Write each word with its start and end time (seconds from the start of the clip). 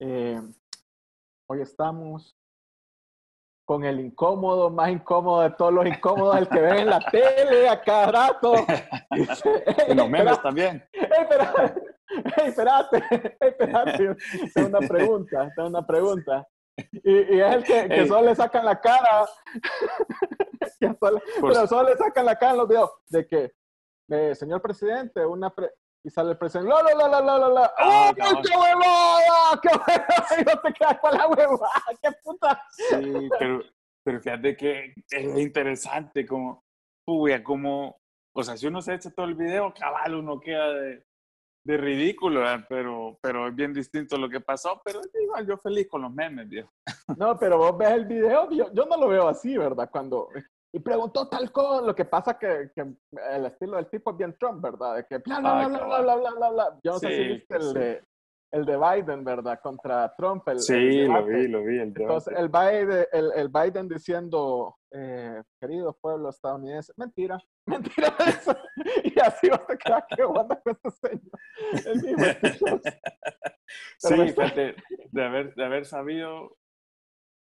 Eh, 0.00 0.40
hoy 1.48 1.60
estamos 1.60 2.36
con 3.64 3.84
el 3.84 3.98
incómodo, 4.00 4.70
más 4.70 4.90
incómodo 4.90 5.42
de 5.42 5.50
todos 5.50 5.72
los 5.72 5.86
incómodos, 5.86 6.38
el 6.38 6.48
que 6.48 6.60
ven 6.60 6.76
en 6.76 6.90
la 6.90 7.00
tele 7.00 7.68
a 7.68 7.80
cada 7.80 8.12
rato. 8.12 8.54
Y 9.88 9.94
los 9.94 10.08
memes 10.08 10.40
también. 10.40 10.88
espérate, 10.92 11.82
espérate, 12.46 13.02
espérate. 13.40 14.16
Tengo 14.54 14.68
una 14.68 14.88
pregunta, 14.88 15.52
tengo 15.56 15.68
una 15.68 15.86
pregunta. 15.86 16.46
Y, 16.76 17.34
y 17.36 17.40
es 17.40 17.54
el 17.54 17.64
que, 17.64 17.88
que 17.88 18.06
solo 18.06 18.28
le 18.28 18.36
sacan 18.36 18.64
la 18.64 18.80
cara. 18.80 19.26
solo, 21.00 21.20
pero 21.40 21.66
solo 21.66 21.88
le 21.88 21.96
sacan 21.96 22.24
la 22.24 22.36
cara 22.36 22.52
en 22.52 22.58
los 22.58 22.68
videos 22.68 22.90
de 23.08 23.26
que, 23.26 23.52
eh, 24.10 24.34
señor 24.34 24.62
presidente, 24.62 25.26
una 25.26 25.50
pre 25.50 25.70
y 26.04 26.10
sale 26.10 26.32
el 26.32 26.38
presidente, 26.38 26.70
la, 26.70 26.82
la, 26.82 27.08
la, 27.08 27.20
la, 27.20 27.38
la, 27.38 27.48
la, 27.48 27.74
¡Oh, 27.82 28.14
qué 28.14 28.56
huevada! 28.56 29.60
¡Qué 29.62 29.68
huevada! 29.68 30.26
Y 30.38 30.44
no 30.44 30.60
te 30.60 30.72
quedas 30.72 30.98
con 31.00 31.12
la 31.12 31.26
huevada, 31.26 31.82
¡qué 32.02 32.10
puta! 32.22 32.62
Sí, 32.70 33.28
pero, 33.38 33.62
pero 34.04 34.20
fíjate 34.20 34.56
que 34.56 34.94
es 35.10 35.38
interesante 35.38 36.26
como, 36.26 36.64
uy, 37.06 37.42
como, 37.42 38.00
o 38.34 38.42
sea, 38.42 38.56
si 38.56 38.66
uno 38.66 38.80
se 38.80 38.94
echa 38.94 39.10
todo 39.10 39.26
el 39.26 39.34
video, 39.34 39.74
cabal, 39.74 40.14
uno 40.14 40.38
queda 40.40 40.72
de, 40.72 41.04
de 41.64 41.76
ridículo, 41.76 42.42
pero, 42.68 43.18
pero 43.20 43.48
es 43.48 43.54
bien 43.54 43.74
distinto 43.74 44.16
lo 44.16 44.28
que 44.28 44.40
pasó, 44.40 44.80
pero 44.84 45.00
igual 45.20 45.46
yo 45.46 45.58
feliz 45.58 45.88
con 45.88 46.02
los 46.02 46.12
memes, 46.12 46.48
viejo. 46.48 46.72
No, 47.16 47.38
pero 47.38 47.58
vos 47.58 47.76
ves 47.76 47.90
el 47.90 48.06
video, 48.06 48.48
yo, 48.50 48.72
yo 48.72 48.86
no 48.86 48.96
lo 48.96 49.08
veo 49.08 49.28
así, 49.28 49.56
¿verdad? 49.58 49.90
Cuando 49.90 50.28
y 50.72 50.80
preguntó 50.80 51.28
tal 51.28 51.50
cosa, 51.50 51.86
lo 51.86 51.94
que 51.94 52.04
pasa 52.04 52.38
que, 52.38 52.70
que 52.74 52.82
el 53.30 53.46
estilo 53.46 53.76
del 53.76 53.88
tipo 53.88 54.10
es 54.10 54.16
bien 54.18 54.36
Trump, 54.38 54.62
¿verdad? 54.62 54.96
De 54.96 55.06
que 55.06 55.18
bla, 55.18 55.40
bla, 55.40 55.66
bla, 55.66 56.16
bla, 56.16 56.50
bla, 56.50 56.78
Yo 56.82 56.92
no 56.92 56.98
sé 56.98 57.08
si 57.08 57.24
viste 57.24 57.56
el, 57.56 57.72
de, 57.72 58.04
el 58.52 58.64
de 58.66 58.76
Biden, 58.76 59.24
¿verdad? 59.24 59.58
Contra 59.62 60.14
Trump. 60.14 60.46
El, 60.48 60.60
sí, 60.60 60.74
el 60.74 61.08
lo 61.08 61.24
vi, 61.24 61.48
lo 61.48 61.64
vi. 61.64 61.78
El 61.78 61.94
Entonces, 61.96 62.34
el 62.36 62.48
Biden, 62.50 63.06
el, 63.12 63.48
Biden 63.48 63.88
diciendo, 63.88 64.76
eh, 64.92 65.42
querido 65.58 65.94
pueblo 65.94 66.28
estadounidense, 66.28 66.92
mentira, 66.96 67.38
mentira 67.66 68.14
eso. 68.26 68.54
y 69.04 69.18
así 69.20 69.48
vas 69.48 69.70
a 69.70 69.76
quedar 69.76 70.06
que 70.14 70.22
onda 70.22 70.60
con 70.60 70.78
este 70.84 71.08
señor. 71.08 72.92
Sí, 73.98 74.14
de, 74.14 74.74
de 75.12 75.64
haber 75.64 75.84
sabido, 75.84 76.56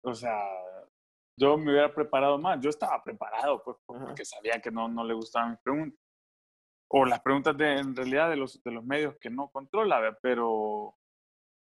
o 0.03 0.14
sea, 0.14 0.37
yo 1.39 1.56
me 1.56 1.70
hubiera 1.72 1.94
preparado 1.94 2.39
más. 2.39 2.61
Yo 2.61 2.70
estaba 2.70 3.03
preparado, 3.03 3.62
pues, 3.62 3.77
porque 3.86 4.25
sabía 4.25 4.61
que 4.61 4.70
no, 4.70 4.89
no 4.89 5.05
le 5.05 5.14
gustaban 5.14 5.50
mis 5.50 5.61
preguntas. 5.61 5.98
O 6.91 7.05
las 7.05 7.20
preguntas 7.20 7.56
de, 7.56 7.78
en 7.78 7.95
realidad 7.95 8.30
de 8.30 8.36
los, 8.36 8.62
de 8.62 8.70
los 8.70 8.84
medios 8.84 9.17
que 9.19 9.30
no 9.30 9.50
controla, 9.50 10.19
pero, 10.22 10.97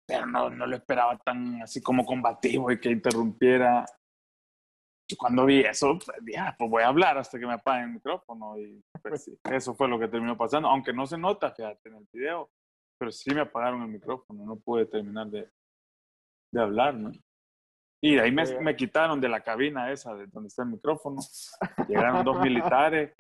pero 0.06 0.27
no, 0.27 0.50
no 0.50 0.66
lo 0.66 0.77
esperaba 0.77 1.19
tan 1.19 1.62
así 1.62 1.82
como 1.82 2.04
combativo 2.04 2.70
y 2.72 2.80
que 2.80 2.91
interrumpiera. 2.91 3.84
Y 5.06 5.16
cuando 5.16 5.44
vi 5.44 5.60
eso, 5.60 5.98
pues, 6.04 6.19
ya, 6.26 6.54
pues 6.58 6.70
voy 6.70 6.82
a 6.82 6.88
hablar 6.88 7.19
hasta 7.19 7.38
que 7.38 7.47
me 7.47 7.52
apaguen 7.52 7.88
el 7.88 7.94
micrófono. 7.94 8.58
Y 8.58 8.82
pues, 9.02 9.30
eso 9.50 9.74
fue 9.74 9.88
lo 9.88 9.98
que 9.98 10.08
terminó 10.08 10.36
pasando. 10.36 10.69
Aunque 10.69 10.92
no 10.92 11.06
se 11.06 11.19
nota, 11.19 11.52
fíjate, 11.52 11.88
en 11.88 11.97
el 11.97 12.08
video, 12.12 12.50
pero 12.98 13.12
sí 13.12 13.34
me 13.34 13.42
apagaron 13.42 13.82
el 13.82 13.88
micrófono. 13.88 14.44
No 14.44 14.56
pude 14.56 14.86
terminar 14.86 15.28
de, 15.28 15.50
de 16.52 16.60
hablar, 16.60 16.94
¿no? 16.94 17.12
Y 18.05 18.17
de 18.17 18.20
ahí 18.20 18.33
me, 18.33 18.45
me, 18.61 18.75
quitaron 18.75 19.20
de 19.20 19.28
la 19.28 19.41
cabina 19.41 19.92
esa, 19.92 20.12
de 20.14 20.27
donde 20.27 20.48
está 20.48 20.64
el 20.64 20.70
micrófono. 20.70 21.20
Llegaron 21.89 22.25
dos 22.25 22.41
militares. 22.41 23.14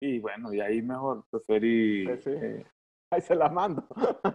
Y 0.00 0.18
bueno, 0.20 0.54
y 0.54 0.60
ahí 0.60 0.80
mejor 0.80 1.26
preferí... 1.30 2.08
Eh, 2.08 2.64
ahí 3.10 3.20
se 3.20 3.34
la 3.34 3.50
mando. 3.50 3.86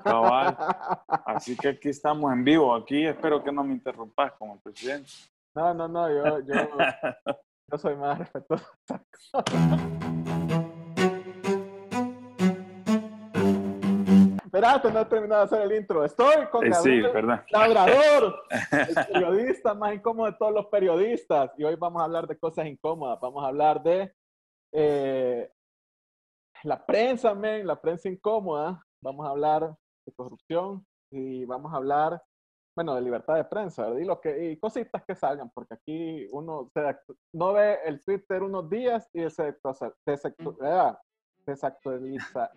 Cabal. 0.03 0.56
Así 1.25 1.58
que 1.58 1.69
aquí 1.69 1.89
estamos 1.89 2.31
en 2.31 2.44
vivo. 2.44 2.75
Aquí 2.75 3.06
espero 3.08 3.44
que 3.44 3.52
no 3.52 3.64
me 3.64 3.73
interrumpas 3.73 4.33
como 4.33 4.59
presidente. 4.61 5.09
No, 5.56 5.73
no, 5.73 5.88
no, 5.88 6.08
yo, 6.09 6.39
yo, 6.41 6.53
yo 7.72 7.78
soy 7.80 7.95
más 7.95 8.19
respetuoso. 8.19 8.67
Espérate, 14.59 14.92
no 14.92 15.00
he 15.00 15.06
terminado 15.06 15.40
de 15.40 15.46
hacer 15.46 15.62
el 15.62 15.80
intro. 15.80 16.03
Estoy 16.03 16.47
con 16.47 16.66
eh, 16.66 16.70
Gabriel 16.70 17.12
sí, 17.14 17.53
Labrador, 17.53 18.44
el 18.72 18.96
periodista 19.14 19.74
más 19.74 19.94
incómodo 19.94 20.30
de 20.30 20.38
todos 20.38 20.53
los 20.53 20.66
periodistas. 20.66 21.52
Y 21.58 21.64
hoy 21.64 21.75
vamos 21.75 22.02
a 22.02 22.06
hablar 22.06 22.28
de 22.28 22.38
cosas 22.38 22.66
incómodas. 22.66 23.18
Vamos 23.22 23.42
a 23.42 23.47
hablar 23.47 23.81
de 23.81 24.14
eh, 24.74 25.50
la 26.64 26.86
prensa, 26.86 27.34
men, 27.34 27.66
la 27.66 27.80
prensa 27.80 28.09
incómoda. 28.09 28.86
Vamos 29.02 29.25
a 29.25 29.30
hablar 29.30 29.74
de 30.06 30.14
corrupción 30.14 30.86
y 31.09 31.46
vamos 31.46 31.74
a 31.74 31.78
hablar, 31.78 32.22
bueno, 32.76 32.96
de 32.96 33.02
libertad 33.02 33.36
de 33.36 33.46
prensa, 33.46 33.84
¿verdad? 33.84 34.00
Y, 34.00 34.03
lo 34.03 34.20
que, 34.20 34.52
y 34.52 34.59
cositas 34.59 35.06
que 35.06 35.16
salgan, 35.16 35.50
porque 35.52 35.76
aquí 35.76 36.28
uno 36.34 36.70
se, 36.74 36.97
no 37.34 37.53
ve 37.53 37.80
el 37.86 38.03
Twitter 38.03 38.44
unos 38.44 38.70
días 38.70 39.09
y 39.14 39.30
se 39.30 39.56
desactualiza 41.47 42.52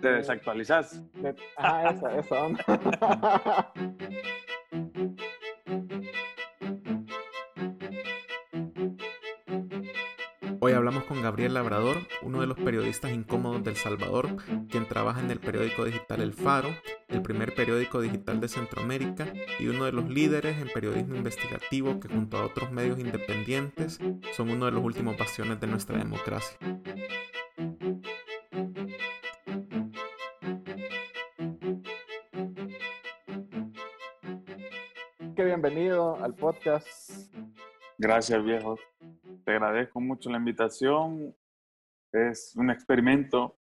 te 0.00 0.08
desactualizas. 0.08 1.02
Ah, 1.56 1.90
esa, 1.94 2.18
esa 2.18 2.44
onda. 2.44 3.72
Hoy 10.62 10.72
hablamos 10.72 11.04
con 11.04 11.22
Gabriel 11.22 11.54
Labrador, 11.54 11.96
uno 12.20 12.42
de 12.42 12.46
los 12.46 12.58
periodistas 12.58 13.12
incómodos 13.12 13.64
del 13.64 13.76
Salvador, 13.76 14.36
quien 14.68 14.86
trabaja 14.86 15.20
en 15.20 15.30
el 15.30 15.40
periódico 15.40 15.86
digital 15.86 16.20
El 16.20 16.34
Faro, 16.34 16.68
el 17.08 17.22
primer 17.22 17.54
periódico 17.54 18.02
digital 18.02 18.40
de 18.40 18.48
Centroamérica 18.48 19.32
y 19.58 19.68
uno 19.68 19.86
de 19.86 19.92
los 19.92 20.10
líderes 20.10 20.60
en 20.60 20.68
periodismo 20.68 21.16
investigativo 21.16 21.98
que 21.98 22.08
junto 22.08 22.36
a 22.36 22.44
otros 22.44 22.70
medios 22.72 22.98
independientes 22.98 23.98
son 24.36 24.50
uno 24.50 24.66
de 24.66 24.72
los 24.72 24.84
últimos 24.84 25.16
bastiones 25.16 25.58
de 25.60 25.66
nuestra 25.66 25.96
democracia. 25.96 26.58
Bienvenido 35.60 36.16
al 36.16 36.34
podcast. 36.34 37.10
Gracias, 37.98 38.42
viejo. 38.42 38.78
Te 39.44 39.52
agradezco 39.52 40.00
mucho 40.00 40.30
la 40.30 40.38
invitación. 40.38 41.36
Es 42.10 42.56
un 42.56 42.70
experimento. 42.70 43.58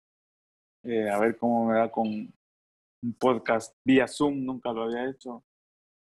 Eh, 0.85 1.11
a 1.11 1.19
ver 1.19 1.37
cómo 1.37 1.67
me 1.67 1.75
da 1.75 1.91
con 1.91 2.07
un 2.07 3.15
podcast 3.21 3.77
vía 3.85 4.09
Zoom. 4.09 4.43
Nunca 4.43 4.73
lo 4.73 4.85
había 4.85 5.11
hecho. 5.11 5.45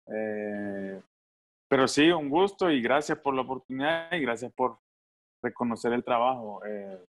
Eh, 0.06 1.02
pero 1.68 1.88
sí, 1.88 2.08
un 2.08 2.30
gusto 2.30 2.70
y 2.70 2.80
gracias 2.80 3.18
por 3.18 3.34
la 3.34 3.42
oportunidad 3.42 4.12
y 4.12 4.20
gracias 4.20 4.52
por 4.52 4.78
reconocer 5.42 5.92
el 5.92 6.04
trabajo. 6.04 6.64
Eh, 6.64 7.04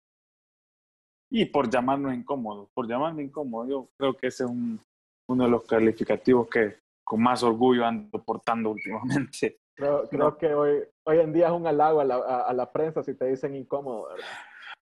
y 1.30 1.46
por 1.48 1.70
llamarnos 1.70 2.14
incómodos, 2.14 2.70
por 2.74 2.88
llamarme 2.88 3.24
incómodo. 3.24 3.68
Yo 3.68 3.90
creo 3.98 4.16
que 4.16 4.28
ese 4.28 4.46
es 4.46 4.50
un, 4.50 4.80
uno 5.28 5.44
de 5.44 5.50
los 5.50 5.66
calificativos 5.66 6.48
que, 6.48 6.83
con 7.04 7.22
más 7.22 7.44
orgullo 7.44 7.86
ando 7.86 8.24
portando 8.24 8.72
últimamente. 8.72 9.60
Creo, 9.76 10.08
creo 10.08 10.38
que 10.38 10.54
hoy, 10.54 10.84
hoy 11.04 11.18
en 11.18 11.34
día 11.34 11.48
es 11.48 11.52
un 11.52 11.66
halago 11.66 12.00
a 12.00 12.06
la, 12.06 12.18
a, 12.18 12.54
la 12.54 12.72
prensa 12.72 13.02
si 13.02 13.16
te 13.16 13.26
dicen 13.26 13.56
incómodo, 13.56 14.08
¿verdad? 14.08 14.28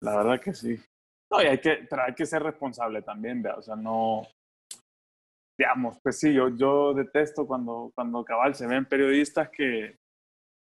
La 0.00 0.16
verdad 0.16 0.40
que 0.40 0.54
sí. 0.54 0.78
No, 1.28 1.42
y 1.42 1.46
hay 1.46 1.58
que, 1.58 1.84
pero 1.90 2.04
hay 2.04 2.14
que 2.14 2.24
ser 2.24 2.40
responsable 2.40 3.02
también, 3.02 3.42
¿verdad? 3.42 3.58
O 3.58 3.62
sea, 3.62 3.74
no, 3.74 4.22
digamos, 5.58 5.98
pues 6.00 6.20
sí, 6.20 6.32
yo, 6.32 6.50
yo 6.50 6.94
detesto 6.94 7.48
cuando, 7.48 7.90
cuando 7.96 8.24
cabal 8.24 8.54
se 8.54 8.68
ven 8.68 8.84
periodistas 8.84 9.50
que, 9.50 9.98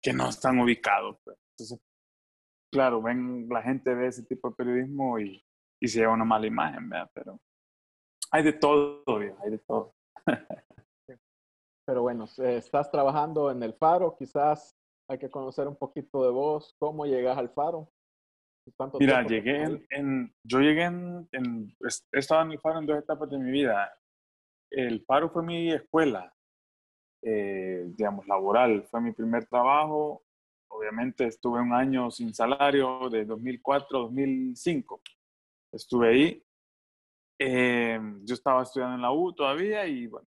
que 0.03 0.13
no 0.13 0.29
están 0.29 0.59
ubicados. 0.59 1.17
Pues. 1.25 1.37
Entonces, 1.53 1.79
claro, 2.73 3.03
ven, 3.03 3.49
la 3.49 3.63
gente 3.63 3.95
ve 3.95 4.09
ese 4.09 4.25
tipo 4.25 4.51
de 4.51 4.57
periodismo 4.57 5.19
y, 5.19 5.41
y 5.81 5.89
se 5.89 6.01
lleva 6.01 6.15
una 6.15 6.25
mala 6.25 6.47
imagen, 6.47 6.89
¿verdad? 6.89 7.11
Pero 7.15 7.39
hay 8.33 8.43
de 8.43 8.53
todo, 8.55 9.05
hay 9.17 9.51
de 9.51 9.59
todo. 9.59 9.93
pero 11.91 12.03
bueno, 12.03 12.27
estás 12.39 12.89
trabajando 12.89 13.51
en 13.51 13.65
el 13.65 13.75
Faro, 13.75 14.15
quizás 14.17 14.79
hay 15.09 15.19
que 15.19 15.29
conocer 15.29 15.67
un 15.67 15.75
poquito 15.75 16.23
de 16.23 16.31
vos, 16.31 16.77
cómo 16.79 17.05
llegas 17.05 17.37
al 17.37 17.51
Faro. 17.51 17.91
Mira, 19.01 19.27
llegué 19.27 19.65
en, 19.91 20.33
yo 20.45 20.61
llegué 20.61 20.85
en, 20.85 21.29
he 21.83 22.19
estado 22.21 22.43
en 22.43 22.53
el 22.53 22.61
Faro 22.61 22.79
en 22.79 22.87
dos 22.87 22.97
etapas 22.97 23.29
de 23.29 23.39
mi 23.39 23.51
vida. 23.51 23.93
El 24.71 25.05
Faro 25.05 25.31
fue 25.31 25.43
mi 25.43 25.73
escuela, 25.73 26.33
eh, 27.23 27.83
digamos, 27.89 28.25
laboral, 28.29 28.87
fue 28.89 29.01
mi 29.01 29.11
primer 29.11 29.47
trabajo. 29.47 30.23
Obviamente 30.69 31.27
estuve 31.27 31.61
un 31.61 31.73
año 31.73 32.09
sin 32.13 32.33
salario 32.33 33.11
de 33.11 33.25
2004 33.25 33.99
a 33.99 34.03
2005. 34.03 35.03
Estuve 35.73 36.09
ahí. 36.09 36.45
Eh, 37.37 37.99
yo 38.23 38.35
estaba 38.35 38.63
estudiando 38.63 38.95
en 38.95 39.03
la 39.03 39.11
U 39.11 39.33
todavía 39.33 39.85
y 39.89 40.07
bueno, 40.07 40.30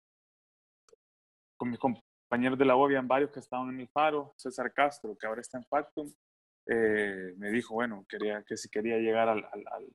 con 1.58 1.72
mis 1.72 1.80
compañeros 1.80 2.58
de 2.58 2.66
la 2.66 2.76
U, 2.76 2.86
habían 2.86 3.08
varios 3.08 3.32
que 3.32 3.40
estaban 3.40 3.70
en 3.70 3.82
el 3.82 3.88
Faro, 3.90 4.34
César 4.38 4.72
Castro, 4.74 5.18
que 5.20 5.28
ahora 5.28 5.42
está 5.42 5.58
en 5.58 5.66
Factum, 5.66 6.12
eh, 6.68 7.34
me 7.38 7.50
dijo, 7.50 7.74
bueno, 7.74 8.06
quería, 8.10 8.44
que 8.44 8.58
si 8.58 8.70
quería 8.70 8.98
llegar 8.98 9.30
al, 9.30 9.46
al, 9.46 9.94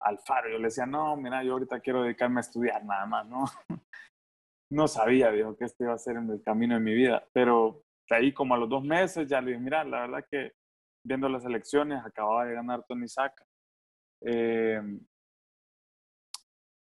al, 0.00 0.18
Faro. 0.18 0.50
Yo 0.50 0.58
le 0.58 0.64
decía, 0.64 0.86
no, 0.86 1.16
mira, 1.16 1.42
yo 1.42 1.54
ahorita 1.54 1.80
quiero 1.80 2.02
dedicarme 2.02 2.40
a 2.40 2.42
estudiar 2.42 2.84
nada 2.84 3.06
más, 3.06 3.26
¿no? 3.26 3.44
no 4.70 4.88
sabía, 4.88 5.30
dijo, 5.30 5.56
que 5.56 5.64
este 5.64 5.84
iba 5.84 5.94
a 5.94 5.98
ser 5.98 6.16
en 6.16 6.30
el 6.30 6.42
camino 6.42 6.74
de 6.74 6.80
mi 6.80 6.94
vida. 6.94 7.26
Pero 7.32 7.82
de 8.08 8.16
ahí 8.16 8.32
como 8.32 8.54
a 8.54 8.58
los 8.58 8.68
dos 8.68 8.84
meses 8.84 9.28
ya 9.28 9.40
le 9.40 9.52
dije, 9.52 9.62
mira, 9.62 9.84
la 9.84 10.02
verdad 10.02 10.26
que 10.30 10.52
viendo 11.04 11.28
las 11.28 11.44
elecciones, 11.44 12.04
acababa 12.04 12.44
de 12.44 12.54
ganar 12.54 12.84
Tony 12.86 13.08
Saca. 13.08 13.44
Eh, 14.20 14.80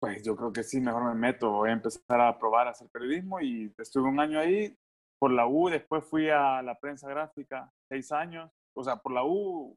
pues 0.01 0.23
yo 0.23 0.35
creo 0.35 0.53
que 0.53 0.65
sí, 0.65 0.81
mejor 0.81 1.05
me 1.05 1.15
meto, 1.15 1.51
voy 1.51 1.71
a 1.71 1.75
empezar 1.75 2.21
a 2.21 2.39
probar 2.39 2.67
a 2.67 2.71
hacer 2.71 2.89
periodismo 2.89 3.41
y 3.41 3.73
estuve 3.79 4.09
un 4.09 4.19
año 4.19 4.41
ahí 4.41 4.75
por 5.19 5.31
la 5.31 5.47
U, 5.47 5.69
después 5.69 6.03
fui 6.05 6.31
a 6.31 6.63
la 6.63 6.75
prensa 6.81 7.09
gráfica, 7.09 7.71
seis 7.89 8.11
años, 8.11 8.51
o 8.75 8.83
sea, 8.83 8.97
por 8.97 9.13
la 9.13 9.23
U 9.25 9.77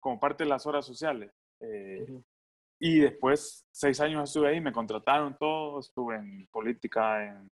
como 0.00 0.18
parte 0.18 0.42
de 0.42 0.50
las 0.50 0.66
horas 0.66 0.84
sociales. 0.84 1.32
Eh, 1.60 2.20
y 2.80 2.98
después, 2.98 3.64
seis 3.70 4.00
años 4.00 4.28
estuve 4.28 4.48
ahí, 4.48 4.60
me 4.60 4.72
contrataron 4.72 5.36
todos, 5.38 5.86
estuve 5.88 6.16
en 6.16 6.48
política 6.50 7.24
en 7.24 7.48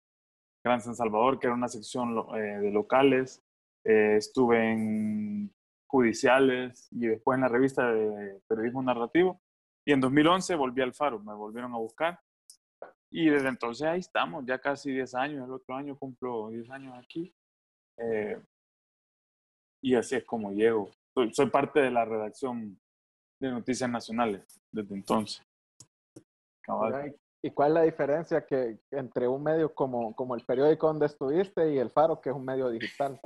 Gran 0.64 0.80
San 0.82 0.96
Salvador, 0.96 1.38
que 1.38 1.48
era 1.48 1.56
una 1.56 1.68
sección 1.68 2.18
eh, 2.36 2.60
de 2.62 2.72
locales, 2.72 3.44
eh, 3.84 4.16
estuve 4.18 4.72
en 4.72 5.54
judiciales 5.88 6.88
y 6.92 7.08
después 7.08 7.36
en 7.36 7.42
la 7.42 7.50
revista 7.50 7.92
de 7.92 8.40
periodismo 8.48 8.82
narrativo. 8.82 9.42
Y 9.86 9.92
en 9.92 10.02
2011 10.02 10.56
volví 10.56 10.82
al 10.82 10.94
Faro, 10.94 11.20
me 11.20 11.34
volvieron 11.34 11.74
a 11.74 11.78
buscar. 11.78 12.20
Y 13.12 13.30
desde 13.30 13.48
entonces 13.48 13.88
ahí 13.88 14.00
estamos, 14.00 14.44
ya 14.46 14.60
casi 14.60 14.92
10 14.92 15.14
años, 15.16 15.46
el 15.46 15.54
otro 15.54 15.76
año 15.76 15.98
cumplo 15.98 16.50
10 16.50 16.70
años 16.72 16.98
aquí. 16.98 17.34
Eh, 17.98 18.42
y 19.82 19.96
así 19.96 20.16
es 20.16 20.26
como 20.26 20.52
llego. 20.52 20.90
Soy, 21.32 21.50
parte 21.50 21.80
de 21.80 21.92
la 21.92 22.04
redacción 22.04 22.78
de 23.40 23.52
Noticias 23.52 23.90
Nacionales 23.90 24.60
desde 24.72 24.96
entonces. 24.96 25.46
¿Y 27.44 27.52
cuál 27.52 27.70
es 27.70 27.74
la 27.76 27.82
diferencia 27.84 28.46
que, 28.46 28.80
entre 28.90 29.28
un 29.28 29.44
medio 29.44 29.74
como, 29.74 30.16
como 30.16 30.36
el 30.36 30.44
periódico 30.44 30.88
donde 30.88 31.06
estuviste 31.06 31.72
y 31.72 31.78
el 31.78 31.92
Faro, 31.92 32.20
que 32.20 32.32
es 32.32 32.36
un 32.36 32.44
medio 32.44 32.70
digital? 32.70 33.22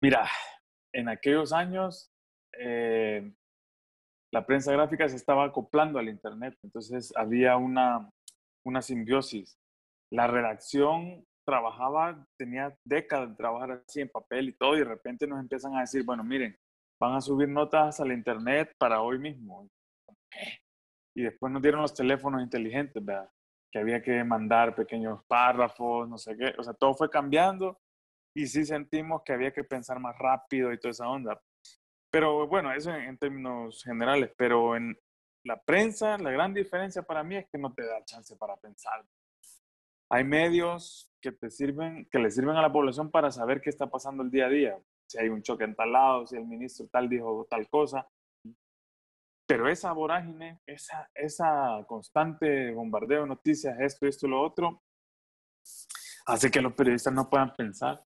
Mira, 0.00 0.26
en 0.92 1.10
aquellos 1.10 1.52
años 1.52 2.10
eh, 2.58 3.30
la 4.32 4.46
prensa 4.46 4.72
gráfica 4.72 5.08
se 5.08 5.16
estaba 5.16 5.44
acoplando 5.44 5.98
al 5.98 6.08
Internet, 6.08 6.56
entonces 6.62 7.12
había 7.16 7.56
una, 7.56 8.10
una 8.64 8.82
simbiosis. 8.82 9.58
La 10.10 10.26
redacción 10.26 11.24
trabajaba, 11.46 12.26
tenía 12.38 12.76
décadas 12.84 13.30
de 13.30 13.36
trabajar 13.36 13.82
así 13.86 14.02
en 14.02 14.10
papel 14.10 14.50
y 14.50 14.52
todo, 14.52 14.76
y 14.76 14.80
de 14.80 14.84
repente 14.84 15.26
nos 15.26 15.40
empiezan 15.40 15.74
a 15.76 15.80
decir, 15.80 16.04
bueno, 16.04 16.22
miren, 16.22 16.56
van 17.00 17.14
a 17.14 17.20
subir 17.20 17.48
notas 17.48 18.00
al 18.00 18.12
Internet 18.12 18.74
para 18.78 19.00
hoy 19.00 19.18
mismo. 19.18 19.68
Y 21.16 21.22
después 21.22 21.52
nos 21.52 21.62
dieron 21.62 21.80
los 21.80 21.94
teléfonos 21.94 22.42
inteligentes, 22.42 23.02
¿verdad? 23.02 23.30
Que 23.72 23.78
había 23.78 24.02
que 24.02 24.22
mandar 24.24 24.74
pequeños 24.74 25.24
párrafos, 25.26 26.08
no 26.08 26.18
sé 26.18 26.36
qué, 26.36 26.54
o 26.58 26.62
sea, 26.62 26.74
todo 26.74 26.94
fue 26.94 27.08
cambiando 27.08 27.78
y 28.36 28.46
sí 28.46 28.64
sentimos 28.64 29.22
que 29.24 29.32
había 29.32 29.52
que 29.52 29.64
pensar 29.64 29.98
más 30.00 30.16
rápido 30.18 30.72
y 30.72 30.78
toda 30.78 30.92
esa 30.92 31.08
onda. 31.08 31.40
Pero 32.10 32.46
bueno, 32.46 32.72
eso 32.72 32.90
en, 32.92 33.18
términos 33.18 33.82
generales, 33.84 34.32
pero 34.36 34.76
en 34.76 34.98
la 35.44 35.60
prensa, 35.62 36.16
la 36.18 36.30
gran 36.30 36.54
diferencia 36.54 37.02
para 37.02 37.22
mí 37.22 37.36
es 37.36 37.46
que 37.50 37.58
no 37.58 37.72
te 37.74 37.84
da 37.84 38.04
chance 38.04 38.34
para 38.36 38.56
pensar. 38.56 39.04
Hay 40.10 40.24
medios 40.24 41.12
que 41.20 41.32
te 41.32 41.50
sirven, 41.50 42.08
que 42.10 42.18
le 42.18 42.30
sirven 42.30 42.56
a 42.56 42.62
la 42.62 42.72
población 42.72 43.10
para 43.10 43.30
saber 43.30 43.60
qué 43.60 43.68
está 43.68 43.90
pasando 43.90 44.22
el 44.22 44.30
día 44.30 44.46
a 44.46 44.50
día. 44.50 44.78
Si 45.06 45.18
hay 45.18 45.28
un 45.28 45.42
choque 45.42 45.64
en 45.64 45.74
tal 45.74 45.92
lado, 45.92 46.26
si 46.26 46.36
el 46.36 46.46
ministro 46.46 46.86
tal 46.88 47.08
dijo 47.08 47.46
tal 47.48 47.68
cosa. 47.68 48.08
Pero 49.46 49.68
esa 49.68 49.92
vorágine, 49.92 50.60
esa, 50.66 51.10
esa 51.14 51.84
constante 51.86 52.72
bombardeo 52.72 53.22
de 53.22 53.28
noticias, 53.28 53.78
esto, 53.80 54.06
esto, 54.06 54.28
lo 54.28 54.42
otro, 54.42 54.82
hace 56.26 56.50
que 56.50 56.60
los 56.60 56.74
periodistas 56.74 57.12
no 57.12 57.28
puedan 57.28 57.54
pensar. 57.54 58.04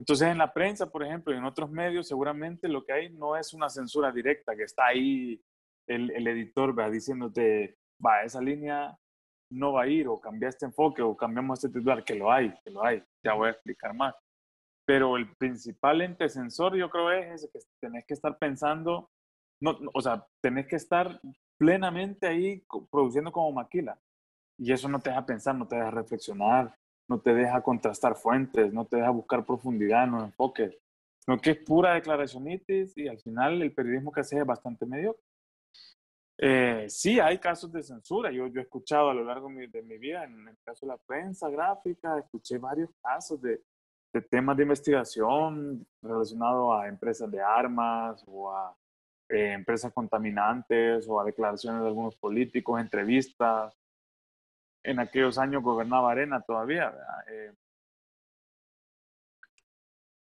Entonces, 0.00 0.28
en 0.28 0.38
la 0.38 0.50
prensa, 0.50 0.90
por 0.90 1.04
ejemplo, 1.04 1.34
y 1.34 1.36
en 1.36 1.44
otros 1.44 1.70
medios, 1.70 2.08
seguramente 2.08 2.68
lo 2.68 2.86
que 2.86 2.92
hay 2.94 3.10
no 3.10 3.36
es 3.36 3.52
una 3.52 3.68
censura 3.68 4.10
directa, 4.10 4.56
que 4.56 4.62
está 4.62 4.86
ahí 4.86 5.38
el, 5.86 6.10
el 6.12 6.26
editor 6.26 6.76
va 6.76 6.88
diciéndote, 6.88 7.76
va, 8.04 8.22
esa 8.22 8.40
línea 8.40 8.96
no 9.52 9.74
va 9.74 9.82
a 9.82 9.86
ir, 9.88 10.08
o 10.08 10.18
cambia 10.18 10.48
este 10.48 10.64
enfoque, 10.64 11.02
o 11.02 11.14
cambiamos 11.14 11.62
este 11.62 11.78
titular, 11.78 12.02
que 12.02 12.14
lo 12.14 12.32
hay, 12.32 12.50
que 12.64 12.70
lo 12.70 12.82
hay, 12.82 13.02
ya 13.22 13.34
voy 13.34 13.48
a 13.48 13.50
explicar 13.50 13.92
más. 13.92 14.14
Pero 14.86 15.18
el 15.18 15.36
principal 15.36 16.00
ente 16.00 16.30
censor, 16.30 16.74
yo 16.76 16.88
creo, 16.88 17.10
es 17.10 17.42
ese, 17.42 17.50
que 17.50 17.58
tenés 17.78 18.06
que 18.06 18.14
estar 18.14 18.38
pensando, 18.38 19.10
no, 19.60 19.78
o 19.92 20.00
sea, 20.00 20.26
tenés 20.42 20.66
que 20.66 20.76
estar 20.76 21.20
plenamente 21.58 22.26
ahí 22.26 22.64
produciendo 22.90 23.30
como 23.32 23.52
maquila. 23.52 24.00
Y 24.58 24.72
eso 24.72 24.88
no 24.88 24.98
te 24.98 25.10
deja 25.10 25.26
pensar, 25.26 25.54
no 25.54 25.68
te 25.68 25.76
deja 25.76 25.90
reflexionar, 25.90 26.74
no 27.10 27.20
te 27.20 27.34
deja 27.34 27.60
contrastar 27.60 28.14
fuentes, 28.14 28.72
no 28.72 28.84
te 28.84 28.98
deja 28.98 29.10
buscar 29.10 29.44
profundidad 29.44 30.04
en 30.04 30.12
los 30.12 30.22
enfoques, 30.22 30.78
sino 31.18 31.40
que 31.40 31.50
es 31.50 31.56
pura 31.58 31.94
declaracionitis 31.94 32.96
y 32.96 33.08
al 33.08 33.18
final 33.18 33.60
el 33.60 33.74
periodismo 33.74 34.12
que 34.12 34.20
hace 34.20 34.38
es 34.38 34.46
bastante 34.46 34.86
mediocre. 34.86 35.20
Eh, 36.38 36.86
sí, 36.88 37.18
hay 37.18 37.38
casos 37.38 37.72
de 37.72 37.82
censura. 37.82 38.30
Yo, 38.30 38.46
yo 38.46 38.60
he 38.60 38.62
escuchado 38.62 39.10
a 39.10 39.14
lo 39.14 39.24
largo 39.24 39.48
de 39.48 39.82
mi, 39.82 39.98
vida, 39.98 40.22
en 40.22 40.48
el 40.48 40.56
caso 40.64 40.86
de 40.86 40.92
la 40.92 40.98
prensa 40.98 41.50
gráfica, 41.50 42.16
escuché 42.16 42.58
varios 42.58 42.90
casos 43.02 43.42
de, 43.42 43.60
de 44.12 44.22
temas 44.22 44.56
de 44.56 44.62
investigación 44.62 45.84
relacionados 46.00 46.80
a 46.80 46.86
empresas 46.86 47.28
de 47.28 47.40
armas 47.42 48.22
o 48.28 48.52
a 48.52 48.72
eh, 49.28 49.52
empresas 49.52 49.92
contaminantes 49.92 51.08
o 51.08 51.20
a 51.20 51.24
declaraciones 51.24 51.82
de 51.82 51.88
algunos 51.88 52.14
políticos, 52.14 52.80
entrevistas 52.80 53.76
en 54.82 54.98
aquellos 54.98 55.38
años 55.38 55.62
gobernaba 55.62 56.12
Arena 56.12 56.40
todavía. 56.40 56.94
Eh, 57.28 57.52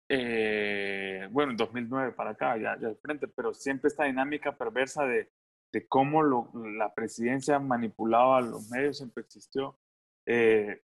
eh, 0.09 1.27
bueno, 1.31 1.51
en 1.51 1.57
2009 1.57 2.12
para 2.13 2.31
acá, 2.31 2.57
ya, 2.57 2.77
ya 2.80 2.88
al 2.88 2.97
frente, 2.97 3.27
pero 3.27 3.53
siempre 3.53 3.88
esta 3.88 4.06
dinámica 4.06 4.56
perversa 4.56 5.06
de, 5.06 5.31
de 5.71 5.88
cómo 5.88 6.24
la 6.24 6.94
presidencia 6.94 7.59
manipulaba 7.59 8.38
a 8.38 8.42
los 8.42 8.69
medios 8.69 8.97
siempre 8.97 9.24
existió. 9.24 9.77
Eh, 10.25 10.81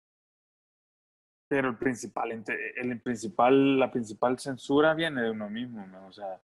pero 1.49 1.69
el 1.69 1.77
principal, 1.77 2.31
el 2.31 3.01
principal, 3.01 3.79
la 3.79 3.91
principal 3.91 4.39
censura 4.39 4.95
viene 4.95 5.23
de 5.23 5.31
uno 5.33 5.51
mismo, 5.51 5.85
o 6.07 6.13
sea, 6.13 6.41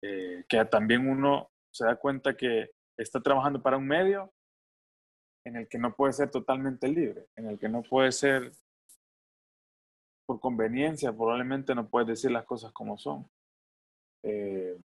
que 0.00 0.64
también 0.64 1.08
uno 1.08 1.52
se 1.70 1.84
da 1.84 1.94
cuenta 1.94 2.36
que 2.36 2.72
está 2.96 3.20
trabajando 3.20 3.62
para 3.62 3.76
un 3.76 3.86
medio 3.86 4.32
en 5.44 5.56
el 5.56 5.68
que 5.68 5.78
no 5.78 5.94
puede 5.94 6.12
ser 6.12 6.30
totalmente 6.30 6.88
libre, 6.88 7.28
en 7.36 7.46
el 7.46 7.58
que 7.58 7.68
no 7.68 7.82
puede 7.82 8.12
ser 8.12 8.52
por 10.26 10.40
conveniencia, 10.40 11.12
probablemente 11.12 11.74
no 11.74 11.88
puedes 11.88 12.08
decir 12.08 12.30
las 12.30 12.44
cosas 12.44 12.72
como 12.72 12.96
son. 12.98 13.28
Eh, 14.22 14.78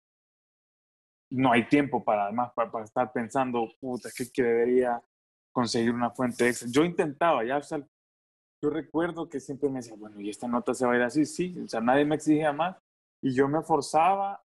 no 1.31 1.51
hay 1.51 1.67
tiempo 1.67 2.03
para 2.03 2.25
además 2.25 2.51
para, 2.53 2.83
estar 2.83 3.11
pensando, 3.11 3.67
puta, 3.79 4.09
es 4.09 4.31
que, 4.31 4.43
debería 4.43 5.03
conseguir 5.51 5.91
una 5.91 6.11
fuente 6.11 6.47
extra. 6.47 6.67
Yo 6.71 6.83
intentaba, 6.83 7.43
ya, 7.43 7.59
yo 7.61 8.69
recuerdo 8.69 9.29
que 9.29 9.39
siempre 9.39 9.69
me 9.69 9.79
decía, 9.79 9.95
bueno, 9.97 10.19
y 10.19 10.29
esta 10.29 10.47
nota 10.47 10.73
se 10.73 10.85
va 10.85 10.93
a 10.93 10.95
ir 10.95 11.01
así, 11.03 11.25
sí, 11.25 11.59
o 11.59 11.67
sea, 11.67 11.81
nadie 11.81 12.05
me 12.05 12.15
exigía 12.15 12.53
más, 12.53 12.77
y 13.21 13.33
yo 13.33 13.47
me 13.47 13.61
forzaba 13.61 14.43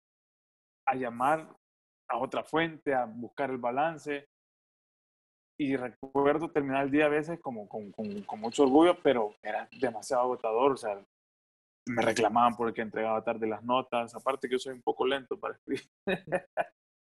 a 0.85 0.95
llamar 0.95 1.55
a 2.07 2.17
otra 2.17 2.43
fuente, 2.43 2.93
a 2.93 3.05
buscar 3.05 3.49
el 3.49 3.57
balance, 3.57 4.29
y 5.57 5.75
recuerdo 5.75 6.51
terminar 6.51 6.85
el 6.85 6.91
día 6.91 7.05
a 7.05 7.09
veces 7.09 7.39
como 7.39 7.67
con, 7.67 7.91
con, 7.91 8.39
mucho 8.39 8.63
orgullo, 8.63 8.97
pero 9.01 9.35
era 9.41 9.67
demasiado 9.79 10.23
agotador, 10.23 10.73
o 10.73 10.77
sea, 10.77 11.03
me 11.87 12.01
reclamaban 12.01 12.55
porque 12.55 12.81
entregaba 12.81 13.23
tarde 13.23 13.47
las 13.47 13.63
notas, 13.63 14.13
aparte 14.13 14.47
que 14.47 14.55
yo 14.55 14.59
soy 14.59 14.73
un 14.73 14.81
poco 14.81 15.05
lento 15.05 15.39
para 15.39 15.55
escribir, 15.55 15.89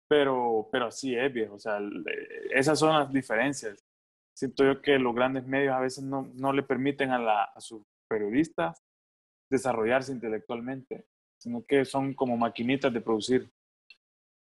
pero, 0.10 0.68
pero 0.72 0.92
sí 0.92 1.16
es 1.16 1.32
viejo, 1.32 1.56
o 1.56 1.60
sea, 1.60 1.80
esas 2.52 2.78
son 2.78 2.94
las 3.00 3.12
diferencias. 3.12 3.84
Siento 4.36 4.66
yo 4.66 4.82
que 4.82 4.98
los 4.98 5.14
grandes 5.14 5.46
medios 5.46 5.74
a 5.74 5.80
veces 5.80 6.04
no, 6.04 6.30
no 6.34 6.52
le 6.52 6.64
permiten 6.64 7.12
a, 7.12 7.20
la, 7.20 7.44
a 7.44 7.62
sus 7.62 7.84
periodistas 8.10 8.82
desarrollarse 9.50 10.12
intelectualmente, 10.12 11.06
sino 11.40 11.64
que 11.64 11.86
son 11.86 12.16
como 12.16 12.36
maquinitas 12.36 12.92
de 12.92 13.02
producir. 13.02 13.50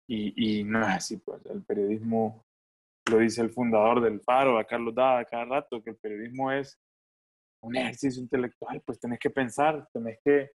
Y, 0.07 0.59
y 0.59 0.63
no 0.63 0.81
es 0.81 0.87
así, 0.87 1.17
pues 1.17 1.45
el 1.45 1.63
periodismo 1.63 2.44
lo 3.09 3.19
dice 3.19 3.41
el 3.41 3.51
fundador 3.51 4.01
del 4.01 4.21
Faro, 4.21 4.57
a 4.57 4.65
Carlos 4.65 4.95
Dada, 4.95 5.25
cada 5.25 5.45
rato, 5.45 5.83
que 5.83 5.91
el 5.91 5.97
periodismo 5.97 6.51
es 6.51 6.79
un 7.61 7.75
ejercicio 7.75 8.21
intelectual, 8.21 8.81
pues 8.85 8.99
tenés 8.99 9.19
que 9.19 9.29
pensar, 9.29 9.87
tenés 9.91 10.19
que, 10.23 10.51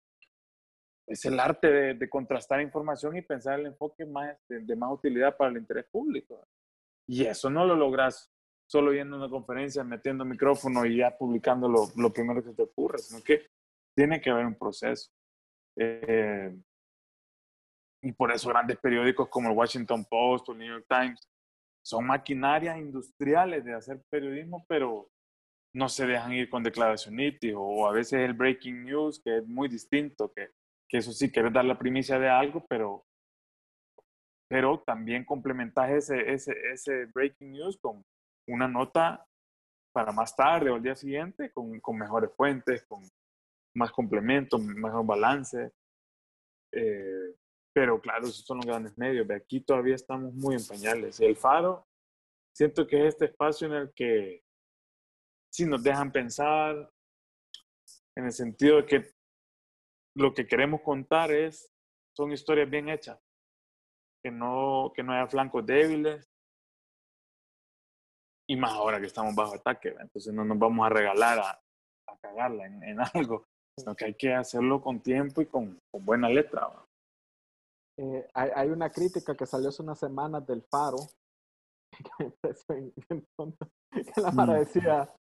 es 1.07 1.25
el 1.25 1.39
arte 1.39 1.95
de, 1.95 2.09
contrastar 2.09 2.61
información 2.61 3.15
y 3.17 3.21
pensar 3.21 3.59
el 3.59 3.67
enfoque 3.67 4.05
más, 4.05 4.37
de, 4.47 4.75
más 4.75 4.91
utilidad 4.91 5.35
para 5.35 5.51
el 5.51 5.57
interés 5.57 5.85
público. 5.91 6.47
Y 7.07 7.25
eso 7.25 7.49
no 7.49 7.65
lo 7.65 7.75
logras 7.75 8.31
solo 8.67 8.93
yendo 8.93 9.15
a 9.15 9.19
una 9.19 9.29
conferencia, 9.29 9.83
metiendo 9.83 10.23
micrófono 10.23 10.85
y 10.85 10.97
ya 10.97 11.17
publicando 11.17 11.67
lo, 11.67 11.87
lo 11.95 12.13
primero 12.13 12.43
que 12.43 12.53
te 12.53 12.61
ocurre, 12.61 12.99
sino 12.99 13.23
que 13.23 13.47
tiene 13.95 14.21
que 14.21 14.29
haber 14.29 14.45
un 14.45 14.55
proceso. 14.55 15.11
Eh, 15.75 16.55
y 18.03 18.11
por 18.11 18.31
eso 18.31 18.49
grandes 18.49 18.77
periódicos 18.77 19.27
como 19.29 19.49
el 19.49 19.57
Washington 19.57 20.05
Post 20.05 20.49
o 20.49 20.51
el 20.51 20.59
New 20.59 20.67
York 20.67 20.85
Times 20.87 21.27
son 21.89 22.05
maquinarias 22.05 22.77
industriales 22.77 23.65
de 23.65 23.73
hacer 23.73 23.99
periodismo, 24.11 24.63
pero 24.67 25.09
no 25.73 25.89
se 25.89 26.05
dejan 26.05 26.33
ir 26.33 26.47
con 26.47 26.61
declaración 26.61 27.15
o 27.55 27.87
a 27.87 27.91
veces 27.91 28.19
el 28.19 28.33
breaking 28.33 28.83
news, 28.83 29.19
que 29.23 29.37
es 29.37 29.47
muy 29.47 29.67
distinto, 29.67 30.31
que, 30.31 30.49
que 30.87 30.99
eso 30.99 31.11
sí, 31.11 31.31
quieres 31.31 31.51
dar 31.51 31.65
la 31.65 31.79
primicia 31.79 32.19
de 32.19 32.29
algo, 32.29 32.63
pero, 32.69 33.05
pero 34.47 34.83
también 34.85 35.25
complementas 35.25 35.89
ese, 35.89 36.31
ese, 36.31 36.53
ese 36.71 37.05
breaking 37.07 37.53
news 37.53 37.79
con 37.81 38.05
una 38.47 38.67
nota 38.67 39.25
para 39.91 40.11
más 40.11 40.35
tarde 40.35 40.69
o 40.69 40.75
el 40.75 40.83
día 40.83 40.95
siguiente, 40.95 41.51
con, 41.51 41.79
con 41.79 41.97
mejores 41.97 42.29
fuentes, 42.35 42.85
con 42.85 43.01
más 43.75 43.91
complementos, 43.91 44.61
mejor 44.61 45.07
balance. 45.07 45.71
Eh, 46.71 47.33
pero 47.73 47.99
claro, 47.99 48.27
esos 48.27 48.45
son 48.45 48.57
los 48.57 48.65
grandes 48.65 48.97
medios. 48.97 49.27
De 49.27 49.35
aquí 49.35 49.61
todavía 49.61 49.95
estamos 49.95 50.33
muy 50.33 50.55
en 50.55 50.65
pañales. 50.65 51.19
El 51.19 51.35
faro, 51.35 51.87
siento 52.55 52.87
que 52.87 53.07
es 53.07 53.13
este 53.13 53.25
espacio 53.25 53.67
en 53.67 53.73
el 53.73 53.93
que 53.93 54.43
sí 55.51 55.65
nos 55.65 55.83
dejan 55.83 56.11
pensar 56.11 56.91
en 58.15 58.25
el 58.25 58.31
sentido 58.31 58.77
de 58.77 58.85
que 58.85 59.11
lo 60.15 60.33
que 60.33 60.47
queremos 60.47 60.81
contar 60.81 61.31
es, 61.31 61.71
son 62.15 62.31
historias 62.31 62.69
bien 62.69 62.89
hechas, 62.89 63.19
que 64.23 64.31
no, 64.31 64.91
que 64.93 65.03
no 65.03 65.13
haya 65.13 65.27
flancos 65.27 65.65
débiles, 65.65 66.29
y 68.49 68.55
más 68.55 68.71
ahora 68.71 68.99
que 68.99 69.05
estamos 69.05 69.35
bajo 69.35 69.55
ataque, 69.55 69.95
entonces 69.99 70.33
no 70.33 70.43
nos 70.43 70.57
vamos 70.57 70.85
a 70.85 70.89
regalar 70.89 71.39
a, 71.39 71.51
a 71.51 72.17
cagarla 72.19 72.65
en, 72.65 72.83
en, 72.83 72.97
algo, 73.13 73.45
sino 73.77 73.95
que 73.95 74.05
hay 74.05 74.15
que 74.15 74.33
hacerlo 74.33 74.81
con 74.81 75.01
tiempo 75.01 75.41
y 75.41 75.45
con, 75.45 75.79
con 75.91 76.03
buena 76.03 76.27
letra. 76.27 76.67
Eh, 77.99 78.27
hay, 78.33 78.49
hay, 78.55 78.69
una 78.69 78.89
crítica 78.89 79.35
que 79.35 79.45
salió 79.45 79.69
hace 79.69 79.83
unas 79.83 79.99
semanas 79.99 80.45
del 80.47 80.63
Faro, 80.63 80.97
que 82.17 82.33
la 84.21 84.31
Mara 84.31 84.53
mm. 84.53 84.59
decía, 84.59 85.13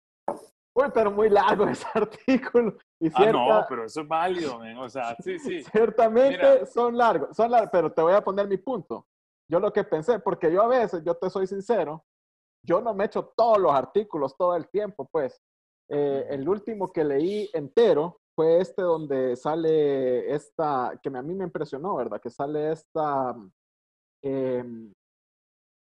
Uy, 0.76 0.84
pero 0.92 1.10
muy 1.10 1.30
largo 1.30 1.66
ese 1.66 1.86
artículo. 1.94 2.76
Y 3.00 3.08
ah, 3.14 3.32
no, 3.32 3.64
pero 3.66 3.86
eso 3.86 4.02
es 4.02 4.08
válido, 4.08 4.60
o 4.78 4.88
sea, 4.90 5.16
sí, 5.22 5.38
sí. 5.38 5.62
Ciertamente 5.62 6.66
son 6.66 6.96
largos, 6.96 7.34
son 7.34 7.50
largos, 7.50 7.70
pero 7.72 7.90
te 7.90 8.02
voy 8.02 8.12
a 8.12 8.22
poner 8.22 8.46
mi 8.46 8.58
punto. 8.58 9.06
Yo 9.50 9.58
lo 9.58 9.72
que 9.72 9.84
pensé, 9.84 10.18
porque 10.18 10.52
yo 10.52 10.62
a 10.62 10.66
veces, 10.66 11.02
yo 11.02 11.14
te 11.14 11.30
soy 11.30 11.46
sincero, 11.46 12.04
yo 12.62 12.82
no 12.82 12.92
me 12.92 13.06
echo 13.06 13.32
todos 13.34 13.58
los 13.58 13.72
artículos 13.72 14.36
todo 14.36 14.54
el 14.54 14.68
tiempo, 14.68 15.08
pues. 15.10 15.40
Eh, 15.88 16.26
el 16.30 16.48
último 16.48 16.92
que 16.92 17.04
leí 17.04 17.48
entero 17.54 18.18
fue 18.36 18.60
este 18.60 18.82
donde 18.82 19.34
sale 19.34 20.32
esta, 20.32 20.92
que 21.02 21.08
a 21.08 21.22
mí 21.22 21.34
me 21.34 21.44
impresionó, 21.44 21.96
¿verdad? 21.96 22.20
Que 22.20 22.28
sale 22.28 22.70
esta, 22.70 23.34
eh, 24.22 24.92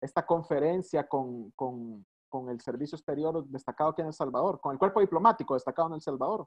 esta 0.01 0.25
conferencia 0.25 1.07
con, 1.09 1.51
con, 1.51 2.07
con 2.31 2.49
el 2.49 2.61
servicio 2.61 2.95
exterior 2.95 3.45
destacado 3.49 3.91
aquí 3.91 4.03
en 4.03 4.07
El 4.07 4.15
Salvador, 4.15 4.61
con 4.61 4.73
el 4.73 4.79
cuerpo 4.79 5.01
diplomático 5.01 5.55
destacado 5.55 5.89
en 5.89 5.95
El 5.95 6.01
Salvador, 6.01 6.47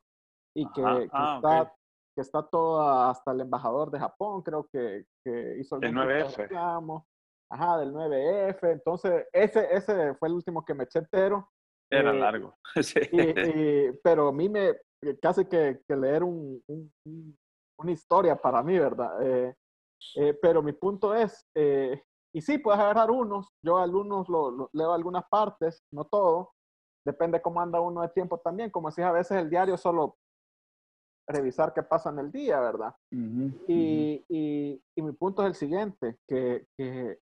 y 0.55 0.65
que, 0.71 0.81
ah, 0.83 1.35
está, 1.35 1.75
que 2.15 2.21
está 2.21 2.41
todo 2.41 2.81
hasta 2.81 3.33
el 3.33 3.41
embajador 3.41 3.91
de 3.91 3.99
Japón, 3.99 4.41
creo 4.43 4.65
que, 4.71 5.05
que 5.25 5.57
hizo 5.59 5.75
el 5.75 5.93
9F. 5.93 6.47
Ajá, 7.49 7.77
del 7.79 7.93
9F. 7.93 8.71
Entonces, 8.71 9.25
ese, 9.33 9.75
ese 9.75 10.15
fue 10.15 10.29
el 10.29 10.35
último 10.35 10.63
que 10.63 10.73
me 10.73 10.85
eché 10.85 10.99
entero. 10.99 11.49
Era 11.89 12.11
eh, 12.11 12.19
largo. 12.19 12.57
sí. 12.81 12.99
pero 14.03 14.29
a 14.29 14.33
mí 14.33 14.49
me 14.49 14.75
casi 15.21 15.45
que, 15.45 15.81
que 15.87 15.95
leer 15.95 16.23
un, 16.23 16.61
una 17.79 17.91
historia 17.91 18.35
para 18.35 18.63
mí, 18.63 18.77
¿verdad? 18.77 19.21
Eh, 19.21 19.55
eh, 20.15 20.33
pero 20.41 20.61
mi 20.61 20.73
punto 20.73 21.13
es, 21.13 21.45
y 22.33 22.41
sí, 22.41 22.57
puedes 22.57 22.79
agarrar 22.79 23.09
unos. 23.09 23.49
Yo 23.63 23.77
algunos 23.77 24.27
lo, 24.29 24.69
leo 24.73 24.93
algunas 24.93 25.23
partes, 25.29 25.83
no 25.91 26.05
todo. 26.05 26.51
Depende 27.05 27.41
cómo 27.41 27.61
anda 27.61 27.79
uno 27.79 28.01
de 28.01 28.09
tiempo 28.09 28.39
también. 28.39 28.69
Como 28.69 28.89
decía, 28.89 29.07
a 29.09 29.13
veces 29.13 29.37
el 29.37 29.49
diario 29.49 29.77
solo 29.77 30.17
revisar 31.27 31.73
qué 31.73 31.83
pasa 31.83 32.09
en 32.09 32.19
el 32.19 32.31
día, 32.31 32.59
¿verdad? 32.59 32.95
y, 33.11 34.23
y, 34.29 34.81
y, 34.95 35.01
mi 35.01 35.11
punto 35.11 35.41
es 35.41 35.49
el 35.49 35.55
siguiente, 35.55 36.17
que, 36.27 36.65
que, 36.77 37.19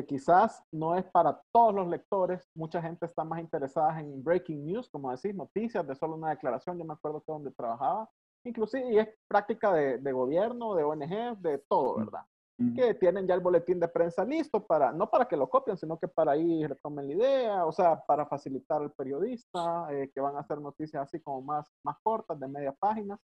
que, 0.00 0.06
quizás 0.06 0.62
no 0.72 0.96
es 0.96 1.04
para 1.04 1.40
todos 1.52 1.74
los 1.74 1.88
lectores. 1.88 2.48
Mucha 2.54 2.82
gente 2.82 3.06
está 3.06 3.24
más 3.24 3.40
interesada 3.40 4.00
en 4.00 4.22
breaking 4.22 4.64
news, 4.64 4.88
como 4.88 5.10
decís, 5.10 5.34
noticias 5.34 5.86
de 5.86 5.94
solo 5.94 6.16
una 6.16 6.30
declaración. 6.30 6.78
Yo 6.78 6.84
me 6.84 6.94
acuerdo 6.94 7.20
que 7.20 7.32
donde 7.32 7.50
trabajaba, 7.52 8.08
inclusive, 8.44 8.92
y 8.92 8.98
es 8.98 9.08
práctica 9.28 9.72
de, 9.72 9.98
de 9.98 10.12
gobierno, 10.12 10.74
de 10.74 10.84
ONG, 10.84 11.38
de 11.38 11.58
todo, 11.68 11.96
¿verdad? 11.96 12.22
que 12.74 12.94
tienen 12.94 13.26
ya 13.26 13.34
el 13.34 13.40
boletín 13.40 13.78
de 13.78 13.88
prensa 13.88 14.24
listo 14.24 14.64
para, 14.64 14.90
no 14.90 15.10
para 15.10 15.28
que 15.28 15.36
lo 15.36 15.48
copien, 15.48 15.76
sino 15.76 15.98
que 15.98 16.08
para 16.08 16.32
ahí 16.32 16.66
retomen 16.66 17.06
la 17.06 17.12
idea, 17.12 17.66
o 17.66 17.72
sea, 17.72 18.02
para 18.06 18.24
facilitar 18.24 18.80
al 18.80 18.92
periodista, 18.92 19.86
eh, 19.90 20.10
que 20.14 20.20
van 20.22 20.36
a 20.36 20.40
hacer 20.40 20.58
noticias 20.58 21.02
así 21.02 21.20
como 21.20 21.42
más, 21.42 21.70
más 21.84 21.98
cortas, 22.02 22.40
de 22.40 22.48
media 22.48 22.72
página. 22.72 23.18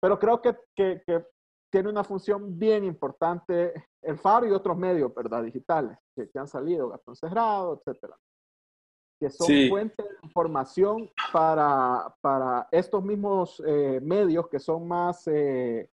Pero 0.00 0.18
creo 0.18 0.42
que, 0.42 0.56
que, 0.74 1.00
que 1.06 1.24
tiene 1.70 1.88
una 1.88 2.04
función 2.04 2.58
bien 2.58 2.84
importante 2.84 3.88
el 4.02 4.18
Faro 4.18 4.46
y 4.46 4.50
otros 4.50 4.76
medios, 4.76 5.14
¿verdad? 5.14 5.42
Digitales, 5.42 5.98
que, 6.14 6.28
que 6.28 6.38
han 6.38 6.48
salido, 6.48 6.88
Gastón 6.88 7.16
Cerrado, 7.16 7.78
etcétera. 7.78 8.16
Que 9.18 9.30
son 9.30 9.48
fuentes 9.68 10.06
de 10.06 10.26
información 10.26 11.10
para, 11.32 12.14
para 12.20 12.68
estos 12.70 13.04
mismos 13.04 13.62
eh, 13.66 14.00
medios 14.02 14.48
que 14.48 14.58
son 14.58 14.88
más 14.88 15.26
eh, 15.26 15.90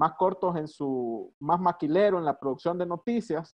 más 0.00 0.14
cortos 0.14 0.56
en 0.56 0.66
su, 0.66 1.34
más 1.40 1.60
maquilero 1.60 2.18
en 2.18 2.24
la 2.24 2.38
producción 2.38 2.78
de 2.78 2.86
noticias 2.86 3.54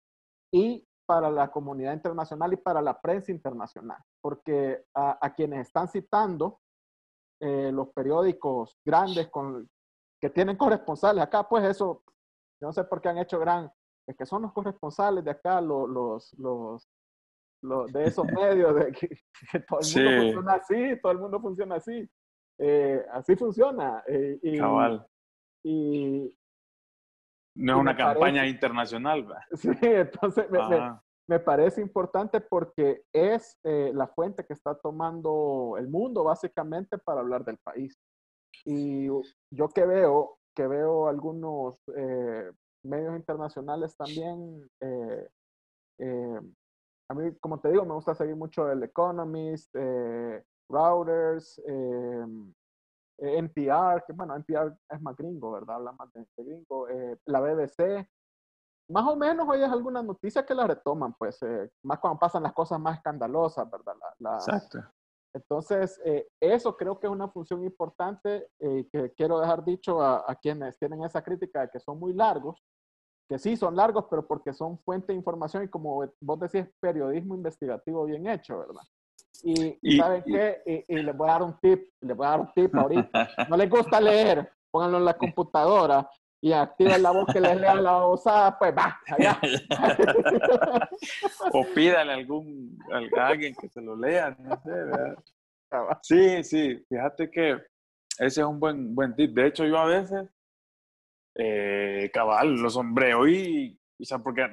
y 0.52 0.86
para 1.06 1.32
la 1.32 1.50
comunidad 1.50 1.94
internacional 1.94 2.52
y 2.52 2.58
para 2.58 2.82
la 2.82 3.00
prensa 3.00 3.32
internacional, 3.32 3.98
porque 4.22 4.84
a, 4.94 5.34
quienes 5.34 5.68
están 5.68 5.88
citando 5.88 6.60
eh, 7.40 7.72
los 7.72 7.90
periódicos 7.90 8.78
grandes 8.84 9.30
con, 9.30 9.70
que 10.24 10.30
tienen 10.30 10.56
corresponsales 10.56 11.22
acá, 11.22 11.44
pues 11.44 11.66
eso, 11.66 12.02
yo 12.62 12.68
no 12.68 12.72
sé 12.72 12.86
por 12.86 13.02
qué 13.02 13.10
han 13.10 13.18
hecho 13.18 13.38
gran, 13.40 13.70
es 14.08 14.16
que 14.16 14.26
son 14.26 14.44
los 14.44 14.54
corresponsales 14.54 15.22
de 15.22 15.32
acá, 15.32 15.60
los, 15.60 15.90
los, 15.90 16.34
los, 17.62 17.92
de 17.92 18.06
esos 18.06 18.26
medios, 18.32 18.74
de 18.74 18.94
que, 18.94 19.10
todo 19.68 19.82
el 19.82 19.84
mundo 19.84 20.22
funciona 20.22 20.54
así, 20.54 21.02
todo 21.02 21.12
el 21.12 21.18
mundo 21.18 21.42
funciona 21.42 21.76
así. 21.76 22.10
Eh, 22.58 23.06
así 23.12 23.36
funciona. 23.36 24.02
Eh, 24.08 24.40
y, 24.42 24.58
Cabal. 24.58 25.06
Y, 25.62 26.34
no 27.56 27.74
es 27.74 27.80
una 27.82 27.98
campaña 27.98 28.48
internacional. 28.48 29.28
Sí, 29.56 29.76
entonces 29.82 30.46
me, 31.28 31.40
parece 31.42 31.82
importante 31.82 32.40
porque 32.40 33.04
es 33.12 33.60
eh, 33.66 33.92
la 33.94 34.08
fuente 34.08 34.46
que 34.46 34.54
está 34.54 34.74
tomando 34.74 35.76
el 35.78 35.90
mundo 35.90 36.24
básicamente 36.24 36.98
para 36.98 37.20
hablar 37.20 37.44
del 37.44 37.58
país. 37.58 38.00
Y 38.66 39.08
yo 39.52 39.70
que 39.70 39.86
veo, 39.86 40.38
que 40.56 40.68
veo 40.68 41.08
algunos 41.08 41.82
eh, 41.96 42.52
medios 42.84 43.16
internacionales 43.16 43.96
también, 43.98 44.70
eh, 44.80 45.30
a 47.10 47.14
mí, 47.14 47.36
como 47.40 47.60
te 47.60 47.70
digo, 47.70 47.86
me 47.86 47.94
gusta 47.94 48.16
seguir 48.16 48.36
mucho 48.36 48.72
el 48.72 48.84
Economist, 48.84 49.76
Routers, 50.70 51.62
eh, 53.24 53.40
NPR, 53.40 54.04
que 54.06 54.14
bueno, 54.14 54.36
NPR 54.36 54.76
es 54.90 55.02
más 55.02 55.16
gringo, 55.16 55.52
¿verdad? 55.52 55.76
Habla 55.76 55.92
más 55.94 56.12
de, 56.14 56.26
gringo. 56.38 56.90
Eh, 56.90 57.18
la 57.26 57.40
BBC, 57.40 58.10
más 58.90 59.08
o 59.08 59.16
menos 59.16 59.48
oyes 59.48 59.70
algunas 59.70 60.04
noticias 60.04 60.46
que 60.46 60.56
la 60.56 60.68
retoman, 60.68 61.14
pues, 61.14 61.42
eh, 61.44 61.72
más 61.84 62.00
cuando 62.00 62.20
pasan 62.20 62.44
las 62.44 62.54
cosas 62.54 62.80
más 62.80 62.98
escandalosas, 62.98 63.70
¿verdad? 63.70 63.96
Exacto. 64.36 64.80
Entonces, 65.34 66.00
eso 66.40 66.78
creo 66.78 67.00
que 67.00 67.08
es 67.08 67.12
una 67.12 67.28
función 67.28 67.64
importante 67.64 68.50
que 68.60 69.14
quiero 69.18 69.40
dejar 69.40 69.66
dicho 69.66 70.02
a, 70.02 70.24
a, 70.28 70.36
quienes 70.36 70.78
tienen 70.78 71.04
esa 71.04 71.24
crítica 71.24 71.62
de 71.62 71.70
que 71.70 71.80
son 71.80 72.00
muy 72.00 72.14
largos, 72.14 72.64
que 73.28 73.40
sí 73.40 73.58
son 73.58 73.76
largos, 73.76 74.06
pero 74.10 74.28
porque 74.28 74.54
son 74.54 74.78
fuente 74.80 75.12
de 75.12 75.18
información 75.18 75.64
y 75.64 75.68
como 75.68 76.06
vos 76.22 76.40
decís, 76.40 76.66
periodismo 76.80 77.36
investigativo 77.36 78.06
bien 78.06 78.28
hecho, 78.28 78.60
¿verdad? 78.60 78.84
Y, 79.42 79.98
¿saben 79.98 80.24
qué? 80.24 80.86
Y, 80.88 80.96
les 80.96 81.18
voy 81.18 81.30
a 81.30 81.34
dar 81.34 81.44
un 81.44 81.58
tip, 81.60 81.90
les 82.02 82.16
voy 82.16 82.26
a 82.26 82.30
dar 82.30 82.40
un 82.42 82.52
tip 82.54 82.76
ahorita. 82.76 83.30
No 83.50 83.58
les 83.58 83.70
gusta 83.70 84.00
leer, 84.00 84.52
pónganlo 84.72 84.98
en 85.00 85.06
la 85.06 85.18
computadora 85.18 86.10
y 86.44 86.52
activen 86.52 87.02
la 87.02 87.12
voz 87.12 87.26
que 87.32 87.40
les 87.40 87.56
lea 87.56 87.74
la 87.74 88.06
osada, 88.06 88.60
pues 88.60 88.76
va, 88.76 89.00
allá. 89.08 89.40
o 91.54 91.66
pídale 91.74 92.12
a 92.12 92.16
algún, 92.16 92.78
a 93.18 93.28
alguien 93.28 93.56
que 93.56 93.70
se 93.70 93.82
lo 93.82 93.96
lea, 93.96 94.36
no 94.38 94.62
sé, 94.62 94.70
¿verdad? 94.70 95.18
Sí, 96.02 96.44
sí, 96.44 96.86
fíjate 96.90 97.32
que 97.32 97.52
ese 98.20 98.42
es 98.42 98.46
un 98.46 98.60
buen, 98.60 98.94
buen 98.94 99.16
tip. 99.16 99.34
De 99.34 99.48
hecho, 99.48 99.64
yo 99.64 99.78
a 99.78 99.86
veces, 99.86 100.28
eh, 101.36 102.12
cabal, 102.14 102.56
los 102.56 102.74
sombreo 102.74 103.26
y, 103.26 103.80
o 104.02 104.04
sea, 104.04 104.20
porque 104.20 104.46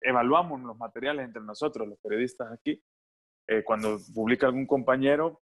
evaluamos 0.00 0.60
los 0.60 0.78
materiales 0.78 1.24
entre 1.24 1.42
nosotros, 1.42 1.88
los 1.88 1.98
periodistas 1.98 2.52
aquí, 2.52 2.80
eh, 3.48 3.64
cuando 3.64 3.98
publica 4.14 4.46
algún 4.46 4.64
compañero, 4.64 5.42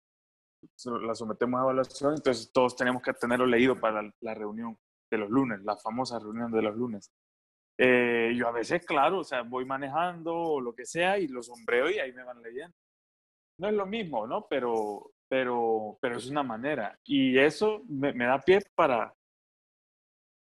la 1.04 1.14
sometemos 1.14 1.60
a 1.60 1.64
evaluación, 1.66 2.16
entonces 2.16 2.52
todos 2.52 2.76
tenemos 2.76 3.04
que 3.04 3.14
tenerlo 3.14 3.46
leído 3.46 3.80
para 3.80 4.12
la, 4.22 4.34
reunión 4.34 4.76
de 5.12 5.18
los 5.18 5.30
lunes, 5.30 5.62
la 5.64 5.78
famosa 5.78 6.18
reunión 6.18 6.52
de 6.52 6.62
los 6.62 6.76
lunes. 6.76 7.12
Eh, 7.78 8.34
yo 8.36 8.48
a 8.48 8.52
veces, 8.52 8.86
claro, 8.86 9.20
o 9.20 9.24
sea, 9.24 9.44
voy 9.44 9.66
manejando 9.66 10.34
o 10.34 10.62
lo 10.62 10.74
que 10.74 10.86
sea 10.86 11.20
y 11.20 11.28
los 11.28 11.48
sombreo 11.48 11.90
y 11.90 12.00
ahí 12.00 12.14
me 12.14 12.24
van 12.24 12.42
leyendo. 12.42 12.76
No 13.60 13.68
es 13.68 13.74
lo 13.74 13.86
mismo, 13.86 14.26
¿no? 14.26 14.48
Pero, 14.50 15.12
pero, 15.28 15.98
pero 16.02 16.18
es 16.18 16.30
una 16.30 16.44
manera. 16.44 16.98
Y 17.04 17.38
eso 17.38 17.84
me, 17.88 18.14
me 18.14 18.26
da 18.26 18.40
pie 18.40 18.60
para, 18.74 19.14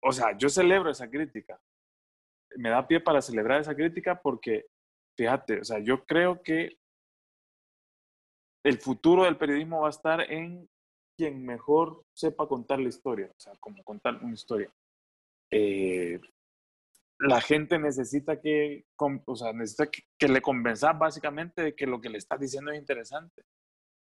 o 0.03 0.11
sea, 0.11 0.37
yo 0.37 0.49
celebro 0.49 0.91
esa 0.91 1.09
crítica. 1.09 1.59
Me 2.57 2.69
da 2.69 2.87
pie 2.87 2.99
para 2.99 3.21
celebrar 3.21 3.61
esa 3.61 3.75
crítica 3.75 4.21
porque, 4.21 4.65
fíjate, 5.17 5.61
o 5.61 5.63
sea, 5.63 5.79
yo 5.79 6.05
creo 6.05 6.41
que 6.41 6.77
el 8.63 8.77
futuro 8.77 9.23
del 9.23 9.37
periodismo 9.37 9.81
va 9.81 9.87
a 9.87 9.91
estar 9.91 10.21
en 10.31 10.69
quien 11.21 11.45
mejor 11.45 12.03
sepa 12.15 12.47
contar 12.47 12.79
la 12.79 12.89
historia, 12.89 13.27
o 13.27 13.39
sea, 13.39 13.53
como 13.59 13.83
contar 13.83 14.15
una 14.23 14.33
historia. 14.33 14.71
Eh, 15.51 16.19
la 17.19 17.39
gente 17.39 17.77
necesita 17.77 18.41
que, 18.41 18.85
o 18.97 19.35
sea, 19.35 19.53
necesita 19.53 19.87
que, 20.17 20.27
le 20.27 20.41
convenzas 20.41 20.97
básicamente 20.97 21.61
de 21.61 21.75
que 21.75 21.85
lo 21.85 22.01
que 22.01 22.09
le 22.09 22.17
estás 22.17 22.39
diciendo 22.39 22.71
es 22.71 22.79
interesante. 22.79 23.43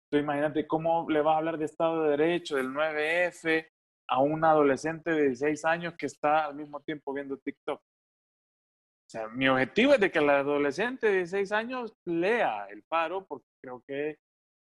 Entonces, 0.04 0.26
imagínate 0.26 0.68
cómo 0.68 1.10
le 1.10 1.22
vas 1.22 1.36
a 1.36 1.38
hablar 1.38 1.58
de 1.58 1.64
Estado 1.64 2.04
de 2.04 2.10
Derecho, 2.18 2.58
del 2.58 2.74
9F, 2.74 3.66
a 4.10 4.20
un 4.20 4.44
adolescente 4.44 5.12
de 5.12 5.28
16 5.28 5.64
años 5.64 5.94
que 5.98 6.08
está 6.08 6.44
al 6.44 6.56
mismo 6.56 6.82
tiempo 6.82 7.14
viendo 7.14 7.38
TikTok. 7.38 7.80
O 7.80 9.10
sea, 9.10 9.30
mi 9.30 9.48
objetivo 9.48 9.94
es 9.94 10.02
de 10.02 10.12
que 10.12 10.20
el 10.20 10.30
adolescente 10.30 11.08
de 11.08 11.18
16 11.20 11.54
años 11.54 11.94
lea 12.04 12.66
el 12.66 12.84
paro 12.84 13.26
porque 13.26 13.48
creo 13.62 13.82
que 13.88 14.18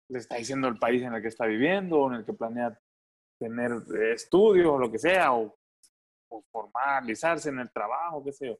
le 0.09 0.19
está 0.19 0.35
diciendo 0.35 0.67
el 0.67 0.77
país 0.77 1.01
en 1.03 1.13
el 1.13 1.21
que 1.21 1.27
está 1.27 1.45
viviendo, 1.45 1.99
o 1.99 2.11
en 2.11 2.19
el 2.19 2.25
que 2.25 2.33
planea 2.33 2.77
tener 3.39 3.71
estudios 4.11 4.67
o 4.67 4.79
lo 4.79 4.91
que 4.91 4.99
sea, 4.99 5.33
o, 5.33 5.55
formalizarse 6.51 7.49
en 7.49 7.59
el 7.59 7.71
trabajo, 7.71 8.23
qué 8.23 8.31
sé 8.31 8.47
yo. 8.47 8.59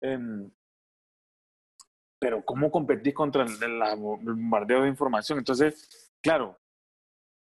Em, 0.00 0.50
pero 2.18 2.44
¿cómo 2.44 2.70
competís 2.70 3.14
contra 3.14 3.44
el, 3.44 3.62
el, 3.62 3.98
bombardeo 3.98 4.82
de 4.82 4.88
información? 4.88 5.38
Entonces, 5.38 6.10
claro, 6.22 6.58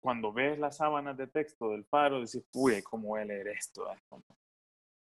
cuando 0.02 0.34
ves 0.34 0.58
las 0.58 0.78
sábanas 0.78 1.16
de 1.18 1.28
texto 1.28 1.70
del 1.70 1.86
paro, 1.86 2.22
decís, 2.22 2.44
uy, 2.54 2.82
¿cómo 2.82 3.10
voy 3.10 3.22
a 3.22 3.26
leer 3.26 3.50
esto? 3.50 3.86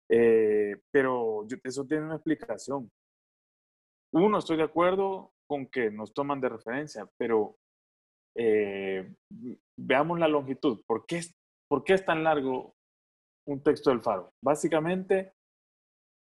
Eh, 0.10 0.82
pero 0.92 1.46
eso 1.64 1.86
tiene 1.86 2.06
una 2.06 2.16
explicación. 2.16 2.92
Uno, 4.12 4.40
estoy 4.40 4.58
de 4.58 4.64
acuerdo 4.64 5.34
con 5.46 5.68
que 5.68 5.92
nos 5.92 6.14
toman 6.14 6.42
de 6.42 6.50
referencia, 6.50 7.10
pero 7.18 7.58
eh, 8.38 9.13
veamos 9.77 10.20
la 10.20 10.27
longitud. 10.27 10.82
¿Por 10.86 11.06
qué, 11.06 11.22
¿Por 11.70 11.84
qué 11.84 11.94
es 11.94 12.06
tan 12.06 12.24
largo 12.24 12.75
un 13.48 13.62
texto 13.63 13.89
del 13.89 14.01
faro? 14.01 14.32
Básicamente 14.44 15.34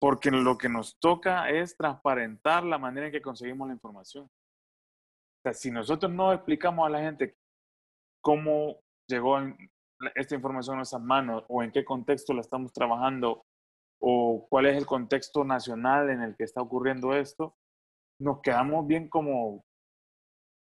porque 0.00 0.32
lo 0.32 0.58
que 0.58 0.68
nos 0.68 0.98
toca 0.98 1.48
es 1.48 1.76
transparentar 1.76 2.64
la 2.64 2.76
manera 2.76 3.06
en 3.06 3.12
que 3.12 3.22
conseguimos 3.22 3.68
la 3.68 3.74
información. 3.74 4.24
O 4.24 5.42
sea, 5.44 5.54
si 5.54 5.70
nosotros 5.70 6.10
no 6.10 6.32
explicamos 6.32 6.84
a 6.84 6.90
la 6.90 7.00
gente 7.00 7.36
cómo 8.20 8.80
llegó 9.08 9.38
esta 10.16 10.34
información 10.34 10.74
a 10.74 10.76
nuestras 10.78 11.02
manos 11.02 11.44
o 11.48 11.62
en 11.62 11.70
qué 11.70 11.84
contexto 11.84 12.34
la 12.34 12.40
estamos 12.40 12.72
trabajando 12.72 13.44
o 14.00 14.44
cuál 14.50 14.66
es 14.66 14.76
el 14.76 14.86
contexto 14.86 15.44
nacional 15.44 16.10
en 16.10 16.22
el 16.22 16.34
que 16.34 16.44
está 16.44 16.60
ocurriendo 16.60 17.14
esto, 17.14 17.54
nos 18.20 18.40
quedamos 18.40 18.86
bien 18.88 19.08
como 19.08 19.64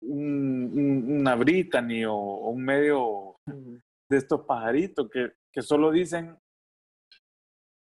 un, 0.03 1.21
una 1.21 1.35
Brittany 1.35 2.05
o, 2.05 2.15
un 2.51 2.65
medio 2.65 3.37
de 3.47 4.17
estos 4.17 4.45
pajaritos 4.47 5.09
que, 5.11 5.33
que 5.53 5.63
solo 5.63 5.91
dicen 5.91 6.37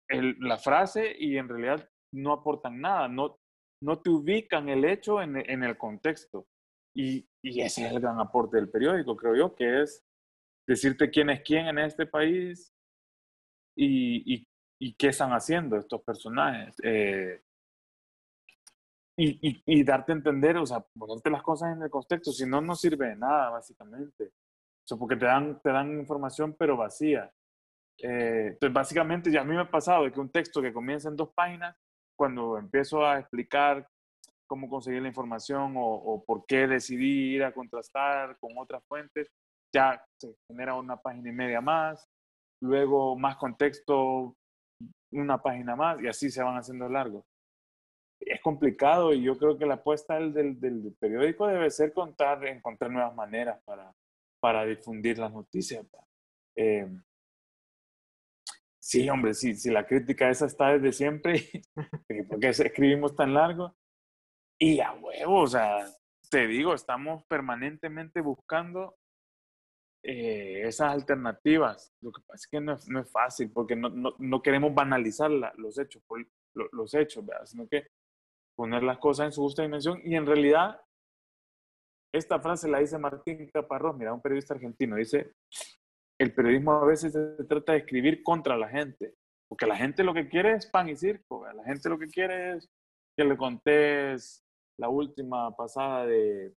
la 0.10 0.58
frase 0.58 1.16
y 1.18 1.38
en 1.38 1.48
realidad 1.48 1.90
no 2.14 2.34
aportan 2.34 2.82
nada, 2.82 3.08
no, 3.08 3.38
no 3.82 4.02
te 4.02 4.10
ubican 4.10 4.68
el 4.70 4.84
hecho 4.84 5.22
en, 5.22 5.38
en 5.38 5.64
el 5.64 5.78
contexto. 5.78 6.48
Y, 6.94 7.26
y, 7.42 7.62
ese 7.62 7.86
es 7.86 7.94
el 7.94 8.02
gran 8.02 8.20
aporte 8.20 8.58
del 8.58 8.70
periódico, 8.70 9.16
creo 9.16 9.36
yo, 9.36 9.56
que 9.56 9.84
es 9.84 10.04
decirte 10.68 11.10
quién 11.10 11.30
es 11.30 11.42
quién 11.42 11.68
en 11.68 11.80
este 11.80 12.06
país 12.06 12.74
y, 13.78 14.36
y, 14.36 14.44
y 14.82 14.94
qué 14.96 15.08
están 15.08 15.32
haciendo 15.32 15.78
estos 15.78 16.02
personajes. 16.04 16.76
Eh, 16.84 17.42
y, 19.18 19.62
y, 19.66 19.84
darte 19.84 20.14
a 20.14 20.16
entender, 20.16 20.58
o 20.58 20.66
sea, 20.66 20.80
ponerte 20.98 21.30
las 21.30 21.44
cosas 21.44 21.76
en 21.76 21.84
el 21.84 21.90
contexto, 21.90 22.32
si 22.32 22.46
no, 22.46 22.62
no 22.62 22.76
sirve 22.76 23.10
de 23.10 23.16
nada, 23.16 23.50
básicamente. 23.50 24.26
O 24.26 24.88
sea, 24.88 24.98
porque 24.98 25.16
te 25.16 25.26
dan, 25.26 25.62
te 25.62 25.72
dan 25.72 26.00
información, 26.00 26.56
pero 26.58 26.78
vacía. 26.78 27.32
Eh, 28.02 28.48
entonces, 28.54 28.74
básicamente, 28.74 29.32
ya 29.32 29.42
a 29.42 29.44
mí 29.44 29.54
me 29.54 29.62
ha 29.62 29.70
pasado 29.70 30.06
de 30.06 30.12
que 30.12 30.20
un 30.20 30.32
texto 30.32 30.62
que 30.62 30.74
comienza 30.74 31.10
en 31.10 31.16
dos 31.18 31.30
páginas, 31.34 31.76
cuando 32.18 32.58
empiezo 32.58 33.06
a 33.06 33.20
explicar 33.20 33.88
cómo 34.48 34.70
conseguir 34.70 35.02
la 35.02 35.10
información 35.10 35.76
o, 35.78 35.86
o, 35.86 36.24
por 36.24 36.46
qué 36.46 36.68
decidí 36.68 37.36
ir 37.36 37.44
a 37.44 37.54
contrastar 37.54 38.38
con 38.40 38.58
otras 38.58 38.84
fuentes, 38.88 39.30
ya 39.74 40.04
se 40.20 40.36
genera 40.48 40.76
una 40.76 40.98
página 40.98 41.30
y 41.30 41.34
media 41.34 41.62
más, 41.62 42.08
luego 42.62 43.18
más 43.18 43.38
contexto, 43.38 44.36
una 45.12 45.42
página 45.42 45.76
más, 45.76 46.02
y 46.02 46.08
así 46.08 46.30
se 46.30 46.44
van 46.44 46.58
haciendo 46.58 46.90
largos 46.90 47.24
es 48.26 48.42
complicado 48.42 49.14
y 49.14 49.24
yo 49.24 49.38
creo 49.38 49.58
que 49.58 49.66
la 49.66 49.76
apuesta 49.76 50.20
del, 50.20 50.60
del, 50.60 50.96
periódico 51.00 51.48
debe 51.48 51.70
ser 51.72 51.94
contar, 51.94 52.46
encontrar 52.46 52.92
nuevas 52.92 53.16
maneras 53.16 53.62
para, 53.66 53.94
para 54.40 54.66
difundir 54.66 55.18
las 55.18 55.32
noticias. 55.32 55.86
Eh, 56.56 56.88
sí, 58.80 59.10
hombre, 59.10 59.34
sí, 59.34 59.56
si 59.56 59.70
la 59.70 59.86
crítica 59.86 60.30
esa 60.30 60.46
está 60.46 60.78
desde 60.78 60.92
siempre, 60.92 61.50
¿por 62.30 62.40
qué 62.40 62.50
escribimos 62.50 63.16
tan 63.16 63.34
largo? 63.34 63.76
Y 64.60 64.80
a 64.80 64.94
huevo, 64.94 65.42
o 65.42 65.48
sea, 65.48 65.86
te 66.30 66.46
digo, 66.48 66.74
estamos 66.74 67.24
permanentemente 67.26 68.22
buscando 68.22 68.98
eh, 70.04 70.62
esas 70.68 70.92
alternativas. 70.92 71.94
Lo 72.02 72.12
que 72.12 72.22
pasa 72.22 72.36
es 72.36 72.48
que 72.48 72.62
no 72.62 72.74
es, 72.74 72.88
no 72.88 73.00
es 73.00 73.12
fácil 73.12 73.52
porque 73.52 73.76
no, 73.76 73.90
no, 73.90 74.14
no 74.20 74.42
queremos 74.42 74.74
banalizar 74.74 75.32
los 75.32 75.80
hechos, 75.80 76.04
los 76.54 76.94
hechos, 76.94 77.26
¿verdad? 77.26 77.46
sino 77.46 77.68
que 77.68 77.88
poner 78.56 78.84
las 78.84 78.98
cosas 78.98 79.28
en 79.28 79.32
su 79.32 79.42
justa 79.42 79.64
dimensión 79.64 80.00
y 80.04 80.16
en 80.16 80.26
realidad 80.26 80.82
esta 82.14 82.40
frase 82.40 82.68
la 82.68 82.80
dice 82.80 82.98
Martín 82.98 83.50
Caparrós, 83.52 83.96
mira, 83.96 84.14
un 84.14 84.22
periodista 84.22 84.54
argentino, 84.54 84.98
dice, 84.98 85.34
el 86.20 86.34
periodismo 86.34 86.74
a 86.74 86.86
veces 86.86 87.14
se 87.14 87.44
trata 87.46 87.72
de 87.72 87.80
escribir 87.80 88.22
contra 88.22 88.58
la 88.58 88.68
gente, 88.68 89.16
porque 89.48 89.66
la 89.66 89.78
gente 89.78 90.04
lo 90.04 90.14
que 90.14 90.28
quiere 90.28 90.54
es 90.54 90.68
pan 90.68 90.90
y 90.90 90.96
circo, 90.96 91.46
la 91.52 91.64
gente 91.64 91.90
lo 91.90 91.98
que 91.98 92.08
quiere 92.08 92.58
es 92.58 92.70
que 93.16 93.24
le 93.24 93.38
contés 93.38 94.44
la 94.78 94.90
última 94.90 95.56
pasada 95.56 96.06
de, 96.06 96.54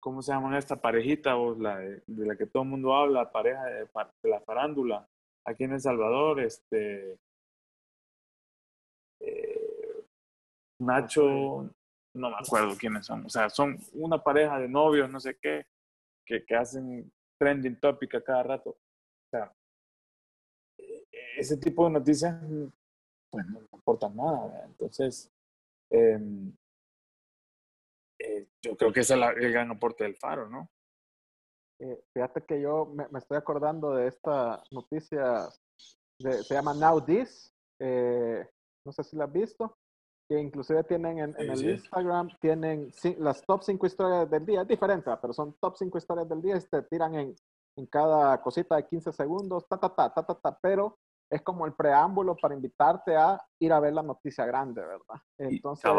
¿cómo 0.00 0.22
se 0.22 0.32
llama 0.32 0.58
esta 0.58 0.80
parejita 0.80 1.36
o 1.36 1.58
la 1.58 1.78
de, 1.78 2.02
la 2.06 2.36
que 2.36 2.46
todo 2.46 2.62
el 2.62 2.70
mundo 2.70 2.94
habla, 2.94 3.30
pareja 3.30 3.64
de, 3.64 3.80
de, 4.22 4.30
la 4.30 4.40
farándula, 4.40 5.06
aquí 5.44 5.64
en 5.64 5.72
El 5.72 5.80
Salvador, 5.80 6.40
este, 6.40 7.18
Nacho, 10.78 11.70
no 12.14 12.30
me 12.30 12.36
acuerdo 12.36 12.76
quiénes 12.76 13.06
son, 13.06 13.24
o 13.26 13.28
sea, 13.28 13.48
son 13.48 13.78
una 13.94 14.22
pareja 14.22 14.58
de 14.58 14.68
novios, 14.68 15.10
no 15.10 15.20
sé 15.20 15.38
qué, 15.40 15.66
que, 16.24 16.44
que 16.44 16.56
hacen 16.56 17.12
trending 17.38 17.78
topic 17.78 18.14
a 18.14 18.24
cada 18.24 18.42
rato. 18.42 18.70
O 18.70 19.28
sea, 19.30 19.52
e, 20.78 21.06
ese 21.38 21.56
tipo 21.56 21.84
de 21.84 21.90
noticias, 21.92 22.34
pues 23.30 23.46
no 23.46 23.60
aportan 23.72 24.16
nada. 24.16 24.64
Entonces, 24.66 25.32
eh, 25.90 26.18
eh, 28.18 28.48
yo 28.62 28.76
creo 28.76 28.92
que 28.92 29.00
ese 29.00 29.14
es 29.14 29.20
el 29.36 29.52
gran 29.52 29.70
aporte 29.70 30.04
del 30.04 30.16
faro, 30.16 30.48
¿no? 30.48 30.70
Eh, 31.78 32.04
fíjate 32.14 32.42
que 32.44 32.60
yo 32.60 32.86
me, 32.86 33.06
me, 33.08 33.18
estoy 33.18 33.36
acordando 33.36 33.94
de 33.94 34.08
esta 34.08 34.62
noticia, 34.70 35.48
de, 36.18 36.42
se 36.42 36.54
llama 36.54 36.72
Now 36.72 37.04
This, 37.04 37.54
eh, 37.78 38.48
no 38.84 38.92
sé 38.92 39.04
si 39.04 39.16
la 39.16 39.24
has 39.24 39.32
visto, 39.32 39.76
que 40.28 40.40
inclusive 40.40 40.82
tienen 40.84 41.18
en, 41.18 41.34
en 41.38 41.50
el 41.50 41.70
Instagram, 41.70 42.28
tienen 42.40 42.90
las 43.18 43.42
top 43.44 43.62
5 43.62 43.86
historias 43.86 44.30
del 44.30 44.44
día, 44.44 44.62
es 44.62 44.68
diferente, 44.68 45.10
pero 45.20 45.32
son 45.32 45.54
top 45.60 45.76
5 45.76 45.98
historias 45.98 46.28
del 46.28 46.42
día, 46.42 46.58
te 46.60 46.82
tiran 46.82 47.14
en, 47.14 47.34
en 47.76 47.86
cada 47.86 48.40
cosita 48.42 48.76
de 48.76 48.86
15 48.86 49.12
segundos, 49.12 49.66
ta, 49.68 49.78
ta, 49.78 49.94
ta, 49.94 50.12
ta, 50.12 50.22
ta, 50.24 50.34
ta, 50.34 50.58
pero 50.60 50.98
es 51.30 51.42
como 51.42 51.66
el 51.66 51.74
preámbulo 51.74 52.36
para 52.36 52.54
invitarte 52.54 53.16
a 53.16 53.40
ir 53.60 53.72
a 53.72 53.80
ver 53.80 53.92
la 53.92 54.02
noticia 54.02 54.46
grande, 54.46 54.80
¿verdad? 54.80 55.20
Entonces, 55.38 55.90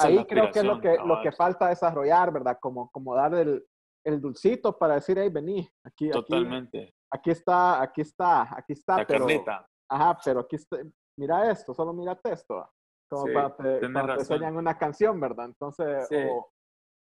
ahí 0.00 0.24
creo 0.26 0.50
que 0.50 0.58
es 0.60 0.64
lo 0.64 0.80
que, 0.80 0.96
lo 1.04 1.20
que 1.22 1.32
falta 1.32 1.68
desarrollar, 1.68 2.32
¿verdad? 2.32 2.58
Como, 2.60 2.90
como 2.90 3.14
dar 3.14 3.34
el, 3.34 3.64
el 4.04 4.20
dulcito 4.20 4.76
para 4.78 4.94
decir, 4.94 5.18
hey, 5.18 5.28
vení, 5.30 5.68
aquí, 5.84 6.10
Totalmente. 6.10 6.94
Aquí, 7.10 7.30
está, 7.30 7.80
aquí 7.80 8.00
está, 8.00 8.42
aquí 8.56 8.72
está. 8.72 8.98
La 8.98 9.06
pero, 9.06 9.26
carnita. 9.26 9.66
Ajá, 9.88 10.18
pero 10.24 10.40
aquí 10.40 10.56
está, 10.56 10.78
mira 11.16 11.50
esto, 11.50 11.74
solo 11.74 11.92
mira 11.92 12.18
esto 12.24 12.66
como 13.14 13.32
para, 13.32 13.56
te, 13.56 13.86
enseñan 14.20 14.56
una 14.56 14.76
canción, 14.76 15.20
¿verdad? 15.20 15.46
Entonces, 15.46 16.08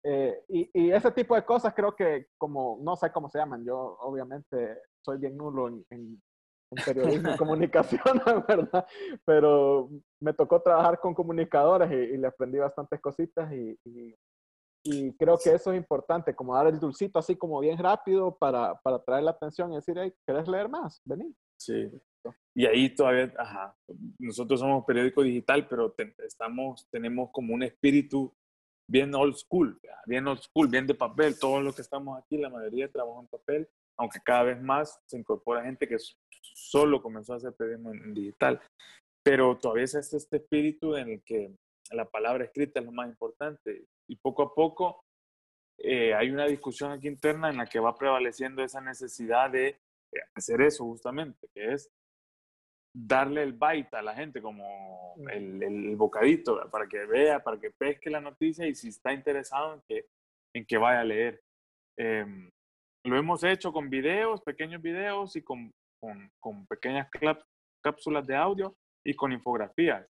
eh, 0.04 0.44
y, 0.48 0.70
y, 0.74 0.90
ese 0.90 1.12
tipo 1.12 1.36
de 1.36 1.44
cosas 1.44 1.72
creo 1.74 1.94
que 1.94 2.26
como, 2.36 2.78
no 2.82 2.96
sé 2.96 3.12
cómo 3.12 3.28
se 3.28 3.38
llaman, 3.38 3.64
yo 3.64 3.76
obviamente 4.00 4.80
soy 5.00 5.18
bien 5.18 5.36
nulo 5.36 5.68
en, 5.68 5.86
en, 5.90 6.20
periodismo 6.84 7.30
y 7.30 7.36
comunicación, 7.38 8.02
¿verdad? 8.48 8.86
Pero 9.24 9.90
me 10.20 10.32
tocó 10.32 10.60
trabajar 10.60 10.98
con 10.98 11.14
comunicadores 11.14 11.90
y, 11.92 12.14
y 12.14 12.16
le 12.16 12.26
aprendí 12.26 12.58
bastantes 12.58 13.00
cositas 13.00 13.52
y, 13.52 13.78
y, 13.84 14.16
y 14.84 15.16
creo 15.16 15.38
que 15.38 15.54
eso 15.54 15.72
es 15.72 15.78
importante, 15.78 16.34
como 16.34 16.54
dar 16.54 16.66
el 16.66 16.80
dulcito 16.80 17.18
así 17.18 17.36
como 17.36 17.60
bien 17.60 17.78
rápido 17.78 18.36
para, 18.36 18.74
para 18.82 18.98
traer 19.02 19.22
la 19.22 19.30
atención 19.30 19.72
y 19.72 19.76
decir, 19.76 19.96
hey, 19.98 20.12
¿quieres 20.26 20.48
leer 20.48 20.68
más? 20.68 21.00
Vení. 21.04 21.32
Sí. 21.56 21.88
Y 22.54 22.66
ahí 22.66 22.94
todavía, 22.94 23.32
ajá, 23.38 23.76
nosotros 24.18 24.60
somos 24.60 24.84
periódico 24.84 25.22
digital, 25.22 25.66
pero 25.68 25.94
estamos, 26.18 26.86
tenemos 26.90 27.30
como 27.32 27.54
un 27.54 27.62
espíritu 27.62 28.32
bien 28.88 29.14
old 29.14 29.36
school, 29.36 29.80
bien 30.06 30.26
old 30.26 30.40
school, 30.40 30.68
bien 30.68 30.86
de 30.86 30.94
papel. 30.94 31.38
Todos 31.38 31.62
los 31.62 31.74
que 31.74 31.82
estamos 31.82 32.18
aquí, 32.18 32.36
la 32.36 32.50
mayoría 32.50 32.90
trabajan 32.90 33.22
en 33.22 33.28
papel, 33.28 33.68
aunque 33.96 34.20
cada 34.20 34.44
vez 34.44 34.60
más 34.60 35.00
se 35.06 35.18
incorpora 35.18 35.64
gente 35.64 35.88
que 35.88 35.96
solo 36.54 37.00
comenzó 37.00 37.32
a 37.32 37.36
hacer 37.36 37.54
periodismo 37.54 37.92
en 37.92 38.14
digital. 38.14 38.60
Pero 39.24 39.56
todavía 39.58 39.84
es 39.84 39.94
este 39.94 40.36
espíritu 40.36 40.96
en 40.96 41.10
el 41.10 41.22
que 41.22 41.54
la 41.90 42.04
palabra 42.04 42.44
escrita 42.44 42.80
es 42.80 42.86
lo 42.86 42.92
más 42.92 43.08
importante. 43.08 43.86
Y 44.08 44.16
poco 44.16 44.42
a 44.42 44.54
poco 44.54 45.04
eh, 45.78 46.14
hay 46.14 46.30
una 46.30 46.46
discusión 46.46 46.92
aquí 46.92 47.08
interna 47.08 47.50
en 47.50 47.56
la 47.56 47.66
que 47.66 47.80
va 47.80 47.94
prevaleciendo 47.94 48.62
esa 48.62 48.80
necesidad 48.80 49.50
de 49.50 49.68
eh, 49.68 50.20
hacer 50.34 50.60
eso 50.60 50.84
justamente, 50.84 51.48
que 51.54 51.72
es 51.72 51.90
darle 52.94 53.42
el 53.42 53.52
bite 53.52 53.96
a 53.96 54.02
la 54.02 54.14
gente, 54.14 54.42
como 54.42 55.14
el, 55.30 55.62
el, 55.62 55.96
bocadito, 55.96 56.68
para 56.70 56.86
que 56.86 57.06
vea, 57.06 57.42
para 57.42 57.58
que 57.58 57.70
pesque 57.70 58.10
la 58.10 58.20
noticia 58.20 58.66
y 58.66 58.74
si 58.74 58.88
está 58.88 59.12
interesado 59.12 59.74
en 59.74 59.80
que, 59.88 60.06
en 60.54 60.66
que 60.66 60.76
vaya 60.76 61.00
a 61.00 61.04
leer. 61.04 61.42
Em, 61.98 62.50
lo 63.04 63.16
hemos 63.16 63.42
hecho 63.44 63.72
con 63.72 63.90
videos, 63.90 64.42
pequeños 64.42 64.82
videos 64.82 65.34
y 65.36 65.42
con, 65.42 65.70
con, 66.00 66.30
con 66.40 66.66
pequeñas 66.66 67.08
cápsulas 67.82 68.26
de 68.26 68.36
audio 68.36 68.76
y 69.04 69.14
con 69.14 69.32
infografías. 69.32 70.06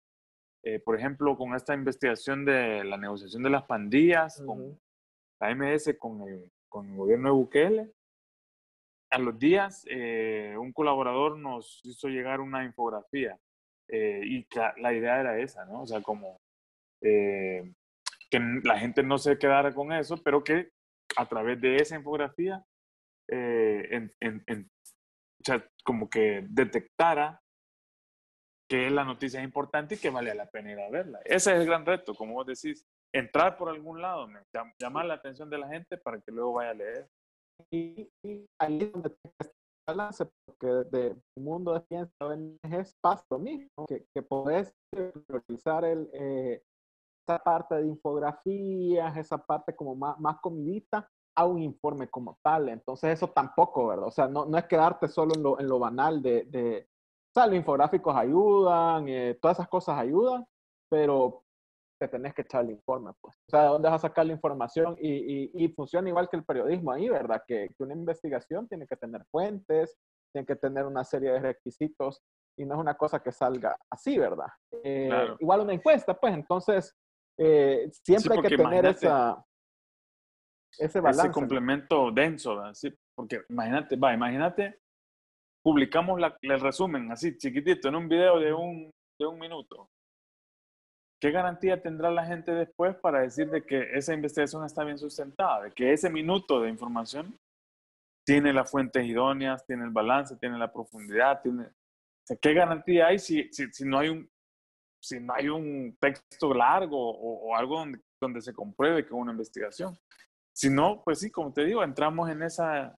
Eh, 0.64 0.80
por 0.80 0.98
ejemplo, 0.98 1.36
con 1.38 1.56
esta 1.56 1.74
investigación 1.74 2.46
de 2.46 2.84
la 2.84 2.98
negociación 2.98 3.42
de 3.44 3.50
las 3.50 3.64
pandillas, 3.64 4.42
con 4.46 4.78
la 5.40 5.56
MS, 5.56 5.96
con 5.98 6.22
el, 6.22 6.52
con 6.70 6.90
el 6.90 6.98
gobierno 6.98 7.30
de 7.30 7.36
Bukele, 7.36 7.92
a 9.12 9.20
los 9.20 9.38
días 9.38 9.86
eh, 9.90 10.56
un 10.58 10.72
colaborador 10.72 11.38
nos 11.38 11.82
hizo 11.84 12.08
llegar 12.08 12.40
una 12.40 12.64
infografía 12.64 13.38
eh, 13.88 14.22
y 14.24 14.48
la 14.78 14.94
idea 14.94 15.20
era 15.20 15.38
esa, 15.40 15.66
¿no? 15.66 15.82
O 15.82 15.86
sea, 15.86 16.02
como 16.02 16.40
que 17.02 17.74
la 18.64 18.80
gente 18.80 19.04
no 19.04 19.18
se 19.18 19.38
quedara 19.38 19.74
con 19.74 19.92
eso, 19.92 20.18
pero 20.24 20.44
que 20.44 20.70
a 21.18 21.26
través 21.28 21.60
de 21.60 21.76
esa 21.78 21.96
infografía, 21.96 22.64
en, 23.28 24.10
como 25.84 26.10
que 26.10 26.46
detectara 26.48 27.42
que 28.72 28.90
la 28.90 29.04
noticia 29.04 29.42
es 29.42 29.44
importante 29.44 29.96
y 29.96 29.98
que 29.98 30.10
vale 30.10 30.34
la 30.34 30.46
pena 30.46 30.72
ir 30.72 30.80
a 30.80 30.90
verla. 30.90 31.20
Ese 31.26 31.52
es 31.52 31.60
el 31.60 31.66
gran 31.66 31.86
reto, 31.86 32.16
como 32.16 32.36
vos 32.36 32.46
decís, 32.46 32.88
entrar 33.12 33.58
por 33.58 33.68
algún 33.68 34.02
lado, 34.02 34.30
llamar 34.80 35.06
la 35.06 35.16
atención 35.16 35.50
de 35.50 35.58
la 35.58 35.68
gente 35.68 35.98
para 35.98 36.22
que 36.22 36.32
luego 36.32 36.54
vaya 36.54 36.70
a 36.70 36.76
leer. 36.76 37.10
Y, 37.72 38.10
ahí 38.60 38.80
es 38.80 38.92
donde 38.92 39.16
balance, 39.88 40.30
porque 40.46 40.68
de 40.68 41.16
mundo 41.38 41.74
de 41.74 41.82
ciencia 41.82 42.16
es 42.64 42.96
paso 43.02 43.26
lo 43.32 43.40
mismo, 43.40 43.86
que, 43.88 44.06
que 44.14 44.22
podés 44.22 44.74
priorizar 44.92 45.84
el, 45.86 46.10
eh, 46.14 46.64
esa 47.28 47.40
parte 47.40 47.76
de 47.76 47.88
infografías, 47.88 49.18
esa 49.18 49.38
parte 49.38 49.76
como 49.76 49.96
más, 49.96 50.20
más 50.20 50.40
comidita, 50.40 51.10
a 51.38 51.46
un 51.46 51.62
informe 51.62 52.10
como 52.10 52.38
tal. 52.44 52.70
Entonces 52.70 53.14
eso 53.14 53.28
tampoco, 53.30 53.88
¿verdad? 53.88 54.08
O 54.08 54.12
sea, 54.12 54.28
no, 54.28 54.46
no 54.46 54.58
es 54.58 54.66
quedarte 54.66 55.08
solo 55.08 55.34
en 55.36 55.44
lo, 55.44 55.60
en 55.60 55.68
lo 55.68 55.80
banal 55.80 56.22
de, 56.22 56.46
de, 56.46 56.88
o 57.32 57.34
sea, 57.34 57.48
los 57.48 57.56
infográficos 57.56 58.16
ayudan, 58.16 59.08
eh, 59.08 59.38
todas 59.42 59.58
esas 59.58 59.70
cosas 59.70 59.98
ayudan, 59.98 60.46
pero 60.90 61.44
te 62.02 62.08
tenés 62.08 62.34
que 62.34 62.42
echar 62.42 62.64
el 62.64 62.72
informe, 62.72 63.12
pues. 63.22 63.36
O 63.48 63.52
sea, 63.52 63.62
¿de 63.62 63.68
dónde 63.68 63.88
vas 63.88 64.04
a 64.04 64.08
sacar 64.08 64.26
la 64.26 64.34
información? 64.34 64.98
Y, 65.00 65.12
y, 65.12 65.52
y 65.54 65.68
funciona 65.70 66.10
igual 66.10 66.28
que 66.30 66.38
el 66.38 66.44
periodismo 66.44 66.92
ahí, 66.92 67.08
¿verdad? 67.08 67.44
Que, 67.48 67.70
que, 67.78 67.84
una 67.84 67.94
investigación 67.94 68.68
tiene 68.68 68.88
que 68.88 68.96
tener 68.96 69.24
fuentes, 69.26 70.00
tiene 70.34 70.48
que 70.48 70.56
tener 70.56 70.86
una 70.86 71.04
serie 71.04 71.32
de 71.32 71.40
requisitos 71.40 72.24
y 72.58 72.66
no 72.66 72.74
es 72.74 72.82
una 72.82 72.96
cosa 72.96 73.22
que 73.22 73.32
salga 73.32 73.78
así, 73.88 74.18
¿verdad? 74.18 74.48
Eh, 74.84 75.12
igual 75.40 75.62
una 75.62 75.74
encuesta, 75.74 76.20
pues, 76.20 76.34
entonces, 76.34 76.98
eh, 77.38 77.88
siempre 77.92 78.36
hay 78.36 78.42
que 78.42 78.58
tener 78.58 78.86
esa, 78.88 79.46
ese 80.80 81.00
balance. 81.02 81.28
Ese 81.28 81.32
complemento 81.32 82.12
denso, 82.12 82.56
¿verdad? 82.56 82.74
Sí, 82.74 82.92
porque 83.16 83.44
imagínate, 83.48 83.96
va, 83.96 84.12
imagínate 84.12 84.82
publicamos 85.64 86.20
la, 86.20 86.36
el 86.42 86.60
resumen 86.60 87.12
así 87.12 87.38
chiquitito 87.38 87.90
en 87.90 87.96
un 87.96 88.10
video 88.10 88.40
de 88.40 88.54
un, 88.54 88.90
de 89.20 89.28
un 89.28 89.38
minuto, 89.38 89.90
¿qué 91.22 91.32
garantía 91.32 91.82
tendrá 91.82 92.12
la 92.12 92.26
gente 92.26 92.52
después 92.52 92.96
para 92.98 93.22
decir 93.22 93.50
de 93.50 93.64
que 93.64 93.92
esa 93.94 94.14
investigación 94.14 94.66
está 94.66 94.84
bien 94.84 94.98
sustentada, 94.98 95.62
de 95.64 95.72
que 95.72 95.94
ese 95.94 96.10
minuto 96.10 96.62
de 96.62 96.70
información 96.70 97.40
tiene 98.26 98.52
las 98.52 98.70
fuentes 98.70 99.06
idóneas, 99.06 99.66
tiene 99.66 99.86
el 99.86 99.92
balance, 99.92 100.36
tiene 100.38 100.58
la 100.58 100.72
profundidad, 100.72 101.42
tiene... 101.42 101.70
¿Qué 102.42 102.54
garantía 102.54 103.08
hay 103.08 103.20
si, 103.20 103.48
si, 103.52 103.72
si, 103.72 103.86
no 103.86 104.00
hay 104.00 104.10
un, 104.10 104.30
si 105.02 105.20
no 105.20 105.34
hay 105.34 105.50
un 105.50 105.96
texto 106.00 106.54
largo 106.54 106.98
o, 106.98 107.50
o 107.50 107.56
algo 107.56 107.80
donde, 107.80 108.00
donde 108.20 108.42
se 108.42 108.54
compruebe 108.54 109.04
que 109.04 109.10
es 109.10 109.14
una 109.14 109.32
investigación? 109.32 109.98
Si 110.54 110.70
no, 110.70 111.02
pues 111.04 111.20
sí, 111.20 111.32
como 111.32 111.54
te 111.54 111.66
digo, 111.66 111.84
entramos 111.84 112.30
en 112.30 112.44
esa, 112.44 112.96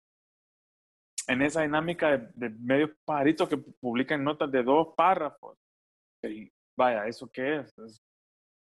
en 1.28 1.42
esa 1.42 1.62
dinámica 1.62 2.18
de, 2.18 2.50
medios 2.50 2.92
pajaritos 3.06 3.50
que 3.50 3.58
publican 3.58 4.24
notas 4.24 4.52
de 4.52 4.64
dos 4.64 4.94
párrafos. 4.96 5.58
Y 6.24 6.52
vaya, 6.78 7.08
¿eso 7.08 7.30
qué 7.32 7.58
es? 7.58 7.74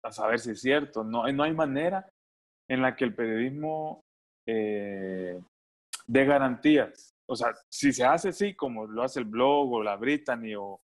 A 0.05 0.11
saber 0.11 0.39
si 0.39 0.51
es 0.51 0.61
cierto. 0.61 1.03
No, 1.03 1.27
no 1.31 1.43
hay 1.43 1.53
manera 1.53 2.07
en 2.69 2.81
la 2.81 2.95
que 2.95 3.05
el 3.05 3.15
periodismo 3.15 4.03
eh, 4.47 5.41
dé 6.05 6.25
garantías. 6.25 7.15
O 7.27 7.35
sea, 7.35 7.53
si 7.69 7.91
se 7.91 8.03
hace 8.03 8.29
así, 8.29 8.53
como 8.55 8.85
lo 8.85 9.01
hace 9.01 9.19
el 9.19 9.25
blog 9.25 9.73
o 9.73 9.83
la 9.83 9.95
Brittany 9.95 10.53
o, 10.55 10.79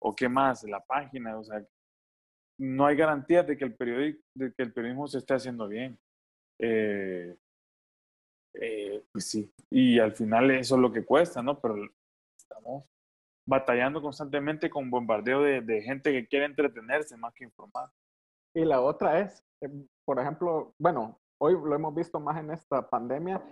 o 0.00 0.14
qué 0.14 0.28
más, 0.28 0.64
la 0.64 0.80
página, 0.80 1.38
o 1.38 1.44
sea, 1.44 1.62
no 2.58 2.86
hay 2.86 2.96
garantías 2.96 3.46
de 3.46 3.56
que 3.56 3.64
el, 3.64 3.76
de 4.34 4.54
que 4.54 4.62
el 4.62 4.72
periodismo 4.72 5.06
se 5.06 5.18
esté 5.18 5.34
haciendo 5.34 5.68
bien. 5.68 5.98
Eh, 6.58 7.36
eh, 8.54 9.04
pues 9.12 9.26
sí, 9.26 9.52
y 9.70 9.98
al 9.98 10.12
final 10.12 10.50
eso 10.50 10.76
es 10.76 10.80
lo 10.80 10.92
que 10.92 11.04
cuesta, 11.04 11.42
¿no? 11.42 11.60
Pero 11.60 11.76
estamos 12.38 12.84
batallando 13.46 14.00
constantemente 14.00 14.70
con 14.70 14.90
bombardeo 14.90 15.42
de, 15.42 15.60
de 15.60 15.82
gente 15.82 16.12
que 16.12 16.26
quiere 16.26 16.46
entretenerse 16.46 17.16
más 17.16 17.34
que 17.34 17.44
informar. 17.44 17.90
Y 18.54 18.64
la 18.64 18.80
otra 18.80 19.20
es, 19.20 19.44
eh, 19.60 19.70
por 20.04 20.20
ejemplo, 20.20 20.74
bueno, 20.78 21.18
hoy 21.38 21.54
lo 21.54 21.74
hemos 21.74 21.94
visto 21.94 22.20
más 22.20 22.38
en 22.38 22.50
esta 22.50 22.88
pandemia, 22.88 23.42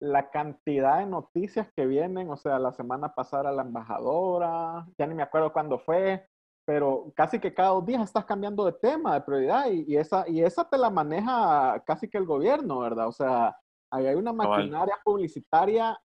la 0.00 0.30
cantidad 0.30 0.98
de 0.98 1.06
noticias 1.06 1.70
que 1.76 1.86
vienen, 1.86 2.30
o 2.30 2.36
sea, 2.36 2.58
la 2.58 2.72
semana 2.72 3.14
pasada 3.14 3.52
la 3.52 3.62
embajadora, 3.62 4.86
ya 4.98 5.06
ni 5.06 5.14
me 5.14 5.22
acuerdo 5.22 5.52
cuándo 5.52 5.78
fue, 5.78 6.26
pero 6.64 7.12
casi 7.14 7.38
que 7.38 7.52
cada 7.52 7.70
dos 7.70 7.84
días 7.84 8.02
estás 8.02 8.24
cambiando 8.24 8.64
de 8.64 8.72
tema, 8.72 9.14
de 9.14 9.20
prioridad, 9.22 9.66
y, 9.70 9.84
y, 9.86 9.96
esa, 9.96 10.28
y 10.28 10.42
esa 10.42 10.68
te 10.68 10.78
la 10.78 10.88
maneja 10.88 11.82
casi 11.86 12.08
que 12.08 12.18
el 12.18 12.26
gobierno, 12.26 12.80
¿verdad? 12.80 13.08
O 13.08 13.12
sea, 13.12 13.56
Ahí 13.90 14.06
hay 14.06 14.14
una 14.14 14.32
maquinaria 14.32 14.96
publicitaria 15.04 15.98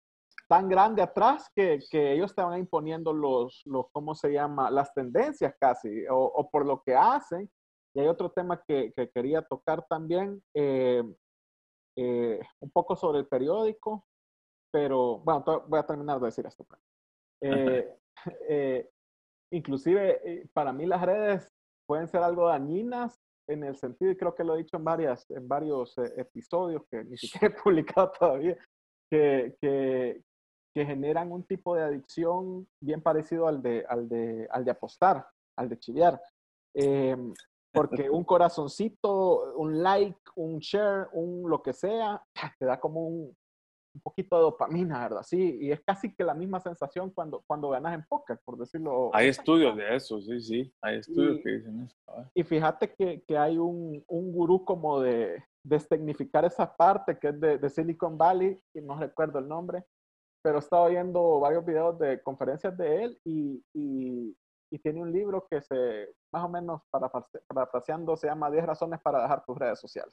tan 0.48 0.68
grande 0.68 1.02
atrás 1.02 1.50
que, 1.54 1.78
que, 1.90 2.12
ellos 2.12 2.34
te 2.34 2.42
van 2.42 2.58
imponiendo 2.58 3.12
los, 3.12 3.62
los, 3.66 3.86
¿cómo 3.92 4.14
se 4.14 4.32
llama? 4.32 4.70
Las 4.70 4.92
tendencias 4.94 5.54
casi, 5.60 6.06
o, 6.08 6.16
o 6.16 6.50
por 6.50 6.66
lo 6.66 6.82
que 6.82 6.94
hacen. 6.94 7.50
Y 7.94 8.00
hay 8.00 8.06
otro 8.06 8.30
tema 8.30 8.62
que, 8.66 8.92
que 8.92 9.08
quería 9.10 9.42
tocar 9.42 9.86
también, 9.86 10.42
eh, 10.54 11.02
eh, 11.96 12.40
un 12.60 12.70
poco 12.70 12.96
sobre 12.96 13.20
el 13.20 13.26
periódico, 13.26 14.06
pero 14.72 15.18
bueno, 15.18 15.44
voy 15.68 15.78
a 15.78 15.86
terminar 15.86 16.18
de 16.18 16.26
decir 16.26 16.44
esto. 16.46 16.64
Pues. 16.64 16.80
Eh, 17.40 17.96
inclusive, 19.52 20.48
para 20.52 20.72
mí 20.72 20.86
las 20.86 21.02
redes 21.02 21.48
pueden 21.86 22.08
ser 22.08 22.22
algo 22.22 22.48
dañinas 22.48 23.20
en 23.48 23.62
el 23.64 23.76
sentido, 23.76 24.10
y 24.10 24.16
creo 24.16 24.34
que 24.34 24.44
lo 24.44 24.54
he 24.54 24.58
dicho 24.58 24.76
en, 24.76 24.84
varias, 24.84 25.30
en 25.30 25.46
varios 25.46 25.96
eh, 25.98 26.14
episodios 26.16 26.82
que 26.90 27.04
ni 27.04 27.16
siquiera 27.16 27.48
he 27.48 27.50
publicado 27.62 28.12
todavía, 28.18 28.56
que, 29.10 29.54
que, 29.60 30.22
que, 30.74 30.86
generan 30.86 31.30
un 31.30 31.44
tipo 31.44 31.76
de 31.76 31.82
adicción 31.82 32.66
bien 32.80 33.02
parecido 33.02 33.46
al 33.46 33.62
de, 33.62 33.84
al 33.88 34.08
de, 34.08 34.48
al 34.50 34.64
de 34.64 34.70
apostar, 34.70 35.26
al 35.58 35.68
de 35.68 35.78
chiviar. 35.78 36.20
Em, 36.74 37.32
porque 37.74 38.08
un 38.08 38.24
corazoncito, 38.24 39.54
un 39.56 39.82
like, 39.82 40.18
un 40.36 40.58
share, 40.60 41.08
un 41.12 41.50
lo 41.50 41.62
que 41.62 41.72
sea, 41.72 42.24
te 42.58 42.64
da 42.64 42.78
como 42.78 43.06
un, 43.06 43.36
un 43.94 44.00
poquito 44.00 44.36
de 44.36 44.42
dopamina, 44.42 45.02
¿verdad? 45.02 45.22
Sí, 45.22 45.58
y 45.60 45.70
es 45.70 45.80
casi 45.80 46.14
que 46.14 46.24
la 46.24 46.34
misma 46.34 46.60
sensación 46.60 47.10
cuando, 47.10 47.42
cuando 47.46 47.70
ganas 47.70 47.94
en 47.94 48.04
póker, 48.04 48.40
por 48.44 48.56
decirlo. 48.58 49.10
Hay 49.12 49.28
estudios 49.28 49.76
de 49.76 49.94
eso, 49.94 50.20
sí, 50.20 50.40
sí, 50.40 50.74
hay 50.80 50.98
estudios 50.98 51.40
que 51.42 51.50
dicen 51.50 51.82
eso. 51.82 51.96
Y 52.34 52.42
fíjate 52.42 52.94
que, 52.94 53.22
que 53.22 53.36
hay 53.36 53.58
un, 53.58 54.04
un, 54.08 54.32
gurú 54.32 54.64
como 54.64 55.00
de 55.00 55.44
destegnificar 55.64 56.44
esa 56.44 56.76
parte 56.76 57.18
que 57.18 57.28
es 57.28 57.40
de, 57.40 57.58
de, 57.58 57.70
Silicon 57.70 58.18
Valley, 58.18 58.60
y 58.74 58.80
no 58.80 58.98
recuerdo 58.98 59.38
el 59.38 59.48
nombre, 59.48 59.84
pero 60.42 60.56
he 60.56 60.60
estado 60.60 60.88
viendo 60.88 61.40
varios 61.40 61.64
videos 61.64 61.98
de 61.98 62.22
conferencias 62.22 62.76
de 62.76 63.04
él 63.04 63.20
y, 63.24 63.64
y, 63.72 64.36
y 64.74 64.80
tiene 64.80 65.00
un 65.00 65.12
libro 65.12 65.46
que 65.48 65.62
se, 65.62 66.08
más 66.32 66.44
o 66.44 66.48
menos 66.48 66.82
parafraseando, 67.46 68.16
se 68.16 68.26
llama 68.26 68.50
10 68.50 68.66
razones 68.66 69.00
para 69.00 69.22
dejar 69.22 69.44
tus 69.44 69.56
redes 69.56 69.78
sociales. 69.78 70.12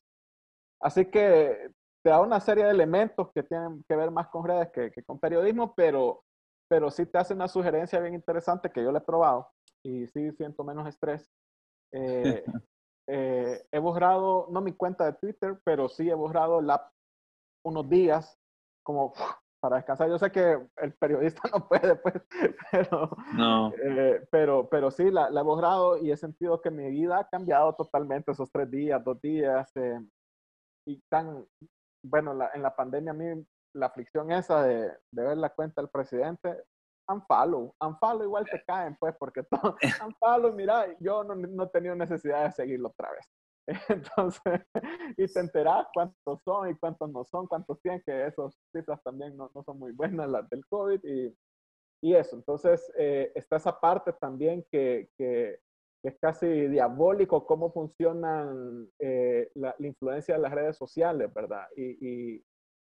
así 0.79 1.05
que 1.05 1.71
te 2.03 2.09
da 2.11 2.21
una 2.21 2.39
serie 2.39 2.65
de 2.65 2.69
elementos 2.69 3.31
que 3.33 3.41
tienen 3.41 3.83
que 3.89 3.95
ver 3.95 4.11
más 4.11 4.27
con 4.27 4.45
redes 4.45 4.69
que, 4.71 4.91
que, 4.91 5.03
con 5.03 5.19
periodismo, 5.19 5.73
pero, 5.73 6.23
pero 6.67 6.91
sí 6.91 7.07
te 7.07 7.17
hace 7.17 7.33
una 7.33 7.47
sugerencia 7.47 7.99
bien 7.99 8.13
interesante 8.13 8.69
que 8.69 8.83
yo 8.83 8.91
le 8.91 8.99
he 8.99 9.01
probado 9.01 9.49
y 9.83 10.05
sí 10.07 10.31
siento 10.33 10.63
menos 10.63 10.87
estrés. 10.87 11.27
Eh, 11.91 12.43
eh, 13.07 13.65
he 13.71 13.79
borrado, 13.79 14.47
no 14.51 14.61
mi 14.61 14.73
cuenta 14.73 15.05
de 15.05 15.13
Twitter, 15.13 15.59
pero 15.63 15.89
sí 15.89 16.07
he 16.07 16.13
borrado 16.13 16.61
la, 16.61 16.87
unos 17.65 17.89
días 17.89 18.39
como 18.83 19.13
para 19.61 19.77
descansar. 19.77 20.09
Yo 20.09 20.17
sé 20.17 20.31
que 20.31 20.59
el 20.77 20.93
periodista 20.95 21.41
no 21.53 21.67
puede, 21.67 21.95
pues, 21.95 22.15
pero, 22.71 23.15
no. 23.33 23.71
Eh, 23.75 24.27
pero, 24.29 24.67
pero 24.67 24.91
sí, 24.91 25.09
la, 25.09 25.29
la, 25.29 25.41
he 25.41 25.43
borrado 25.43 25.97
y 25.97 26.11
he 26.11 26.17
sentido 26.17 26.59
que 26.59 26.71
mi 26.71 26.89
vida 26.89 27.19
ha 27.19 27.29
cambiado 27.29 27.73
totalmente 27.75 28.31
esos 28.31 28.51
tres 28.51 28.69
días, 28.69 29.01
dos 29.03 29.21
días. 29.21 29.71
Eh, 29.75 29.99
y 30.87 30.99
tan, 31.09 31.45
bueno, 32.03 32.33
la, 32.33 32.49
en 32.53 32.63
la 32.63 32.75
pandemia 32.75 33.11
a 33.11 33.15
mí 33.15 33.45
la 33.73 33.85
aflicción 33.85 34.31
esa 34.31 34.63
de, 34.63 34.91
de 35.13 35.23
ver 35.23 35.37
la 35.37 35.49
cuenta 35.49 35.81
del 35.81 35.89
presidente, 35.89 36.65
unfollow, 37.07 37.73
unfollow 37.79 38.23
igual 38.23 38.45
te 38.45 38.61
caen, 38.63 38.97
pues, 38.99 39.15
porque 39.17 39.43
todo, 39.43 39.77
unfollow, 40.05 40.53
mira, 40.53 40.87
yo 40.99 41.23
no, 41.23 41.35
no 41.35 41.63
he 41.63 41.69
tenido 41.69 41.95
necesidad 41.95 42.45
de 42.45 42.51
seguirlo 42.51 42.89
otra 42.89 43.11
vez. 43.11 43.25
Entonces, 43.89 44.61
y 45.17 45.25
te 45.27 45.39
enterás 45.39 45.87
cuántos 45.93 46.41
son 46.43 46.69
y 46.69 46.75
cuántos 46.75 47.11
no 47.11 47.23
son, 47.25 47.47
cuántos 47.47 47.81
tienen, 47.81 48.01
que 48.05 48.27
esas 48.27 48.57
cifras 48.71 49.01
también 49.03 49.35
no, 49.37 49.49
no 49.53 49.63
son 49.63 49.79
muy 49.79 49.91
buenas, 49.91 50.29
las 50.29 50.49
del 50.49 50.65
COVID 50.67 50.99
y, 51.03 51.35
y 52.03 52.15
eso. 52.15 52.35
Entonces, 52.35 52.91
eh, 52.97 53.31
está 53.35 53.57
esa 53.57 53.79
parte 53.79 54.13
también 54.13 54.65
que, 54.71 55.09
que, 55.17 55.59
es 56.03 56.17
casi 56.19 56.47
diabólico 56.47 57.45
cómo 57.45 57.71
funcionan 57.71 58.89
eh, 58.97 59.51
la, 59.53 59.75
la, 59.77 59.87
influencia 59.87 60.33
de 60.33 60.41
las 60.41 60.51
redes 60.51 60.75
sociales, 60.75 61.31
¿verdad? 61.31 61.67
Y, 61.75 61.83
y, 61.83 62.45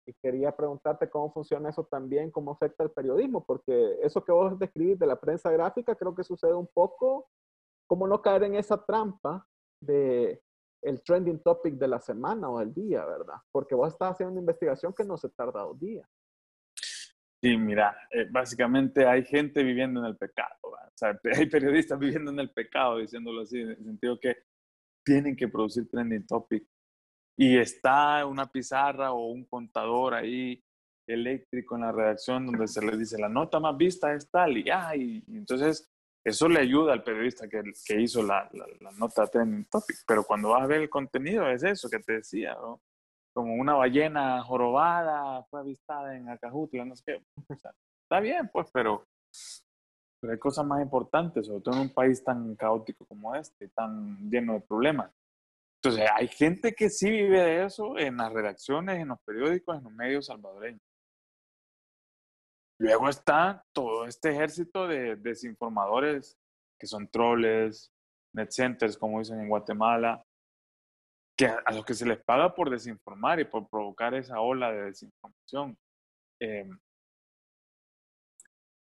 y, 0.07 0.15
quería 0.23 0.55
preguntarte 0.55 1.11
cómo 1.11 1.33
funciona 1.33 1.71
eso 1.71 1.83
también, 1.91 2.31
cómo 2.31 2.53
afecta 2.53 2.85
el 2.85 2.93
periodismo, 2.93 3.45
porque 3.45 3.97
eso 4.01 4.25
que 4.25 4.31
vos 4.31 4.57
describís 4.61 4.97
de 4.97 5.09
la 5.09 5.19
prensa 5.19 5.51
gráfica 5.51 5.97
creo 5.97 6.15
que 6.15 6.23
sucede 6.23 6.55
un 6.55 6.69
poco, 6.73 7.27
cómo 7.89 8.07
no 8.07 8.23
caer 8.23 8.45
en 8.45 8.55
esa 8.55 8.81
trampa 8.87 9.45
de 9.83 10.41
el 10.83 11.03
trending 11.03 11.43
topic 11.43 11.75
de 11.75 11.89
la 11.89 12.01
semana 12.01 12.49
o 12.49 12.59
del 12.59 12.73
día, 12.73 13.05
¿verdad? 13.05 13.37
Porque 13.53 13.75
vos 13.75 13.93
estás 13.93 14.13
haciendo 14.13 14.33
una 14.33 14.41
investigación 14.41 14.93
que 14.93 15.05
no 15.05 15.17
se 15.17 15.29
tarda 15.31 15.63
dos 15.63 15.79
días. 15.79 16.09
Sí, 17.43 17.57
mira, 17.57 17.97
eh, 18.11 18.27
básicamente 18.31 19.07
hay 19.07 19.25
gente 19.25 19.63
viviendo 19.63 20.01
en 20.01 20.07
el 20.07 20.17
pecado, 20.17 20.55
o 20.63 20.77
sea, 20.95 21.19
hay 21.37 21.47
periodistas 21.47 21.99
viviendo 21.99 22.31
en 22.31 22.41
el 22.41 22.51
pecado, 22.51 22.99
diciéndolo 22.99 23.43
así, 23.43 23.61
en 23.61 23.71
el 23.71 23.85
sentido 23.85 24.19
que 24.21 24.37
tienen 25.05 25.37
que 25.37 25.49
producir 25.49 25.89
trending 25.89 26.27
topic. 26.27 26.67
Y 27.39 27.57
está 27.57 28.27
una 28.27 28.47
pizarra 28.47 29.13
o 29.13 29.29
un 29.29 29.47
contador 29.47 30.13
ahí 30.13 30.63
eléctrico 31.07 31.75
en 31.75 31.83
la 31.83 31.93
redacción 31.93 32.47
donde 32.47 32.69
se 32.69 32.85
le 32.85 32.97
dice 32.97 33.19
la 33.19 33.29
nota 33.29 33.59
más 33.59 33.77
vista 33.77 34.15
es 34.15 34.31
tal 34.31 34.57
y, 34.59 34.71
ah, 34.71 34.95
y 34.95 35.25
entonces 35.29 35.91
eso 36.25 36.49
le 36.49 36.61
ayuda 36.61 36.93
al 36.93 37.03
periodista 37.03 37.49
que, 37.49 37.63
que 37.85 38.01
hizo 38.01 38.23
la, 38.23 38.49
la, 38.53 38.93
nota 38.93 39.27
trending 39.27 39.65
topic, 39.67 39.97
pero 40.07 40.25
cuando 40.25 40.51
vas 40.51 40.63
a 40.63 40.67
ver 40.67 40.83
el 40.83 40.91
contenido 40.91 41.49
es 41.49 41.63
eso 41.63 41.89
que 41.89 42.01
te 42.01 42.15
decía. 42.15 42.57
Como 43.33 43.55
una 43.55 43.75
ballena 43.75 44.43
jorobada 44.43 45.45
fue 45.45 45.61
avistada 45.61 46.17
en 46.17 46.29
Acajutla, 46.29 46.85
no 46.85 46.97
sé 46.97 47.05
qué. 47.07 47.23
está 47.49 48.21
bien, 48.21 48.51
pues, 48.53 48.69
pero, 48.73 49.07
pero 50.21 50.33
hay 50.33 50.39
cosas 50.39 50.67
más 50.67 50.83
importantes, 50.83 51.47
sobre 51.47 51.63
todo 51.63 51.77
en 51.77 51.83
un 51.83 51.95
país 51.95 52.23
tan 52.23 52.55
caótico 52.57 53.07
como 53.07 53.35
este, 53.35 53.69
tan 53.69 54.31
lleno 54.31 54.55
de 54.55 54.61
problemas. 54.61 55.11
Entonces, 55.83 56.11
hay 56.15 56.29
gente 56.29 56.75
que 56.75 56.91
sí 56.91 57.11
vive 57.11 57.41
de 57.41 57.65
eso 57.65 57.97
en 57.97 58.19
las 58.19 58.31
redacciones, 58.31 58.99
en 58.99 59.09
los 59.09 59.21
periódicos, 59.21 59.79
en 59.79 59.85
los 59.85 59.93
medios 59.95 60.27
salvadoreños. 60.27 60.83
Luego 62.81 63.11
está 63.11 63.63
todo 63.75 64.07
este 64.07 64.31
ejército 64.31 64.89
de 64.89 65.17
desinformadores 65.17 66.39
que 66.79 66.87
son 66.87 67.07
troles, 67.09 67.93
net 68.33 68.51
centers, 68.51 68.97
como 68.97 69.19
dicen 69.19 69.39
en 69.39 69.51
Guatemala, 69.51 70.25
que 71.37 71.45
a, 71.45 71.73
los 71.73 71.85
que 71.85 71.93
se 71.93 72.07
les 72.07 72.25
paga 72.25 72.55
por 72.55 72.71
desinformar 72.71 73.39
y 73.39 73.45
por 73.45 73.69
provocar 73.69 74.15
esa 74.15 74.41
ola 74.41 74.73
de 74.73 74.85
desinformación. 74.85 75.77
Eh, 76.41 76.71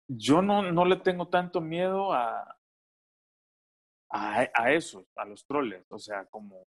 yo 0.08 0.42
no, 0.42 0.62
no, 0.72 0.84
le 0.84 0.96
tengo 0.96 1.28
tanto 1.28 1.60
miedo 1.60 2.12
a, 2.12 2.42
a, 4.10 4.40
a 4.40 4.66
a 5.16 5.24
los 5.26 5.46
troles, 5.46 5.86
o 5.92 5.98
sea, 6.00 6.24
como, 6.24 6.66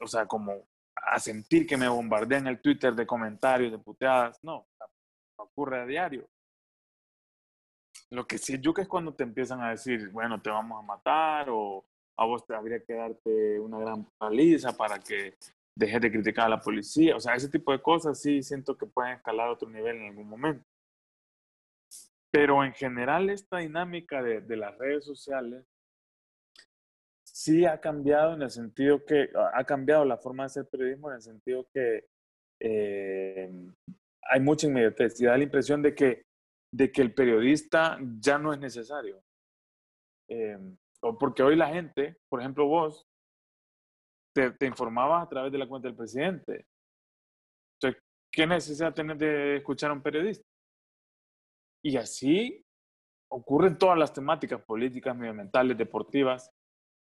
o 0.00 0.06
sea, 0.06 0.26
como 0.26 0.66
a 0.94 1.18
sentir 1.18 1.66
que 1.66 1.76
me 1.76 1.88
bombardean 1.88 2.46
el 2.46 2.62
Twitter 2.62 2.94
de 2.94 3.06
comentarios, 3.06 3.70
de 3.70 3.78
puteadas, 3.78 4.42
no, 4.42 4.66
ocurre 5.36 5.80
a 5.80 5.86
diario. 5.86 6.28
Lo 8.10 8.26
que 8.26 8.38
sí 8.38 8.58
yuca 8.60 8.82
es 8.82 8.88
cuando 8.88 9.14
te 9.14 9.24
empiezan 9.24 9.60
a 9.62 9.70
decir, 9.70 10.10
bueno, 10.10 10.40
te 10.40 10.50
vamos 10.50 10.78
a 10.78 10.86
matar 10.86 11.48
o 11.50 11.84
a 12.16 12.24
vos 12.24 12.46
te 12.46 12.54
habría 12.54 12.82
que 12.82 12.94
darte 12.94 13.60
una 13.60 13.78
gran 13.78 14.04
paliza 14.18 14.76
para 14.76 14.98
que 14.98 15.36
dejes 15.74 16.00
de 16.00 16.10
criticar 16.10 16.46
a 16.46 16.50
la 16.50 16.60
policía. 16.60 17.16
O 17.16 17.20
sea, 17.20 17.34
ese 17.34 17.48
tipo 17.48 17.72
de 17.72 17.82
cosas 17.82 18.20
sí 18.20 18.42
siento 18.42 18.76
que 18.76 18.86
pueden 18.86 19.14
escalar 19.14 19.48
a 19.48 19.52
otro 19.52 19.68
nivel 19.68 19.96
en 19.96 20.08
algún 20.08 20.28
momento. 20.28 20.64
Pero 22.30 22.64
en 22.64 22.72
general 22.72 23.30
esta 23.30 23.58
dinámica 23.58 24.22
de, 24.22 24.56
las 24.56 24.76
redes 24.78 25.04
sociales 25.04 25.64
sí 27.24 27.64
ha 27.64 27.80
cambiado 27.80 28.34
en 28.34 28.42
el 28.42 28.50
sentido 28.50 29.04
que, 29.04 29.30
ha 29.54 29.64
cambiado 29.64 30.04
la 30.04 30.16
forma 30.16 30.44
de 30.44 30.46
hacer 30.46 30.68
periodismo 30.68 31.10
en 31.10 31.16
el 31.16 31.22
sentido 31.22 31.66
que 31.72 32.06
eh, 32.60 33.50
hay 34.30 34.40
mucha 34.40 34.66
inmediatez 34.66 35.20
y 35.20 35.26
da 35.26 35.36
la 35.36 35.44
impresión 35.44 35.82
de 35.82 35.94
que, 35.94 36.26
de 36.72 36.90
que 36.90 37.02
el 37.02 37.14
periodista 37.14 37.98
ya 38.18 38.38
no 38.38 38.52
es 38.52 38.58
necesario. 38.58 39.22
Eh, 40.28 40.58
porque 41.00 41.42
hoy 41.42 41.56
la 41.56 41.68
gente, 41.68 42.18
por 42.28 42.40
ejemplo 42.40 42.66
vos, 42.66 43.06
te, 44.34 44.50
te, 44.52 44.66
informabas 44.66 45.24
a 45.24 45.28
través 45.28 45.52
de 45.52 45.58
la 45.58 45.68
cuenta 45.68 45.88
del 45.88 45.96
presidente. 45.96 46.66
Entonces, 47.74 48.02
¿qué 48.32 48.46
necesidad 48.46 48.92
tenés 48.92 49.18
de 49.18 49.56
escuchar 49.56 49.90
a 49.90 49.94
un 49.94 50.02
periodista? 50.02 50.46
Y 51.82 51.96
así 51.96 52.64
ocurren 53.28 53.78
todas 53.78 53.98
las 53.98 54.12
temáticas 54.12 54.62
políticas, 54.62 55.16
medioambientales, 55.16 55.76
deportivas. 55.76 56.50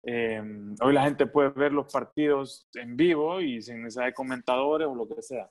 Eh, 0.03 0.41
hoy 0.81 0.93
la 0.93 1.03
gente 1.03 1.25
puede 1.27 1.49
ver 1.49 1.71
los 1.71 1.91
partidos 1.91 2.67
en 2.75 2.95
vivo 2.95 3.41
y 3.41 3.61
sin 3.61 3.83
necesidad 3.83 4.05
de 4.05 4.13
comentadores 4.13 4.87
o 4.87 4.95
lo 4.95 5.07
que 5.07 5.21
sea. 5.21 5.49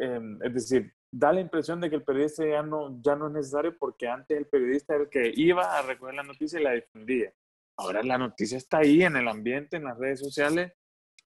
Em, 0.00 0.38
es 0.42 0.54
decir, 0.54 0.92
da 1.10 1.32
la 1.32 1.40
impresión 1.40 1.80
de 1.80 1.90
que 1.90 1.96
el 1.96 2.04
periodista 2.04 2.46
ya 2.46 2.62
no, 2.62 3.00
ya 3.02 3.16
no 3.16 3.28
es 3.28 3.32
necesario 3.32 3.76
porque 3.78 4.06
antes 4.08 4.36
el 4.36 4.46
periodista 4.46 4.94
era 4.94 5.04
el 5.04 5.10
que 5.10 5.32
iba 5.34 5.78
a 5.78 5.82
recoger 5.82 6.14
la 6.14 6.22
noticia 6.22 6.60
y 6.60 6.64
la 6.64 6.72
difundía. 6.72 7.32
Ahora 7.76 8.02
la 8.02 8.18
noticia 8.18 8.58
está 8.58 8.78
ahí 8.78 9.02
en 9.02 9.16
el 9.16 9.28
ambiente, 9.28 9.76
en 9.76 9.84
las 9.84 9.98
redes 9.98 10.20
sociales 10.20 10.72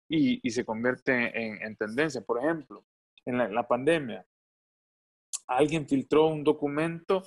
y, 0.09 0.45
y 0.45 0.51
se 0.51 0.65
convierte 0.65 1.11
en, 1.13 1.61
en, 1.61 1.75
tendencia. 1.75 2.21
Por 2.21 2.39
ejemplo, 2.39 2.85
en 3.25 3.37
la, 3.37 3.49
la, 3.49 3.67
pandemia, 3.67 4.25
alguien 5.47 5.87
filtró 5.87 6.27
un 6.27 6.43
documento 6.43 7.23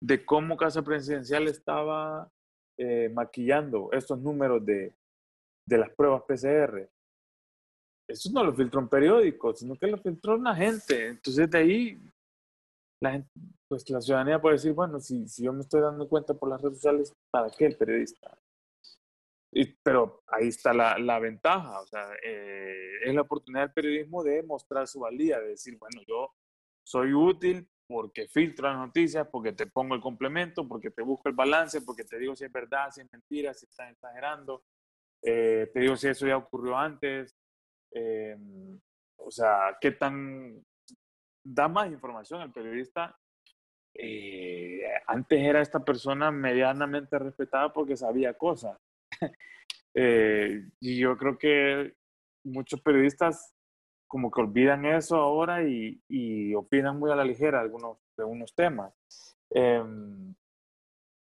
de 0.00 0.24
cómo 0.24 0.56
Casa 0.56 0.82
Presidencial 0.82 1.48
estaba 1.48 2.30
eh, 2.78 3.08
maquillando 3.14 3.90
estos 3.92 4.20
números 4.20 4.64
de, 4.66 4.94
de 5.66 5.78
las 5.78 5.90
pruebas 5.90 6.22
PCR 6.28 6.90
eso 8.08 8.30
no 8.32 8.44
lo 8.44 8.54
filtró 8.54 8.80
un 8.80 8.88
periódico, 8.88 9.54
sino 9.54 9.76
que 9.76 9.88
lo 9.88 9.98
filtró 9.98 10.36
una 10.36 10.54
gente. 10.54 11.08
Entonces 11.08 11.50
de 11.50 11.58
ahí 11.58 12.00
la 13.00 13.12
gente, 13.12 13.28
pues 13.68 13.88
la 13.90 14.00
ciudadanía 14.00 14.40
puede 14.40 14.56
decir, 14.56 14.72
bueno, 14.72 15.00
si, 15.00 15.28
si 15.28 15.44
yo 15.44 15.52
me 15.52 15.60
estoy 15.60 15.80
dando 15.80 16.08
cuenta 16.08 16.34
por 16.34 16.48
las 16.48 16.60
redes 16.60 16.78
sociales, 16.78 17.12
¿para 17.30 17.50
qué 17.50 17.66
el 17.66 17.76
periodista? 17.76 18.38
Y, 19.52 19.64
pero 19.82 20.22
ahí 20.26 20.48
está 20.48 20.72
la, 20.72 20.98
la 20.98 21.18
ventaja, 21.18 21.80
o 21.80 21.86
sea, 21.86 22.10
eh, 22.22 22.98
es 23.04 23.14
la 23.14 23.22
oportunidad 23.22 23.62
del 23.62 23.72
periodismo 23.72 24.22
de 24.22 24.42
mostrar 24.42 24.86
su 24.86 25.00
valía, 25.00 25.40
de 25.40 25.48
decir, 25.48 25.78
bueno, 25.78 26.02
yo 26.06 26.30
soy 26.86 27.12
útil 27.12 27.66
porque 27.88 28.26
filtro 28.26 28.68
las 28.68 28.78
noticias, 28.78 29.28
porque 29.30 29.52
te 29.52 29.66
pongo 29.66 29.94
el 29.94 30.00
complemento, 30.00 30.66
porque 30.66 30.90
te 30.90 31.02
busco 31.02 31.28
el 31.28 31.34
balance, 31.34 31.82
porque 31.82 32.04
te 32.04 32.18
digo 32.18 32.34
si 32.34 32.44
es 32.44 32.52
verdad, 32.52 32.90
si 32.90 33.00
es 33.00 33.12
mentira, 33.12 33.54
si 33.54 33.66
estás 33.66 33.92
exagerando, 33.92 34.64
eh, 35.22 35.70
te 35.72 35.80
digo 35.80 35.96
si 35.96 36.08
eso 36.08 36.26
ya 36.26 36.36
ocurrió 36.36 36.76
antes, 36.76 37.34
eh, 37.96 38.36
o 39.16 39.30
sea, 39.30 39.76
qué 39.80 39.92
tan 39.92 40.62
da 41.42 41.68
más 41.68 41.90
información 41.90 42.42
el 42.42 42.52
periodista. 42.52 43.16
Eh, 43.94 44.82
antes 45.06 45.40
era 45.40 45.62
esta 45.62 45.80
persona 45.80 46.30
medianamente 46.30 47.18
respetada 47.18 47.72
porque 47.72 47.96
sabía 47.96 48.34
cosas. 48.34 48.78
eh, 49.94 50.68
y 50.80 50.98
yo 50.98 51.16
creo 51.16 51.38
que 51.38 51.94
muchos 52.44 52.80
periodistas 52.82 53.54
como 54.06 54.30
que 54.30 54.40
olvidan 54.40 54.84
eso 54.84 55.16
ahora 55.16 55.64
y, 55.66 56.00
y 56.08 56.54
opinan 56.54 56.98
muy 56.98 57.10
a 57.10 57.16
la 57.16 57.24
ligera 57.24 57.60
algunos, 57.60 57.98
de 58.16 58.24
unos 58.24 58.54
temas. 58.54 58.92
Eh, 59.50 59.82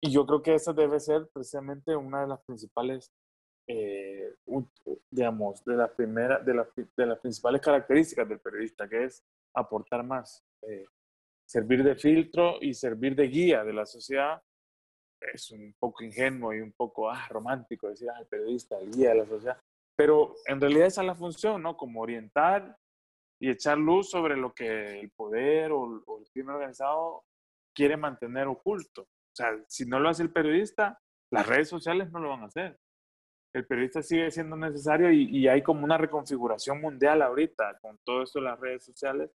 y 0.02 0.12
yo 0.12 0.26
creo 0.26 0.42
que 0.42 0.56
esa 0.56 0.74
debe 0.74 1.00
ser 1.00 1.28
precisamente 1.34 1.96
una 1.96 2.22
de 2.22 2.28
las 2.28 2.42
principales 2.46 3.12
eh, 3.72 4.36
digamos, 5.12 5.64
de, 5.64 5.76
la 5.76 5.88
primera, 5.94 6.40
de, 6.40 6.66
de, 6.98 7.06
las 7.06 7.20
principales 7.20 7.62
características 7.62 8.28
del 8.28 8.40
periodista, 8.40 8.90
que 8.90 9.04
es 9.04 9.24
aportar 9.54 10.04
más, 10.04 10.44
eh, 10.64 10.86
servir 11.48 11.84
de 11.84 11.96
filtro 11.96 12.58
y 12.62 12.74
servir 12.74 13.16
de 13.16 13.28
guía 13.28 13.64
de 13.64 13.74
la 13.74 13.86
sociedad. 13.86 14.42
Es 15.22 15.52
un 15.52 15.76
poco 15.78 16.04
ingenuo 16.04 16.52
y 16.52 16.62
un 16.62 16.72
poco 16.72 17.12
ah, 17.12 17.28
romántico 17.30 17.90
decir, 17.90 18.10
ah, 18.10 18.20
el 18.20 18.26
periodista, 18.26 18.80
el 18.80 18.90
guía 18.90 19.10
de 19.10 19.18
la 19.18 19.26
sociedad. 19.28 19.62
Pero 19.96 20.34
en 20.48 20.60
realidad 20.60 20.88
esa 20.88 21.02
es 21.02 21.08
la 21.08 21.16
función, 21.16 21.62
¿no? 21.62 21.78
Como 21.78 22.02
orientar 22.02 22.76
y 23.40 23.52
echar 23.52 23.78
luz 23.78 24.10
sobre 24.10 24.36
lo 24.36 24.52
que 24.52 25.00
el 25.00 25.12
poder 25.12 25.72
o, 25.74 26.02
o 26.08 26.20
el 26.20 26.30
crimen 26.32 26.56
organizado 26.56 27.24
quiere 27.76 27.98
mantener 27.98 28.48
oculto. 28.48 29.04
O 29.04 29.36
sea, 29.36 29.64
si 29.68 29.86
no 29.86 30.00
lo 30.00 30.10
hace 30.10 30.24
el 30.24 30.32
periodista, 30.32 31.00
las 31.32 31.46
redes 31.46 31.70
sociales 31.70 32.10
no 32.10 32.20
lo 32.20 32.30
van 32.30 32.42
a 32.42 32.48
hacer. 32.48 32.80
El 33.54 33.66
periodista 33.66 34.02
sigue 34.04 34.30
siendo 34.32 34.56
necesario 34.56 35.12
y, 35.12 35.48
hay 35.48 35.62
como 35.62 35.84
una 35.84 35.98
reconfiguración 35.98 36.80
mundial 36.82 37.22
ahorita 37.22 37.80
con 37.82 37.98
todo 38.04 38.24
esto 38.24 38.40
de 38.40 38.46
las 38.46 38.60
redes 38.60 38.86
sociales. 38.86 39.32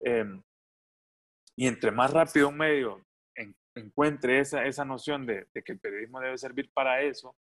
Em, 0.00 0.42
y 1.56 1.66
entre 1.66 1.90
más 1.90 2.12
rápido 2.12 2.48
un 2.48 2.56
medio 2.56 3.04
encuentre 3.74 4.40
esa, 4.40 4.64
esa 4.64 4.84
noción 4.84 5.26
de, 5.26 5.46
que 5.52 5.72
el 5.72 5.80
periodismo 5.80 6.20
debe 6.20 6.38
servir 6.38 6.70
para 6.72 7.02
eso, 7.02 7.36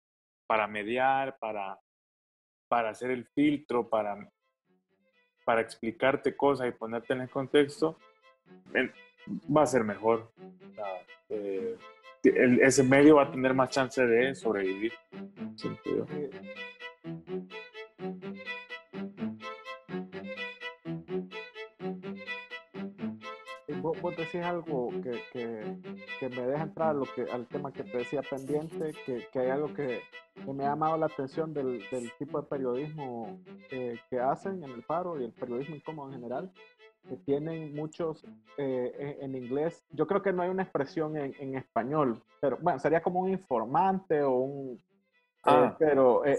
para 0.46 0.66
mediar, 0.66 1.38
para, 1.38 1.78
para 2.68 2.90
hacer 2.90 3.10
el 3.10 3.26
filtro, 3.28 3.88
para, 3.88 4.30
para 5.44 5.60
explicarte 5.60 6.36
cosas 6.36 6.68
y 6.68 6.72
ponerte 6.72 7.14
en 7.14 7.22
el 7.22 7.30
contexto, 7.30 7.98
va 9.54 9.62
a 9.62 9.66
ser 9.66 9.84
mejor. 9.84 10.30
Eh, 11.30 11.76
ese 12.62 12.82
medio 12.82 13.16
va 13.16 13.24
a 13.24 13.30
tener 13.30 13.54
más 13.54 13.70
chance 13.70 14.04
de 14.04 14.34
sobrevivir. 14.34 14.92
Vos, 23.80 24.00
vos, 24.00 24.16
decís 24.16 24.42
algo 24.42 24.90
que, 25.02 25.20
que, 25.32 25.76
que, 26.18 26.28
me 26.28 26.42
deja 26.42 26.64
entrar 26.64 26.94
lo 26.94 27.04
que, 27.04 27.22
al 27.30 27.46
tema 27.46 27.72
que 27.72 27.84
te 27.84 27.98
decía 27.98 28.22
pendiente, 28.22 28.92
que, 29.06 29.26
que 29.32 29.38
hay 29.38 29.50
algo 29.50 29.72
que, 29.72 30.00
me 30.46 30.64
ha 30.64 30.70
llamado 30.70 30.96
la 30.96 31.06
atención 31.06 31.52
del, 31.52 31.82
del 31.90 32.10
tipo 32.18 32.40
de 32.40 32.46
periodismo 32.48 33.40
eh, 33.70 33.98
que 34.08 34.18
hacen 34.18 34.62
en 34.64 34.70
el 34.70 34.82
paro 34.82 35.20
y 35.20 35.24
el 35.24 35.32
periodismo 35.32 35.76
incómodo 35.76 36.08
en 36.08 36.14
general, 36.14 36.52
que 37.08 37.16
tienen 37.16 37.74
muchos 37.74 38.24
eh, 38.56 39.18
en 39.20 39.34
inglés. 39.34 39.82
Yo 39.90 40.06
creo 40.06 40.22
que 40.22 40.32
no 40.32 40.42
hay 40.42 40.50
una 40.50 40.62
expresión 40.62 41.16
en, 41.16 41.34
en 41.40 41.56
español, 41.56 42.22
pero 42.40 42.58
bueno, 42.60 42.78
sería 42.78 43.02
como 43.02 43.20
un 43.20 43.30
informante 43.30 44.22
o 44.22 44.32
un... 44.32 44.74
Eh, 44.76 44.80
ah, 45.44 45.76
pero, 45.78 46.24
eh, 46.26 46.38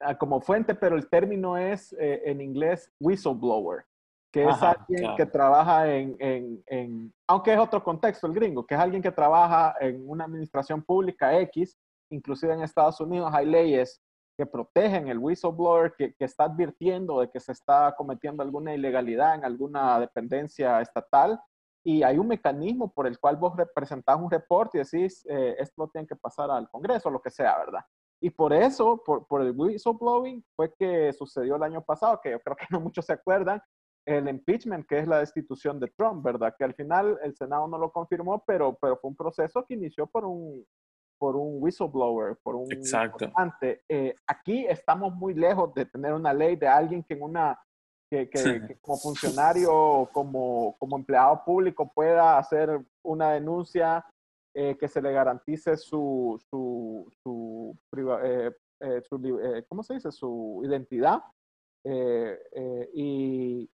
ah, 0.00 0.16
como 0.16 0.40
fuente, 0.40 0.74
pero 0.74 0.96
el 0.96 1.08
término 1.08 1.56
es 1.56 1.94
en 1.98 2.40
inglés 2.40 2.90
whistleblower, 3.00 3.84
que 4.32 4.44
es 4.44 4.62
alguien 4.62 5.14
que 5.16 5.26
trabaja 5.26 5.92
en, 5.94 6.16
en, 6.18 6.62
en, 6.66 7.12
aunque 7.26 7.52
es 7.52 7.58
otro 7.58 7.82
contexto 7.82 8.26
el 8.26 8.32
gringo, 8.32 8.66
que 8.66 8.74
es 8.74 8.80
alguien 8.80 9.02
que 9.02 9.12
trabaja 9.12 9.74
en 9.80 10.08
una 10.08 10.24
administración 10.24 10.82
pública 10.82 11.38
X, 11.40 11.78
inclusive 12.10 12.54
en 12.54 12.62
Estados 12.62 13.00
Unidos 13.00 13.30
hay 13.34 13.46
leyes 13.46 14.00
que 14.36 14.46
protegen 14.46 15.08
el 15.08 15.18
whistleblower 15.18 15.94
que, 15.94 16.14
que, 16.14 16.24
está 16.24 16.44
advirtiendo 16.44 17.20
de 17.20 17.30
que 17.30 17.40
se 17.40 17.52
está 17.52 17.94
cometiendo 17.96 18.42
alguna 18.42 18.74
ilegalidad 18.74 19.34
en 19.34 19.44
alguna 19.44 20.00
dependencia 20.00 20.80
estatal 20.80 21.40
y 21.84 22.02
hay 22.02 22.18
un 22.18 22.28
mecanismo 22.28 22.92
por 22.92 23.06
el 23.06 23.18
cual 23.18 23.36
vos 23.36 23.54
presentás 23.74 24.16
un 24.16 24.30
reporte 24.30 24.78
y 24.78 24.82
decís, 24.82 25.26
eh, 25.28 25.56
esto 25.58 25.88
tiene 25.88 26.06
que 26.06 26.16
pasar 26.16 26.50
al 26.50 26.70
Congreso, 26.70 27.10
lo 27.10 27.20
que 27.20 27.30
sea, 27.30 27.58
¿verdad? 27.58 27.84
Y 28.20 28.30
por 28.30 28.52
eso, 28.52 29.02
por, 29.04 29.26
por, 29.26 29.42
el 29.42 29.52
whistleblowing, 29.56 30.44
fue 30.54 30.72
que 30.74 31.12
sucedió 31.12 31.56
el 31.56 31.62
año 31.64 31.82
pasado, 31.82 32.20
que 32.22 32.30
yo 32.30 32.40
creo 32.40 32.56
que 32.56 32.66
no 32.70 32.80
muchos 32.80 33.04
se 33.04 33.14
acuerdan, 33.14 33.60
el 34.06 34.28
impeachment, 34.28 34.86
que 34.86 34.98
es 34.98 35.08
la 35.08 35.18
destitución 35.18 35.80
de 35.80 35.88
Trump, 35.88 36.24
¿verdad? 36.24 36.54
Que 36.56 36.64
al 36.64 36.74
final 36.74 37.18
el 37.22 37.34
Senado 37.36 37.66
no 37.66 37.78
lo 37.78 37.90
confirmó, 37.90 38.42
pero, 38.46 38.76
pero 38.80 38.96
fue 38.96 39.10
un 39.10 39.16
proceso 39.16 39.64
que 39.64 39.74
inició 39.74 40.06
por 40.06 40.24
un, 40.24 40.64
por 41.22 41.36
un 41.36 41.62
whistleblower, 41.62 42.36
por 42.42 42.56
un 42.56 42.66
Exacto. 42.72 43.30
Eh, 43.88 44.12
aquí 44.26 44.66
estamos 44.66 45.14
muy 45.14 45.34
lejos 45.34 45.72
de 45.72 45.86
tener 45.86 46.14
una 46.14 46.34
ley 46.34 46.56
de 46.56 46.66
alguien 46.66 47.04
que 47.04 47.14
en 47.14 47.22
una 47.22 47.62
que, 48.10 48.28
que, 48.28 48.76
como 48.80 48.98
funcionario 48.98 49.72
o 49.72 50.10
como, 50.10 50.76
como 50.80 50.96
empleado 50.96 51.44
público 51.44 51.92
pueda 51.94 52.38
hacer 52.38 52.84
una 53.04 53.34
denuncia 53.34 54.04
eh, 54.52 54.76
que 54.76 54.88
se 54.88 55.00
le 55.00 55.12
garantice 55.12 55.76
su, 55.76 56.42
su, 56.50 57.08
su, 57.22 57.78
eh, 58.24 58.50
su 59.08 59.64
¿cómo 59.68 59.84
se 59.84 59.94
dice? 59.94 60.10
su 60.10 60.60
identidad 60.64 61.22
y, 61.84 63.70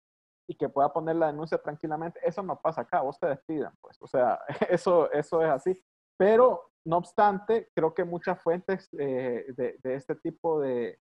y, 0.50 0.56
que 0.56 0.68
pueda 0.68 0.92
poner 0.92 1.16
la 1.16 1.28
denuncia 1.28 1.58
tranquilamente. 1.60 2.20
Eso 2.22 2.44
no 2.44 2.60
pasa 2.60 2.82
acá, 2.82 3.00
vos 3.00 3.18
te 3.18 3.28
despidan, 3.28 3.74
pues. 3.80 3.96
O 4.02 4.08
sea, 4.08 4.38
eso, 4.70 5.10
eso 5.14 5.42
es 5.42 5.50
así. 5.50 5.82
Pero 6.18 6.72
no 6.88 6.98
obstante, 6.98 7.70
creo 7.76 7.94
que 7.94 8.04
muchas 8.06 8.42
fuentes 8.42 8.90
eh, 8.98 9.46
de, 9.56 9.94
este 9.94 10.16
tipo 10.16 10.62
de, 10.62 10.98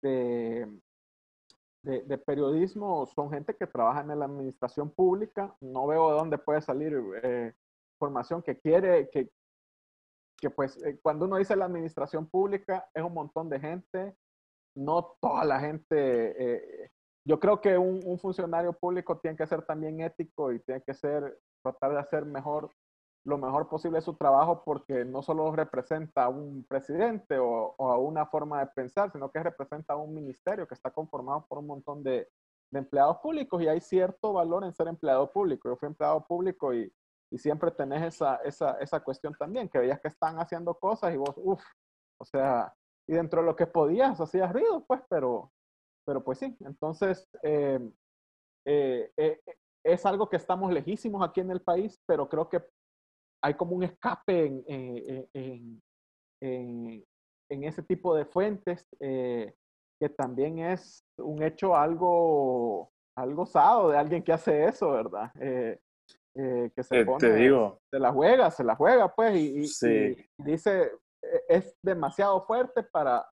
de, 0.00 0.68
periodismo 2.24 3.04
son 3.06 3.30
gente 3.30 3.54
que 3.54 3.66
trabaja 3.66 4.00
en 4.00 4.18
la 4.18 4.24
administración 4.26 4.90
pública. 4.90 5.54
No 5.60 5.88
veo 5.88 6.10
de 6.10 6.18
dónde 6.18 6.38
puede 6.38 6.62
salir 6.62 6.96
eh, 7.22 7.52
información 7.96 8.42
que 8.42 8.58
quiere, 8.60 9.10
que, 9.10 9.28
que 10.38 10.50
pues 10.50 10.80
eh, 10.84 11.00
cuando 11.02 11.26
uno 11.26 11.36
dice 11.36 11.56
la 11.56 11.64
administración 11.64 12.28
pública 12.28 12.88
es 12.94 13.02
un 13.02 13.12
montón 13.12 13.50
de 13.50 13.58
gente, 13.58 14.16
no 14.76 15.16
toda 15.20 15.44
la 15.44 15.58
gente. 15.58 16.90
yo 17.26 17.40
creo 17.40 17.60
que 17.60 17.76
un, 17.76 18.00
un 18.04 18.18
funcionario 18.20 18.72
público 18.72 19.18
tiene 19.18 19.36
que 19.36 19.46
ser 19.46 19.62
también 19.62 20.00
ético 20.00 20.52
y 20.52 20.60
tiene 20.60 20.80
que 20.82 20.94
ser, 20.94 21.40
tratar 21.62 21.92
de 21.92 21.98
hacer 21.98 22.24
mejor 22.24 22.70
lo 23.24 23.38
mejor 23.38 23.68
posible 23.68 24.00
su 24.02 24.14
trabajo 24.14 24.62
porque 24.64 25.04
no 25.04 25.22
solo 25.22 25.50
representa 25.54 26.24
a 26.24 26.28
un 26.28 26.64
presidente 26.64 27.38
o, 27.38 27.74
a 27.78 27.98
una 27.98 28.26
forma 28.26 28.60
de 28.60 28.66
pensar, 28.66 29.10
sino 29.10 29.30
que 29.30 29.42
representa 29.42 29.94
a 29.94 29.96
un 29.96 30.14
ministerio 30.14 30.66
que 30.66 30.74
está 30.74 30.90
conformado 30.90 31.46
por 31.48 31.58
un 31.58 31.66
montón 31.66 32.02
de, 32.02 32.28
empleados 32.72 33.18
públicos 33.18 33.62
y 33.62 33.68
hay 33.68 33.80
cierto 33.80 34.32
valor 34.32 34.64
en 34.64 34.72
ser 34.72 34.88
empleado 34.88 35.30
público. 35.30 35.68
Yo 35.68 35.76
fui 35.76 35.86
empleado 35.86 36.26
público 36.26 36.74
y, 36.74 36.92
siempre 37.36 37.72
tenés 37.72 38.14
esa, 38.14 38.36
esa, 38.44 39.00
cuestión 39.00 39.34
también, 39.34 39.68
que 39.68 39.78
veías 39.78 40.00
que 40.00 40.06
están 40.06 40.38
haciendo 40.38 40.72
cosas 40.74 41.12
y 41.12 41.16
vos, 41.16 41.34
uff, 41.36 41.64
o 42.20 42.24
sea, 42.24 42.72
y 43.08 43.14
dentro 43.14 43.40
de 43.40 43.46
lo 43.46 43.56
que 43.56 43.66
podías 43.66 44.20
hacías 44.20 44.52
ruido, 44.52 44.84
pues, 44.86 45.02
pero, 45.08 45.52
pero 46.04 46.22
pues 46.22 46.38
sí, 46.38 46.56
entonces... 46.60 47.28
Eh, 47.42 47.80
eh, 48.66 49.12
eh, 49.16 49.40
es 49.84 50.06
algo 50.06 50.28
que 50.28 50.36
estamos 50.36 50.72
lejísimos 50.72 51.22
aquí 51.22 51.40
en 51.40 51.50
el 51.50 51.60
país, 51.60 52.00
pero 52.06 52.28
creo 52.28 52.48
que 52.48 52.64
hay 53.44 53.52
como 53.54 53.76
un 53.76 53.82
escape 53.82 54.46
en, 54.46 54.64
eh, 54.66 55.28
en, 55.34 55.82
en, 56.42 57.04
en 57.50 57.64
ese 57.64 57.82
tipo 57.82 58.16
de 58.16 58.24
fuentes, 58.24 58.88
eh, 59.00 59.54
que 60.00 60.08
también 60.08 60.60
es 60.60 61.04
un 61.18 61.42
hecho 61.42 61.76
algo, 61.76 62.90
algo 63.14 63.42
osado 63.42 63.90
de 63.90 63.98
alguien 63.98 64.22
que 64.22 64.32
hace 64.32 64.64
eso, 64.64 64.92
¿verdad? 64.92 65.30
Eh, 65.38 65.78
que 66.74 66.82
se 66.82 67.04
pone, 67.04 67.18
te 67.18 67.34
digo. 67.34 67.78
se 67.90 67.98
la 67.98 68.12
juega, 68.12 68.50
se 68.50 68.64
la 68.64 68.76
juega, 68.76 69.14
pues, 69.14 69.36
y, 69.36 69.60
dice, 70.38 70.90
e, 71.22 71.42
es 71.48 71.76
demasiado 71.82 72.46
fuerte 72.46 72.82
para, 72.82 73.28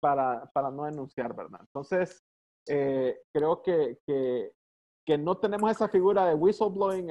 para, 0.00 0.50
para 0.54 0.70
no 0.70 0.86
denunciar, 0.86 1.36
¿verdad? 1.36 1.60
Entonces, 1.60 2.24
creo 2.66 3.62
que, 3.62 3.98
que, 4.06 4.52
que, 5.06 5.18
no 5.18 5.36
tenemos 5.36 5.70
esa 5.70 5.88
figura 5.88 6.24
de 6.24 6.34
whistleblowing 6.34 7.10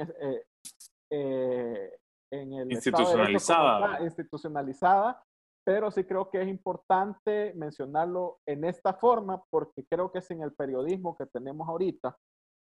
eh, 1.12 1.98
en 2.30 2.52
el 2.52 2.72
institucionalizada. 2.72 4.02
institucionalizada, 4.02 5.22
pero 5.64 5.90
sí 5.90 6.04
creo 6.04 6.30
que 6.30 6.40
es 6.40 6.48
importante 6.48 7.52
mencionarlo 7.54 8.38
en 8.46 8.64
esta 8.64 8.94
forma 8.94 9.42
porque 9.50 9.84
creo 9.86 10.10
que 10.10 10.20
sin 10.20 10.42
el 10.42 10.52
periodismo 10.52 11.16
que 11.16 11.26
tenemos 11.26 11.68
ahorita, 11.68 12.16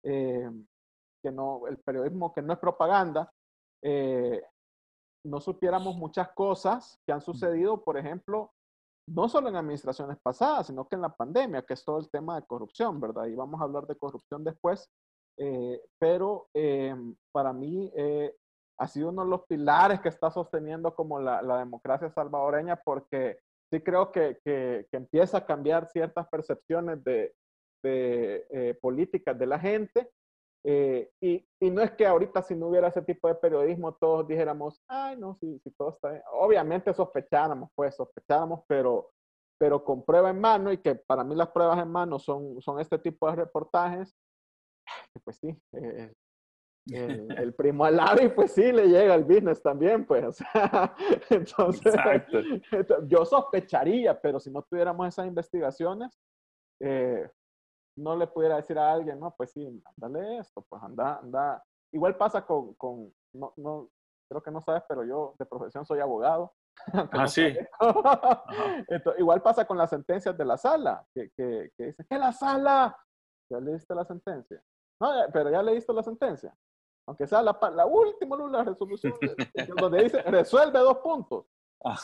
eh, 0.05 0.51
que 1.23 1.33
no, 1.33 1.67
el 1.67 1.79
periodismo 1.79 2.33
que 2.33 2.43
no 2.43 2.53
es 2.53 2.59
propaganda, 2.59 3.33
eh, 3.83 4.43
no 5.25 5.41
supiéramos 5.41 5.97
muchas 5.97 6.29
cosas 6.33 7.01
que 7.05 7.13
han 7.13 7.21
sucedido, 7.21 7.83
por 7.83 7.99
ejemplo, 7.99 8.53
no 9.09 9.29
solo 9.29 9.49
en 9.49 9.57
administraciones 9.57 10.19
pasadas, 10.23 10.69
sino 10.69 10.87
que 10.87 10.97
en 10.97 11.03
la 11.03 11.15
pandemia, 11.15 11.63
que 11.63 11.75
es 11.75 11.85
todo 11.85 11.99
el 11.99 12.11
tema 12.11 12.39
de 12.39 12.47
corrupción, 12.47 13.01
¿verdad? 13.01 13.27
Y 13.27 13.35
vamos 13.35 13.61
a 13.61 13.65
hablar 13.65 13.87
de 13.87 13.97
corrupción 13.97 14.45
después, 14.45 14.89
eh, 15.39 15.81
pero 15.99 16.49
para 17.33 17.53
mí 17.53 17.93
ha 18.79 18.89
sido 18.89 19.09
uno 19.09 19.25
de 19.25 19.31
los 19.31 19.47
pilares 19.47 20.01
que 20.01 20.09
está 20.09 20.31
sosteniendo 20.31 20.95
como 20.95 21.21
la, 21.21 21.43
la 21.43 21.59
democracia 21.59 22.11
salvadoreña, 22.11 22.77
porque 22.77 23.39
sí 23.71 23.81
creo 23.81 24.13
que, 24.13 24.39
que, 24.45 24.87
empieza 24.93 25.39
a 25.39 25.47
cambiar 25.47 25.89
ciertas 25.89 26.29
percepciones 26.29 27.03
de, 27.05 27.35
de 27.83 28.47
eh, 28.51 28.79
políticas 28.81 29.39
de 29.39 29.47
la 29.47 29.59
gente. 29.59 30.11
Eh, 30.69 31.11
y, 31.21 31.47
y, 31.61 31.71
no 31.71 31.81
es 31.81 31.93
que 31.93 32.05
ahorita 32.05 32.43
si 32.43 32.57
no 32.57 32.67
hubiera 32.69 32.89
ese 32.89 33.03
tipo 33.03 33.29
de 33.29 33.37
periodismo 33.37 33.95
todos 33.95 34.27
dijéramos, 34.27 34.83
ay, 34.89 35.17
no, 35.17 35.37
si, 35.37 35.61
si 35.61 35.71
todo 35.71 35.91
está 35.91 36.11
bien. 36.11 36.23
Obviamente 36.33 36.93
sospecháramos, 36.93 37.71
pues 37.75 37.95
sospecháramos, 37.95 38.65
pero, 38.67 39.11
pero 39.59 39.85
con 39.85 40.05
prueba 40.05 40.31
en 40.31 40.41
mano 40.41 40.73
y 40.73 40.79
que 40.79 40.97
para 40.97 41.23
mí 41.23 41.37
las 41.37 41.51
pruebas 41.51 41.79
en 41.79 41.89
mano 41.89 42.19
son, 42.19 42.61
son 42.61 42.81
este 42.81 42.99
tipo 42.99 43.31
de 43.31 43.37
reportajes, 43.37 44.17
pues 45.25 45.37
sí, 45.37 45.57
eh, 45.73 46.13
el, 46.93 47.55
primo 47.55 47.85
al 47.85 47.97
lado 47.97 48.23
y 48.23 48.29
pues 48.29 48.53
sí, 48.53 48.71
le 48.73 48.87
llega 48.87 49.15
el 49.15 49.25
business 49.25 49.61
también, 49.61 50.07
pues. 50.07 50.39
entonces, 51.31 51.95
yo 53.07 53.25
sospecharía, 53.25 54.21
pero 54.21 54.39
si 54.39 54.51
no 54.51 54.63
tuviéramos 54.63 55.09
esas 55.09 55.27
investigaciones, 55.27 56.17
eh, 56.81 57.29
no 57.99 58.17
le 58.17 58.27
pudiera 58.27 58.57
decir 58.57 58.79
a 58.79 58.93
alguien, 58.93 59.19
no, 59.19 59.35
pues 59.37 59.53
sí, 59.53 59.83
ándale 59.97 60.39
esto, 60.39 60.65
pues 60.69 60.83
anda, 60.83 61.19
anda. 61.19 61.65
Igual 61.93 62.17
pasa 62.17 62.45
con, 62.45 62.75
con 62.75 63.13
no, 63.33 63.53
no, 63.57 63.89
creo 64.29 64.43
que 64.43 64.51
no 64.51 64.61
sabes, 64.61 64.83
pero 64.89 65.05
yo 65.05 65.35
de 65.39 65.47
profesión 65.47 65.85
soy 65.85 66.01
abogado. 66.01 66.53
Ah, 67.13 67.27
sí. 67.27 67.57
igual 69.17 69.41
pasa 69.41 69.65
con 69.65 69.79
las 69.79 69.89
sentencias 69.89 70.37
de 70.37 70.45
la 70.45 70.59
sala, 70.59 71.03
que, 71.15 71.31
que, 71.35 71.71
que 71.75 71.87
dicen, 71.87 72.07
¿qué 72.09 72.19
la 72.19 72.33
sala? 72.33 72.95
¿Ya 73.51 73.59
leíste 73.61 73.95
la 73.95 74.05
sentencia? 74.05 74.63
No, 75.01 75.09
pero 75.33 75.51
ya 75.51 75.63
leíste 75.63 75.93
la 75.95 76.03
sentencia. 76.03 76.55
Aunque 77.07 77.27
sea 77.27 77.43
la, 77.43 77.57
la 77.75 77.87
última 77.87 78.37
la 78.49 78.65
resolución, 78.65 79.15
donde 79.77 80.05
dice, 80.05 80.23
resuelve 80.23 80.79
dos 80.81 80.99
puntos. 80.99 81.47
Ah. 81.85 81.97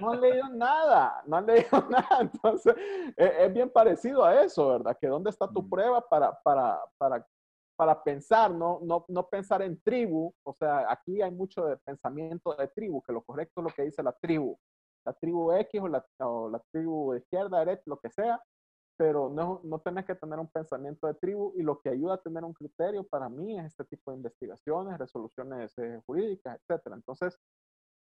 No 0.00 0.12
han 0.12 0.20
leído 0.20 0.48
nada, 0.48 1.22
no 1.26 1.36
han 1.36 1.46
leído 1.46 1.68
nada. 1.90 2.20
Entonces, 2.20 2.74
es, 3.16 3.32
es, 3.38 3.52
bien 3.52 3.68
parecido 3.68 4.24
a 4.24 4.42
eso, 4.42 4.68
¿verdad? 4.68 4.96
Que 4.98 5.08
dónde 5.08 5.30
está 5.30 5.46
tu 5.48 5.68
prueba 5.68 6.00
para, 6.00 6.32
para, 6.42 6.80
para 6.96 7.26
para 7.76 8.02
pensar, 8.02 8.52
no, 8.52 8.80
no, 8.82 9.04
no 9.08 9.28
pensar 9.28 9.62
en 9.62 9.80
tribu, 9.82 10.32
o 10.44 10.54
sea, 10.54 10.90
aquí 10.90 11.20
hay 11.20 11.30
mucho 11.30 11.64
de 11.64 11.76
pensamiento 11.78 12.54
de 12.54 12.68
tribu, 12.68 13.02
que 13.02 13.12
lo 13.12 13.22
correcto 13.22 13.60
es 13.60 13.64
lo 13.64 13.70
que 13.70 13.82
dice 13.82 14.02
la 14.02 14.12
tribu, 14.12 14.56
la 15.04 15.12
tribu 15.12 15.52
X 15.52 15.80
o 15.80 15.88
la, 15.88 16.06
o 16.20 16.48
la 16.48 16.60
tribu 16.70 17.12
de 17.12 17.18
izquierda, 17.18 17.58
derecha, 17.60 17.82
lo 17.86 17.98
que 17.98 18.10
sea, 18.10 18.40
pero 18.96 19.28
no, 19.28 19.60
no 19.64 19.80
tenés 19.80 20.04
que 20.04 20.14
tener 20.14 20.38
un 20.38 20.48
pensamiento 20.48 21.06
de 21.06 21.14
tribu 21.14 21.52
y 21.56 21.62
lo 21.62 21.80
que 21.80 21.90
ayuda 21.90 22.14
a 22.14 22.22
tener 22.22 22.44
un 22.44 22.54
criterio 22.54 23.04
para 23.04 23.28
mí 23.28 23.58
es 23.58 23.66
este 23.66 23.84
tipo 23.84 24.10
de 24.10 24.18
investigaciones, 24.18 24.98
resoluciones 24.98 25.76
eh, 25.78 26.00
jurídicas, 26.06 26.60
etc. 26.68 26.82
Entonces, 26.94 27.38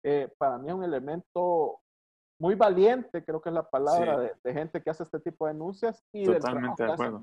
eh, 0.03 0.33
para 0.39 0.59
mí 0.59 0.69
es 0.69 0.75
un 0.75 0.85
elemento 0.85 1.81
muy 2.41 2.55
valiente, 2.55 3.25
creo 3.25 3.41
que 3.41 3.49
es 3.49 3.55
la 3.55 3.69
palabra 3.69 4.19
de, 4.19 4.33
de, 4.43 4.53
gente 4.53 4.83
que 4.83 4.91
hace 4.91 5.05
este 5.05 5.21
tipo 5.21 5.47
de 5.47 5.53
denuncias. 5.53 6.05
Y 6.13 6.25
Totalmente 6.25 6.85
de 6.85 6.93
acuerdo. 6.93 7.23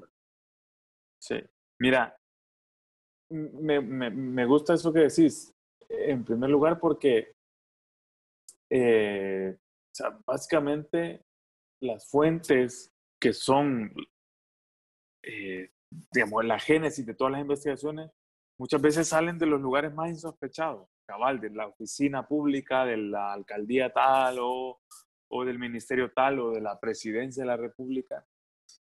Sí. 1.20 1.44
Mira, 1.80 2.18
me, 3.30 3.80
me, 3.82 4.10
me, 4.10 4.46
gusta 4.46 4.74
eso 4.74 4.92
que 4.92 5.02
decís, 5.02 5.54
en 5.90 6.24
primer 6.24 6.50
lugar 6.50 6.80
porque 6.80 7.36
eh, 8.74 9.54
o 9.54 9.94
sea, 9.94 10.18
básicamente 10.26 11.26
las 11.82 12.10
fuentes 12.10 12.90
que 13.22 13.34
son, 13.34 13.94
eh, 15.24 15.70
digamos, 16.12 16.44
la 16.44 16.60
génesis 16.60 17.06
de 17.06 17.14
todas 17.14 17.32
las 17.34 17.42
investigaciones, 17.42 18.10
muchas 18.58 18.82
veces 18.82 19.08
salen 19.08 19.38
de 19.38 19.46
los 19.46 19.62
lugares 19.62 19.94
más 19.94 20.10
insospechados, 20.10 20.90
cabal, 21.06 21.40
de 21.40 21.52
la 21.52 21.68
oficina 21.68 22.28
pública, 22.28 22.84
de 22.86 22.98
la 22.98 23.32
alcaldía 23.32 23.94
tal 23.94 24.40
o, 24.40 24.82
o 25.30 25.46
del 25.46 25.60
ministerio 25.60 26.12
tal 26.12 26.40
o 26.40 26.52
de 26.52 26.62
la 26.62 26.80
presidencia 26.80 27.44
de 27.44 27.48
la 27.48 27.58
república, 27.58 28.26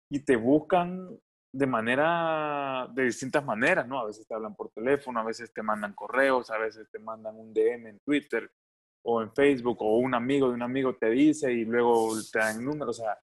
y 0.10 0.24
te 0.24 0.38
buscan 0.38 1.10
de 1.54 1.68
manera, 1.68 2.88
de 2.94 3.04
distintas 3.04 3.44
maneras, 3.44 3.86
¿no? 3.86 4.00
A 4.00 4.06
veces 4.06 4.26
te 4.26 4.34
hablan 4.34 4.56
por 4.56 4.72
teléfono, 4.72 5.20
a 5.20 5.26
veces 5.26 5.52
te 5.54 5.62
mandan 5.62 5.94
correos, 5.94 6.50
a 6.50 6.58
veces 6.58 6.90
te 6.90 7.00
mandan 7.00 7.36
un 7.36 7.54
DM 7.54 7.88
en 7.88 8.00
Twitter 8.00 8.50
o 9.04 9.22
en 9.22 9.34
Facebook 9.34 9.82
o 9.82 9.98
un 9.98 10.16
amigo 10.16 10.48
de 10.48 10.54
un 10.54 10.62
amigo 10.62 10.96
te 10.96 11.10
dice 11.10 11.52
y 11.52 11.66
luego 11.66 12.14
te 12.32 12.40
dan 12.40 12.64
números. 12.64 13.00
O 13.00 13.04
sea, 13.04 13.20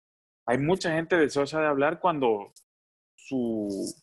hay 0.47 0.57
mucha 0.57 0.91
gente 0.91 1.17
deseosa 1.17 1.59
de 1.59 1.67
hablar 1.67 1.99
cuando 1.99 2.53
su, 3.15 3.93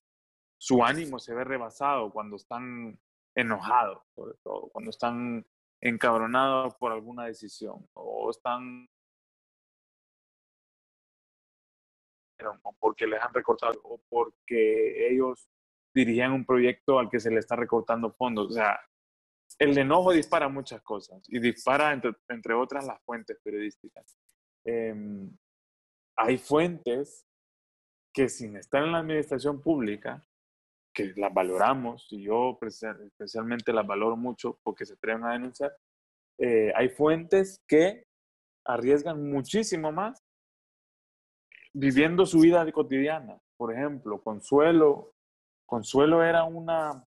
su 0.59 0.85
ánimo 0.85 1.19
se 1.19 1.35
ve 1.35 1.43
rebasado, 1.43 2.13
cuando 2.13 2.37
están 2.37 3.01
enojados, 3.35 4.03
sobre 4.15 4.35
todo, 4.43 4.69
cuando 4.69 4.91
están 4.91 5.47
encabronados 5.81 6.75
por 6.77 6.93
alguna 6.93 7.25
decisión 7.25 7.89
o 7.95 8.31
están 8.31 8.89
o 12.63 12.75
porque 12.79 13.07
les 13.07 13.23
han 13.23 13.33
recortado 13.33 13.81
o 13.83 13.99
porque 14.11 15.09
ellos 15.11 15.49
dirigían 15.95 16.33
un 16.33 16.45
proyecto 16.45 16.99
al 16.99 17.09
que 17.09 17.21
se 17.21 17.31
le 17.31 17.39
está 17.39 17.57
recortando 17.57 18.13
fondos. 18.13 18.51
O 18.51 18.53
sea, 18.53 18.79
el 19.59 19.79
enojo 19.79 20.13
dispara 20.13 20.49
muchas 20.49 20.83
cosas 20.83 21.23
y 21.29 21.39
dispara, 21.39 21.93
entre, 21.95 22.13
entre 22.29 22.53
otras, 22.53 22.87
las 22.87 23.03
fuentes 23.03 23.39
periodísticas. 23.43 24.19
Em, 24.65 25.35
hay 26.17 26.39
fuentes 26.39 27.27
que 28.13 28.29
sin 28.29 28.57
estar 28.57 28.83
en 28.83 28.93
la 28.93 28.99
administración 28.99 29.61
pública, 29.61 30.25
que 30.95 31.13
las 31.17 31.35
valoramos, 31.35 32.07
y 32.11 32.23
yo 32.23 32.57
especialmente 32.61 33.73
las 33.73 33.87
valoro 33.87 34.17
mucho 34.17 34.59
porque 34.63 34.87
se 34.87 34.95
atreven 34.95 35.25
a 35.25 35.33
denunciar, 35.33 35.77
eh, 36.39 36.73
hay 36.77 36.89
fuentes 36.89 37.61
que 37.67 38.07
arriesgan 38.65 39.29
muchísimo 39.31 39.93
más 39.93 40.23
viviendo 41.73 42.25
su 42.25 42.41
vida 42.41 42.71
cotidiana. 42.73 43.39
Por 43.57 43.73
ejemplo, 43.73 44.23
Consuelo, 44.23 45.15
Consuelo 45.67 46.23
era 46.23 46.45
una, 46.45 47.05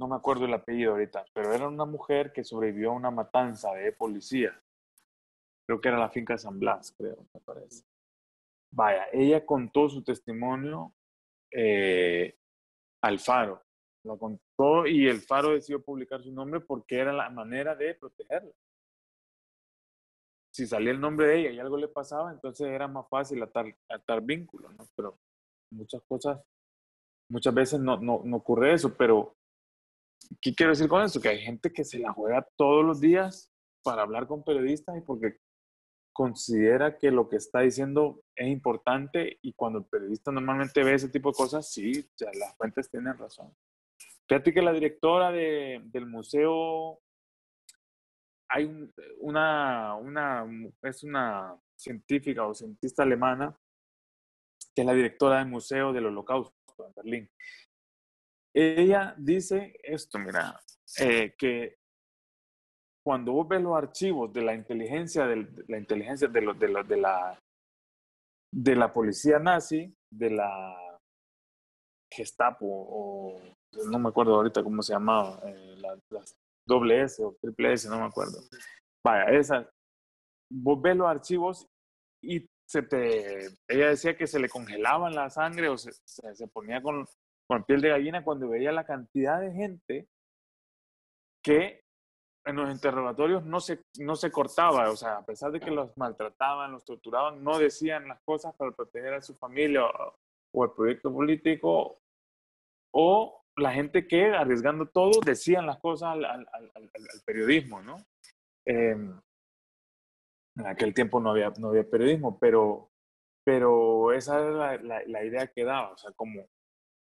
no 0.00 0.08
me 0.08 0.16
acuerdo 0.16 0.44
el 0.44 0.54
apellido 0.54 0.92
ahorita, 0.92 1.24
pero 1.32 1.52
era 1.52 1.68
una 1.68 1.84
mujer 1.84 2.32
que 2.32 2.44
sobrevivió 2.44 2.90
a 2.90 2.94
una 2.94 3.10
matanza 3.10 3.72
de 3.72 3.92
policía. 3.92 4.60
Creo 5.66 5.80
que 5.80 5.88
era 5.88 5.98
la 5.98 6.10
finca 6.10 6.38
San 6.38 6.58
Blas, 6.58 6.94
creo, 6.96 7.26
me 7.34 7.40
parece. 7.40 7.84
Vaya, 8.72 9.08
ella 9.12 9.44
contó 9.44 9.88
su 9.88 10.02
testimonio 10.02 10.94
eh, 11.50 12.36
al 13.02 13.18
Faro. 13.18 13.62
Lo 14.04 14.18
contó 14.18 14.86
y 14.86 15.08
el 15.08 15.20
Faro 15.20 15.50
decidió 15.50 15.82
publicar 15.82 16.22
su 16.22 16.32
nombre 16.32 16.60
porque 16.60 16.98
era 16.98 17.12
la 17.12 17.28
manera 17.30 17.74
de 17.74 17.94
protegerla 17.94 18.52
si 20.56 20.66
salía 20.66 20.90
el 20.90 21.00
nombre 21.00 21.26
de 21.26 21.40
ella 21.40 21.50
y 21.50 21.58
algo 21.60 21.76
le 21.76 21.86
pasaba, 21.86 22.32
entonces 22.32 22.66
era 22.66 22.88
más 22.88 23.06
fácil 23.10 23.42
atar, 23.42 23.66
atar 23.90 24.22
vínculos, 24.22 24.74
¿no? 24.74 24.88
Pero 24.96 25.18
muchas 25.70 26.02
cosas, 26.08 26.40
muchas 27.28 27.52
veces 27.52 27.78
no, 27.78 27.98
no, 27.98 28.22
no, 28.24 28.38
ocurre 28.38 28.72
eso, 28.72 28.96
pero 28.96 29.36
¿qué 30.40 30.54
quiero 30.54 30.72
decir 30.72 30.88
con 30.88 31.02
eso? 31.02 31.20
Que 31.20 31.28
hay 31.28 31.40
gente 31.40 31.70
que 31.70 31.84
se 31.84 31.98
la 31.98 32.10
juega 32.10 32.48
todos 32.56 32.82
los 32.82 33.02
días 33.02 33.52
para 33.84 34.00
hablar 34.00 34.26
con 34.26 34.44
periodistas 34.44 34.96
y 34.96 35.02
porque 35.02 35.40
considera 36.16 36.96
que 36.96 37.10
lo 37.10 37.28
que 37.28 37.36
está 37.36 37.60
diciendo 37.60 38.22
es 38.34 38.48
importante 38.48 39.38
y 39.42 39.52
cuando 39.52 39.80
el 39.80 39.84
periodista 39.84 40.32
normalmente 40.32 40.82
ve 40.82 40.94
ese 40.94 41.10
tipo 41.10 41.30
de 41.30 41.36
cosas, 41.36 41.70
sí, 41.70 42.08
las 42.18 42.56
fuentes 42.56 42.90
tienen 42.90 43.18
razón. 43.18 43.54
Fíjate 44.26 44.54
que 44.54 44.62
la 44.62 44.72
directora 44.72 45.30
de, 45.30 45.82
del 45.84 46.06
museo 46.06 47.02
hay 48.48 48.64
una, 49.18 49.94
una, 49.96 50.46
es 50.84 51.04
una 51.04 51.54
científica 51.76 52.46
o 52.46 52.54
cientista 52.54 53.02
alemana 53.02 53.54
que 54.74 54.80
es 54.80 54.86
la 54.86 54.94
directora 54.94 55.38
del 55.40 55.48
Museo 55.48 55.92
del 55.92 56.06
Holocausto 56.06 56.86
en 56.86 56.94
Berlín. 56.94 57.30
Ella 58.54 59.14
dice 59.18 59.78
esto, 59.82 60.18
mira, 60.18 60.58
eh, 60.98 61.34
que 61.36 61.76
cuando 63.06 63.30
vos 63.30 63.46
ves 63.46 63.62
los 63.62 63.76
archivos 63.76 64.32
de 64.32 64.42
la 64.42 64.52
inteligencia, 64.52 65.28
de 65.28 65.46
la 65.68 65.78
inteligencia 65.78 66.26
de, 66.26 66.40
de, 66.40 66.84
de, 66.88 66.96
la, 66.96 67.38
de 68.52 68.74
la 68.74 68.92
policía 68.92 69.38
nazi, 69.38 69.94
de 70.10 70.30
la 70.30 71.00
Gestapo, 72.12 72.66
o 72.66 73.40
no 73.92 74.00
me 74.00 74.08
acuerdo 74.08 74.34
ahorita 74.34 74.64
cómo 74.64 74.82
se 74.82 74.94
llamaba, 74.94 75.40
eh, 75.44 75.76
las 76.10 76.36
doble 76.66 77.02
S 77.02 77.22
o 77.22 77.36
triple 77.40 77.74
S, 77.74 77.88
no 77.88 78.00
me 78.00 78.06
acuerdo. 78.06 78.40
Vaya, 79.04 79.38
esa, 79.38 79.70
vos 80.50 80.82
ves 80.82 80.96
los 80.96 81.06
archivos 81.06 81.68
y 82.20 82.44
se 82.68 82.82
te, 82.82 83.46
ella 83.68 83.90
decía 83.90 84.16
que 84.16 84.26
se 84.26 84.40
le 84.40 84.48
congelaban 84.48 85.14
la 85.14 85.30
sangre 85.30 85.68
o 85.68 85.78
se, 85.78 85.92
se, 85.92 86.48
ponía 86.48 86.82
con, 86.82 87.06
con 87.48 87.62
piel 87.62 87.80
de 87.82 87.90
gallina 87.90 88.24
cuando 88.24 88.48
veía 88.48 88.72
la 88.72 88.84
cantidad 88.84 89.40
de 89.40 89.52
gente 89.52 90.08
que 91.40 91.85
en 92.46 92.56
los 92.56 92.70
interrogatorios 92.70 93.44
no 93.44 93.60
se, 93.60 93.82
no 93.98 94.14
se 94.14 94.30
cortaba, 94.30 94.88
o 94.90 94.96
sea, 94.96 95.18
a 95.18 95.26
pesar 95.26 95.50
de 95.50 95.58
que 95.58 95.70
los 95.70 95.96
maltrataban, 95.96 96.72
los 96.72 96.84
torturaban, 96.84 97.42
no 97.42 97.58
decían 97.58 98.06
las 98.06 98.20
cosas 98.22 98.54
para 98.54 98.70
proteger 98.70 99.14
a 99.14 99.20
su 99.20 99.34
familia 99.34 99.84
o, 99.84 100.16
o 100.54 100.64
el 100.64 100.70
proyecto 100.70 101.12
político, 101.12 101.98
o 102.94 103.42
la 103.56 103.72
gente 103.72 104.06
que, 104.06 104.26
arriesgando 104.26 104.86
todo, 104.86 105.20
decían 105.24 105.66
las 105.66 105.78
cosas 105.80 106.10
al, 106.10 106.24
al, 106.24 106.48
al, 106.52 106.90
periodismo, 107.24 107.82
¿no? 107.82 107.96
Em, 108.64 109.20
en 110.56 110.66
aquel 110.66 110.94
tiempo 110.94 111.20
no 111.20 111.30
había, 111.30 111.52
no 111.58 111.70
había 111.70 111.90
periodismo, 111.90 112.38
pero, 112.38 112.90
pero 113.44 114.12
esa 114.12 114.40
era 114.40 114.76
la, 114.78 115.02
la, 115.04 115.24
idea 115.24 115.48
que 115.48 115.64
daba, 115.64 115.90
o 115.90 115.98
sea, 115.98 116.12
como, 116.12 116.46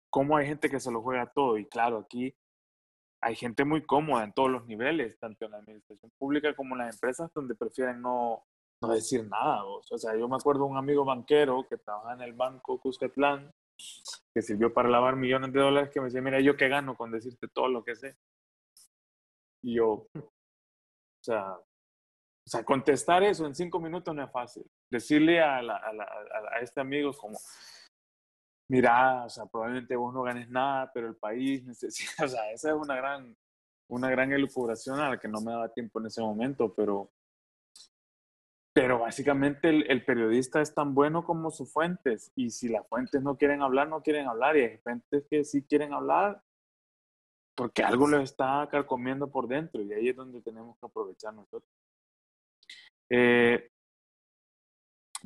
como 0.09 0.37
hay 0.37 0.47
gente 0.47 0.69
que 0.69 0.79
se 0.79 0.91
lo 0.91 1.01
juega 1.01 1.31
todo, 1.33 1.57
y 1.57 1.65
claro, 1.65 1.97
aquí 1.97 2.33
hay 3.23 3.35
gente 3.35 3.63
muy 3.63 3.85
cómoda 3.85 4.23
en 4.23 4.33
todos 4.33 4.51
los 4.51 4.65
niveles, 4.65 5.17
tanto 5.17 5.45
en 5.45 5.51
la 5.51 5.57
administración 5.57 6.11
pública 6.17 6.53
como 6.55 6.75
en 6.75 6.79
las 6.79 6.95
empresas, 6.95 7.31
donde 7.33 7.55
prefieren 7.55 8.01
no, 8.01 8.43
no 8.81 8.89
decir 8.89 9.27
nada. 9.27 9.63
O 9.63 9.97
sea, 9.97 10.15
yo 10.17 10.27
me 10.27 10.35
acuerdo 10.35 10.65
de 10.65 10.71
un 10.71 10.77
amigo 10.77 11.05
banquero 11.05 11.65
que 11.69 11.77
trabaja 11.77 12.13
en 12.13 12.21
el 12.21 12.33
banco 12.33 12.79
Cuscatlán, 12.79 13.51
que 14.33 14.41
sirvió 14.41 14.73
para 14.73 14.89
lavar 14.89 15.15
millones 15.15 15.53
de 15.53 15.59
dólares, 15.59 15.89
que 15.89 16.01
me 16.01 16.05
decía, 16.05 16.21
mira, 16.21 16.41
yo 16.41 16.57
qué 16.57 16.67
gano 16.67 16.95
con 16.95 17.11
decirte 17.11 17.47
todo 17.47 17.69
lo 17.69 17.83
que 17.83 17.95
sé. 17.95 18.17
Y 19.63 19.75
yo, 19.75 20.07
o 20.15 20.31
sea, 21.23 21.55
o 22.45 22.49
sea, 22.49 22.65
contestar 22.65 23.23
eso 23.23 23.45
en 23.45 23.55
cinco 23.55 23.79
minutos 23.79 24.13
no 24.13 24.23
es 24.23 24.31
fácil. 24.31 24.65
Decirle 24.91 25.41
a, 25.41 25.59
a, 25.59 26.59
este 26.61 26.81
amigo 26.81 27.13
como, 27.13 27.39
mira, 28.67 29.25
o 29.25 29.29
sea, 29.29 29.45
probablemente 29.45 29.95
vos 29.95 30.13
no 30.13 30.23
ganes 30.23 30.49
nada, 30.49 30.91
pero 30.93 31.07
el 31.07 31.15
país 31.15 31.63
necesita, 31.65 32.25
o 32.25 32.27
sea, 32.27 32.51
esa 32.51 32.69
es 32.69 32.75
una 32.75 32.95
gran, 32.95 33.35
una 33.87 34.09
gran 34.09 34.31
elucubración 34.31 34.99
a 34.99 35.09
la 35.09 35.19
que 35.19 35.27
no 35.27 35.41
me 35.41 35.51
daba 35.51 35.73
tiempo 35.73 35.99
en 35.99 36.07
ese 36.07 36.21
momento, 36.21 36.73
pero, 36.73 37.11
pero 38.73 38.99
básicamente 38.99 39.69
el, 39.69 40.05
periodista 40.05 40.61
es 40.61 40.73
tan 40.73 40.93
bueno 40.95 41.23
como 41.23 41.51
sus 41.51 41.71
fuentes, 41.71 42.31
y 42.35 42.49
si 42.49 42.69
las 42.69 42.87
fuentes 42.87 43.21
no 43.21 43.37
quieren 43.37 43.61
hablar, 43.61 43.87
no 43.87 44.01
quieren 44.01 44.27
hablar, 44.27 44.57
y 44.57 44.61
hay 44.61 44.77
fuentes 44.77 45.25
que 45.29 45.43
sí 45.43 45.63
quieren 45.63 45.93
hablar, 45.93 46.41
porque 47.55 47.83
algo 47.83 48.07
les 48.07 48.23
está 48.23 48.67
carcomiendo 48.71 49.29
por 49.29 49.47
dentro, 49.47 49.81
y 49.81 49.93
ahí 49.93 50.09
es 50.09 50.15
donde 50.15 50.41
tenemos 50.41 50.77
que 50.79 50.85
aprovechar 50.85 51.33
nosotros. 51.33 51.69
Eh, 53.09 53.69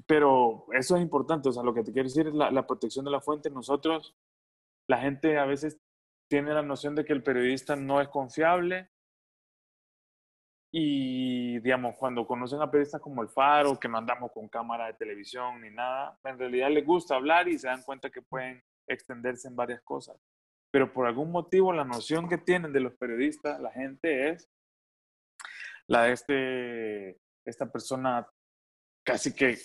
pero 0.05 0.65
eso 0.73 0.95
es 0.95 1.01
importante, 1.01 1.49
o 1.49 1.51
sea, 1.51 1.63
lo 1.63 1.73
que 1.73 1.83
te 1.83 1.91
quiero 1.91 2.07
decir 2.07 2.27
es 2.27 2.33
la, 2.33 2.51
la, 2.51 2.67
protección 2.67 3.05
de 3.05 3.11
la 3.11 3.21
fuente. 3.21 3.49
Nosotros, 3.49 4.15
la 4.87 4.99
gente 4.99 5.37
a 5.37 5.45
veces 5.45 5.79
tiene 6.29 6.53
la 6.53 6.61
noción 6.61 6.95
de 6.95 7.05
que 7.05 7.13
el 7.13 7.23
periodista 7.23 7.75
no 7.75 7.99
es 7.99 8.07
confiable 8.09 8.89
y, 10.71 11.59
digamos, 11.59 11.95
cuando 11.97 12.27
conocen 12.27 12.61
a 12.61 12.69
periodistas 12.69 13.01
como 13.01 13.21
El 13.21 13.29
Faro, 13.29 13.79
que 13.79 13.87
no 13.87 13.97
andamos 13.97 14.31
con 14.31 14.49
cámara 14.49 14.87
de 14.87 14.93
televisión 14.93 15.61
ni 15.61 15.71
nada, 15.71 16.19
en 16.23 16.37
realidad 16.37 16.69
les 16.69 16.85
gusta 16.85 17.15
hablar 17.15 17.47
y 17.47 17.57
se 17.57 17.67
dan 17.67 17.83
cuenta 17.83 18.09
que 18.09 18.21
pueden 18.21 18.63
extenderse 18.87 19.47
en 19.47 19.55
varias 19.55 19.81
cosas. 19.81 20.17
Pero 20.69 20.93
por 20.93 21.07
algún 21.07 21.31
motivo 21.31 21.71
la 21.71 21.85
noción 21.85 22.27
que 22.27 22.37
tienen 22.37 22.73
de 22.73 22.81
los 22.81 22.93
periodistas, 22.95 23.59
la 23.59 23.71
gente 23.71 24.29
es 24.29 24.49
la 25.87 26.03
de 26.03 26.11
este 26.11 27.21
esta 27.45 27.71
persona 27.71 28.27
casi 29.07 29.33
que 29.33 29.57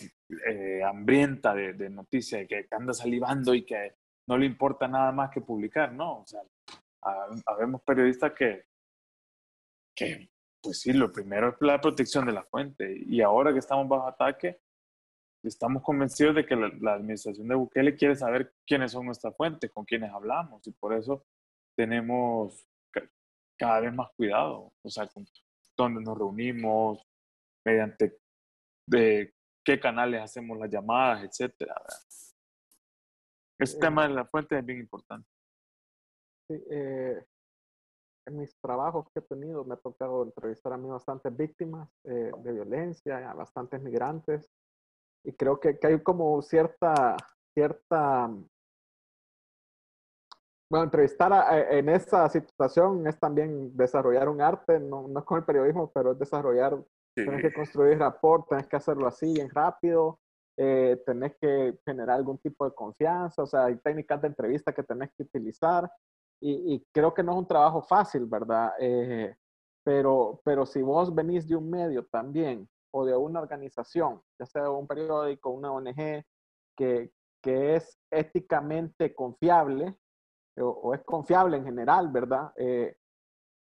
eh, 0.47 0.85
hambrienta 0.85 1.53
de, 1.53 1.73
de 1.73 1.91
noticias, 1.91 2.47
que 2.47 2.69
anda 2.71 2.95
salivando 2.95 3.53
y 3.57 3.65
que 3.65 3.97
no 4.29 4.39
le 4.39 4.47
importa 4.47 4.87
nada 4.87 5.11
más 5.11 5.31
que 5.31 5.41
publicar, 5.41 5.93
¿no? 5.93 6.21
O 6.21 6.27
sea, 6.27 6.43
habemos 7.47 7.83
periodistas 7.83 8.33
que, 8.35 8.67
que, 9.97 10.31
pues 10.63 10.81
sí, 10.81 10.93
lo 10.93 11.11
primero 11.11 11.49
es 11.49 11.55
la 11.59 11.81
protección 11.81 12.25
de 12.25 12.33
la 12.33 12.45
fuente. 12.45 12.97
Y 13.05 13.21
ahora 13.21 13.53
que 13.53 13.59
estamos 13.59 13.89
bajo 13.89 14.07
ataque, 14.07 14.61
estamos 15.43 15.83
convencidos 15.83 16.37
de 16.37 16.47
que 16.47 16.55
la, 16.55 16.95
administración 16.95 17.49
de 17.49 17.57
Bukele 17.57 17.97
quiere 17.97 18.15
saber 18.15 18.55
quiénes 18.65 18.93
son 18.93 19.07
nuestras 19.07 19.37
fuentes, 19.37 19.73
con 19.73 19.85
quiénes 19.85 20.13
hablamos. 20.13 20.65
Y 20.69 20.71
por 20.71 20.95
eso 20.95 21.27
tenemos 21.77 22.65
cada 23.59 23.81
vez 23.81 23.93
más 23.93 24.09
cuidado. 24.17 24.73
O 24.83 24.89
sea, 24.89 25.09
con 25.09 25.27
dónde 25.77 26.01
nos 26.01 26.17
reunimos, 26.17 27.05
mediante 27.65 28.22
de 28.87 29.35
qué 29.65 29.79
canales 29.79 30.23
hacemos 30.23 30.59
las 30.59 30.71
llamadas, 30.71 31.25
etcétera. 31.25 31.75
Ese 33.59 33.79
tema 33.79 34.09
de 34.09 34.15
la 34.15 34.25
fuente 34.25 34.59
es 34.59 34.65
bien 34.65 34.81
importante. 34.81 35.29
Sí, 36.49 36.63
eh, 36.71 37.25
en 38.27 38.39
mis 38.39 38.57
trabajos 38.61 39.07
que 39.13 39.21
he 39.21 39.23
tenido 39.23 39.65
me 39.65 39.75
ha 39.75 39.79
tocado 39.79 40.25
entrevistar 40.25 40.73
a 40.73 40.77
mí 40.77 40.89
bastantes 40.89 41.37
víctimas 41.37 41.89
eh, 42.05 42.33
de 42.39 42.53
violencia, 42.53 43.33
bastantes 43.35 43.81
migrantes, 43.81 44.49
y 45.25 45.33
creo 45.33 45.61
que, 45.61 45.79
que, 45.79 45.87
hay 45.87 46.03
como 46.03 46.43
cierta, 46.43 47.17
cierta, 47.55 48.29
bueno, 50.69 50.85
entrevistar 50.85 51.33
en 51.71 51.89
esa 51.89 52.29
situación 52.29 53.07
es 53.07 53.19
también 53.21 53.77
desarrollar 53.77 54.29
un 54.29 54.41
arte, 54.41 54.81
no, 54.81 55.07
no 55.07 55.25
con 55.25 55.39
el 55.39 55.45
periodismo, 55.45 55.93
pero 55.93 56.13
es 56.13 56.19
desarrollar 56.19 56.83
Tienes 57.15 57.43
que 57.43 57.53
construir 57.53 57.99
rapport, 57.99 58.49
tienes 58.49 58.67
que 58.67 58.77
hacerlo 58.77 59.07
así, 59.07 59.33
bien 59.35 59.51
rápido, 59.51 60.19
eh, 60.57 61.03
tenés 61.05 61.37
que 61.41 61.79
generar 61.85 62.17
algún 62.17 62.39
tipo 62.39 62.65
de 62.65 62.75
confianza, 62.75 63.43
o 63.43 63.47
sea, 63.47 63.67
hay 63.67 63.77
técnicas 63.77 64.21
de 64.23 64.29
entrevista 64.29 64.73
que 64.73 64.83
tenés 64.83 65.11
que 65.17 65.25
utilizar 65.25 65.91
y, 66.45 66.85
creo 66.93 67.15
que 67.15 67.23
no 67.23 67.33
es 67.33 67.39
un 67.39 67.47
trabajo 67.47 67.83
fácil, 67.83 68.27
¿verdad? 68.27 68.73
Eh, 68.81 69.33
pero, 69.85 70.41
pero 70.45 70.67
si 70.67 70.83
vos 70.83 71.15
venís 71.15 71.47
de 71.47 71.55
un 71.55 71.71
medio 71.71 72.05
también 72.07 72.69
o 72.93 73.05
de 73.05 73.17
una 73.17 73.41
organización, 73.41 74.21
ya 74.41 74.47
sea 74.47 74.69
un 74.71 74.89
periódico, 74.89 75.51
una 75.51 75.71
ONG, 75.71 76.25
que, 76.77 77.13
que 77.41 77.77
es 77.77 77.97
éticamente 78.11 79.15
confiable 79.15 79.97
o, 80.59 80.95
es 80.95 81.03
confiable 81.05 81.59
en 81.59 81.65
general, 81.65 82.09
¿verdad? 82.11 82.53
Eh, 82.57 82.97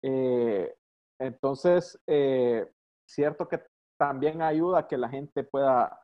eh 0.03 0.73
entonces, 1.19 1.99
eh, 2.05 2.71
cierto 3.07 3.47
que 3.47 3.63
también 3.97 4.41
ayuda 4.41 4.79
a 4.79 4.87
que 4.87 4.97
la 4.97 5.09
gente 5.09 5.43
pueda, 5.43 5.99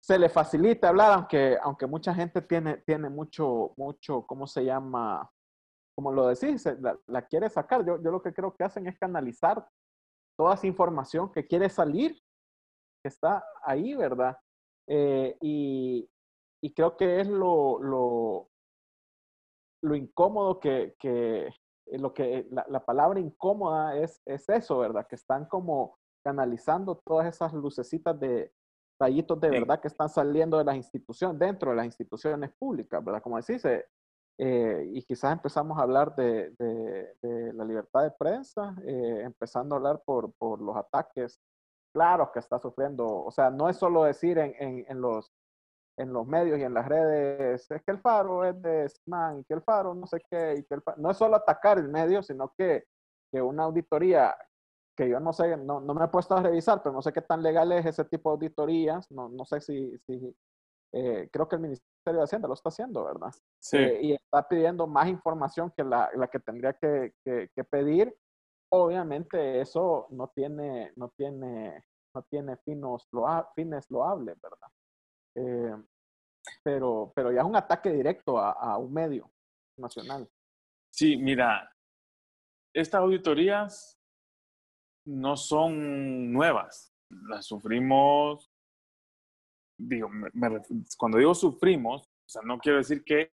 se 0.00 0.18
le 0.18 0.28
facilite 0.28 0.86
hablar, 0.86 1.12
aunque, 1.12 1.58
aunque 1.62 1.86
mucha 1.86 2.14
gente 2.14 2.40
tiene, 2.40 2.78
tiene 2.78 3.10
mucho, 3.10 3.74
mucho, 3.76 4.26
¿cómo 4.26 4.46
se 4.46 4.64
llama? 4.64 5.30
Como 5.94 6.12
lo 6.12 6.28
decís, 6.28 6.66
la, 7.06 7.22
quiere 7.22 7.48
sacar. 7.50 7.84
Yo, 7.84 8.02
yo 8.02 8.10
lo 8.10 8.22
que 8.22 8.32
creo 8.32 8.54
que 8.54 8.64
hacen 8.64 8.86
es 8.86 8.98
canalizar 8.98 9.66
toda 10.38 10.54
esa 10.54 10.66
información 10.66 11.32
que 11.32 11.46
quiere 11.46 11.68
salir, 11.68 12.12
que 13.02 13.08
está 13.08 13.44
ahí, 13.62 13.94
¿verdad? 13.94 14.38
Eh, 14.88 15.36
y, 15.40 16.08
y, 16.62 16.72
creo 16.72 16.96
que 16.96 17.20
es 17.20 17.28
lo, 17.28 17.80
lo, 17.80 18.48
lo 19.82 19.94
incómodo 19.96 20.60
que, 20.60 20.94
que, 21.00 21.46
eh, 21.48 21.54
lo 21.92 22.12
que 22.12 22.46
la, 22.50 22.66
la, 22.68 22.84
palabra 22.84 23.20
incómoda 23.20 23.96
es, 23.96 24.20
es 24.24 24.48
eso, 24.48 24.78
¿verdad? 24.78 25.06
Que 25.06 25.14
están 25.14 25.46
como 25.46 25.98
canalizando 26.24 27.00
todas 27.04 27.26
esas 27.26 27.52
lucecitas 27.52 28.18
de 28.18 28.52
rayitos 28.98 29.40
de 29.40 29.50
verdad 29.50 29.80
que 29.80 29.88
están 29.88 30.08
saliendo 30.08 30.58
de 30.58 30.64
las 30.64 30.76
instituciones, 30.76 31.38
dentro 31.38 31.70
de 31.70 31.76
las 31.76 31.86
instituciones 31.86 32.50
públicas, 32.58 33.04
¿verdad? 33.04 33.22
Como 33.22 33.36
decís, 33.36 33.64
eh, 33.64 33.84
eh 34.38 34.90
y 34.92 35.02
quizás 35.02 35.32
empezamos 35.32 35.78
a 35.78 35.82
hablar 35.82 36.14
de, 36.16 36.50
de, 36.58 37.52
la 37.52 37.64
libertad 37.64 38.02
de 38.02 38.10
prensa, 38.10 38.74
eh, 38.84 39.22
empezando 39.24 39.74
a 39.74 39.78
hablar 39.78 40.02
por, 40.04 40.32
por, 40.34 40.60
los 40.60 40.76
ataques 40.76 41.40
claros 41.92 42.30
que 42.32 42.40
está 42.40 42.58
sufriendo. 42.58 43.06
O 43.06 43.30
sea, 43.30 43.50
no 43.50 43.68
es 43.68 43.76
solo 43.76 44.04
decir 44.04 44.38
en, 44.38 44.54
en, 44.58 44.84
en 44.88 45.00
los 45.00 45.32
en 45.98 46.12
los 46.12 46.26
medios 46.26 46.58
y 46.58 46.62
en 46.62 46.74
las 46.74 46.86
redes, 46.86 47.70
es 47.70 47.82
que 47.82 47.90
el 47.90 48.00
faro 48.00 48.44
es 48.44 48.60
de 48.60 48.88
SMAN, 48.88 49.44
que 49.44 49.54
el 49.54 49.62
faro 49.62 49.94
no 49.94 50.06
sé 50.06 50.20
qué, 50.30 50.56
y 50.58 50.64
que 50.64 50.74
el 50.74 50.82
no 50.98 51.10
es 51.10 51.16
solo 51.16 51.36
atacar 51.36 51.78
el 51.78 51.88
medio, 51.88 52.22
sino 52.22 52.52
que, 52.56 52.84
que 53.32 53.40
una 53.40 53.64
auditoría 53.64 54.36
que 54.96 55.08
yo 55.08 55.20
no 55.20 55.32
sé, 55.32 55.56
no, 55.58 55.80
no, 55.80 55.94
me 55.94 56.06
he 56.06 56.08
puesto 56.08 56.34
a 56.34 56.42
revisar, 56.42 56.82
pero 56.82 56.94
no 56.94 57.02
sé 57.02 57.12
qué 57.12 57.20
tan 57.20 57.42
legal 57.42 57.70
es 57.72 57.84
ese 57.84 58.04
tipo 58.06 58.30
de 58.30 58.34
auditorías, 58.34 59.10
no, 59.10 59.28
no 59.28 59.44
sé 59.44 59.60
si, 59.60 59.96
si 60.06 60.34
eh, 60.92 61.28
creo 61.30 61.46
que 61.46 61.56
el 61.56 61.62
Ministerio 61.62 62.20
de 62.20 62.22
Hacienda 62.22 62.48
lo 62.48 62.54
está 62.54 62.70
haciendo, 62.70 63.04
¿verdad? 63.04 63.30
Sí. 63.60 63.76
Eh, 63.76 64.00
y 64.02 64.12
está 64.14 64.48
pidiendo 64.48 64.86
más 64.86 65.08
información 65.08 65.70
que 65.76 65.84
la, 65.84 66.10
la 66.14 66.28
que 66.28 66.40
tendría 66.40 66.72
que, 66.72 67.12
que, 67.22 67.50
que, 67.54 67.64
pedir. 67.64 68.16
Obviamente 68.70 69.60
eso 69.60 70.06
no 70.10 70.28
tiene, 70.28 70.92
no 70.96 71.10
tiene, 71.10 71.84
no 72.14 72.22
tiene 72.22 72.56
finos, 72.58 73.06
fines 73.54 73.90
loables, 73.90 74.40
¿verdad? 74.40 74.68
Eh, 75.36 75.76
pero, 76.62 77.12
pero 77.14 77.32
ya 77.32 77.40
es 77.40 77.46
un 77.46 77.56
ataque 77.56 77.90
directo 77.92 78.38
a, 78.38 78.52
a, 78.52 78.78
un 78.78 78.92
medio 78.92 79.30
nacional. 79.78 80.28
Sí, 80.92 81.16
mira, 81.16 81.70
estas 82.74 83.00
auditorías 83.00 83.98
no 85.06 85.36
son 85.36 86.32
nuevas, 86.32 86.92
las 87.10 87.46
sufrimos, 87.46 88.50
digo, 89.78 90.10
cuando 90.96 91.18
digo 91.18 91.34
sufrimos, 91.34 92.08
no 92.44 92.58
quiero 92.58 92.78
decir 92.78 93.04
que 93.04 93.30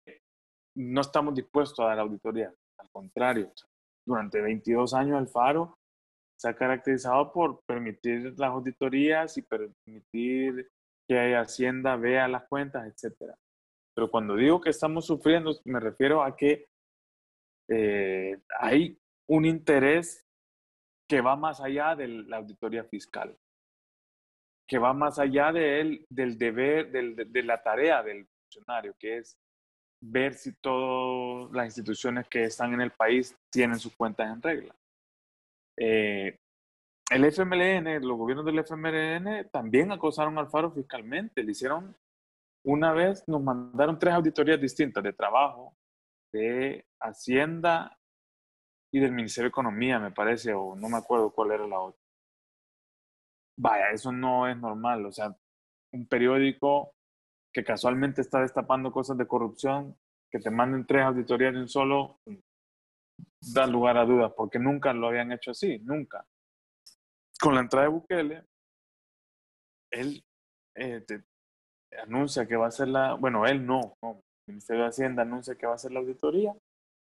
no 0.76 1.02
estamos 1.02 1.36
dispuestos 1.36 1.80
a 1.80 1.90
dar 1.90 2.00
auditoría, 2.00 2.54
al 2.80 2.90
contrario, 2.92 3.54
durante 4.06 4.42
22 4.42 4.94
años 4.94 5.20
el 5.20 5.28
Faro 5.28 5.78
se 6.40 6.50
ha 6.50 6.56
caracterizado 6.56 7.32
por 7.32 7.62
permitir 7.68 8.34
las 8.40 8.50
auditorías 8.50 9.38
y 9.38 9.44
permitir 9.44 10.68
que 11.12 11.36
Hacienda 11.36 11.98
vea 11.98 12.26
las 12.30 12.48
cuentas, 12.48 12.88
etcétera. 12.88 13.38
Pero 13.94 14.10
cuando 14.10 14.38
digo 14.38 14.62
que 14.62 14.70
estamos 14.70 15.06
sufriendo, 15.06 15.54
me 15.66 15.82
refiero 15.82 16.24
a 16.24 16.38
que 16.38 16.70
eh, 17.70 18.40
hay 18.58 18.98
un 19.28 19.44
interés 19.44 20.26
que 21.10 21.20
va 21.20 21.36
más 21.36 21.60
allá 21.60 21.98
de 21.98 22.08
la 22.08 22.38
auditoría 22.38 22.86
fiscal, 22.86 23.38
que 24.66 24.78
va 24.78 24.94
más 24.94 25.20
allá 25.20 25.52
de 25.52 25.82
él, 25.82 26.06
del 26.10 26.38
deber, 26.38 26.90
del, 26.90 27.30
de 27.30 27.44
la 27.44 27.62
tarea 27.62 28.02
del 28.02 28.26
funcionario, 28.26 28.96
que 28.98 29.18
es 29.18 29.38
ver 30.02 30.34
si 30.36 30.54
todas 30.54 31.52
las 31.52 31.66
instituciones 31.66 32.26
que 32.30 32.46
están 32.46 32.74
en 32.74 32.80
el 32.80 32.92
país 32.92 33.36
tienen 33.52 33.78
sus 33.78 33.94
cuentas 33.98 34.34
en 34.34 34.42
regla. 34.42 34.74
Eh, 35.78 36.40
el 37.12 37.26
FMLN, 37.26 38.08
los 38.08 38.18
gobiernos 38.18 38.46
del 38.46 38.60
FMLN 38.60 39.50
también 39.52 39.92
acosaron 39.92 40.38
al 40.38 40.50
Faro 40.50 40.72
fiscalmente. 40.72 41.44
Le 41.44 41.52
hicieron, 41.52 41.96
una 42.64 42.94
vez 42.94 43.28
nos 43.28 43.44
mandaron 43.44 44.00
tres 44.00 44.14
auditorías 44.14 44.60
distintas 44.62 45.04
de 45.04 45.12
trabajo, 45.12 45.76
de 46.32 46.86
Hacienda 47.02 48.00
y 48.94 49.00
del 49.02 49.12
Ministerio 49.12 49.48
de 49.48 49.50
Economía, 49.50 50.00
me 50.00 50.12
parece, 50.12 50.54
o 50.54 50.74
no 50.76 50.88
me 50.88 50.98
acuerdo 50.98 51.32
cuál 51.32 51.52
era 51.52 51.68
la 51.68 51.82
otra. 51.82 52.02
Vaya, 53.58 53.92
eso 53.92 54.14
no 54.14 54.48
es 54.48 54.58
normal. 54.58 55.06
O 55.06 55.12
sea, 55.12 55.36
un 55.92 56.08
periódico 56.08 56.94
que 57.54 57.66
casualmente 57.66 58.22
está 58.22 58.40
destapando 58.40 58.94
cosas 58.94 59.18
de 59.18 59.28
corrupción, 59.28 59.98
que 60.32 60.40
te 60.40 60.50
manden 60.50 60.86
tres 60.86 61.04
auditorías 61.04 61.54
de 61.54 61.60
un 61.60 61.68
solo, 61.68 62.22
da 63.54 63.68
lugar 63.68 63.98
a 63.98 64.06
dudas, 64.06 64.32
porque 64.38 64.60
nunca 64.60 64.94
lo 64.94 65.10
habían 65.10 65.34
hecho 65.34 65.52
así, 65.52 65.78
nunca. 65.80 66.26
Con 67.42 67.56
la 67.56 67.62
entrada 67.62 67.88
de 67.88 67.92
Bukele, 67.92 68.44
él 69.92 70.24
eh, 70.76 71.04
anuncia 72.04 72.48
que 72.48 72.56
va 72.56 72.68
a 72.68 72.72
ser 72.72 72.88
la, 72.88 73.16
bueno, 73.16 73.46
él 73.46 73.66
no, 73.66 73.98
no, 74.02 74.22
el 74.48 74.54
Ministerio 74.54 74.84
de 74.84 74.90
Hacienda 74.90 75.24
anuncia 75.24 75.56
que 75.56 75.66
va 75.66 75.76
a 75.76 75.80
ser 75.80 75.92
la 75.92 76.00
auditoría. 76.00 76.56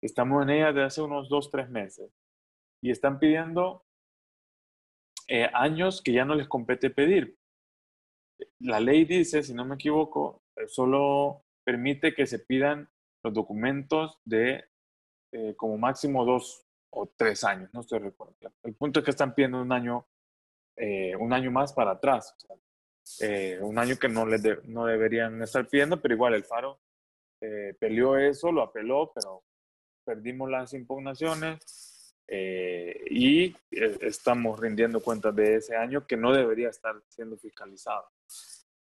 Estamos 0.01 0.43
en 0.43 0.51
ella 0.51 0.67
desde 0.67 0.83
hace 0.83 1.01
unos 1.01 1.27
dos, 1.27 1.49
tres 1.49 1.69
meses. 1.69 2.11
Y 2.83 2.91
están 2.91 3.19
pidiendo 3.19 3.83
eh, 5.27 5.49
años 5.53 6.01
que 6.01 6.13
ya 6.13 6.23
no 6.23 6.35
les 6.35 6.47
compete 6.47 6.89
pedir. 6.89 7.35
La 8.59 8.79
ley 8.79 9.05
dice, 9.05 9.43
si 9.43 9.53
no 9.53 9.65
me 9.65 9.75
equivoco, 9.75 10.41
eh, 10.55 10.67
solo 10.67 11.41
permite 11.65 12.13
que 12.13 12.27
se 12.27 12.39
pidan 12.39 12.88
los 13.23 13.33
documentos 13.33 14.19
de 14.25 14.63
eh, 15.33 15.55
como 15.57 15.77
máximo 15.77 16.23
dos 16.23 16.63
o 16.93 17.07
tres 17.17 17.43
años, 17.43 17.69
no 17.73 17.81
estoy 17.81 17.99
recuerdo. 17.99 18.35
El 18.63 18.75
punto 18.75 18.99
es 18.99 19.05
que 19.05 19.11
están 19.11 19.35
pidiendo 19.35 19.61
un 19.61 19.71
año, 19.71 20.05
un 21.19 21.34
año 21.34 21.51
más 21.51 21.73
para 21.73 21.91
atrás, 21.91 22.36
un 23.61 23.80
año 23.80 23.97
que 23.97 24.09
no, 24.09 24.25
les 24.25 24.43
no 24.65 24.86
deberían 24.86 25.41
estar 25.41 25.67
pidiendo, 25.67 25.99
pero 26.01 26.13
igual 26.13 26.36
el 26.36 26.43
Faro 26.43 26.80
peleó 27.80 28.17
eso, 28.17 28.51
lo 28.51 28.61
apeló, 28.63 29.11
pero 29.13 29.43
perdimos 30.05 30.49
las 30.49 30.73
impugnaciones, 30.73 31.88
eh, 32.30 33.05
y 33.09 33.45
eh, 33.71 33.97
estamos 34.01 34.59
rindiendo 34.59 35.01
cuentas 35.01 35.34
de 35.34 35.55
ese 35.55 35.78
año 35.78 36.05
que 36.05 36.17
no 36.17 36.34
debería 36.34 36.69
estar 36.69 37.01
siendo 37.07 37.38
fiscalizado. 37.38 38.09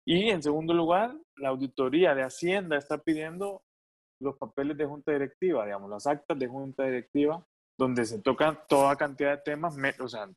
Y 0.04 0.30
en 0.30 0.42
segundo 0.42 0.74
lugar, 0.74 1.16
la 1.36 1.50
auditoría 1.50 2.16
de 2.16 2.24
Hacienda 2.24 2.78
está 2.78 2.98
pidiendo 2.98 3.62
los 4.20 4.36
papeles 4.38 4.76
de 4.78 4.86
junta 4.86 5.12
directiva, 5.12 5.66
digamos, 5.66 5.90
las 5.90 6.08
actas 6.08 6.38
de 6.40 6.48
junta 6.48 6.86
directiva, 6.86 7.46
donde 7.78 8.06
se 8.06 8.20
tocan 8.20 8.60
toda 8.68 8.96
cantidad 8.96 9.38
de 9.38 9.44
temas, 9.44 9.78
o 10.00 10.10
sea, 10.10 10.28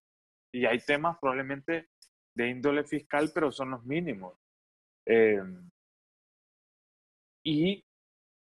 y 0.52 0.66
hay 0.66 0.78
temas 0.80 1.18
probablemente 1.18 1.88
de 2.34 2.48
índole 2.48 2.84
fiscal, 2.84 3.30
pero 3.34 3.50
son 3.50 3.70
los 3.70 3.84
mínimos. 3.84 4.38
Eh, 5.06 5.42
y 7.44 7.84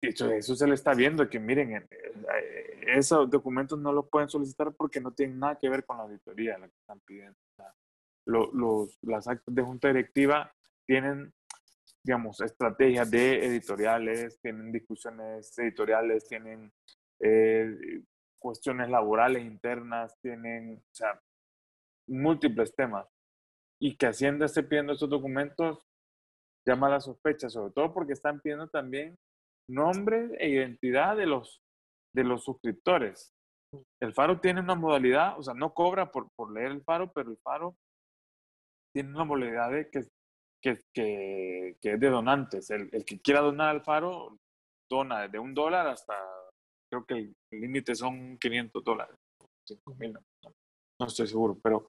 eso, 0.01 0.31
eso 0.31 0.55
se 0.55 0.67
le 0.67 0.75
está 0.75 0.95
viendo, 0.95 1.29
que 1.29 1.41
miren, 1.41 1.89
esos 2.87 3.29
documentos 3.29 3.79
no 3.79 3.93
los 3.93 4.09
pueden 4.09 4.29
solicitar 4.29 4.73
porque 4.75 5.01
no 5.01 5.13
tienen 5.13 5.39
nada 5.39 5.59
que 5.59 5.69
ver 5.69 5.85
con 5.85 5.97
la 5.97 6.05
auditoría 6.05 6.59
la 6.59 6.69
que 6.69 6.77
están 6.79 7.01
pidiendo. 7.01 7.39
los, 8.27 8.99
las 9.03 9.27
actas 9.27 9.55
de 9.55 9.63
junta 9.63 9.89
directiva 9.89 10.53
tienen, 10.87 11.33
digamos, 12.05 12.41
estrategias 12.41 13.11
de 13.11 13.45
editoriales, 13.47 14.39
tienen 14.41 14.71
discusiones 14.71 15.59
editoriales, 15.59 16.29
tienen 16.29 16.73
eh, 17.21 18.03
cuestiones 18.39 18.89
laborales 18.89 19.43
internas, 19.43 20.17
tienen, 20.21 20.77
o 20.77 20.95
sea, 20.95 21.21
múltiples 22.09 22.75
temas. 22.75 23.07
Y 23.81 23.97
que 23.97 24.07
Hacienda 24.07 24.47
esté 24.47 24.63
pidiendo 24.63 24.93
estos 24.93 25.11
documentos 25.11 25.79
llama 26.67 26.89
la 26.89 27.01
sospecha, 27.01 27.49
sobre 27.49 27.73
todo 27.73 27.93
porque 27.93 28.15
están 28.15 28.41
pidiendo 28.41 28.69
también 28.69 29.17
nombre 29.69 30.31
e 30.39 30.49
identidad 30.49 31.17
de 31.17 31.27
los 31.27 31.61
de 32.17 32.25
los 32.25 32.45
suscriptores. 32.45 33.31
El 34.01 34.15
Faro 34.15 34.41
tiene 34.41 34.61
una 34.61 34.75
modalidad, 34.75 35.39
o 35.39 35.43
sea, 35.43 35.53
no 35.53 35.75
cobra 35.75 36.11
por, 36.11 36.29
por 36.35 36.51
leer 36.51 36.73
el 36.73 36.83
Faro, 36.83 37.13
pero 37.13 37.31
el 37.31 37.37
Faro 37.39 37.77
tiene 38.95 39.11
una 39.11 39.25
modalidad 39.25 39.71
de 39.71 39.91
que, 39.91 40.01
que, 40.63 40.81
que, 40.95 41.77
que 41.81 41.93
es 41.93 42.01
de 42.01 42.09
donantes. 42.09 42.71
El, 42.71 42.89
el, 42.93 43.05
que 43.05 43.21
quiera 43.21 43.41
donar 43.41 43.69
al 43.69 43.85
Faro 43.85 44.39
dona 44.91 45.23
desde 45.23 45.39
un 45.39 45.53
dólar 45.53 45.87
hasta, 45.89 46.15
creo 46.91 47.05
que 47.05 47.15
el 47.15 47.35
límite 47.51 47.95
son 47.95 48.39
500 48.39 48.83
dólares, 48.83 49.17
5 49.69 49.95
mil, 49.97 50.19
estoy 51.05 51.27
seguro, 51.27 51.59
pero 51.63 51.89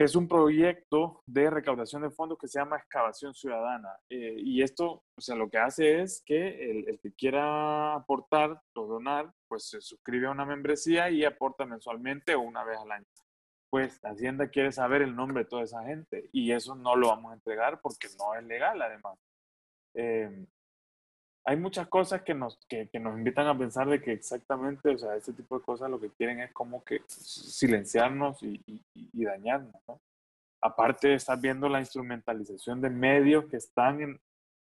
es 0.00 0.14
un 0.14 0.26
proyecto 0.26 1.22
de 1.26 1.50
recaudación 1.50 2.00
de 2.00 2.10
fondos 2.10 2.38
que 2.38 2.48
se 2.48 2.58
llama 2.58 2.78
Excavación 2.78 3.34
Ciudadana. 3.34 3.90
Eh, 4.08 4.34
y 4.38 4.62
esto, 4.62 5.04
o 5.14 5.20
sea, 5.20 5.34
lo 5.36 5.50
que 5.50 5.58
hace 5.58 6.00
es 6.00 6.22
que 6.24 6.70
el, 6.70 6.98
que 7.00 7.12
quiera 7.12 7.94
aportar 7.94 8.62
o 8.74 8.86
donar, 8.86 9.30
pues 9.46 9.68
se 9.68 9.82
suscribe 9.82 10.26
a 10.26 10.30
una 10.30 10.46
membresía 10.46 11.10
y 11.10 11.22
aporta 11.24 11.66
mensualmente 11.66 12.34
o 12.34 12.40
una 12.40 12.64
vez 12.64 12.78
al 12.78 12.92
año. 12.92 13.06
Pues 13.68 14.00
Hacienda 14.02 14.48
quiere 14.48 14.72
saber 14.72 15.02
el 15.02 15.14
nombre 15.14 15.44
de 15.44 15.50
toda 15.50 15.64
esa 15.64 15.84
gente 15.84 16.30
y 16.32 16.50
eso 16.52 16.74
no 16.74 16.96
lo 16.96 17.08
vamos 17.08 17.32
a 17.32 17.34
entregar 17.34 17.80
porque 17.82 18.08
no 18.18 18.34
es 18.34 18.44
legal, 18.44 18.80
además. 18.80 19.18
Eh, 19.92 20.46
hay 21.44 21.56
muchas 21.56 21.88
cosas 21.88 22.22
que 22.22 22.34
nos, 22.34 22.58
que, 22.68 22.88
que, 22.88 23.00
nos 23.00 23.16
invitan 23.16 23.46
a 23.46 23.56
pensar 23.56 23.88
de 23.88 24.00
que 24.00 24.12
exactamente, 24.12 24.90
o 24.90 24.98
sea, 24.98 25.16
este 25.16 25.32
tipo 25.32 25.58
de 25.58 25.64
cosas 25.64 25.90
lo 25.90 26.00
que 26.00 26.10
quieren 26.10 26.40
es 26.40 26.52
como 26.52 26.84
que 26.84 27.00
silenciarnos 27.06 28.42
y, 28.42 28.62
y, 28.66 28.82
y 28.94 29.24
dañarnos, 29.24 29.74
¿no? 29.88 30.00
Aparte, 30.62 31.14
estás 31.14 31.40
viendo 31.40 31.68
la 31.68 31.80
instrumentalización 31.80 32.82
de 32.82 32.90
medios 32.90 33.46
que 33.46 33.56
están 33.56 34.02
en, 34.02 34.20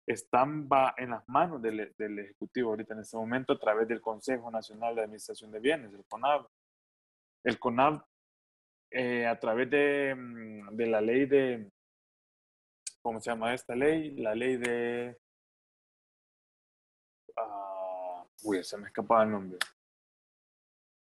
están 0.07 0.69
en 0.99 1.11
las 1.11 1.27
manos 1.29 1.63
del, 1.63 1.95
del, 1.97 2.19
Ejecutivo 2.19 2.71
ahorita 2.71 2.95
en 2.95 3.01
este 3.01 3.17
momento 3.17 3.55
a 3.55 3.59
través 3.59 3.89
del 3.89 4.01
Consejo 4.01 4.51
Nacional 4.51 4.95
de 4.95 5.03
Administración 5.03 5.51
de 5.51 5.61
Bienes, 5.61 5.93
el 5.95 6.05
CONAB. 6.05 6.47
El 7.45 7.59
CONAB, 7.59 8.03
eh, 8.91 9.27
a 9.27 9.39
través 9.39 9.71
de, 9.71 10.15
mm, 10.15 10.77
de 10.77 10.87
la 10.87 11.01
ley 11.01 11.25
de, 11.25 11.71
¿cómo 13.01 13.21
se 13.21 13.31
llama 13.31 13.55
esta 13.55 13.75
ley? 13.75 14.17
La 14.17 14.35
ley 14.35 14.57
de 14.59 15.17
Uy, 18.43 18.63
se 18.65 18.77
me 18.77 18.87
escapaba 18.87 19.25
el 19.25 19.31
nombre. 19.31 19.59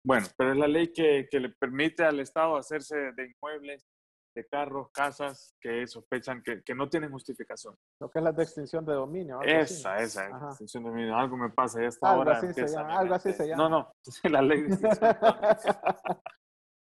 Bueno, 0.05 0.28
pero 0.36 0.51
es 0.51 0.57
la 0.57 0.67
ley 0.67 0.91
que, 0.91 1.28
que, 1.30 1.39
le 1.39 1.49
permite 1.49 2.03
al 2.03 2.19
Estado 2.19 2.57
hacerse 2.57 3.11
de 3.11 3.26
inmuebles, 3.26 3.88
de 4.36 4.47
carros, 4.47 4.89
casas 4.91 5.55
que 5.59 5.86
sospechan 5.86 6.41
que, 6.41 6.63
que 6.63 6.74
no 6.74 6.89
tienen 6.89 7.11
justificación. 7.11 7.76
Lo 7.99 8.09
que 8.09 8.19
es 8.19 8.24
la 8.24 8.32
de 8.32 8.43
extinción 8.43 8.84
de 8.86 8.93
dominio. 8.93 9.41
Esa, 9.43 9.95
así. 9.95 10.05
esa, 10.05 10.26
Ajá. 10.26 10.47
extinción 10.49 10.84
de 10.84 10.89
dominio. 10.89 11.15
Algo 11.15 11.38
me 11.38 11.49
pasa, 11.49 11.82
ya 11.82 11.88
esta 11.88 12.09
algo 12.09 12.22
hora 12.22 12.38
así 12.38 12.51
se 12.53 12.67
llama, 12.67 12.97
Algo 12.97 13.13
así 13.13 13.34
se 13.34 13.47
llama. 13.47 13.63
No, 13.63 13.69
no, 13.69 13.93
la 14.32 14.41
ley 14.41 14.61
de 14.61 14.78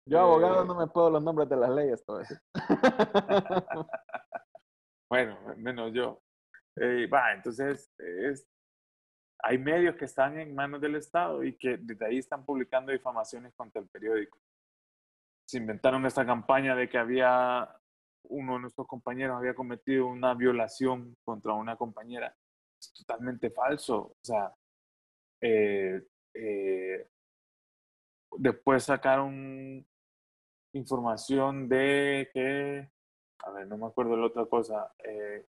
Yo, 0.06 0.20
abogado, 0.20 0.64
no 0.64 0.74
me 0.74 0.86
puedo 0.86 1.10
los 1.10 1.22
nombres 1.22 1.50
de 1.50 1.56
las 1.56 1.70
leyes, 1.70 2.02
eso. 2.02 2.34
bueno, 5.10 5.38
menos 5.58 5.92
yo. 5.92 6.22
Eh, 6.76 7.06
va, 7.06 7.34
entonces, 7.34 7.90
es, 7.98 8.46
hay 9.40 9.58
medios 9.58 9.96
que 9.96 10.04
están 10.04 10.38
en 10.38 10.54
manos 10.54 10.80
del 10.80 10.96
Estado 10.96 11.44
y 11.44 11.56
que 11.56 11.76
desde 11.76 12.06
ahí 12.06 12.18
están 12.18 12.44
publicando 12.44 12.92
difamaciones 12.92 13.54
contra 13.54 13.80
el 13.80 13.88
periódico. 13.88 14.38
Se 15.46 15.58
inventaron 15.58 16.04
esta 16.06 16.26
campaña 16.26 16.74
de 16.74 16.88
que 16.88 16.98
había 16.98 17.68
uno 18.24 18.54
de 18.54 18.60
nuestros 18.60 18.86
compañeros 18.86 19.38
había 19.38 19.54
cometido 19.54 20.06
una 20.06 20.34
violación 20.34 21.16
contra 21.24 21.54
una 21.54 21.76
compañera. 21.76 22.34
Es 22.80 22.92
totalmente 22.92 23.50
falso. 23.50 23.96
O 23.96 24.16
sea, 24.22 24.54
eh, 25.40 26.02
eh, 26.34 27.08
después 28.36 28.84
sacaron 28.84 29.86
información 30.72 31.68
de 31.68 32.30
que, 32.32 32.90
a 33.44 33.50
ver, 33.50 33.66
no 33.66 33.78
me 33.78 33.86
acuerdo 33.86 34.12
de 34.12 34.18
la 34.18 34.26
otra 34.26 34.46
cosa, 34.46 34.92
eh, 35.02 35.46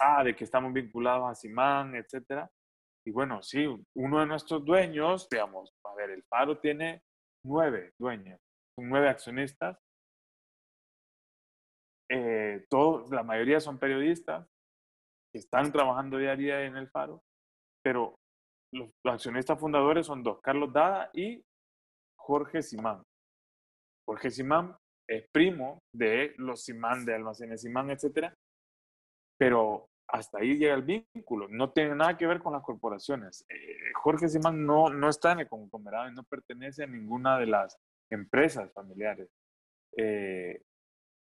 ah, 0.00 0.24
de 0.24 0.34
que 0.34 0.44
estamos 0.44 0.72
vinculados 0.72 1.30
a 1.30 1.34
Simán, 1.34 1.94
etcétera. 1.94 2.50
Y 3.04 3.10
bueno, 3.10 3.42
sí, 3.42 3.66
uno 3.96 4.20
de 4.20 4.26
nuestros 4.26 4.64
dueños, 4.64 5.28
digamos, 5.28 5.72
a 5.84 5.94
ver, 5.94 6.10
el 6.10 6.22
Faro 6.24 6.58
tiene 6.58 7.02
nueve 7.44 7.92
dueños, 7.98 8.40
son 8.78 8.88
nueve 8.88 9.08
accionistas. 9.08 9.76
Eh, 12.10 12.64
todos, 12.68 13.10
la 13.10 13.22
mayoría 13.22 13.58
son 13.58 13.78
periodistas 13.78 14.46
que 15.32 15.38
están 15.38 15.72
trabajando 15.72 16.18
día 16.18 16.32
a 16.32 16.36
día 16.36 16.64
en 16.64 16.76
el 16.76 16.90
Faro, 16.90 17.22
pero 17.82 18.14
los, 18.72 18.90
los 19.04 19.14
accionistas 19.14 19.58
fundadores 19.58 20.06
son 20.06 20.22
dos, 20.22 20.40
Carlos 20.42 20.72
Dada 20.72 21.10
y 21.12 21.42
Jorge 22.18 22.62
Simán. 22.62 23.02
Jorge 24.06 24.30
Simán 24.30 24.76
es 25.08 25.26
primo 25.32 25.78
de 25.94 26.34
los 26.36 26.62
Simán, 26.62 27.04
de 27.04 27.14
Almacenes 27.14 27.62
Simán, 27.62 27.90
etcétera, 27.90 28.34
pero 29.38 29.88
hasta 30.12 30.38
ahí 30.38 30.58
llega 30.58 30.74
el 30.74 30.82
vínculo. 30.82 31.48
No 31.48 31.72
tiene 31.72 31.94
nada 31.94 32.16
que 32.16 32.26
ver 32.26 32.40
con 32.40 32.52
las 32.52 32.62
corporaciones. 32.62 33.44
Eh, 33.48 33.92
Jorge 33.94 34.28
Simán 34.28 34.64
no, 34.64 34.90
no 34.90 35.08
está 35.08 35.32
en 35.32 35.40
el 35.40 35.48
conglomerado 35.48 36.08
y 36.08 36.14
no 36.14 36.22
pertenece 36.24 36.84
a 36.84 36.86
ninguna 36.86 37.38
de 37.38 37.46
las 37.46 37.78
empresas 38.10 38.70
familiares. 38.72 39.30
Eh, 39.96 40.62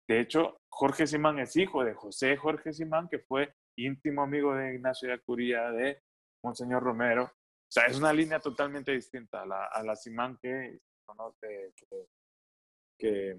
de 0.09 0.20
hecho, 0.20 0.61
Jorge 0.70 1.07
Simán 1.07 1.39
es 1.39 1.55
hijo 1.57 1.85
de 1.85 1.95
José 1.95 2.37
Jorge 2.37 2.72
Simán, 2.72 3.09
que 3.09 3.18
fue 3.18 3.55
íntimo 3.76 4.22
amigo 4.22 4.55
de 4.55 4.74
Ignacio 4.74 5.09
de 5.09 5.14
Acuría, 5.14 5.70
de 5.70 6.03
Monseñor 6.43 6.83
Romero. 6.83 7.24
O 7.24 7.72
sea, 7.72 7.85
es 7.85 7.99
una 7.99 8.12
línea 8.12 8.41
totalmente 8.41 8.93
distinta 8.93 9.43
a 9.43 9.47
la, 9.47 9.66
a 9.66 9.83
la 9.83 9.95
Simán 9.95 10.39
que 10.41 10.81
conoce, 11.05 11.74
que, 12.99 13.39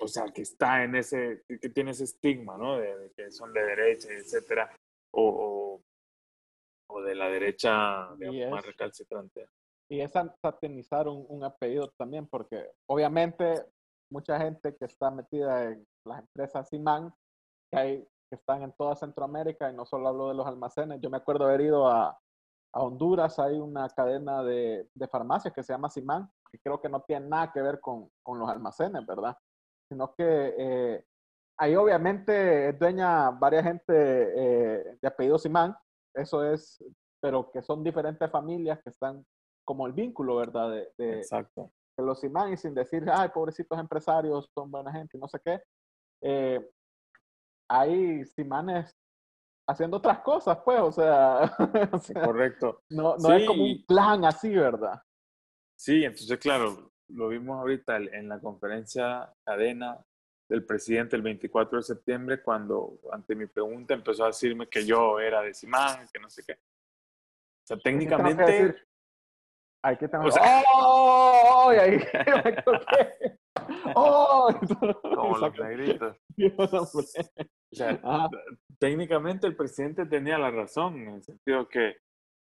o 0.00 0.08
sea, 0.08 0.26
que 0.32 0.42
está 0.42 0.84
en 0.84 0.96
ese, 0.96 1.44
que 1.46 1.68
tiene 1.70 1.92
ese 1.92 2.04
estigma, 2.04 2.56
¿no? 2.56 2.78
De, 2.78 3.12
que 3.16 3.30
son 3.30 3.52
de 3.52 3.62
derecha, 3.62 4.08
etcétera, 4.10 4.74
o, 5.12 5.80
o, 6.88 7.02
de 7.02 7.14
la 7.14 7.28
derecha 7.28 8.14
digamos, 8.16 8.50
más 8.50 8.66
recalcitrante. 8.66 9.48
Y 9.90 10.00
es 10.00 10.12
satanizar 10.12 11.08
un, 11.08 11.24
un 11.28 11.44
apellido 11.44 11.92
también, 11.96 12.26
porque 12.26 12.70
obviamente 12.86 13.64
mucha 14.10 14.38
gente 14.38 14.76
que 14.76 14.84
está 14.84 15.10
metida 15.10 15.64
en 15.64 15.86
las 16.04 16.20
empresas 16.20 16.68
Simán, 16.68 17.12
que, 17.70 17.78
hay, 17.78 18.08
que 18.28 18.36
están 18.36 18.62
en 18.62 18.72
toda 18.72 18.96
Centroamérica, 18.96 19.70
y 19.70 19.74
no 19.74 19.84
solo 19.84 20.08
hablo 20.08 20.28
de 20.28 20.34
los 20.34 20.46
almacenes, 20.46 21.00
yo 21.00 21.10
me 21.10 21.18
acuerdo 21.18 21.46
haber 21.46 21.62
ido 21.62 21.88
a, 21.88 22.18
a 22.74 22.82
Honduras, 22.82 23.38
hay 23.38 23.58
una 23.58 23.88
cadena 23.88 24.42
de, 24.42 24.88
de, 24.94 25.08
farmacias 25.08 25.54
que 25.54 25.62
se 25.62 25.72
llama 25.72 25.90
Simán, 25.90 26.30
que 26.50 26.58
creo 26.58 26.80
que 26.80 26.88
no 26.88 27.02
tiene 27.02 27.28
nada 27.28 27.52
que 27.52 27.62
ver 27.62 27.80
con, 27.80 28.10
con 28.22 28.38
los 28.38 28.48
almacenes, 28.48 29.06
¿verdad? 29.06 29.36
Sino 29.88 30.14
que 30.14 30.54
eh, 30.58 31.04
ahí 31.58 31.74
obviamente 31.76 32.68
es 32.68 32.78
dueña 32.78 33.30
varias 33.30 33.64
gente 33.64 33.92
eh, 33.92 34.98
de 35.00 35.08
apellido 35.08 35.38
Simán, 35.38 35.74
eso 36.14 36.44
es, 36.44 36.82
pero 37.20 37.50
que 37.50 37.62
son 37.62 37.82
diferentes 37.82 38.30
familias 38.30 38.80
que 38.82 38.90
están 38.90 39.24
como 39.64 39.86
el 39.86 39.92
vínculo, 39.92 40.36
¿verdad? 40.36 40.70
De, 40.70 40.92
de, 40.98 41.18
Exacto 41.18 41.72
que 41.98 42.04
los 42.04 42.20
Simán 42.20 42.52
y 42.52 42.56
sin 42.56 42.74
decir, 42.74 43.04
ay, 43.12 43.28
pobrecitos 43.30 43.76
empresarios, 43.78 44.48
son 44.54 44.70
buena 44.70 44.92
gente, 44.92 45.18
no 45.18 45.26
sé 45.26 45.40
qué. 45.44 45.60
Eh, 46.22 46.70
hay 47.68 48.24
Simanes 48.24 48.96
haciendo 49.68 49.96
otras 49.96 50.20
cosas, 50.20 50.58
pues, 50.64 50.80
o 50.80 50.92
sea. 50.92 51.52
Correcto. 52.24 52.82
No, 52.88 53.16
no 53.16 53.32
es 53.32 53.46
como 53.46 53.64
un 53.64 53.84
plan 53.84 54.24
así, 54.24 54.54
¿verdad? 54.54 55.02
Sí, 55.76 56.04
entonces, 56.04 56.38
claro, 56.38 56.92
lo 57.08 57.28
vimos 57.28 57.58
ahorita 57.58 57.96
en 57.96 58.28
la 58.28 58.40
conferencia 58.40 59.32
cadena 59.44 59.98
del 60.48 60.64
presidente 60.64 61.16
el 61.16 61.22
24 61.22 61.78
de 61.78 61.82
septiembre, 61.82 62.42
cuando 62.42 62.98
ante 63.12 63.34
mi 63.34 63.46
pregunta 63.46 63.94
empezó 63.94 64.24
a 64.24 64.28
decirme 64.28 64.68
que 64.68 64.84
yo 64.84 65.20
era 65.20 65.42
de 65.42 65.52
Simán, 65.52 66.08
que 66.12 66.20
no 66.20 66.30
sé 66.30 66.42
qué. 66.46 66.54
O 66.54 67.66
sea, 67.66 67.76
técnicamente, 67.78 68.74
hay 69.82 69.96
que 69.96 70.08
tener. 70.08 70.26
O 70.28 70.30
sea, 70.30 70.62
¡Oh! 70.74 71.72
Y 71.72 71.76
ahí. 71.76 71.98
¡Oh! 73.94 74.48
Como 75.02 75.38
los 75.38 75.58
negritos. 75.58 76.16
o 76.72 77.02
sea, 77.72 78.00
técnicamente 78.78 79.46
el 79.46 79.56
presidente 79.56 80.06
tenía 80.06 80.38
la 80.38 80.50
razón, 80.50 80.96
en 80.96 81.14
el 81.16 81.22
sentido 81.22 81.68
que 81.68 81.96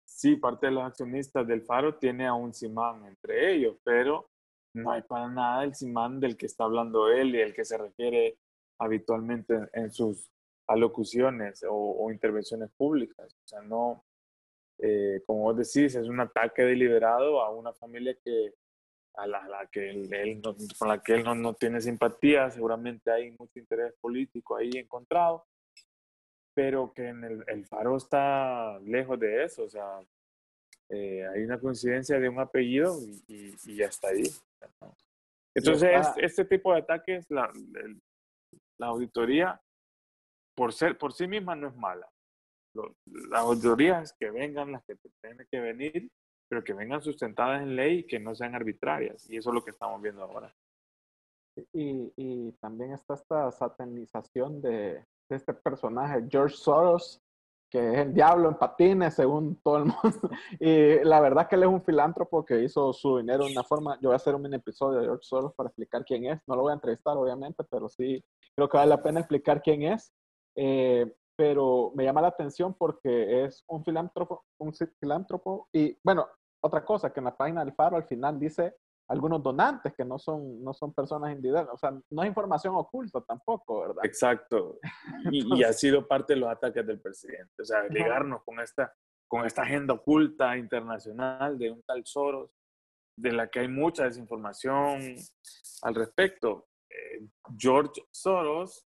sí, 0.03 0.37
parte 0.37 0.67
de 0.67 0.73
los 0.73 0.83
accionistas 0.83 1.45
del 1.47 1.61
Faro 1.61 1.95
tiene 1.95 2.25
a 2.25 2.33
un 2.33 2.53
Simán 2.53 3.05
entre 3.05 3.53
ellos, 3.53 3.77
pero 3.83 4.31
no 4.73 4.91
hay 4.91 5.01
para 5.03 5.29
nada 5.29 5.63
el 5.63 5.75
Simán 5.75 6.19
del 6.19 6.37
que 6.37 6.45
está 6.45 6.63
hablando 6.65 7.09
él 7.09 7.35
y 7.35 7.41
el 7.41 7.53
que 7.53 7.65
se 7.65 7.77
requiere 7.77 8.37
habitualmente 8.79 9.69
en 9.73 9.91
sus 9.91 10.29
alocuciones 10.67 11.63
o, 11.63 11.73
o 11.73 12.11
intervenciones 12.11 12.71
públicas. 12.71 13.33
O 13.33 13.47
sea, 13.47 13.61
no, 13.61 14.03
eh, 14.79 15.21
como 15.25 15.43
vos 15.43 15.57
decís, 15.57 15.95
es 15.95 16.07
un 16.07 16.19
ataque 16.19 16.63
deliberado 16.63 17.41
a 17.41 17.49
una 17.51 17.73
familia 17.73 18.15
que, 18.23 18.53
a 19.15 19.27
la, 19.27 19.69
que 19.71 19.89
él, 19.89 20.41
con 20.77 20.87
la 20.87 21.01
que 21.01 21.13
él 21.13 21.23
no, 21.23 21.35
no, 21.35 21.53
tiene 21.53 21.79
simpatía, 21.81 22.49
seguramente 22.49 23.11
hay 23.11 23.31
mucho 23.31 23.59
interés 23.59 23.93
político 24.01 24.55
ahí 24.55 24.71
encontrado, 24.75 25.45
pero 26.53 26.91
que 26.93 27.07
en 27.07 27.23
el, 27.23 27.43
el 27.47 27.65
Faro 27.65 27.97
está 27.97 28.79
lejos 28.79 29.19
de 29.19 29.43
eso, 29.43 29.63
o 29.63 29.69
sea, 29.69 29.99
eh, 30.89 31.25
hay 31.27 31.43
una 31.43 31.59
coincidencia 31.59 32.19
de 32.19 32.29
un 32.29 32.39
apellido 32.39 32.97
y, 33.27 33.55
y, 33.65 33.75
ya 33.75 33.87
está 33.87 34.09
ahí. 34.09 34.23
Entonces, 35.55 36.07
este 36.17 36.45
tipo 36.45 36.73
de 36.73 36.79
ataques, 36.79 37.29
la, 37.29 37.51
la 38.79 38.87
auditoría, 38.87 39.61
por, 40.55 40.73
ser, 40.73 40.97
por 40.97 41.13
sí 41.13 41.27
misma 41.27 41.55
no 41.55 41.67
es 41.67 41.75
mala 41.75 42.07
las 43.05 43.41
autoridades 43.41 44.13
que 44.13 44.31
vengan 44.31 44.71
las 44.71 44.83
que 44.85 44.95
tienen 45.21 45.47
que 45.49 45.59
venir, 45.59 46.11
pero 46.49 46.63
que 46.63 46.73
vengan 46.73 47.01
sustentadas 47.01 47.61
en 47.61 47.75
ley 47.75 47.99
y 47.99 48.07
que 48.07 48.19
no 48.19 48.35
sean 48.35 48.55
arbitrarias. 48.55 49.29
Y 49.29 49.37
eso 49.37 49.49
es 49.49 49.55
lo 49.55 49.63
que 49.63 49.71
estamos 49.71 50.01
viendo 50.01 50.23
ahora. 50.23 50.53
Y, 51.71 52.11
y 52.15 52.51
también 52.53 52.93
está 52.93 53.13
esta 53.13 53.51
satanización 53.51 54.61
de, 54.61 55.05
de, 55.29 55.35
este 55.35 55.53
personaje, 55.53 56.25
George 56.29 56.55
Soros, 56.55 57.21
que 57.73 57.91
es 57.91 57.97
el 57.97 58.13
diablo 58.13 58.49
en 58.49 58.55
patines, 58.55 59.15
según 59.15 59.59
todo 59.63 59.77
el 59.77 59.85
mundo. 60.03 60.29
Y 60.59 61.03
la 61.03 61.19
verdad 61.19 61.47
que 61.47 61.55
él 61.55 61.63
es 61.63 61.69
un 61.69 61.81
filántropo 61.81 62.45
que 62.45 62.61
hizo 62.61 62.93
su 62.93 63.17
dinero 63.17 63.45
de 63.45 63.51
una 63.51 63.63
forma. 63.63 63.95
Yo 63.95 64.09
voy 64.09 64.13
a 64.13 64.17
hacer 64.17 64.35
un 64.35 64.43
mini 64.43 64.57
episodio 64.57 64.99
de 64.99 65.05
George 65.05 65.23
Soros 65.23 65.55
para 65.55 65.69
explicar 65.69 66.05
quién 66.05 66.25
es. 66.25 66.39
No 66.45 66.55
lo 66.55 66.61
voy 66.61 66.69
a 66.69 66.75
entrevistar, 66.75 67.17
obviamente, 67.17 67.63
pero 67.63 67.89
sí 67.89 68.23
creo 68.55 68.69
que 68.69 68.77
vale 68.77 68.89
la 68.89 69.01
pena 69.01 69.21
explicar 69.21 69.63
quién 69.63 69.81
es. 69.81 70.13
Eh, 70.55 71.11
pero 71.35 71.91
me 71.95 72.03
llama 72.03 72.21
la 72.21 72.27
atención 72.27 72.75
porque 72.75 73.43
es 73.43 73.63
un 73.67 73.83
filántropo, 73.83 74.45
un 74.59 74.71
filántropo 74.99 75.67
y 75.73 75.97
bueno, 76.03 76.27
otra 76.61 76.85
cosa 76.85 77.11
que 77.11 77.21
en 77.21 77.23
la 77.23 77.35
página 77.35 77.65
del 77.65 77.73
Faro 77.73 77.97
al 77.97 78.05
final 78.05 78.39
dice 78.39 78.75
algunos 79.09 79.43
donantes 79.43 79.93
que 79.93 80.05
no 80.05 80.17
son, 80.17 80.63
no 80.63 80.73
son 80.73 80.93
personas 80.93 81.31
individuales, 81.31 81.69
o 81.73 81.77
sea, 81.77 81.91
no 82.09 82.23
es 82.23 82.27
información 82.27 82.75
oculta 82.75 83.21
tampoco, 83.21 83.81
¿verdad? 83.81 84.05
Exacto. 84.05 84.79
Y, 85.31 85.59
y 85.59 85.63
ha 85.63 85.73
sido 85.73 86.07
parte 86.07 86.33
de 86.33 86.39
los 86.39 86.49
ataques 86.49 86.85
del 86.85 86.99
presidente, 86.99 87.61
o 87.61 87.65
sea, 87.65 87.83
ligarnos 87.89 88.43
con 88.43 88.59
esta, 88.59 88.93
con 89.27 89.45
esta 89.45 89.63
agenda 89.63 89.93
oculta 89.93 90.57
internacional 90.57 91.57
de 91.57 91.71
un 91.71 91.81
tal 91.83 92.05
Soros, 92.05 92.51
de 93.15 93.31
la 93.31 93.47
que 93.47 93.59
hay 93.59 93.67
mucha 93.67 94.05
desinformación 94.05 95.15
al 95.83 95.95
respecto. 95.95 96.67
Eh, 96.89 97.27
George 97.57 98.01
Soros 98.11 98.85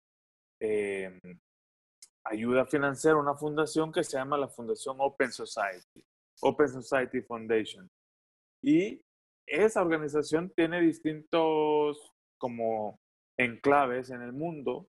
eh, 0.60 1.18
ayuda 2.24 2.62
a 2.62 2.66
financiar 2.66 3.16
una 3.16 3.34
fundación 3.34 3.92
que 3.92 4.04
se 4.04 4.16
llama 4.16 4.38
la 4.38 4.48
Fundación 4.48 4.96
Open 5.00 5.32
Society, 5.32 6.04
Open 6.40 6.68
Society 6.68 7.20
Foundation. 7.22 7.90
Y 8.62 9.00
esa 9.46 9.82
organización 9.82 10.52
tiene 10.54 10.80
distintos 10.80 12.12
como 12.38 13.00
enclaves 13.38 14.10
en 14.10 14.22
el 14.22 14.32
mundo 14.32 14.88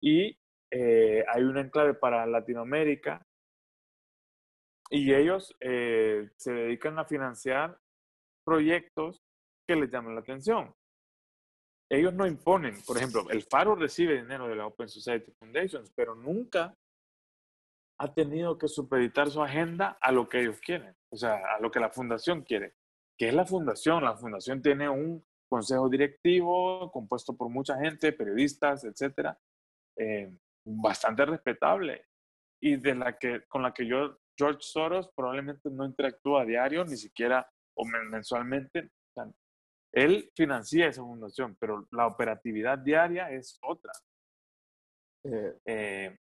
y 0.00 0.38
eh, 0.70 1.24
hay 1.28 1.42
un 1.42 1.58
enclave 1.58 1.94
para 1.94 2.26
Latinoamérica 2.26 3.26
y 4.90 5.14
ellos 5.14 5.54
eh, 5.60 6.30
se 6.36 6.52
dedican 6.52 6.98
a 6.98 7.04
financiar 7.04 7.78
proyectos 8.44 9.22
que 9.66 9.76
les 9.76 9.90
llaman 9.90 10.14
la 10.14 10.20
atención 10.20 10.74
ellos 11.90 12.12
no 12.12 12.26
imponen, 12.26 12.82
por 12.82 12.98
ejemplo, 12.98 13.30
el 13.30 13.42
Faro 13.42 13.74
recibe 13.74 14.20
dinero 14.20 14.46
de 14.46 14.56
la 14.56 14.66
Open 14.66 14.88
Society 14.88 15.32
Foundations, 15.32 15.90
pero 15.94 16.14
nunca 16.14 16.76
ha 17.98 18.14
tenido 18.14 18.58
que 18.58 18.68
supeditar 18.68 19.30
su 19.30 19.42
agenda 19.42 19.98
a 20.00 20.12
lo 20.12 20.28
que 20.28 20.40
ellos 20.40 20.60
quieren, 20.60 20.94
o 21.10 21.16
sea, 21.16 21.40
a 21.56 21.60
lo 21.60 21.70
que 21.70 21.80
la 21.80 21.90
fundación 21.90 22.42
quiere. 22.42 22.74
¿Qué 23.18 23.28
es 23.28 23.34
la 23.34 23.44
fundación? 23.44 24.04
La 24.04 24.16
fundación 24.16 24.62
tiene 24.62 24.88
un 24.88 25.24
consejo 25.48 25.88
directivo 25.88 26.90
compuesto 26.92 27.36
por 27.36 27.48
mucha 27.48 27.76
gente, 27.78 28.12
periodistas, 28.12 28.84
etcétera, 28.84 29.36
eh, 29.96 30.32
bastante 30.64 31.24
respetable 31.26 32.06
y 32.60 32.76
de 32.76 32.94
la 32.94 33.18
que, 33.18 33.44
con 33.48 33.62
la 33.62 33.72
que 33.72 33.86
yo, 33.86 34.18
George 34.36 34.60
Soros, 34.60 35.10
probablemente 35.14 35.68
no 35.70 35.84
interactúa 35.84 36.42
a 36.42 36.44
diario, 36.44 36.84
ni 36.84 36.96
siquiera 36.96 37.48
o 37.76 37.84
mensualmente. 37.84 38.90
Él 39.92 40.30
financia 40.36 40.86
esa 40.86 41.02
fundación, 41.02 41.56
pero 41.58 41.86
la 41.92 42.06
operatividad 42.06 42.78
diaria 42.78 43.30
es 43.30 43.58
otra. 43.62 43.92
Eh, 45.24 45.58
eh, 45.64 46.18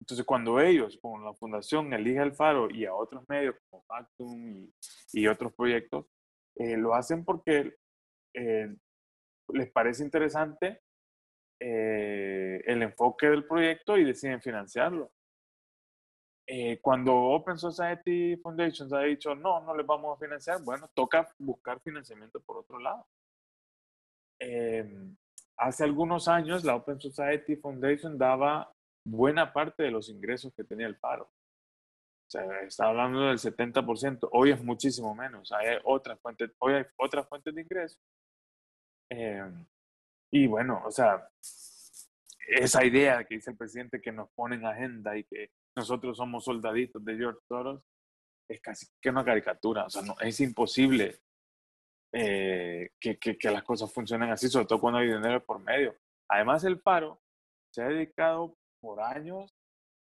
entonces, 0.00 0.24
cuando 0.24 0.58
ellos, 0.58 0.98
con 1.00 1.22
la 1.24 1.34
fundación, 1.34 1.92
eligen 1.92 2.22
el 2.22 2.32
Faro 2.32 2.70
y 2.70 2.86
a 2.86 2.94
otros 2.94 3.22
medios 3.28 3.54
como 3.68 3.84
Factum 3.84 4.70
y, 5.12 5.26
otros 5.26 5.52
proyectos, 5.54 6.06
eh, 6.60 6.76
lo 6.76 6.94
hacen 6.94 7.24
porque 7.24 7.74
les 8.32 9.70
parece 9.72 10.04
interesante 10.04 10.82
el 11.58 12.82
enfoque 12.82 13.28
del 13.28 13.44
proyecto 13.44 13.96
y 13.98 14.04
deciden 14.04 14.40
financiarlo. 14.40 15.10
cuando 16.80 17.14
Open 17.14 17.58
Society 17.58 18.36
Foundations 18.36 18.92
ha 18.92 19.00
dicho 19.00 19.34
no, 19.34 19.60
no 19.60 19.74
les 19.74 19.84
vamos 19.84 20.16
a 20.16 20.20
financiar, 20.20 20.62
bueno, 20.62 20.88
toca 20.94 21.26
buscar 21.38 21.80
financiamiento 21.80 22.40
por 22.40 22.58
otro 22.58 22.78
lado. 22.78 23.04
Em, 24.40 25.14
hace 25.58 25.84
algunos 25.84 26.26
años 26.26 26.64
la 26.64 26.74
Open 26.74 26.98
Society 26.98 27.56
Foundation 27.56 28.16
daba 28.16 28.72
buena 29.04 29.52
parte 29.52 29.82
de 29.82 29.90
los 29.90 30.08
ingresos 30.08 30.52
que 30.54 30.64
tenía 30.64 30.86
el 30.86 30.96
paro. 30.96 31.30
Sea, 32.30 32.60
está 32.60 32.86
hablando 32.86 33.22
del 33.22 33.38
70%. 33.38 34.28
Hoy 34.30 34.52
es 34.52 34.62
muchísimo 34.62 35.14
menos. 35.16 35.50
Hay 35.50 35.78
otras 35.82 36.20
fuentes, 36.20 36.52
hoy 36.60 36.74
hay 36.74 36.84
otras 36.96 37.28
fuentes 37.28 37.52
de 37.52 37.62
ingresos. 37.62 37.98
Em, 39.10 39.66
Y 40.32 40.46
bueno, 40.46 40.80
o 40.86 40.90
sea, 40.92 41.28
esa 42.46 42.84
idea 42.84 43.24
que 43.24 43.34
dice 43.34 43.50
el 43.50 43.56
presidente 43.56 44.00
que 44.00 44.12
nos 44.12 44.30
pone 44.30 44.54
en 44.54 44.64
agenda 44.64 45.16
y 45.16 45.24
que 45.24 45.50
nosotros 45.76 46.16
somos 46.16 46.44
soldaditos 46.44 47.04
de 47.04 47.16
George 47.16 47.40
Soros, 47.48 47.82
es 48.48 48.60
casi 48.60 48.86
que 49.00 49.10
una 49.10 49.24
caricatura. 49.24 49.86
O 49.86 49.90
sea, 49.90 50.02
no, 50.02 50.14
es 50.20 50.40
imposible 50.40 51.20
eh, 52.12 52.90
que, 53.00 53.18
que, 53.18 53.36
que, 53.38 53.50
las 53.50 53.64
cosas 53.64 53.92
funcionen 53.92 54.30
así, 54.30 54.48
sobre 54.48 54.66
todo 54.66 54.80
cuando 54.80 55.00
hay 55.00 55.08
dinero 55.08 55.44
por 55.44 55.58
medio. 55.58 55.96
Además, 56.28 56.62
el 56.62 56.80
paro 56.80 57.20
se 57.72 57.82
ha 57.82 57.88
dedicado 57.88 58.56
por 58.80 59.00
años 59.00 59.52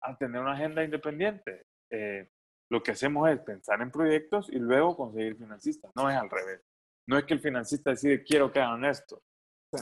a 0.02 0.16
tener 0.16 0.42
una 0.42 0.54
agenda 0.54 0.84
independiente. 0.84 1.66
Eh, 1.92 2.30
lo 2.72 2.84
que 2.84 2.92
hacemos 2.92 3.30
es 3.30 3.40
pensar 3.40 3.82
en 3.82 3.92
proyectos 3.92 4.50
y 4.50 4.60
luego 4.60 4.96
conseguir 4.96 5.36
financistas. 5.36 5.92
No 5.96 6.10
es 6.10 6.16
al 6.16 6.30
revés. 6.30 6.62
No 7.08 7.18
es 7.18 7.26
que 7.26 7.34
el 7.34 7.40
financista 7.40 7.90
decide 7.90 8.24
quiero 8.24 8.52
que 8.52 8.60
hagan 8.60 8.86
esto, 8.86 9.24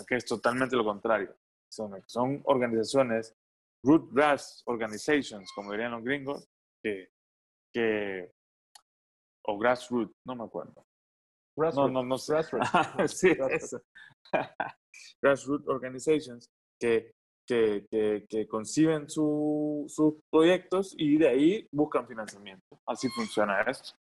que 0.07 0.15
es 0.15 0.25
totalmente 0.25 0.75
lo 0.75 0.85
contrario. 0.85 1.35
Son, 1.69 2.01
son 2.07 2.41
organizaciones, 2.45 3.35
root 3.83 4.09
grass 4.13 4.63
organizations, 4.65 5.51
como 5.53 5.73
dirían 5.73 5.91
los 5.91 6.03
gringos, 6.03 6.47
que, 6.81 7.09
que 7.73 8.31
o 9.43 9.57
grassroots, 9.57 10.15
no 10.25 10.35
me 10.35 10.45
acuerdo. 10.45 10.85
Grassroot. 11.57 11.91
No, 11.91 12.03
no, 12.03 12.03
no 12.03 12.17
Grassroot. 12.17 12.63
sí, 13.07 13.35
grassroot 15.21 15.67
organizations 15.67 16.49
que 16.79 17.15
que, 17.47 18.25
que, 18.29 18.47
conciben 18.47 19.09
sus 19.09 20.15
proyectos 20.29 20.93
y 20.97 21.17
de 21.17 21.27
ahí 21.29 21.67
buscan 21.71 22.07
financiamiento. 22.07 22.79
Así 22.85 23.07
funciona 23.09 23.61
esto. 23.61 23.97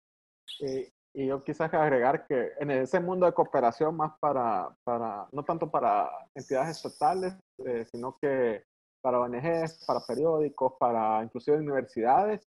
Y, 0.59 0.87
y, 1.13 1.27
yo 1.27 1.43
quizás 1.43 1.73
agregar 1.73 2.25
que 2.25 2.51
en 2.59 2.71
ese 2.71 2.99
mundo 2.99 3.25
de 3.25 3.33
cooperación 3.33 3.95
más 3.95 4.13
para, 4.19 4.75
para 4.83 5.27
no 5.31 5.43
tanto 5.43 5.69
para 5.69 6.09
entidades 6.33 6.77
estatales, 6.77 7.35
eh, 7.65 7.85
sino 7.85 8.17
que 8.19 8.63
para 9.03 9.19
ONGs, 9.19 9.85
para 9.85 9.99
periódicos, 10.07 10.73
para 10.79 11.21
inclusive 11.23 11.57
universidades, 11.57 12.47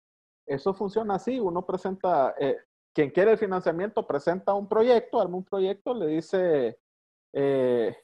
eso 0.45 0.73
funciona 0.73 1.15
así. 1.15 1.39
Uno 1.39 1.65
presenta, 1.65 2.35
eh, 2.37 2.57
quien 2.93 3.09
quiere 3.11 3.31
el 3.31 3.37
financiamiento 3.37 4.05
presenta 4.05 4.53
un 4.53 4.67
proyecto, 4.67 5.21
arma 5.21 5.37
un 5.37 5.45
proyecto, 5.45 5.93
le 5.93 6.07
dice, 6.07 6.77
eh, 7.33 7.95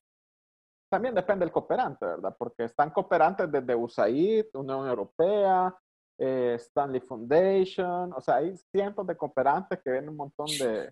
también 0.89 1.13
depende 1.13 1.45
del 1.45 1.51
cooperante, 1.51 2.05
¿verdad? 2.05 2.35
Porque 2.38 2.65
están 2.65 2.91
cooperantes 2.91 3.51
desde 3.51 3.75
USAID, 3.75 4.45
Unión 4.53 4.88
Europea, 4.88 5.75
eh, 6.19 6.55
Stanley 6.59 7.01
Foundation, 7.01 8.13
o 8.13 8.21
sea, 8.21 8.35
hay 8.35 8.55
cientos 8.71 9.05
de 9.05 9.15
cooperantes 9.15 9.79
que 9.83 9.91
vienen 9.91 10.09
un 10.09 10.17
montón 10.17 10.47
de, 10.47 10.91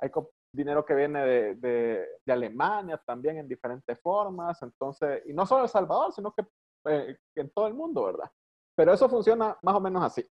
hay 0.00 0.10
dinero 0.52 0.84
que 0.84 0.94
viene 0.94 1.24
de, 1.24 1.54
de, 1.56 2.08
de, 2.24 2.32
Alemania 2.32 3.00
también 3.06 3.38
en 3.38 3.48
diferentes 3.48 3.98
formas, 4.00 4.60
entonces, 4.62 5.22
y 5.26 5.32
no 5.32 5.46
solo 5.46 5.64
El 5.64 5.68
Salvador, 5.68 6.12
sino 6.12 6.32
que, 6.32 6.46
eh, 6.86 7.16
en 7.34 7.50
todo 7.50 7.66
el 7.66 7.74
mundo, 7.74 8.04
¿verdad? 8.04 8.30
Pero 8.76 8.92
eso 8.92 9.08
funciona 9.08 9.56
más 9.62 9.74
o 9.74 9.80
menos 9.80 10.02
así. 10.02 10.26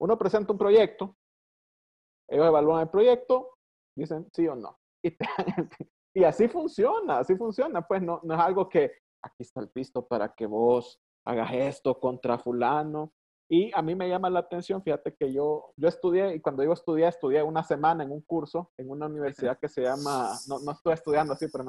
Uno 0.00 0.16
presenta 0.16 0.52
un 0.52 0.58
proyecto, 0.58 1.16
ellos 2.28 2.46
evalúan 2.46 2.82
el 2.82 2.88
proyecto, 2.88 3.58
dicen 3.94 4.28
sí 4.32 4.46
o 4.48 4.54
no, 4.54 4.78
y 5.02 5.10
te 5.10 5.26
dan 5.36 5.54
el, 5.58 5.90
y 6.14 6.24
así 6.24 6.48
funciona, 6.48 7.18
así 7.18 7.36
funciona. 7.36 7.86
Pues 7.86 8.02
no, 8.02 8.20
no 8.22 8.34
es 8.34 8.40
algo 8.40 8.68
que 8.68 8.92
aquí 9.22 9.42
está 9.42 9.60
el 9.60 9.70
pisto 9.70 10.06
para 10.06 10.34
que 10.34 10.46
vos 10.46 11.00
hagas 11.24 11.52
esto 11.52 11.98
contra 11.98 12.38
fulano. 12.38 13.12
Y 13.52 13.70
a 13.74 13.82
mí 13.82 13.96
me 13.96 14.08
llama 14.08 14.30
la 14.30 14.40
atención, 14.40 14.80
fíjate 14.80 15.16
que 15.16 15.32
yo, 15.32 15.72
yo 15.76 15.88
estudié, 15.88 16.36
y 16.36 16.40
cuando 16.40 16.62
digo 16.62 16.72
estudié, 16.72 17.08
estudié 17.08 17.42
una 17.42 17.64
semana 17.64 18.04
en 18.04 18.12
un 18.12 18.20
curso 18.20 18.70
en 18.78 18.88
una 18.88 19.06
universidad 19.06 19.58
que 19.58 19.68
se 19.68 19.82
llama, 19.82 20.38
no, 20.46 20.60
no 20.60 20.70
estoy 20.70 20.92
estudiando 20.92 21.32
así, 21.32 21.48
pero 21.48 21.64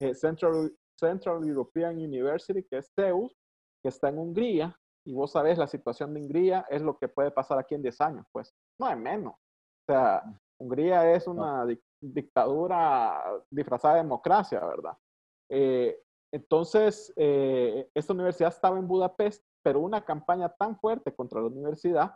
eh, 0.00 0.14
Central, 0.14 0.76
Central 0.94 1.42
European 1.48 1.96
University, 1.96 2.62
que 2.64 2.78
es 2.78 2.92
CEUS, 2.94 3.34
que 3.82 3.88
está 3.88 4.10
en 4.10 4.18
Hungría, 4.18 4.78
y 5.06 5.14
vos 5.14 5.32
sabés, 5.32 5.56
la 5.56 5.66
situación 5.66 6.12
de 6.12 6.20
Hungría 6.20 6.66
es 6.68 6.82
lo 6.82 6.98
que 6.98 7.08
puede 7.08 7.30
pasar 7.30 7.58
aquí 7.58 7.74
en 7.74 7.82
10 7.82 8.00
años, 8.02 8.26
pues, 8.30 8.54
no 8.78 8.90
es 8.90 8.98
menos. 8.98 9.32
O 9.32 9.92
sea, 9.92 10.22
Hungría 10.60 11.12
es 11.14 11.26
una 11.26 11.64
dictadura 12.12 13.22
disfrazada 13.50 13.94
de 13.94 14.02
democracia, 14.02 14.64
¿verdad? 14.64 14.96
Eh, 15.48 16.00
entonces, 16.32 17.12
eh, 17.16 17.88
esta 17.94 18.12
universidad 18.12 18.52
estaba 18.52 18.78
en 18.78 18.88
Budapest, 18.88 19.44
pero 19.62 19.80
una 19.80 20.04
campaña 20.04 20.48
tan 20.48 20.78
fuerte 20.78 21.14
contra 21.14 21.40
la 21.40 21.46
universidad, 21.46 22.14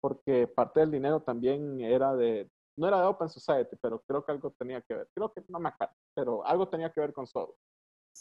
porque 0.00 0.46
parte 0.46 0.80
del 0.80 0.90
dinero 0.90 1.22
también 1.22 1.80
era 1.80 2.14
de, 2.14 2.50
no 2.76 2.86
era 2.86 3.00
de 3.00 3.06
Open 3.06 3.28
Society, 3.28 3.76
pero 3.80 4.00
creo 4.06 4.24
que 4.24 4.32
algo 4.32 4.50
tenía 4.52 4.80
que 4.82 4.94
ver, 4.94 5.08
creo 5.14 5.32
que 5.32 5.44
no 5.48 5.58
me 5.58 5.70
acuerdo, 5.70 5.94
pero 6.14 6.46
algo 6.46 6.68
tenía 6.68 6.92
que 6.92 7.00
ver 7.00 7.12
con 7.12 7.26
Soros, 7.26 7.56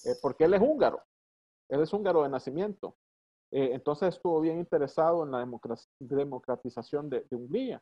eh, 0.06 0.16
porque 0.22 0.46
él 0.46 0.54
es 0.56 0.62
húngaro, 0.62 1.02
él 1.70 1.82
es 1.82 1.94
húngaro 1.94 2.24
de 2.24 2.30
nacimiento. 2.30 2.98
entonces 3.52 4.16
estuvo 4.16 4.42
bien 4.42 4.60
interesado 4.60 5.24
en 5.24 5.32
la 5.32 5.48
democratización 6.00 7.10
de, 7.10 7.22
de 7.30 7.36
Hungría. 7.36 7.82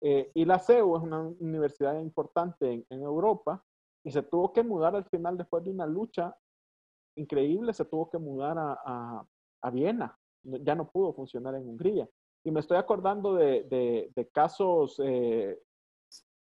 Eh, 0.00 0.30
y 0.34 0.44
la 0.44 0.58
CEU 0.58 0.96
es 0.96 1.02
una 1.02 1.20
universidad 1.20 2.00
importante 2.00 2.72
en, 2.72 2.86
en, 2.88 3.02
Europa 3.02 3.64
y 4.04 4.12
se 4.12 4.22
tuvo 4.22 4.52
que 4.52 4.62
mudar 4.62 4.94
al 4.94 5.04
final 5.06 5.36
después 5.36 5.64
de 5.64 5.70
una 5.70 5.86
lucha 5.86 6.36
increíble, 7.16 7.72
se 7.72 7.84
tuvo 7.84 8.08
que 8.08 8.18
mudar 8.18 8.56
a, 8.58 8.78
a, 8.84 9.26
a 9.62 9.70
Viena. 9.70 10.16
Ya 10.44 10.74
no 10.74 10.88
pudo 10.88 11.12
funcionar 11.12 11.56
en 11.56 11.68
Hungría. 11.68 12.08
Y 12.44 12.50
me 12.50 12.60
estoy 12.60 12.76
acordando 12.78 13.34
de, 13.34 13.64
de, 13.64 14.10
de 14.14 14.28
casos, 14.28 15.00
eh, 15.04 15.58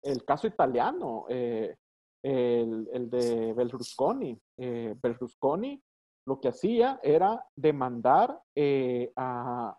el 0.04 0.26
caso 0.26 0.48
italiano, 0.48 1.26
eh, 1.30 1.76
el, 2.24 2.90
el, 2.92 3.10
de 3.10 3.54
Berlusconi. 3.54 4.40
Eh, 4.58 4.96
Berlusconi 5.02 5.82
lo 6.28 6.40
que 6.42 6.50
hacía 6.50 7.00
era 7.04 7.46
demandar 7.56 8.38
a, 9.16 9.78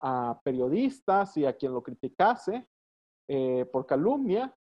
a 0.00 0.40
periodistas 0.42 1.36
y 1.36 1.46
a 1.46 1.52
quien 1.52 1.72
lo 1.72 1.82
criticase 1.82 2.66
eh, 3.28 3.64
por 3.72 3.86
calumnia 3.86 4.54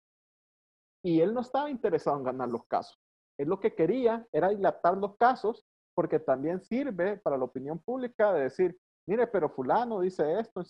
y 1.03 1.21
él 1.21 1.33
no 1.33 1.41
estaba 1.41 1.71
interesado 1.71 2.17
en 2.19 2.25
ganar 2.25 2.49
los 2.49 2.65
casos. 2.67 2.99
Él 3.39 3.49
lo 3.49 3.61
que 3.61 3.75
quería 3.75 4.27
era 4.33 4.49
dilatar 4.49 4.97
los 4.97 5.17
casos 5.17 5.65
porque 5.95 6.19
también 6.19 6.61
sirve 6.61 7.17
para 7.19 7.37
la 7.37 7.45
opinión 7.45 7.79
pública 7.79 8.33
de 8.33 8.43
decir, 8.43 8.79
mire, 9.07 9.27
pero 9.27 9.49
fulano 9.49 10.01
dice 10.01 10.39
esto, 10.39 10.63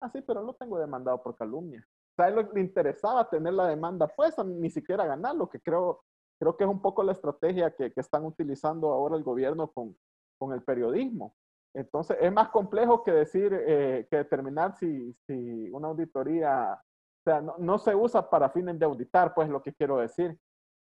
ah, 0.00 0.10
sí, 0.10 0.22
pero 0.22 0.42
lo 0.42 0.54
tengo 0.54 0.78
demandado 0.78 1.22
por 1.22 1.36
calumnia. 1.36 1.86
O 1.86 2.14
sea, 2.16 2.26
a 2.26 2.28
él 2.28 2.48
le 2.52 2.60
interesaba 2.60 3.28
tener 3.28 3.52
la 3.52 3.68
demanda 3.68 4.06
puesta, 4.06 4.42
ni 4.44 4.70
siquiera 4.70 5.06
ganarlo, 5.06 5.48
que 5.48 5.60
creo, 5.60 6.02
creo 6.38 6.56
que 6.56 6.64
es 6.64 6.70
un 6.70 6.80
poco 6.80 7.02
la 7.02 7.12
estrategia 7.12 7.74
que, 7.74 7.92
que 7.92 8.00
están 8.00 8.24
utilizando 8.24 8.92
ahora 8.92 9.16
el 9.16 9.22
gobierno 9.22 9.70
con, 9.70 9.96
con 10.38 10.52
el 10.52 10.62
periodismo. 10.62 11.34
Entonces, 11.74 12.16
es 12.20 12.32
más 12.32 12.48
complejo 12.48 13.04
que 13.04 13.12
decir, 13.12 13.52
eh, 13.52 14.06
que 14.10 14.16
determinar 14.16 14.74
si, 14.76 15.12
si 15.26 15.70
una 15.70 15.88
auditoría 15.88 16.82
o 17.26 17.28
sea, 17.28 17.40
no, 17.40 17.78
se 17.78 17.92
usa 17.92 18.30
para 18.30 18.50
fines 18.50 18.78
de 18.78 18.84
auditar, 18.84 19.34
pues 19.34 19.48
lo 19.48 19.60
que 19.60 19.74
quiero 19.74 19.96
decir. 19.96 20.38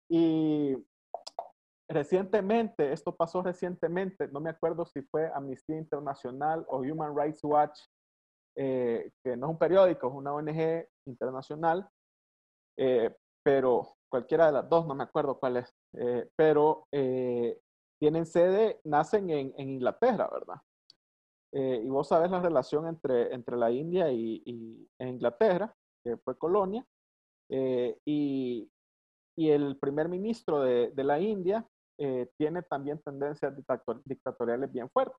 Y 0.08 0.76
recientemente, 1.90 2.92
esto 2.94 3.16
pasó 3.16 3.42
recientemente, 3.42 4.28
no 4.28 4.40
me 4.40 4.52
acuerdo 4.52 4.86
si 4.86 5.02
fue 5.02 5.32
Amnistía 5.34 5.78
Internacional 5.78 6.64
o 6.68 6.78
Human 6.82 7.18
Rights 7.18 7.44
Watch, 7.44 7.80
eh, 8.56 9.12
que 9.24 9.36
no 9.36 9.48
es 9.48 9.52
un 9.54 9.58
periódico, 9.58 10.08
es 10.08 10.14
una 10.14 10.34
ONG 10.36 10.88
internacional, 11.08 11.90
eh, 12.78 13.16
pero 13.44 13.96
cualquiera 14.08 14.46
de 14.46 14.52
las 14.52 14.70
dos, 14.70 14.86
no 14.86 14.94
me 14.94 15.04
acuerdo 15.04 15.40
cuál 15.40 15.58
es, 15.58 15.74
eh, 15.94 16.30
pero 16.36 16.86
tienen 18.00 18.28
sede, 18.28 18.80
nacen 18.84 19.32
en, 19.32 19.54
Inglaterra, 19.58 20.30
¿verdad? 20.32 20.62
y 21.58 21.88
vos 21.88 22.10
sabés 22.10 22.30
la 22.30 22.42
relación 22.42 22.86
entre, 22.86 23.34
entre 23.34 23.56
la 23.56 23.72
India 23.72 24.12
y, 24.12 24.44
y 24.46 24.90
Inglaterra 25.00 25.74
que 26.06 26.18
fue 26.18 26.38
colonia, 26.38 26.86
eh, 27.50 27.98
y, 28.06 28.72
y, 29.36 29.50
el 29.50 29.78
primer 29.78 30.08
ministro 30.08 30.62
de, 30.62 30.92
de 30.92 31.04
la 31.04 31.20
India 31.20 31.68
eh, 31.98 32.30
tiene 32.38 32.62
también 32.62 33.02
tendencias 33.02 33.54
dictatoriales 34.06 34.72
bien 34.72 34.90
fuertes. 34.90 35.18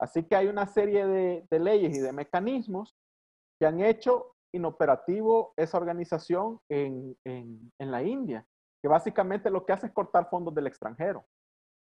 Así 0.00 0.24
que 0.24 0.36
hay 0.36 0.46
una 0.46 0.66
serie 0.66 1.06
de, 1.06 1.58
leyes 1.58 1.96
y 1.96 2.00
de 2.00 2.12
mecanismos 2.12 2.96
que 3.58 3.66
han 3.66 3.80
hecho 3.80 4.34
inoperativo 4.54 5.52
esa 5.56 5.76
organización 5.76 6.60
en, 6.70 7.16
en, 7.24 7.72
en, 7.78 7.90
la 7.90 8.02
India, 8.02 8.46
que 8.80 8.88
básicamente 8.88 9.50
lo 9.50 9.66
que 9.66 9.72
hace 9.72 9.86
es 9.86 9.92
cortar 9.92 10.30
fondos 10.30 10.54
del 10.54 10.68
extranjero. 10.68 11.26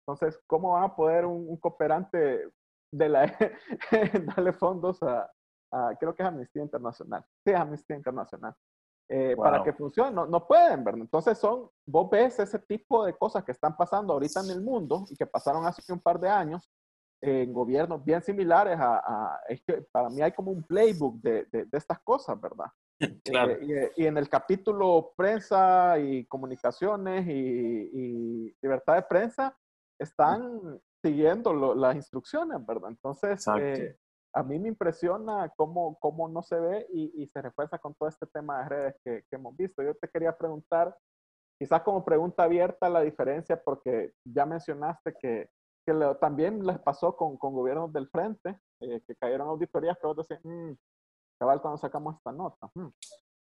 Entonces, 0.05 0.41
¿cómo 0.47 0.71
va 0.71 0.85
a 0.85 0.95
poder 0.95 1.25
un, 1.25 1.47
un 1.47 1.57
cooperante 1.57 2.49
de 2.91 3.09
la 3.09 3.37
darle 4.35 4.53
fondos 4.53 5.01
a, 5.03 5.31
Ah, 5.71 5.93
creo 5.99 6.15
que 6.15 6.23
es 6.23 6.29
Amnistía 6.29 6.63
Internacional. 6.63 7.25
Sí, 7.45 7.53
Amnistía 7.53 7.95
Internacional. 7.95 8.53
Eh, 9.11 9.35
para 9.35 9.63
que 9.63 9.73
funcione, 9.73 10.11
no, 10.11 10.27
no, 10.27 10.45
pueden, 10.45 10.83
¿verdad? 10.83 11.01
Entonces 11.01 11.35
son, 11.37 11.67
vos 11.87 12.09
ves 12.11 12.37
ese 12.39 12.59
tipo 12.59 13.03
de 13.05 13.17
cosas 13.17 13.43
que 13.43 13.51
están 13.51 13.75
pasando 13.75 14.13
ahorita 14.13 14.41
en 14.41 14.51
el 14.51 14.61
mundo 14.61 15.05
y 15.09 15.15
que 15.15 15.25
pasaron 15.25 15.65
hace 15.65 15.91
un 15.91 15.99
par 15.99 16.19
de 16.19 16.29
años 16.29 16.69
en 17.21 17.51
gobiernos 17.51 18.05
bien 18.05 18.21
similares 18.21 18.77
a, 18.79 19.41
es 19.49 19.61
que 19.63 19.83
para 19.91 20.09
mí 20.09 20.21
hay 20.21 20.31
como 20.31 20.51
un 20.51 20.63
playbook 20.63 21.19
de, 21.21 21.45
de, 21.51 21.67
estas 21.71 21.99
cosas, 22.01 22.39
¿verdad? 22.39 22.67
Claro. 23.23 23.53
Eh, 23.53 23.91
y, 23.97 24.03
y, 24.03 24.05
en 24.07 24.17
el 24.17 24.29
capítulo 24.29 25.13
prensa 25.17 25.97
y 25.97 26.25
comunicaciones 26.25 27.25
y, 27.27 27.31
y 27.31 28.55
libertad 28.61 28.95
de 28.95 29.01
prensa, 29.03 29.57
están 29.99 30.79
siguiendo 31.01 31.75
las 31.75 31.95
instrucciones, 31.95 32.65
¿verdad? 32.65 32.89
Entonces, 32.89 33.45
eh, 33.59 33.97
a 34.39 34.43
mí 34.43 34.57
me 34.57 34.69
impresiona 34.69 35.49
cómo, 35.57 35.97
cómo 35.99 36.29
no 36.29 36.41
se 36.41 36.57
ve 36.57 36.87
y, 36.93 37.27
se 37.27 37.41
refuerza 37.41 37.77
con 37.77 37.93
todo 37.93 38.07
este 38.07 38.25
tema 38.25 38.63
de 38.63 38.69
redes 38.69 38.95
que, 39.03 39.23
hemos 39.31 39.55
visto. 39.57 39.83
Yo 39.83 39.93
te 39.95 40.07
quería 40.07 40.35
preguntar, 40.35 40.95
quizás 41.59 41.81
como 41.81 42.05
pregunta 42.05 42.43
abierta, 42.43 42.89
la 42.89 43.01
diferencia, 43.01 43.61
porque 43.61 44.13
ya 44.23 44.45
mencionaste 44.45 45.13
que, 45.19 45.49
que 45.85 46.15
también 46.21 46.65
les 46.65 46.79
pasó 46.79 47.17
con, 47.17 47.37
con 47.37 47.53
gobiernos 47.53 47.91
del 47.91 48.07
frente, 48.07 48.57
eh, 48.79 49.01
que 49.05 49.15
cayeron 49.17 49.49
auditorías 49.49 49.97
que 49.99 50.07
vos 50.07 50.15
decís, 50.15 50.39
mmm, 50.45 50.71
cabal 51.37 51.61
cuando 51.61 51.77
sacamos 51.77 52.15
esta 52.15 52.31
nota. 52.31 52.71
Mm". 52.75 52.87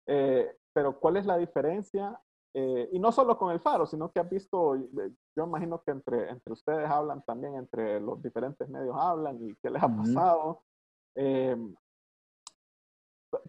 Eh, 0.08 0.58
pero 0.74 1.00
¿cuál 1.00 1.18
es 1.18 1.26
la 1.26 1.38
diferencia? 1.38 2.20
Eh, 2.54 2.90
y 2.92 3.00
no 3.00 3.14
solo 3.14 3.38
con 3.38 3.52
el 3.52 3.62
faro, 3.62 3.86
sino 3.86 4.12
que 4.12 4.20
has 4.20 4.30
visto, 4.30 4.76
yo 4.76 5.46
imagino 5.46 5.82
que 5.84 5.92
entre, 5.92 6.30
entre 6.30 6.52
ustedes 6.52 6.90
hablan 6.90 7.24
también, 7.24 7.56
entre 7.56 8.02
los 8.02 8.22
diferentes 8.22 8.68
medios 8.68 8.94
hablan 9.00 9.42
y 9.42 9.56
qué 9.56 9.70
les 9.70 9.82
ha 9.82 9.88
pasado. 9.88 10.62
Eh, 11.16 11.56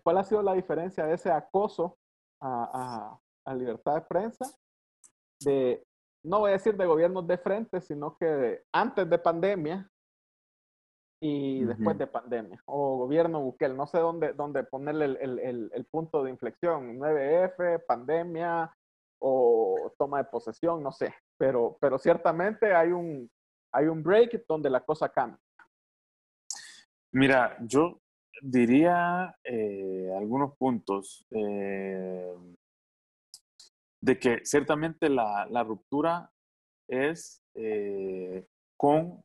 ¿Cuál 0.02 0.18
ha 0.18 0.24
sido 0.24 0.42
la 0.42 0.54
diferencia 0.54 1.04
de 1.06 1.14
ese 1.14 1.30
acoso 1.30 1.98
a, 2.40 3.18
a, 3.44 3.54
libertad 3.54 3.94
de 3.94 4.00
prensa? 4.02 4.44
De, 5.40 5.84
no 6.24 6.40
voy 6.40 6.50
a 6.50 6.54
decir 6.54 6.76
de 6.76 6.86
gobiernos 6.86 7.26
de 7.26 7.38
frente, 7.38 7.80
sino 7.80 8.16
que 8.16 8.62
antes 8.72 9.08
de 9.08 9.18
pandemia 9.18 9.88
y 11.20 11.64
después 11.64 11.96
de 11.98 12.08
pandemia, 12.08 12.60
o 12.66 12.98
gobierno 12.98 13.40
Bukele, 13.40 13.74
no 13.74 13.86
sé 13.86 13.98
dónde, 13.98 14.32
dónde 14.32 14.64
ponerle 14.64 15.04
el, 15.04 15.38
el, 15.38 15.70
el, 15.72 15.84
punto 15.86 16.24
de 16.24 16.30
inflexión, 16.30 16.98
9F, 16.98 17.84
pandemia 17.86 18.76
o 19.20 19.92
toma 19.96 20.18
de 20.18 20.24
posesión, 20.24 20.82
no 20.82 20.90
sé, 20.90 21.14
pero, 21.38 21.78
pero 21.80 21.96
ciertamente 21.96 22.74
hay 22.74 22.90
un, 22.90 23.30
hay 23.72 23.86
un 23.86 24.02
break 24.02 24.44
donde 24.48 24.68
la 24.68 24.80
cosa 24.80 25.08
cambia. 25.10 25.38
Mira, 27.14 27.58
yo 27.60 28.00
diría 28.40 29.36
eh, 29.44 30.10
algunos 30.16 30.56
puntos 30.56 31.26
eh, 31.30 32.34
de 34.00 34.18
que 34.18 34.40
ciertamente 34.44 35.10
la, 35.10 35.62
ruptura 35.62 36.30
es 36.88 37.42
eh, 37.54 38.46
con 38.78 39.22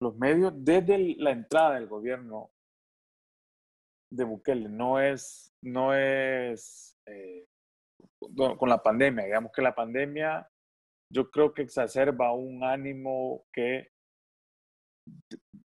los 0.00 0.16
medios 0.16 0.52
desde 0.56 1.16
la 1.18 1.32
entrada 1.32 1.74
del 1.74 1.86
gobierno 1.86 2.50
de 4.10 4.24
Bukele. 4.24 4.68
No 4.70 4.98
es, 4.98 5.52
no 5.62 5.94
es 5.94 6.98
con 8.58 8.68
la 8.70 8.82
pandemia. 8.82 9.24
Digamos 9.26 9.52
que 9.52 9.62
la 9.62 9.74
pandemia 9.74 10.48
yo 11.12 11.30
creo 11.30 11.52
que 11.52 11.62
exacerba 11.62 12.32
un 12.32 12.64
ánimo 12.64 13.44
que 13.52 13.90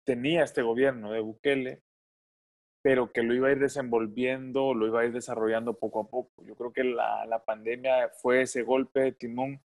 tenía 0.05 0.43
este 0.43 0.61
gobierno 0.61 1.11
de 1.11 1.19
Bukele, 1.19 1.81
pero 2.81 3.11
que 3.11 3.23
lo 3.23 3.33
iba 3.33 3.47
a 3.47 3.51
ir 3.51 3.59
desenvolviendo, 3.59 4.73
lo 4.73 4.87
iba 4.87 5.01
a 5.01 5.05
ir 5.05 5.11
desarrollando 5.11 5.73
poco 5.73 6.01
a 6.01 6.07
poco. 6.07 6.43
Yo 6.45 6.55
creo 6.55 6.71
que 6.71 6.83
la, 6.83 7.25
la 7.25 7.43
pandemia 7.43 8.09
fue 8.21 8.43
ese 8.43 8.61
golpe 8.61 9.01
de 9.01 9.11
timón 9.11 9.61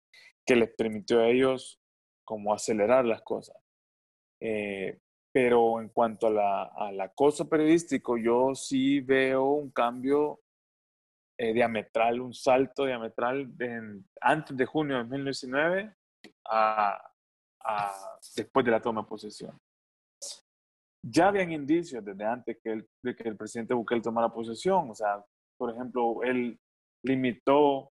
que 0.46 0.56
les 0.56 0.70
permitió 0.70 1.20
a 1.20 1.28
ellos 1.28 1.78
como 2.24 2.54
acelerar 2.54 3.04
las 3.04 3.22
cosas. 3.22 3.56
Eh, 4.40 4.98
pero 5.32 5.80
en 5.80 5.90
cuanto 5.90 6.28
a 6.28 6.30
la, 6.30 6.62
al 6.64 7.00
acoso 7.00 7.48
periodístico, 7.48 8.16
yo 8.16 8.54
sí 8.54 9.00
veo 9.00 9.50
un 9.50 9.70
cambio 9.70 10.40
eh, 11.38 11.52
diametral, 11.52 12.20
un 12.20 12.34
salto 12.34 12.84
diametral 12.84 13.56
de, 13.56 14.00
antes 14.20 14.56
de 14.56 14.66
junio 14.66 14.96
de 14.96 15.02
2019 15.02 15.94
a, 16.46 17.12
a, 17.60 17.92
después 18.34 18.64
de 18.64 18.72
la 18.72 18.80
toma 18.80 19.02
de 19.02 19.08
posesión. 19.08 19.60
Ya 21.02 21.28
habían 21.28 21.52
indicios 21.52 22.04
desde 22.04 22.24
antes 22.24 22.58
que 22.62 22.72
el, 22.72 22.88
de 23.02 23.16
que 23.16 23.28
el 23.28 23.36
presidente 23.36 23.74
Bukele 23.74 24.02
tomara 24.02 24.28
posesión, 24.28 24.90
o 24.90 24.94
sea, 24.94 25.24
por 25.56 25.70
ejemplo, 25.70 26.22
él 26.22 26.58
limitó, 27.04 27.90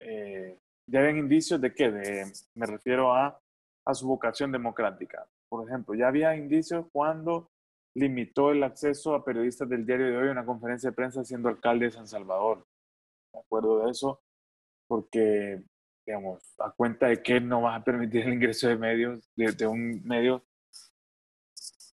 eh, 0.00 0.58
ya 0.88 1.00
habían 1.00 1.18
indicios 1.18 1.60
de 1.60 1.72
que, 1.72 1.90
de, 1.90 2.32
me 2.54 2.66
refiero 2.66 3.14
a, 3.14 3.40
a 3.86 3.94
su 3.94 4.08
vocación 4.08 4.50
democrática. 4.50 5.26
Por 5.48 5.68
ejemplo, 5.68 5.94
ya 5.94 6.08
había 6.08 6.36
indicios 6.36 6.86
cuando 6.92 7.50
limitó 7.96 8.50
el 8.52 8.62
acceso 8.62 9.14
a 9.14 9.24
periodistas 9.24 9.68
del 9.68 9.84
diario 9.84 10.06
de 10.06 10.16
hoy 10.16 10.28
a 10.28 10.32
una 10.32 10.46
conferencia 10.46 10.90
de 10.90 10.96
prensa 10.96 11.24
siendo 11.24 11.48
alcalde 11.48 11.86
de 11.86 11.90
San 11.92 12.06
Salvador. 12.06 12.64
Me 13.34 13.40
acuerdo 13.40 13.84
de 13.84 13.90
eso 13.90 14.20
porque, 14.88 15.62
digamos, 16.06 16.42
a 16.58 16.72
cuenta 16.72 17.06
de 17.06 17.22
que 17.22 17.40
no 17.40 17.62
vas 17.62 17.80
a 17.80 17.84
permitir 17.84 18.26
el 18.26 18.34
ingreso 18.34 18.68
de 18.68 18.76
medios, 18.76 19.30
de, 19.36 19.66
un 19.66 20.02
medio. 20.04 20.44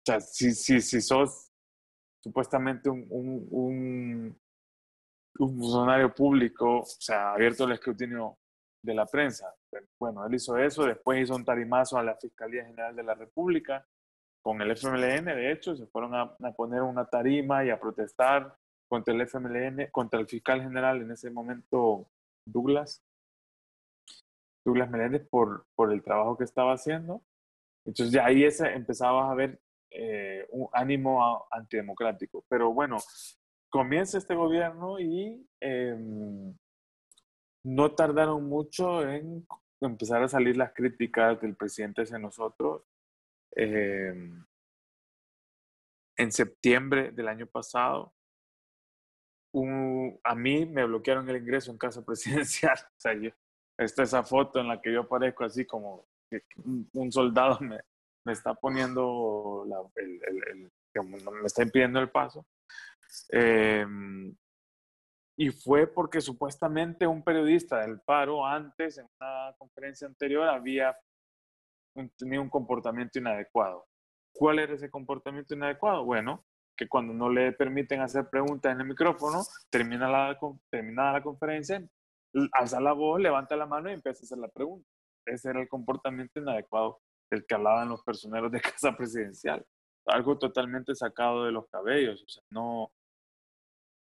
O 0.03 0.05
sea, 0.05 0.19
si, 0.19 0.51
si, 0.51 0.81
si 0.81 1.01
sos 1.01 1.49
supuestamente 2.21 2.89
un, 2.89 3.05
un, 3.09 3.47
un, 3.51 4.41
un 5.39 5.57
funcionario 5.57 6.13
público, 6.13 6.79
o 6.79 6.85
sea, 6.85 7.33
abierto 7.33 7.63
al 7.63 7.71
escrutinio 7.71 8.37
de 8.83 8.93
la 8.93 9.05
prensa. 9.05 9.53
Bueno, 9.97 10.25
él 10.25 10.35
hizo 10.35 10.57
eso, 10.57 10.83
después 10.83 11.21
hizo 11.21 11.35
un 11.35 11.45
tarimazo 11.45 11.97
a 11.97 12.03
la 12.03 12.15
Fiscalía 12.17 12.65
General 12.65 12.95
de 12.95 13.03
la 13.03 13.15
República, 13.15 13.85
con 14.43 14.61
el 14.61 14.71
FMLN, 14.71 15.25
de 15.25 15.51
hecho, 15.53 15.73
se 15.75 15.87
fueron 15.87 16.13
a, 16.13 16.35
poner 16.57 16.81
una 16.81 17.05
tarima 17.05 17.63
y 17.63 17.69
a 17.69 17.79
protestar 17.79 18.53
contra 18.89 19.13
el 19.13 19.21
FMLN, 19.21 19.89
contra 19.89 20.19
el 20.19 20.27
fiscal 20.27 20.61
general 20.61 21.01
en 21.01 21.11
ese 21.11 21.31
momento, 21.31 22.09
Douglas, 22.45 23.01
Douglas 24.65 24.89
Meléndez, 24.89 25.25
por, 25.29 25.65
por 25.75 25.93
el 25.93 26.03
trabajo 26.03 26.37
que 26.37 26.43
estaba 26.43 26.73
haciendo. 26.73 27.21
Entonces 27.85 28.13
ya 28.13 28.25
ahí 28.25 28.43
ese, 28.43 28.67
empezabas 28.73 29.31
a 29.31 29.35
ver 29.35 29.61
eh, 29.93 30.45
un 30.51 30.67
ánimo 30.73 31.47
antidemocrático. 31.51 32.43
Pero 32.49 32.73
bueno, 32.73 32.97
comienza 33.69 34.17
este 34.17 34.35
gobierno 34.35 34.99
y 34.99 35.47
em, 35.59 36.55
no 37.63 37.91
tardaron 37.93 38.43
mucho 38.45 39.07
en 39.07 39.45
empezar 39.81 40.23
a 40.23 40.29
salir 40.29 40.57
las 40.57 40.73
críticas 40.73 41.39
del 41.41 41.55
presidente 41.55 42.03
hacia 42.03 42.17
nosotros 42.17 42.83
Em, 43.55 44.43
en 46.17 46.31
septiembre 46.31 47.11
del 47.11 47.27
año 47.27 47.47
pasado, 47.47 48.13
a 50.23 50.35
mí 50.35 50.65
me 50.65 50.85
bloquearon 50.85 51.29
el 51.29 51.37
ingreso 51.37 51.71
en 51.71 51.77
casa 51.77 52.03
presidencial. 52.05 52.77
O 52.77 52.99
sea, 52.99 53.13
yo, 53.13 53.29
está 53.77 54.03
esa 54.03 54.23
foto 54.23 54.59
en 54.59 54.67
la 54.67 54.81
que 54.81 54.91
yo 54.91 55.01
aparezco 55.01 55.43
así 55.43 55.65
como 55.65 56.07
un, 56.93 57.11
soldado 57.11 57.59
me, 57.59 57.79
me, 58.25 58.33
está 58.33 58.53
poniendo, 58.53 59.65
me 60.93 61.45
está 61.45 61.63
impidiendo 61.63 61.99
el 61.99 62.09
paso. 62.09 62.45
Em, 63.29 64.35
y 65.37 65.49
fue 65.49 65.87
porque 65.87 66.21
supuestamente 66.21 67.07
un 67.07 67.23
periodista 67.23 67.79
del 67.79 67.99
paro 68.01 68.45
antes, 68.45 68.97
en 68.97 69.07
una 69.19 69.53
conferencia 69.57 70.07
anterior, 70.07 70.47
había 70.47 70.95
tenía 72.17 72.41
un 72.41 72.49
comportamiento 72.49 73.19
inadecuado. 73.19 73.85
¿Cuál 74.33 74.59
era 74.59 74.73
ese 74.73 74.89
comportamiento 74.89 75.53
inadecuado? 75.53 76.05
Bueno, 76.05 76.43
que 76.75 76.87
cuando 76.87 77.13
no 77.13 77.29
le 77.29 77.51
permiten 77.51 78.01
hacer 78.01 78.29
preguntas 78.29 78.73
en 78.73 78.81
el 78.81 78.87
micrófono, 78.87 79.43
termina 79.69 80.09
la, 80.09 80.37
terminada 80.71 81.13
la 81.13 81.23
conferencia, 81.23 81.83
alza 82.51 82.81
la 82.81 82.93
voz, 82.93 83.21
levanta 83.21 83.55
la 83.55 83.67
mano 83.67 83.89
y 83.89 83.93
empieza 83.93 84.21
a 84.21 84.25
hacer 84.25 84.37
la 84.39 84.47
pregunta. 84.47 84.87
Ese 85.25 85.49
era 85.51 85.61
el 85.61 85.69
comportamiento 85.69 86.39
inadecuado 86.39 86.99
del 87.29 87.45
que 87.45 87.55
hablaban 87.55 87.89
los 87.89 88.03
personeros 88.03 88.51
de 88.51 88.61
casa 88.61 88.95
presidencial. 88.95 89.65
Algo 90.05 90.37
totalmente 90.37 90.95
sacado 90.95 91.45
de 91.45 91.51
los 91.51 91.67
cabellos. 91.69 92.25
No, 92.49 92.91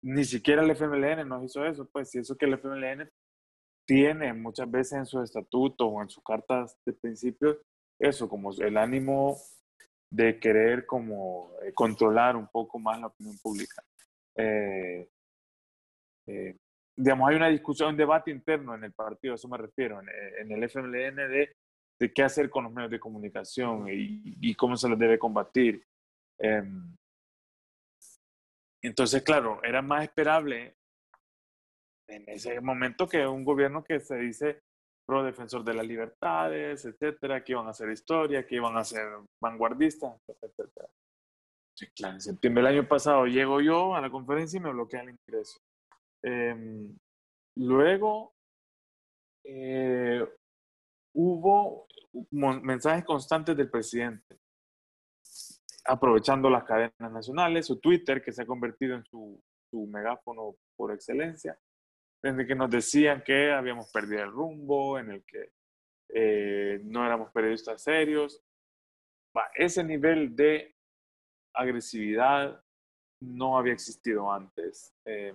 ni 0.02 0.24
siquiera 0.24 0.62
el 0.62 0.70
FMLN 0.70 1.28
nos 1.28 1.44
hizo 1.44 1.64
eso. 1.64 1.88
Pues, 1.90 2.10
si 2.10 2.18
eso 2.18 2.36
que 2.36 2.46
el 2.46 2.54
FMLN 2.54 3.10
tiene 3.86 4.32
muchas 4.34 4.70
veces 4.70 4.92
en 4.94 5.06
sus 5.06 5.24
estatutos 5.24 5.88
o 5.90 6.02
en 6.02 6.08
sus 6.08 6.22
cartas 6.22 6.76
de 6.84 6.92
principios, 6.92 7.58
eso, 7.98 8.28
como 8.28 8.52
el 8.52 8.76
ánimo 8.76 9.36
de 10.10 10.38
querer 10.38 10.86
como 10.86 11.50
eh, 11.62 11.72
controlar 11.72 12.36
un 12.36 12.48
poco 12.48 12.78
más 12.78 13.00
la 13.00 13.08
opinión 13.08 13.36
pública. 13.38 13.82
Eh, 14.36 15.08
eh, 16.26 16.56
digamos, 16.96 17.28
hay 17.28 17.36
una 17.36 17.48
discusión, 17.48 17.90
un 17.90 17.96
debate 17.96 18.30
interno 18.30 18.74
en 18.74 18.84
el 18.84 18.92
partido, 18.92 19.32
a 19.32 19.36
eso 19.36 19.48
me 19.48 19.58
refiero, 19.58 20.00
en, 20.00 20.50
el 20.50 20.62
FMLN 20.64 21.16
de, 21.16 21.56
de, 21.98 22.12
qué 22.12 22.22
hacer 22.22 22.50
con 22.50 22.64
los 22.64 22.72
medios 22.72 22.90
de 22.90 23.00
comunicación 23.00 23.88
y, 23.88 24.20
y 24.40 24.54
cómo 24.54 24.76
se 24.76 24.88
los 24.88 24.98
debe 24.98 25.18
combatir. 25.18 25.84
Em, 26.38 26.96
entonces, 28.82 29.22
claro, 29.22 29.62
era 29.62 29.82
más 29.82 30.04
esperable 30.04 30.76
en 32.08 32.28
ese 32.28 32.60
momento 32.60 33.08
que 33.08 33.26
un 33.26 33.44
gobierno 33.44 33.82
que 33.82 34.00
se 34.00 34.16
dice 34.16 34.62
pro 35.06 35.22
defensor 35.22 35.64
de 35.64 35.74
las 35.74 35.86
libertades, 35.86 36.84
etcétera, 36.84 37.42
que 37.42 37.52
iban 37.52 37.66
a 37.66 37.70
hacer 37.70 37.90
historia, 37.90 38.46
que 38.46 38.56
iban 38.56 38.76
a 38.76 38.84
ser 38.84 39.06
vanguardistas, 39.40 40.20
etcétera. 40.26 40.88
Sí, 41.76 41.86
claro, 41.94 42.14
en 42.14 42.20
septiembre 42.20 42.64
del 42.64 42.78
año 42.78 42.88
pasado 42.88 43.26
llego 43.26 43.60
yo 43.60 43.94
a 43.94 44.00
la 44.00 44.10
conferencia 44.10 44.56
y 44.56 44.60
me 44.60 44.72
bloquean 44.72 45.08
el 45.08 45.16
ingreso. 45.26 45.60
Em, 46.22 46.96
luego 47.56 48.32
eh, 49.44 50.26
hubo 51.16 51.88
mensajes 52.30 53.04
constantes 53.04 53.56
del 53.56 53.70
presidente, 53.70 54.38
aprovechando 55.84 56.50
las 56.50 56.64
cadenas 56.64 57.12
nacionales, 57.12 57.66
su 57.66 57.80
Twitter, 57.80 58.22
que 58.22 58.32
se 58.32 58.42
ha 58.42 58.46
convertido 58.46 58.96
en 58.96 59.04
su, 59.04 59.42
su 59.70 59.86
megáfono 59.86 60.56
por 60.76 60.92
excelencia, 60.92 61.58
desde 62.22 62.46
que 62.46 62.54
nos 62.54 62.70
decían 62.70 63.22
que 63.24 63.50
habíamos 63.50 63.90
perdido 63.90 64.24
el 64.24 64.30
rumbo, 64.30 64.98
en 64.98 65.12
el 65.12 65.24
que 65.24 65.52
eh, 66.10 66.80
no 66.84 67.04
éramos 67.04 67.32
periodistas 67.32 67.82
serios. 67.82 68.42
ese 69.54 69.84
nivel 69.84 70.36
de 70.36 70.74
agresividad 71.54 72.62
no 73.20 73.56
había 73.56 73.72
existido 73.72 74.30
antes. 74.30 74.94
Eh, 75.06 75.34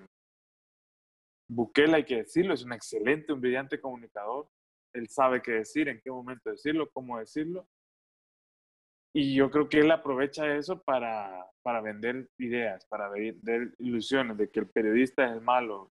Bukele, 1.50 1.96
hay 1.98 2.06
que 2.06 2.18
decirlo, 2.18 2.54
es 2.54 2.64
un 2.64 2.74
excelente, 2.74 3.34
un 3.34 3.42
brillante 3.42 3.82
comunicador. 3.82 4.48
Él 4.94 5.08
sabe 5.10 5.42
qué 5.42 5.52
decir, 5.52 5.90
en 5.90 6.02
qué 6.02 6.12
momento 6.12 6.50
decirlo, 6.50 6.90
cómo 6.92 7.20
decirlo. 7.20 7.68
Y 9.14 9.36
yo 9.36 9.52
creo 9.52 9.68
que 9.68 9.80
él 9.80 9.92
aprovecha 9.92 10.56
eso 10.56 10.82
para, 10.82 11.46
para 11.64 11.82
vender 11.82 12.30
ideas, 12.38 12.86
para 12.86 13.10
vender 13.10 13.74
ilusiones 13.80 14.38
de 14.38 14.50
que 14.50 14.62
el 14.62 14.70
periodista 14.70 15.26
es 15.26 15.34
el 15.34 15.42
malo, 15.42 15.92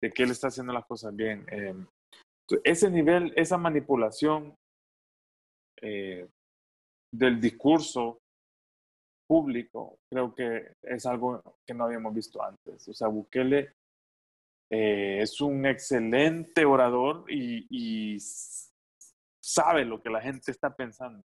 de 0.00 0.12
que 0.12 0.22
él 0.22 0.30
está 0.30 0.48
haciendo 0.48 0.72
las 0.72 0.86
cosas 0.86 1.14
bien. 1.14 1.44
Eh, 1.50 1.74
ese 2.62 2.90
nivel, 2.90 3.32
esa 3.36 3.58
manipulación 3.58 4.54
eh, 5.80 6.28
del 7.12 7.40
discurso 7.40 8.20
público, 9.26 9.98
creo 10.10 10.34
que 10.34 10.74
es 10.82 11.06
algo 11.06 11.42
que 11.66 11.74
no 11.74 11.84
habíamos 11.84 12.14
visto 12.14 12.42
antes. 12.42 12.86
O 12.88 12.92
sea, 12.92 13.08
Bukele 13.08 13.72
eh, 14.76 15.22
es 15.22 15.40
un 15.40 15.64
excelente 15.66 16.64
orador 16.64 17.26
y, 17.30 18.18
sabe 19.40 19.84
lo 19.84 20.02
que 20.02 20.10
la 20.10 20.20
gente 20.20 20.50
está 20.50 20.74
pensando. 20.74 21.22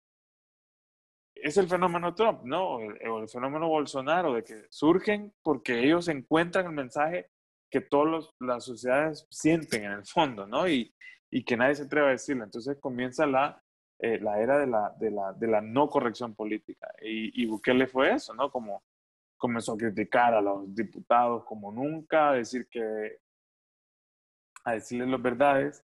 Es 1.36 1.58
el 1.58 1.68
fenómeno 1.68 2.16
Trump, 2.16 2.44
¿no? 2.44 2.78
O 2.78 3.20
el 3.22 3.30
fenómeno 3.30 3.68
Bolsonaro, 3.68 4.34
de 4.34 4.44
que 4.44 4.66
surgen 4.70 5.32
porque 5.44 5.84
ellos 5.84 6.08
encuentran 6.08 6.66
el 6.66 6.72
mensaje 6.72 7.30
que 7.70 7.82
todas 7.82 8.30
las 8.40 8.64
sociedades 8.64 9.28
sienten 9.30 9.84
en 9.84 9.92
el 9.92 10.06
fondo, 10.06 10.48
¿no? 10.48 10.68
Y, 10.68 10.96
y 11.30 11.44
que 11.44 11.58
nadie 11.58 11.76
se 11.76 11.84
atreve 11.84 12.08
a 12.08 12.12
decirlo. 12.12 12.46
Entonces 12.46 12.78
comienza 12.80 13.28
la, 13.28 13.62
eh, 14.00 14.18
la 14.20 14.40
era 14.40 14.58
de 14.58 14.68
la, 14.68 14.96
de, 14.98 15.12
la, 15.12 15.34
de 15.34 15.48
la 15.48 15.62
no 15.62 15.90
corrección 15.90 16.34
política. 16.34 16.88
Y, 17.02 17.44
y 17.44 17.46
Bukele 17.46 17.86
fue 17.86 18.14
eso, 18.14 18.34
¿no? 18.34 18.50
Como 18.50 18.82
comenzó 19.38 19.74
a 19.74 19.78
criticar 19.78 20.34
a 20.34 20.42
los 20.42 20.74
diputados 20.74 21.44
como 21.44 21.72
nunca, 21.72 22.30
a 22.30 22.36
decir 22.36 22.68
que, 22.70 23.20
a 24.66 24.74
decirles 24.74 25.08
las 25.08 25.22
verdades. 25.22 25.84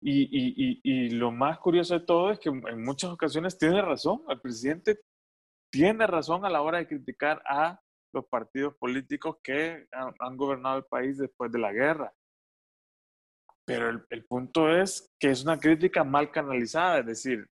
Y, 0.00 0.22
y, 0.30 0.80
y, 0.84 1.10
lo 1.10 1.32
más 1.32 1.58
curioso 1.58 1.98
de 1.98 2.06
todo 2.06 2.30
es 2.30 2.38
que 2.38 2.50
en 2.50 2.84
muchas 2.84 3.10
ocasiones 3.10 3.58
tiene 3.58 3.82
razón, 3.82 4.22
el 4.28 4.40
presidente 4.40 5.00
tiene 5.72 6.06
razón 6.06 6.44
a 6.44 6.50
la 6.50 6.62
hora 6.62 6.78
de 6.78 6.86
criticar 6.86 7.42
a 7.44 7.80
los 8.12 8.24
partidos 8.26 8.76
políticos 8.76 9.38
que 9.42 9.88
han, 9.90 10.36
gobernado 10.36 10.78
el 10.78 10.84
país 10.84 11.18
después 11.18 11.50
de 11.50 11.58
la 11.58 11.72
guerra. 11.72 12.14
Pero 13.64 13.90
el, 13.90 14.06
el, 14.10 14.24
punto 14.24 14.70
es 14.70 15.12
que 15.18 15.30
es 15.30 15.42
una 15.42 15.58
crítica 15.58 16.04
mal 16.04 16.30
canalizada, 16.30 17.00
es 17.00 17.06
decir, 17.06 17.46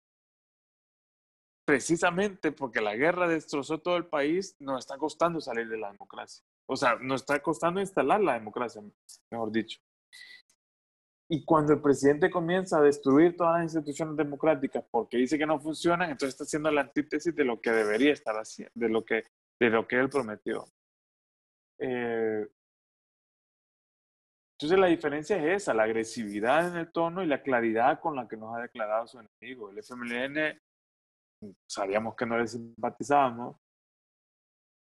precisamente 1.66 2.52
porque 2.52 2.80
la 2.80 2.94
guerra 2.94 3.28
destrozó 3.28 3.78
todo 3.78 3.96
el 3.96 4.06
país, 4.06 4.56
nos 4.60 4.78
está 4.78 4.96
costando 4.96 5.40
salir 5.40 5.68
de 5.68 5.78
la 5.78 5.90
democracia. 5.90 6.44
O 6.68 6.76
sea, 6.76 6.96
nos 6.96 7.22
está 7.22 7.42
costando 7.42 7.80
instalar 7.80 8.20
la 8.20 8.34
democracia, 8.34 8.82
mejor 9.30 9.50
dicho. 9.50 9.80
Y 11.28 11.44
cuando 11.44 11.72
el 11.72 11.82
presidente 11.82 12.30
comienza 12.30 12.78
a 12.78 12.82
destruir 12.82 13.36
todas 13.36 13.54
las 13.54 13.74
instituciones 13.74 14.16
democráticas 14.16 14.84
porque 14.90 15.16
dice 15.16 15.36
que 15.36 15.46
no 15.46 15.58
funcionan, 15.58 16.10
entonces 16.10 16.34
está 16.34 16.44
haciendo 16.44 16.70
la 16.70 16.82
antítesis 16.82 17.34
de 17.34 17.44
lo 17.44 17.60
que 17.60 17.72
debería 17.72 18.12
estar 18.12 18.36
haciendo, 18.36 18.72
de 18.74 18.88
lo 18.88 19.04
que 19.04 19.24
de 19.58 19.70
lo 19.70 19.86
que 19.86 19.96
él 19.96 20.08
prometió. 20.08 20.66
Eh, 21.78 22.46
entonces 24.52 24.78
la 24.78 24.86
diferencia 24.86 25.36
es 25.36 25.62
esa, 25.62 25.74
la 25.74 25.82
agresividad 25.82 26.68
en 26.68 26.76
el 26.76 26.90
tono 26.90 27.22
y 27.22 27.26
la 27.26 27.42
claridad 27.42 28.00
con 28.00 28.16
la 28.16 28.26
que 28.26 28.36
nos 28.36 28.56
ha 28.56 28.62
declarado 28.62 29.06
su 29.06 29.18
enemigo. 29.18 29.70
El 29.70 29.78
FMLN 29.78 30.60
sabíamos 31.66 32.16
que 32.16 32.26
no 32.26 32.38
le 32.38 32.46
simpatizábamos. 32.46 33.56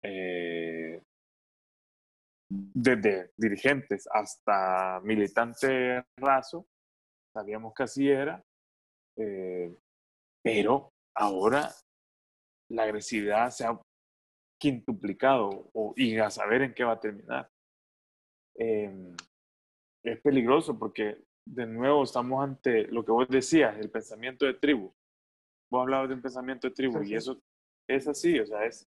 Eh, 0.04 1.02
desde 2.48 3.32
dirigentes 3.36 4.08
hasta 4.12 5.00
militantes 5.02 6.04
raso, 6.16 6.66
sabíamos 7.32 7.74
que 7.74 7.82
así 7.82 8.08
era, 8.08 8.42
eh, 9.16 9.74
pero 10.42 10.92
ahora 11.14 11.70
la 12.70 12.84
agresividad 12.84 13.50
se 13.50 13.66
ha 13.66 13.80
quintuplicado 14.60 15.70
o, 15.72 15.92
y 15.96 16.18
a 16.18 16.30
saber 16.30 16.62
en 16.62 16.74
qué 16.74 16.84
va 16.84 16.92
a 16.92 17.00
terminar. 17.00 17.50
Em, 18.54 19.14
es 20.04 20.20
peligroso 20.20 20.78
porque 20.78 21.18
de 21.46 21.66
nuevo 21.66 22.04
estamos 22.04 22.42
ante 22.42 22.86
lo 22.88 23.04
que 23.04 23.12
vos 23.12 23.28
decías, 23.28 23.76
el 23.78 23.90
pensamiento 23.90 24.46
de 24.46 24.54
tribu. 24.54 24.94
Vos 25.70 25.82
hablabas 25.82 26.08
de 26.08 26.14
un 26.14 26.22
pensamiento 26.22 26.68
de 26.68 26.74
tribu 26.74 27.02
y 27.02 27.14
eso 27.14 27.40
es 27.88 28.06
así, 28.08 28.38
o 28.38 28.46
sea, 28.46 28.64
es 28.64 28.88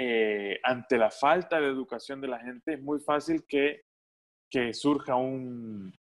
eh, 0.00 0.60
ante 0.62 0.96
la 0.96 1.10
falta 1.10 1.60
de 1.60 1.66
educación 1.66 2.20
de 2.20 2.28
la 2.28 2.38
gente 2.40 2.74
es 2.74 2.82
muy 2.82 3.00
fácil 3.00 3.44
que, 3.48 3.82
que 4.50 4.72
surja 4.72 5.16
un, 5.16 5.92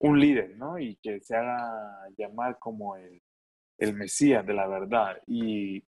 un 0.00 0.20
líder, 0.20 0.56
¿no? 0.56 0.78
Y 0.78 0.96
que 0.96 1.20
se 1.20 1.36
haga 1.36 2.08
llamar 2.16 2.58
como 2.58 2.96
el, 2.96 3.20
el 3.78 3.94
Mesías 3.94 4.46
de 4.46 4.54
la 4.54 4.66
verdad. 4.66 5.20
Y 5.26 5.84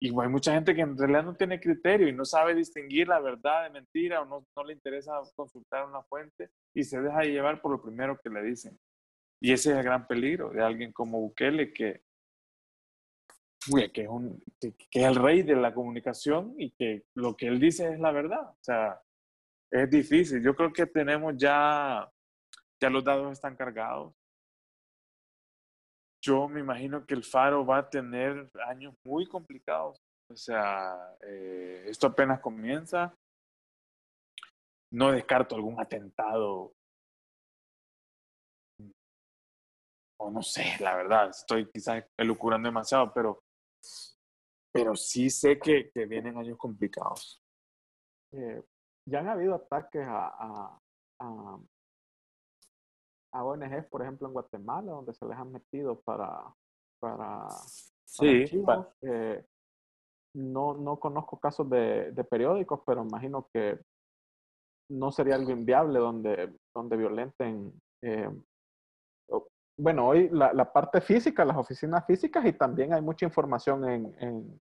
y 0.00 0.08
hay 0.08 0.28
mucha 0.28 0.54
gente 0.54 0.74
que 0.74 0.82
en 0.82 0.96
realidad 0.96 1.24
no 1.24 1.34
tiene 1.34 1.58
criterio 1.58 2.08
y 2.08 2.12
no 2.12 2.24
sabe 2.24 2.54
distinguir 2.54 3.08
la 3.08 3.18
verdad 3.18 3.64
de 3.64 3.70
mentira 3.70 4.22
o 4.22 4.24
no, 4.24 4.46
no 4.54 4.64
le 4.64 4.72
interesa 4.72 5.20
consultar 5.34 5.86
una 5.86 6.02
fuente 6.02 6.50
y 6.72 6.84
se 6.84 7.00
deja 7.00 7.22
llevar 7.22 7.60
por 7.60 7.72
lo 7.72 7.82
primero 7.82 8.18
que 8.22 8.30
le 8.30 8.42
dicen. 8.42 8.78
Y 9.40 9.52
ese 9.52 9.70
es 9.70 9.76
el 9.76 9.82
gran 9.82 10.06
peligro 10.06 10.50
de 10.50 10.62
alguien 10.62 10.92
como 10.92 11.20
Bukele 11.20 11.72
que, 11.72 12.02
que, 13.92 14.02
es 14.02 14.08
un, 14.08 14.42
que, 14.60 14.74
es 14.90 15.04
el 15.04 15.14
rey 15.16 15.42
de 15.42 15.56
la 15.56 15.74
comunicación 15.74 16.54
y 16.58 16.70
que 16.72 17.04
lo 17.16 17.36
que 17.36 17.46
él 17.46 17.60
dice 17.60 17.92
es 17.92 18.00
la 18.00 18.12
verdad. 18.12 18.48
O 18.48 18.58
sea, 18.62 19.00
es 19.70 19.90
difícil. 19.90 20.42
Yo 20.42 20.54
creo 20.54 20.72
que 20.72 20.86
tenemos 20.86 21.34
ya, 21.36 22.10
ya 22.80 22.90
los 22.90 23.04
dados 23.04 23.32
están 23.32 23.56
cargados 23.56 24.14
yo 26.20 26.48
me 26.48 26.60
imagino 26.60 27.06
que 27.06 27.14
el 27.14 27.24
Faro 27.24 27.64
va 27.64 27.78
a 27.78 27.88
tener 27.88 28.50
años 28.66 28.94
muy 29.04 29.26
complicados. 29.26 29.98
O 30.30 30.36
sea, 30.36 31.16
eh, 31.22 31.84
esto 31.86 32.08
apenas 32.08 32.40
comienza. 32.40 33.14
No 34.92 35.12
descarto 35.12 35.54
algún 35.54 35.80
atentado. 35.80 36.72
O 40.20 40.30
no 40.30 40.42
sé, 40.42 40.76
la 40.80 40.96
verdad, 40.96 41.30
estoy 41.30 41.70
quizás 41.70 42.04
elucurando 42.18 42.68
demasiado, 42.68 43.12
pero, 43.14 43.40
pero 44.72 44.94
sí 44.94 45.30
sé 45.30 45.58
que, 45.58 45.90
que 45.90 46.06
vienen 46.06 46.36
años 46.36 46.58
complicados. 46.58 47.42
Eh, 48.32 48.62
ya 49.06 49.20
han 49.20 49.28
habido 49.28 49.54
ataques 49.54 50.06
a, 50.06 50.78
a 53.32 53.44
ONGs, 53.44 53.86
por 53.86 54.02
ejemplo, 54.02 54.26
en 54.26 54.34
Guatemala, 54.34 54.92
donde 54.92 55.14
se 55.14 55.26
les 55.26 55.36
han 55.36 55.52
metido 55.52 56.00
para, 56.00 56.42
para, 57.00 57.48
sí, 58.04 58.44
eh, 59.02 59.44
no, 60.34 60.74
no 60.74 60.98
conozco 60.98 61.38
casos 61.38 61.68
de, 61.68 62.12
de, 62.12 62.24
periódicos, 62.24 62.80
pero 62.86 63.02
imagino 63.02 63.48
que 63.52 63.78
no 64.90 65.10
sería 65.10 65.34
algo 65.34 65.50
inviable 65.50 65.98
donde, 65.98 66.54
donde 66.74 66.96
violenten. 66.96 67.72
Eh, 68.02 68.30
bueno, 69.78 70.08
hoy 70.08 70.28
la, 70.30 70.52
la, 70.52 70.72
parte 70.72 71.00
física, 71.00 71.44
las 71.44 71.56
oficinas 71.56 72.04
físicas 72.04 72.44
y 72.44 72.52
también 72.52 72.92
hay 72.92 73.00
mucha 73.00 73.24
información 73.24 73.88
en, 73.88 74.14
en, 74.18 74.60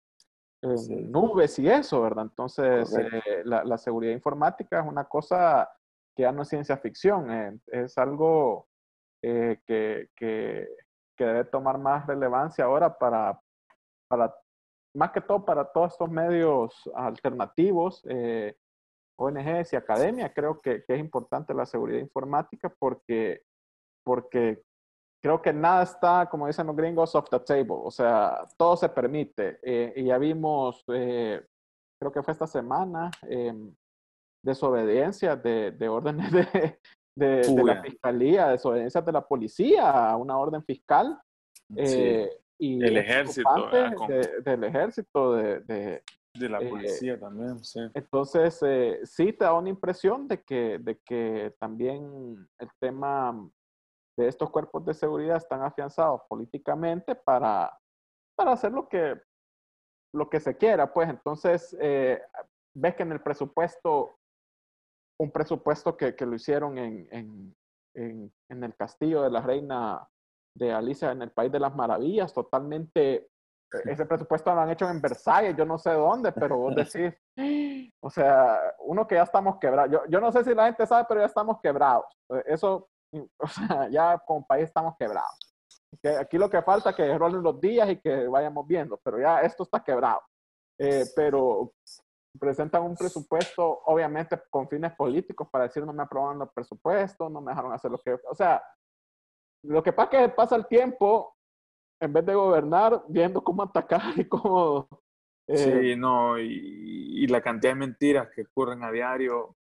nubes 1.10 1.58
y 1.58 1.68
eso, 1.68 2.02
¿verdad? 2.02 2.24
Entonces, 2.24 2.94
eh, 2.98 3.42
la, 3.44 3.64
la, 3.64 3.78
seguridad 3.78 4.12
informática 4.12 4.80
es 4.80 4.86
una 4.86 5.04
cosa 5.04 5.70
que 6.14 6.22
ya 6.22 6.32
no 6.32 6.42
es 6.42 6.48
ciencia 6.48 6.76
ficción, 6.76 7.30
eh, 7.30 7.58
es 7.68 7.96
algo 7.98 8.66
eh, 9.22 9.60
que, 9.66 10.08
que, 10.16 10.68
que, 11.16 11.24
debe 11.24 11.44
tomar 11.44 11.78
más 11.78 12.06
relevancia 12.06 12.64
ahora 12.64 12.98
para, 12.98 13.40
para, 14.08 14.34
más 14.94 15.12
que 15.12 15.20
todo 15.20 15.44
para 15.44 15.64
todos 15.64 15.92
estos 15.92 16.10
medios 16.10 16.90
alternativos, 16.94 18.04
eh, 18.08 18.56
ONGs 19.18 19.72
y 19.72 19.76
academia. 19.76 20.32
Creo 20.32 20.58
que, 20.60 20.84
que, 20.84 20.94
es 20.94 21.00
importante 21.00 21.54
la 21.54 21.66
seguridad 21.66 22.00
informática 22.00 22.74
porque, 22.78 23.42
porque 24.04 24.62
creo 25.26 25.42
que 25.42 25.52
nada 25.52 25.82
está, 25.82 26.28
como 26.30 26.46
dicen 26.46 26.68
los 26.68 26.76
gringos, 26.76 27.14
off 27.16 27.28
the 27.28 27.40
table. 27.40 27.78
O 27.82 27.90
sea, 27.90 28.46
todo 28.56 28.76
se 28.76 28.88
permite. 28.88 29.58
y 29.96 30.04
ya 30.04 30.18
vimos, 30.18 30.84
creo 30.86 32.12
que 32.12 32.22
fue 32.22 32.32
esta 32.32 32.46
semana, 32.46 33.10
em, 33.22 33.74
desobediencia 34.44 35.34
de, 35.34 35.72
de 35.72 35.88
órdenes 35.88 36.30
de, 37.16 37.42
de, 37.42 37.64
la 37.64 37.82
fiscalía, 37.82 38.48
desobediencias 38.48 39.04
de 39.04 39.12
la 39.12 39.26
policía 39.26 40.10
a 40.10 40.16
una 40.16 40.38
orden 40.38 40.62
fiscal. 40.64 41.18
Eh, 41.74 42.30
y 42.56 42.84
el 42.84 42.96
ejército. 42.96 43.68
del 44.44 44.62
ejército, 44.64 45.32
de, 45.34 46.02
de 46.38 46.48
la 46.48 46.60
policía 46.60 47.18
también, 47.18 47.64
sí. 47.64 47.80
Entonces, 47.94 48.60
sí 49.02 49.32
te 49.32 49.44
da 49.44 49.54
una 49.54 49.70
impresión 49.70 50.28
de 50.28 50.40
que, 50.44 50.78
de 50.78 51.00
que 51.04 51.52
también 51.58 52.46
el 52.60 52.68
tema 52.78 53.50
de 54.16 54.28
estos 54.28 54.50
cuerpos 54.50 54.84
de 54.84 54.94
seguridad 54.94 55.36
están 55.36 55.62
afianzados 55.62 56.22
políticamente 56.28 57.14
para, 57.14 57.78
para 58.34 58.52
hacer 58.52 58.72
lo 58.72 58.88
que, 58.88 59.20
lo 60.14 60.30
que 60.30 60.40
se 60.40 60.56
quiera. 60.56 60.92
Pues 60.92 61.08
entonces, 61.08 61.76
eh, 61.80 62.22
ves 62.74 62.94
que 62.94 63.02
en 63.02 63.12
el 63.12 63.20
presupuesto, 63.20 64.18
un 65.20 65.30
presupuesto 65.30 65.96
que, 65.96 66.14
que 66.14 66.26
lo 66.26 66.34
hicieron 66.34 66.78
en, 66.78 67.08
en, 67.10 67.56
en, 67.94 68.32
en, 68.48 68.64
el 68.64 68.74
castillo 68.74 69.22
de 69.22 69.30
la 69.30 69.42
reina 69.42 70.08
de 70.54 70.72
Alicia 70.72 71.12
en 71.12 71.22
el 71.22 71.30
País 71.30 71.52
de 71.52 71.60
las 71.60 71.74
Maravillas, 71.74 72.32
totalmente, 72.32 73.28
ese 73.84 74.06
presupuesto 74.06 74.54
lo 74.54 74.60
han 74.62 74.70
hecho 74.70 74.88
en 74.88 75.02
Versalles, 75.02 75.54
yo 75.56 75.66
no 75.66 75.76
sé 75.76 75.90
dónde, 75.90 76.32
pero 76.32 76.56
vos 76.56 76.74
decís, 76.76 77.14
o 78.00 78.08
sea, 78.08 78.58
uno 78.80 79.06
que 79.06 79.16
ya 79.16 79.22
estamos 79.22 79.58
quebrados, 79.58 79.92
yo, 79.92 80.02
yo 80.08 80.20
no 80.20 80.32
sé 80.32 80.44
si 80.44 80.54
la 80.54 80.66
gente 80.66 80.86
sabe, 80.86 81.04
pero 81.06 81.20
ya 81.20 81.26
estamos 81.26 81.60
quebrados. 81.60 82.06
Eso 82.46 82.88
o 83.38 83.48
sea, 83.48 83.88
ya 83.90 84.18
como 84.26 84.46
país 84.46 84.64
estamos 84.64 84.94
quebrados. 84.98 85.38
aquí 86.20 86.38
lo 86.38 86.50
que 86.50 86.62
falta 86.62 86.90
es 86.90 86.96
que 86.96 87.18
rolen 87.18 87.42
los 87.42 87.60
días 87.60 87.88
y 87.90 87.96
que 88.00 88.26
vayamos 88.28 88.66
viendo, 88.66 88.98
pero 89.02 89.20
ya 89.20 89.40
esto 89.40 89.62
está 89.62 89.82
quebrado. 89.82 90.20
Eh, 90.78 91.04
pero 91.14 91.72
presentan 92.38 92.82
un 92.82 92.94
presupuesto, 92.94 93.82
obviamente 93.86 94.38
con 94.50 94.68
fines 94.68 94.94
políticos, 94.94 95.48
para 95.50 95.64
decir 95.64 95.84
no 95.84 95.92
me 95.92 96.02
aprobaron 96.02 96.38
los 96.38 96.52
presupuestos, 96.52 97.30
no 97.30 97.40
me 97.40 97.52
dejaron 97.52 97.72
hacer 97.72 97.90
lo 97.90 97.98
que... 97.98 98.18
O 98.28 98.34
sea, 98.34 98.62
lo 99.64 99.82
que 99.82 99.92
pasa 99.92 100.10
es 100.12 100.28
que 100.28 100.34
pasa 100.34 100.56
el 100.56 100.66
tiempo, 100.66 101.34
en 102.00 102.12
vez 102.12 102.26
de 102.26 102.34
gobernar, 102.34 103.02
viendo 103.08 103.42
cómo 103.42 103.62
atacar 103.62 104.18
y 104.18 104.28
cómo... 104.28 104.88
Eh, 105.48 105.56
sí, 105.56 105.96
no, 105.96 106.38
y, 106.38 107.22
y, 107.22 107.26
la 107.28 107.40
cantidad 107.40 107.72
de 107.72 107.78
mentiras 107.78 108.28
que 108.34 108.42
ocurren 108.42 108.82
a 108.82 108.90
diario, 108.90 109.54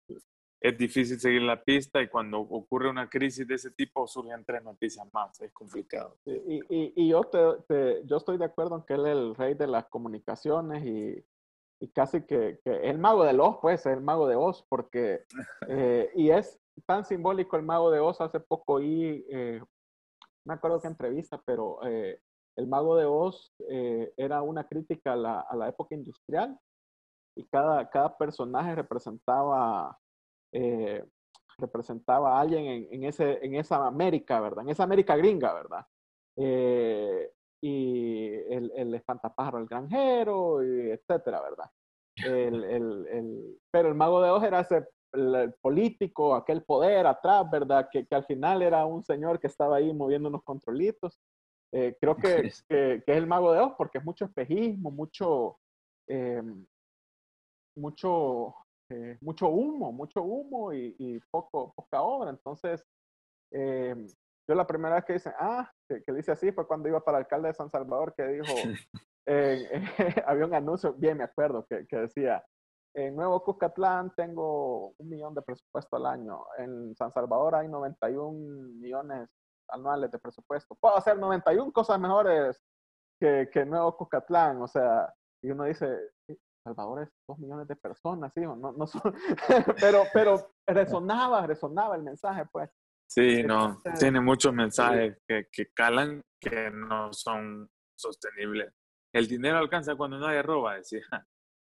es 0.60 0.78
difícil 0.78 1.20
seguir 1.20 1.42
la 1.42 1.62
pista 1.62 2.00
y 2.02 2.08
cuando 2.08 2.40
ocurre 2.40 2.88
una 2.88 3.08
crisis 3.08 3.46
de 3.46 3.54
ese 3.54 3.70
tipo 3.70 4.06
surgen 4.06 4.44
tres 4.44 4.62
noticias 4.64 5.06
más, 5.12 5.40
es 5.40 5.52
complicado. 5.52 6.16
Y, 6.24 6.56
y, 6.68 6.92
y 6.96 7.08
yo, 7.08 7.22
te, 7.24 8.02
yo 8.04 8.16
estoy 8.16 8.38
de 8.38 8.46
acuerdo 8.46 8.76
en 8.76 8.82
que 8.82 8.94
él 8.94 9.06
es 9.06 9.12
el 9.12 9.34
rey 9.34 9.54
de 9.54 9.66
las 9.66 9.86
comunicaciones 9.86 10.84
y, 10.84 11.24
y 11.80 11.88
casi 11.88 12.22
que, 12.22 12.58
que, 12.64 12.90
el 12.90 12.98
mago 12.98 13.24
de 13.24 13.38
Oz, 13.38 13.58
pues, 13.60 13.84
el 13.86 14.00
mago 14.00 14.26
de 14.26 14.36
Oz, 14.36 14.64
porque, 14.68 15.24
eh, 15.68 16.10
y 16.14 16.30
es 16.30 16.58
tan 16.86 17.04
simbólico 17.04 17.56
el 17.56 17.62
mago 17.62 17.90
de 17.90 18.00
Oz, 18.00 18.20
hace 18.20 18.40
poco 18.40 18.80
y 18.80 19.26
eh, 19.30 19.62
me 20.44 20.54
acuerdo 20.54 20.80
qué 20.80 20.88
entrevista, 20.88 21.40
pero 21.44 21.80
eh, 21.86 22.20
el 22.56 22.66
mago 22.66 22.96
de 22.96 23.04
Oz 23.04 23.52
era 24.16 24.40
una 24.40 24.66
crítica 24.66 25.12
a 25.12 25.16
la, 25.16 25.40
a 25.40 25.54
la 25.56 25.68
época 25.68 25.94
industrial 25.94 26.58
y 27.36 27.44
cada, 27.44 27.90
cada 27.90 28.16
personaje 28.16 28.74
representaba 28.74 29.98
eh, 30.58 31.04
representaba 31.58 32.36
a 32.36 32.40
alguien 32.40 32.88
en, 32.90 33.04
ese, 33.04 33.44
en 33.44 33.56
esa 33.56 33.86
América, 33.86 34.40
¿verdad? 34.40 34.64
En 34.64 34.70
esa 34.70 34.84
América 34.84 35.14
gringa, 35.14 35.52
¿verdad? 35.52 35.86
Eh, 36.36 37.30
y 37.60 38.28
el, 38.50 38.72
el 38.74 38.94
espantapájaro, 38.94 39.58
el 39.58 39.66
granjero, 39.66 40.64
y 40.64 40.92
etcétera, 40.92 41.42
¿verdad? 41.42 41.70
El, 42.16 42.64
el, 43.10 43.58
pero 43.70 43.88
el 43.88 43.94
mago 43.94 44.22
de 44.22 44.30
Oz 44.30 44.44
era 44.44 44.60
ese 44.60 44.86
el, 45.12 45.52
político, 45.60 46.34
aquel 46.34 46.62
poder 46.62 47.06
atrás, 47.06 47.50
¿verdad? 47.50 47.88
Que, 47.90 48.06
que, 48.06 48.14
al 48.14 48.24
final 48.24 48.62
era 48.62 48.86
un 48.86 49.04
señor 49.04 49.38
que 49.38 49.46
estaba 49.46 49.76
ahí 49.76 49.92
moviendo 49.92 50.30
unos 50.30 50.42
controlitos. 50.42 51.20
Eh, 51.70 51.96
creo 52.00 52.16
que, 52.16 52.50
que, 52.66 53.02
que, 53.04 53.12
es 53.12 53.18
el 53.18 53.26
mago 53.26 53.52
de 53.52 53.60
Oz 53.60 53.74
porque 53.76 53.98
es 53.98 54.04
mucho 54.04 54.24
espejismo, 54.24 54.90
mucho, 54.90 55.58
mucho 57.74 58.54
eh, 58.90 59.18
mucho 59.20 59.48
humo, 59.48 59.92
mucho 59.92 60.22
humo 60.22 60.72
y, 60.72 61.20
poco, 61.30 61.72
poca 61.74 62.02
obra. 62.02 62.30
Entonces, 62.30 62.84
eh, 63.52 64.06
yo 64.48 64.54
la 64.54 64.66
primera 64.66 64.96
vez 64.96 65.04
que 65.04 65.12
dice, 65.14 65.32
ah, 65.38 65.70
que, 65.88 66.12
dice 66.12 66.32
así 66.32 66.52
fue 66.52 66.66
cuando 66.66 66.88
iba 66.88 67.00
para 67.00 67.18
el 67.18 67.24
alcalde 67.24 67.48
de 67.48 67.54
San 67.54 67.70
Salvador 67.70 68.14
que 68.16 68.26
dijo, 68.28 68.44
eh, 69.26 69.68
había 70.26 70.46
un 70.46 70.54
anuncio, 70.54 70.92
bien 70.94 71.18
me 71.18 71.24
acuerdo, 71.24 71.66
que, 71.66 71.86
que, 71.86 71.96
decía, 71.96 72.44
en 72.94 73.16
Nuevo 73.16 73.42
Cuscatlán 73.42 74.14
tengo 74.14 74.94
un 74.98 75.08
millón 75.08 75.34
de 75.34 75.42
presupuesto 75.42 75.96
al 75.96 76.06
año, 76.06 76.44
en 76.58 76.94
San 76.94 77.10
Salvador 77.10 77.56
hay 77.56 77.68
91 77.68 78.32
millones 78.78 79.28
anuales 79.68 80.10
de 80.12 80.18
presupuesto, 80.18 80.76
puedo 80.76 80.96
hacer 80.96 81.18
91 81.18 81.72
cosas 81.72 81.98
mejores 81.98 82.62
que, 83.18 83.50
que 83.52 83.66
Nuevo 83.66 83.96
Cuscatlán, 83.96 84.62
o 84.62 84.68
sea, 84.68 85.12
y 85.42 85.50
uno 85.50 85.64
dice, 85.64 85.98
Salvador 86.66 87.02
es 87.02 87.08
dos 87.28 87.38
millones 87.38 87.68
de 87.68 87.76
personas, 87.76 88.32
¿sí? 88.34 88.40
No, 88.40 88.56
no 88.56 88.72
pero, 89.80 90.02
pero 90.12 90.50
resonaba, 90.66 91.46
resonaba 91.46 91.94
el 91.94 92.02
mensaje, 92.02 92.44
pues. 92.50 92.68
Sí, 93.08 93.44
no, 93.44 93.80
tiene 94.00 94.20
muchos 94.20 94.52
mensajes 94.52 95.16
que, 95.28 95.46
que, 95.52 95.66
calan 95.72 96.24
que 96.40 96.70
no 96.72 97.12
son 97.12 97.70
sostenibles. 97.96 98.74
El 99.14 99.28
dinero 99.28 99.58
alcanza 99.58 99.94
cuando 99.94 100.18
nadie 100.18 100.42
roba, 100.42 100.74
decía. 100.76 101.02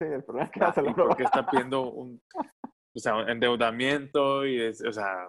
Sí, 0.00 0.08
el 0.08 0.24
problema 0.24 0.46
es 0.46 0.52
que 0.52 0.64
hace 0.64 0.82
Porque 0.82 1.24
está 1.24 1.46
pidiendo 1.46 1.90
un, 1.90 2.22
o 2.34 2.98
sea, 2.98 3.20
endeudamiento 3.28 4.46
y, 4.46 4.62
es, 4.62 4.82
o 4.82 4.92
sea, 4.92 5.28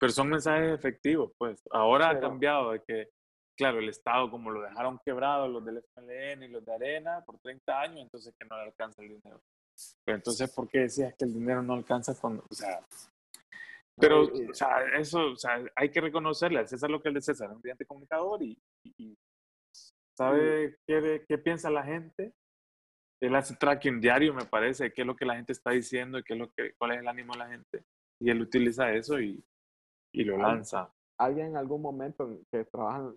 pero 0.00 0.10
son 0.10 0.30
mensajes 0.30 0.72
efectivos, 0.72 1.32
pues. 1.36 1.62
Ahora 1.70 2.10
ha 2.10 2.20
cambiado 2.20 2.72
de 2.72 2.82
que 2.86 3.10
claro, 3.56 3.78
el 3.78 3.88
Estado, 3.88 4.30
como 4.30 4.50
lo 4.50 4.62
dejaron 4.62 5.00
quebrado 5.04 5.48
los 5.48 5.64
del 5.64 5.82
FLN 5.94 6.42
y 6.42 6.48
los 6.48 6.64
de 6.64 6.74
Arena 6.74 7.22
por 7.24 7.38
30 7.38 7.80
años, 7.80 7.98
entonces 8.02 8.34
que 8.38 8.46
no 8.46 8.56
le 8.56 8.64
alcanza 8.64 9.02
el 9.02 9.08
dinero. 9.08 9.40
Pero 10.04 10.16
entonces, 10.16 10.50
¿por 10.52 10.68
qué 10.68 10.80
decías 10.80 11.14
que 11.14 11.24
el 11.24 11.34
dinero 11.34 11.62
no 11.62 11.74
alcanza 11.74 12.14
cuando, 12.20 12.44
o 12.48 12.54
sea, 12.54 12.80
pero, 13.96 14.22
o 14.22 14.54
sea, 14.54 14.84
eso, 14.98 15.32
o 15.32 15.36
sea, 15.36 15.64
hay 15.76 15.90
que 15.90 16.00
reconocerle 16.00 16.58
al 16.58 16.68
César 16.68 16.90
lo 16.90 17.00
que 17.00 17.08
es 17.08 17.14
de 17.14 17.20
César, 17.20 17.50
un 17.50 17.60
brillante 17.60 17.86
comunicador 17.86 18.42
y, 18.42 18.58
y, 18.98 19.16
sabe 20.16 20.78
qué, 20.86 21.24
qué, 21.28 21.38
piensa 21.38 21.70
la 21.70 21.84
gente. 21.84 22.32
Él 23.20 23.34
hace 23.36 23.54
tracking 23.56 24.00
diario, 24.00 24.34
me 24.34 24.44
parece, 24.44 24.92
qué 24.92 25.02
es 25.02 25.06
lo 25.06 25.16
que 25.16 25.24
la 25.24 25.36
gente 25.36 25.52
está 25.52 25.70
diciendo 25.70 26.18
y 26.18 26.24
qué 26.24 26.34
es 26.34 26.38
lo 26.38 26.50
que, 26.50 26.74
cuál 26.74 26.92
es 26.92 26.98
el 26.98 27.08
ánimo 27.08 27.32
de 27.34 27.38
la 27.38 27.48
gente. 27.48 27.84
Y 28.20 28.30
él 28.30 28.40
utiliza 28.42 28.92
eso 28.92 29.20
y, 29.20 29.42
y 30.12 30.24
lo 30.24 30.38
lanza 30.38 30.93
alguien 31.18 31.48
en 31.48 31.56
algún 31.56 31.80
momento 31.80 32.28
que 32.50 32.66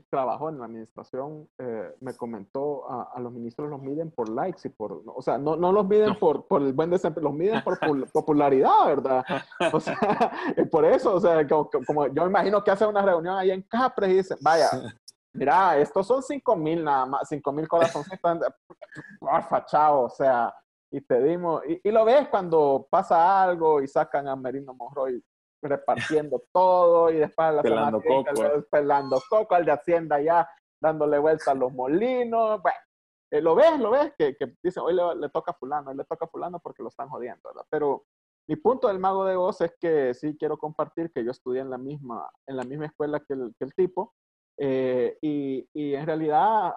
trabajó 0.09 0.49
en 0.49 0.59
la 0.59 0.65
administración 0.65 1.47
eh, 1.57 1.95
me 1.99 2.15
comentó 2.15 2.89
a, 2.89 3.19
los 3.19 3.31
ministros 3.31 3.69
los 3.69 3.81
miden 3.81 4.11
por 4.11 4.29
likes 4.29 4.67
y 4.67 4.69
por, 4.69 5.03
o 5.05 5.21
sea, 5.21 5.37
no, 5.37 5.55
no 5.55 5.71
los 5.71 5.87
miden 5.87 6.15
Por, 6.19 6.45
por 6.47 6.61
el 6.61 6.73
buen 6.73 6.89
desempeño, 6.89 7.29
los 7.29 7.33
miden 7.33 7.63
por 7.63 7.79
popularidad, 8.11 8.85
¿verdad? 8.85 9.25
O 9.73 9.79
sea, 9.79 9.97
por 10.71 10.85
eso, 10.85 11.15
o 11.15 11.19
sea, 11.19 11.45
como, 11.47 12.07
yo 12.07 12.27
imagino 12.27 12.63
que 12.63 12.71
hace 12.71 12.85
una 12.85 13.01
reunión 13.01 13.37
ahí 13.37 13.51
en 13.51 13.63
Capres 13.63 14.11
y 14.11 14.15
dice, 14.17 14.35
vaya, 14.41 14.69
mira, 15.33 15.77
estos 15.77 16.05
son 16.05 16.21
cinco 16.21 16.55
mil 16.55 16.83
nada 16.83 17.05
más, 17.05 17.27
cinco 17.27 17.51
mil 17.51 17.67
corazones, 17.67 18.07
porfa, 19.19 19.65
chao, 19.65 20.03
o 20.03 20.09
sea, 20.09 20.53
y 20.91 21.01
te 21.01 21.21
dimos, 21.21 21.63
y, 21.67 21.81
y, 21.83 21.91
lo 21.91 22.05
ves 22.05 22.27
cuando 22.29 22.87
pasa 22.89 23.43
algo 23.43 23.81
y 23.81 23.87
sacan 23.87 24.27
a 24.27 24.35
Merino 24.35 24.73
Monroy 24.73 25.21
repartiendo 25.67 26.43
todo 26.53 27.11
y 27.11 27.17
después 27.17 27.53
la 27.53 27.61
pelando 27.61 28.01
coco. 28.01 28.43
Eh. 28.43 28.63
pelando 28.69 29.21
coco, 29.29 29.55
al 29.55 29.65
de 29.65 29.71
Hacienda 29.71 30.19
ya 30.21 30.47
dándole 30.81 31.17
vuelta 31.19 31.51
a 31.51 31.55
los 31.55 31.73
molinos. 31.73 32.61
Bueno, 32.61 32.77
eh, 33.31 33.41
lo 33.41 33.55
ves, 33.55 33.79
lo 33.79 33.91
ves, 33.91 34.13
que, 34.17 34.35
que 34.35 34.55
dice, 34.63 34.79
hoy 34.79 34.93
le, 34.93 35.29
toca 35.29 35.51
a 35.51 35.55
fulano, 35.55 35.89
hoy 35.89 35.97
le 35.97 36.05
toca 36.05 36.25
a 36.25 36.29
fulano 36.29 36.59
porque 36.59 36.83
lo 36.83 36.89
están 36.89 37.09
jodiendo, 37.09 37.41
¿verdad? 37.49 37.65
Pero 37.69 38.05
mi 38.47 38.55
punto 38.55 38.87
del 38.87 38.99
mago 38.99 39.25
de 39.25 39.35
voz 39.35 39.59
es 39.61 39.75
que 39.79 40.13
sí 40.13 40.37
quiero 40.37 40.57
compartir 40.57 41.11
que 41.11 41.23
yo 41.25 41.31
estudié 41.31 41.61
en 41.61 41.69
la 41.69 41.77
misma, 41.77 42.29
en 42.47 42.55
la 42.55 42.63
misma 42.63 42.85
escuela 42.85 43.19
que 43.19 43.33
el, 43.33 43.53
que 43.57 43.65
el 43.65 43.73
tipo 43.73 44.13
eh, 44.57 45.17
y, 45.21 45.67
y, 45.73 45.93
en 45.93 46.05
realidad 46.05 46.73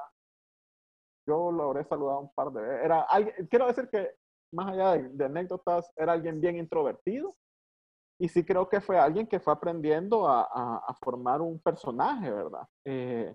yo 1.27 1.53
lo 1.53 1.65
habré 1.65 1.85
saludado 1.85 2.21
un 2.21 2.35
par 2.35 2.51
de 2.51 2.61
veces. 2.61 2.85
Era 2.85 3.03
alguien, 3.03 3.47
quiero 3.49 3.67
decir 3.69 3.89
que 3.89 4.11
más 4.53 4.73
allá 4.73 4.93
de, 4.95 5.09
de 5.11 5.25
anécdotas, 5.25 5.91
era 5.97 6.12
alguien 6.12 6.41
bien 6.41 6.57
introvertido 6.57 7.37
y 8.21 8.29
sí 8.29 8.45
creo 8.45 8.69
que 8.69 8.83
fue 8.83 8.99
alguien 8.99 9.27
que 9.27 9.41
fue 9.41 9.55
aprendiendo 9.55 10.29
a, 10.29 10.43
a, 10.43 10.95
formar 11.03 11.41
un 11.41 11.59
personaje, 11.59 12.31
¿verdad? 12.31 12.69
Eh, 12.85 13.35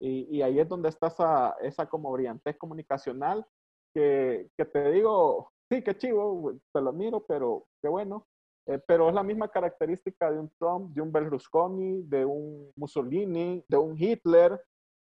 y, 0.00 0.36
y, 0.36 0.42
ahí 0.42 0.58
es 0.58 0.68
donde 0.68 0.88
está 0.88 1.06
esa, 1.06 1.56
esa 1.62 1.86
como 1.88 2.10
brillantez 2.10 2.58
comunicacional 2.58 3.46
que, 3.94 4.50
que, 4.56 4.64
te 4.64 4.90
digo, 4.90 5.52
sí, 5.70 5.80
qué 5.80 5.96
chivo, 5.96 6.54
te 6.74 6.80
lo 6.80 6.92
miro, 6.92 7.24
pero 7.24 7.66
qué 7.80 7.88
bueno. 7.88 8.26
Eh, 8.66 8.80
pero 8.84 9.08
es 9.08 9.14
la 9.14 9.22
misma 9.22 9.48
característica 9.48 10.28
de 10.32 10.40
un 10.40 10.50
Trump, 10.58 10.92
de 10.92 11.02
un 11.02 11.12
Berlusconi, 11.12 12.02
de 12.02 12.24
un 12.24 12.72
Mussolini, 12.74 13.64
de 13.68 13.76
un 13.76 13.96
Hitler, 13.96 14.60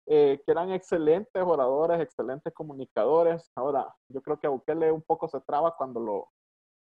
eh, 0.07 0.41
que 0.43 0.51
eran 0.51 0.71
excelentes 0.71 1.43
oradores, 1.43 2.01
excelentes 2.01 2.51
comunicadores. 2.55 3.51
Ahora, 3.55 3.93
yo 4.09 4.19
creo 4.23 4.39
que 4.39 4.47
a 4.47 4.49
Bukele 4.49 4.91
un 4.91 5.03
poco 5.03 5.27
se 5.27 5.39
traba 5.41 5.75
cuando 5.77 5.99
lo, 5.99 6.29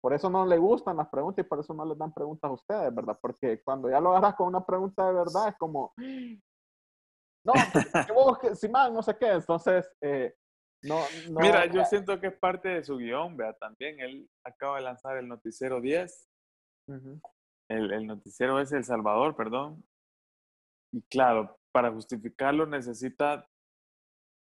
por 0.05 0.13
eso 0.13 0.29
no 0.29 0.45
le 0.45 0.59
gustan 0.59 0.97
las 0.97 1.09
preguntas 1.09 1.43
y 1.43 1.49
por 1.49 1.61
eso 1.61 1.73
no 1.73 1.83
les 1.83 1.97
dan 1.97 2.13
preguntas 2.13 2.47
a 2.47 2.53
ustedes, 2.53 2.93
¿verdad? 2.93 3.17
Porque 3.19 3.63
cuando 3.63 3.89
ya 3.89 3.99
lo 3.99 4.11
agarras 4.11 4.35
con 4.35 4.45
una 4.45 4.63
pregunta 4.63 5.07
de 5.07 5.13
verdad 5.15 5.47
es 5.47 5.55
como, 5.57 5.95
no, 7.43 7.53
que 8.05 8.13
vos, 8.13 8.37
que, 8.37 8.55
si 8.55 8.69
mal, 8.69 8.93
no 8.93 9.01
sé 9.01 9.17
qué. 9.17 9.31
Entonces, 9.31 9.91
eh, 10.01 10.35
no, 10.83 10.99
no, 11.31 11.39
Mira, 11.39 11.65
yo 11.65 11.83
siento 11.85 12.21
que 12.21 12.27
es 12.27 12.37
parte 12.37 12.69
de 12.69 12.83
su 12.83 12.97
guion, 12.97 13.35
vea, 13.35 13.53
también 13.53 13.99
él 13.99 14.29
acaba 14.45 14.75
de 14.75 14.83
lanzar 14.83 15.17
el 15.17 15.27
noticiero 15.27 15.81
10. 15.81 16.29
el, 17.71 17.91
el 17.91 18.05
noticiero 18.05 18.59
es 18.59 18.71
El 18.73 18.83
Salvador, 18.83 19.35
perdón. 19.35 19.83
Y 20.93 21.01
claro, 21.09 21.57
para 21.71 21.91
justificarlo 21.91 22.67
necesita 22.67 23.49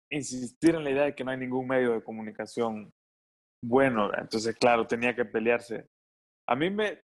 insistir 0.10 0.76
en 0.76 0.86
la 0.86 0.92
idea 0.92 1.04
de 1.04 1.16
que 1.16 1.26
no 1.26 1.32
hay 1.32 1.38
ningún 1.38 1.68
medio 1.68 1.92
de 1.92 2.02
comunicación 2.02 2.94
bueno. 3.64 4.10
Entonces, 4.18 4.56
claro, 4.56 4.88
tenía 4.88 5.16
que 5.16 5.26
pelearse. 5.26 5.88
A 6.48 6.56
mí 6.56 6.70
me, 6.70 7.02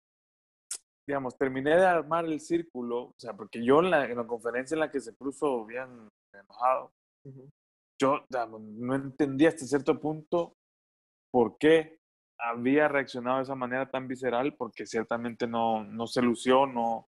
digamos, 1.06 1.36
terminé 1.36 1.76
de 1.76 1.86
armar 1.86 2.24
el 2.24 2.40
círculo, 2.40 3.06
o 3.06 3.14
sea, 3.18 3.34
porque 3.34 3.64
yo 3.64 3.80
en 3.80 3.90
la, 3.90 4.04
en 4.04 4.16
la 4.16 4.26
conferencia 4.26 4.74
en 4.74 4.80
la 4.80 4.90
que 4.90 5.00
se 5.00 5.12
puso 5.12 5.64
bien 5.66 6.08
enojado, 6.32 6.92
yo 8.00 8.24
digamos, 8.28 8.60
no 8.62 8.94
entendía 8.94 9.48
hasta 9.48 9.64
cierto 9.64 10.00
punto 10.00 10.54
por 11.32 11.56
qué 11.58 11.98
había 12.38 12.88
reaccionado 12.88 13.38
de 13.38 13.44
esa 13.44 13.54
manera 13.54 13.90
tan 13.90 14.08
visceral, 14.08 14.54
porque 14.56 14.86
ciertamente 14.86 15.46
no, 15.46 15.84
no 15.84 16.06
se 16.06 16.22
lució, 16.22 16.66
no, 16.66 17.06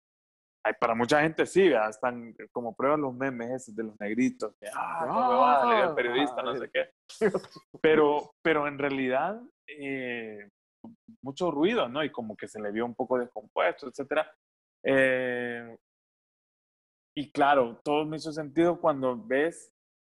para 0.80 0.96
mucha 0.96 1.22
gente 1.22 1.46
sí, 1.46 1.68
están 1.68 2.34
como 2.54 2.74
prueban 2.74 3.02
los 3.02 3.14
memes 3.14 3.52
esos 3.52 3.76
de 3.76 3.84
los 3.84 4.00
negritos, 4.00 4.56
que, 4.62 4.70
ah, 4.74 5.04
no 5.06 5.14
me 5.14 5.36
va 5.36 5.84
a 5.84 5.90
el 5.90 5.96
periodista, 5.96 6.42
no 6.42 6.56
sé 6.56 6.70
qué. 6.72 6.90
Pero, 7.82 8.32
pero 8.42 8.68
en 8.68 8.80
realidad, 8.80 9.42
eh, 9.68 10.50
mucho 11.22 11.52
ruido, 11.52 11.90
¿no? 11.90 12.04
Y 12.04 12.12
como 12.12 12.36
que 12.36 12.48
se 12.48 12.62
le 12.62 12.72
vio 12.72 12.86
un 12.86 12.96
poco 12.96 13.20
descompuesto, 13.20 13.88
etcétera. 13.88 14.32
Eh, 14.84 15.76
y 17.16 17.32
claro, 17.32 17.80
todo 17.84 18.06
me 18.06 18.18
hizo 18.18 18.32
sentido 18.32 18.80
cuando 18.80 19.18
ves, 19.18 19.72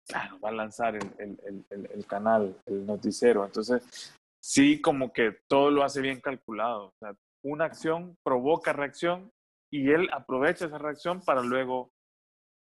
claro, 0.08 0.40
va 0.40 0.50
a 0.50 0.54
lanzar 0.54 0.96
el, 0.96 1.14
el, 1.20 1.66
el, 1.70 1.90
el, 1.92 2.06
canal, 2.08 2.58
el 2.66 2.86
noticiero. 2.86 3.46
Entonces, 3.46 4.16
sí, 4.42 4.82
como 4.82 5.12
que 5.12 5.38
todo 5.48 5.70
lo 5.70 5.84
hace 5.84 6.02
bien 6.02 6.20
calculado. 6.20 6.88
O 6.88 6.94
sea, 7.00 7.14
una 7.44 7.66
acción 7.66 8.16
provoca 8.24 8.74
reacción 8.74 9.30
y 9.70 9.92
él 9.92 10.10
aprovecha 10.12 10.66
esa 10.66 10.78
reacción 10.78 11.22
para 11.22 11.42
luego 11.42 11.92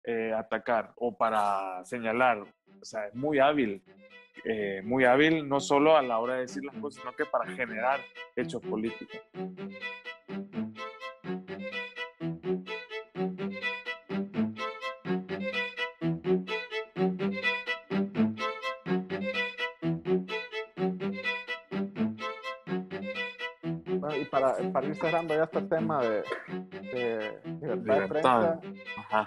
eh, 0.04 0.32
atacar 0.32 0.92
o 0.96 1.16
para 1.16 1.84
señalar. 1.84 2.42
O 2.80 2.84
sea, 2.84 3.06
es 3.08 3.14
muy 3.14 3.38
hábil, 3.38 3.82
eh, 4.44 4.80
muy 4.84 5.04
hábil 5.04 5.48
no 5.48 5.60
solo 5.60 5.96
a 5.96 6.02
la 6.02 6.18
hora 6.18 6.34
de 6.34 6.40
decir 6.42 6.64
las 6.64 6.76
cosas, 6.76 7.02
sino 7.02 7.14
que 7.14 7.24
para 7.24 7.46
generar 7.50 8.00
hechos 8.36 8.62
políticos. 8.62 9.20
Para, 24.40 24.72
para 24.72 24.86
ir 24.86 24.96
cerrando 24.96 25.34
ya 25.34 25.44
este 25.44 25.62
tema 25.62 26.00
de, 26.00 26.22
de 26.92 27.40
libertad, 27.60 28.00
de 28.00 28.08
prensa, 28.08 28.60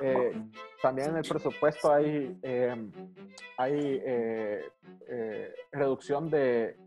eh, 0.01 0.49
también 0.81 1.09
en 1.09 1.17
el 1.17 1.27
presupuesto 1.27 1.91
hay, 1.91 2.39
eh, 2.41 2.91
hay 3.57 4.01
eh, 4.05 4.71
reducción 5.71 6.29
de, 6.29 6.77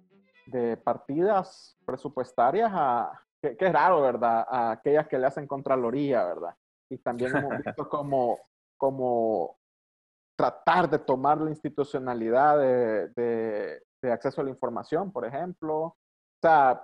de, 0.47 0.77
partidas 0.77 1.77
presupuestarias 1.85 2.71
a, 2.73 3.21
que, 3.41 3.57
es 3.59 3.73
raro, 3.73 4.01
¿verdad? 4.03 4.47
A 4.49 4.71
aquellas 4.73 5.07
que 5.09 5.19
le 5.19 5.27
hacen 5.27 5.47
Contraloría, 5.47 6.25
¿verdad? 6.25 6.55
Y 6.89 6.99
también 6.99 7.37
hemos 7.37 7.59
visto 7.65 7.89
como, 7.89 8.39
como 8.77 9.59
tratar 10.37 10.89
de 10.89 10.99
tomar 10.99 11.41
la 11.41 11.51
institucionalidad 11.51 12.59
de, 12.59 13.09
de, 13.11 13.83
de 14.03 14.13
acceso 14.13 14.41
a 14.41 14.45
la 14.45 14.51
información, 14.51 15.13
por 15.13 15.27
ejemplo. 15.27 15.77
O 15.77 15.97
sea, 16.41 16.83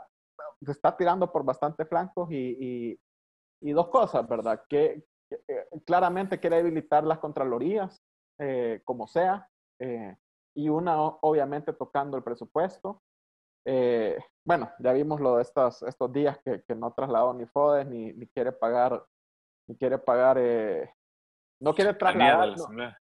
se 0.65 0.73
está 0.73 0.97
tirando 0.97 1.31
por 1.31 1.45
bastante 1.45 1.85
flancos 1.85 2.31
y, 2.31 2.57
y, 2.59 3.01
y 3.62 3.73
dos 3.73 3.89
cosas, 3.89 4.27
¿verdad? 4.29 4.62
Que, 4.69 5.05
eh, 5.49 5.69
claramente 5.87 6.41
quiere 6.41 6.57
debilitar 6.57 7.05
las 7.05 7.19
contralorías, 7.19 8.03
eh, 8.39 8.81
como 8.85 9.07
sea, 9.07 9.49
eh, 9.79 10.17
y 10.55 10.69
una 10.69 11.01
obviamente 11.01 11.73
tocando 11.73 12.17
el 12.17 12.25
presupuesto. 12.25 13.03
bueno, 14.45 14.71
ya 14.81 14.93
vimos 14.93 15.21
lo 15.21 15.37
de 15.37 15.43
estos, 15.43 15.83
estos 15.83 16.12
días 16.12 16.39
que, 16.45 16.62
que 16.62 16.75
no 16.75 16.93
trasladó 16.93 17.33
ni 17.35 17.47
FODES, 17.47 17.87
ni, 17.87 18.12
ni 18.15 18.27
quiere 18.29 18.51
pagar, 18.53 19.05
ni 19.69 19.77
quiere 19.77 19.99
pagar, 19.99 20.39
no 21.61 21.75
quiere 21.75 21.95
trasladar. 21.95 22.57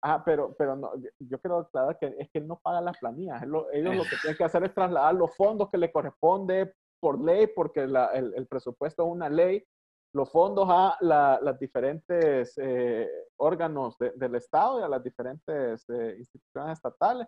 Ah, 0.01 0.21
pero, 0.23 0.53
pero 0.55 0.75
no, 0.75 0.91
yo 1.19 1.39
quiero 1.41 1.59
aclarar 1.59 1.97
que 1.97 2.15
es 2.19 2.29
que 2.29 2.39
no 2.39 2.59
paga 2.59 2.79
las 2.79 2.97
planillas. 2.99 3.41
ellos 3.41 3.95
lo 3.95 4.03
que 4.03 4.15
tienen 4.21 4.37
que 4.37 4.43
hacer 4.43 4.63
es 4.63 4.73
trasladar 4.73 5.15
los 5.15 5.35
fondos 5.35 5.69
que 5.71 5.79
le 5.79 5.91
corresponde 5.91 6.73
por 7.05 7.23
ley, 7.23 7.45
porque 7.45 7.81
el, 7.81 7.95
el, 8.33 8.47
presupuesto 8.47 9.03
es 9.03 9.09
una 9.11 9.29
ley, 9.29 9.63
los 10.11 10.31
fondos 10.31 10.67
a 10.71 10.97
la, 11.01 11.37
las 11.39 11.59
diferentes 11.59 12.57
eh, 12.57 13.07
órganos 13.37 13.95
del 13.99 14.33
Estado 14.33 14.79
y 14.79 14.83
a 14.83 14.87
las 14.87 15.03
diferentes 15.03 15.87
eh, 15.87 16.15
instituciones 16.17 16.73
estatales. 16.73 17.27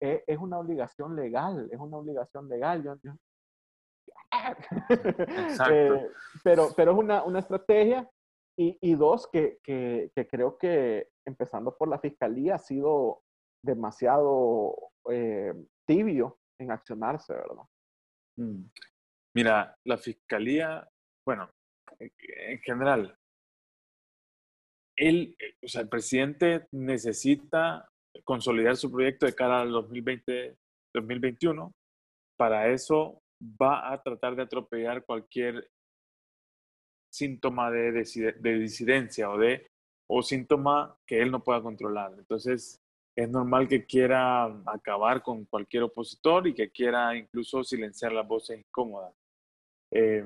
Eh, 0.00 0.22
es 0.24 0.38
una 0.38 0.60
obligación 0.60 1.16
legal, 1.16 1.68
es 1.72 1.80
una 1.80 1.96
obligación 1.96 2.48
legal. 2.48 2.84
Yo, 2.84 2.94
pero, 6.44 6.68
pero 6.76 6.92
es 6.92 6.96
una, 6.96 7.24
una 7.24 7.40
estrategia 7.40 8.08
y, 8.56 8.78
y 8.80 8.94
dos, 8.94 9.26
que, 9.32 9.58
que, 9.64 10.12
que, 10.14 10.28
creo 10.28 10.56
que 10.58 11.08
empezando 11.26 11.76
por 11.76 11.88
la 11.88 11.98
fiscalía 11.98 12.54
ha 12.54 12.58
sido 12.58 13.22
demasiado 13.64 14.76
tibio 15.88 16.38
en 16.60 16.70
accionarse, 16.70 17.32
¿verdad? 17.32 17.64
Mira, 19.38 19.72
la 19.84 19.96
fiscalía, 19.96 20.90
bueno, 21.24 21.48
en 22.00 22.58
general, 22.58 23.16
él, 24.96 25.36
o 25.62 25.68
sea, 25.68 25.82
el 25.82 25.88
presidente 25.88 26.66
necesita 26.72 27.88
consolidar 28.24 28.76
su 28.76 28.90
proyecto 28.90 29.26
de 29.26 29.36
cara 29.36 29.60
al 29.60 29.70
2020-2021. 29.70 31.72
Para 32.36 32.72
eso 32.72 33.22
va 33.40 33.92
a 33.92 34.02
tratar 34.02 34.34
de 34.34 34.42
atropellar 34.42 35.04
cualquier 35.04 35.70
síntoma 37.08 37.70
de, 37.70 37.92
de, 37.92 38.58
disidencia 38.58 39.30
o 39.30 39.38
de 39.38 39.68
o 40.10 40.20
síntoma 40.20 40.98
que 41.06 41.22
él 41.22 41.30
no 41.30 41.44
pueda 41.44 41.62
controlar. 41.62 42.12
Entonces, 42.18 42.80
es 43.14 43.30
normal 43.30 43.68
que 43.68 43.86
quiera 43.86 44.46
acabar 44.66 45.22
con 45.22 45.44
cualquier 45.44 45.84
opositor 45.84 46.48
y 46.48 46.54
que 46.54 46.72
quiera 46.72 47.16
incluso 47.16 47.62
silenciar 47.62 48.10
las 48.10 48.26
voces 48.26 48.58
incómodas. 48.58 49.14
Eh, 49.90 50.24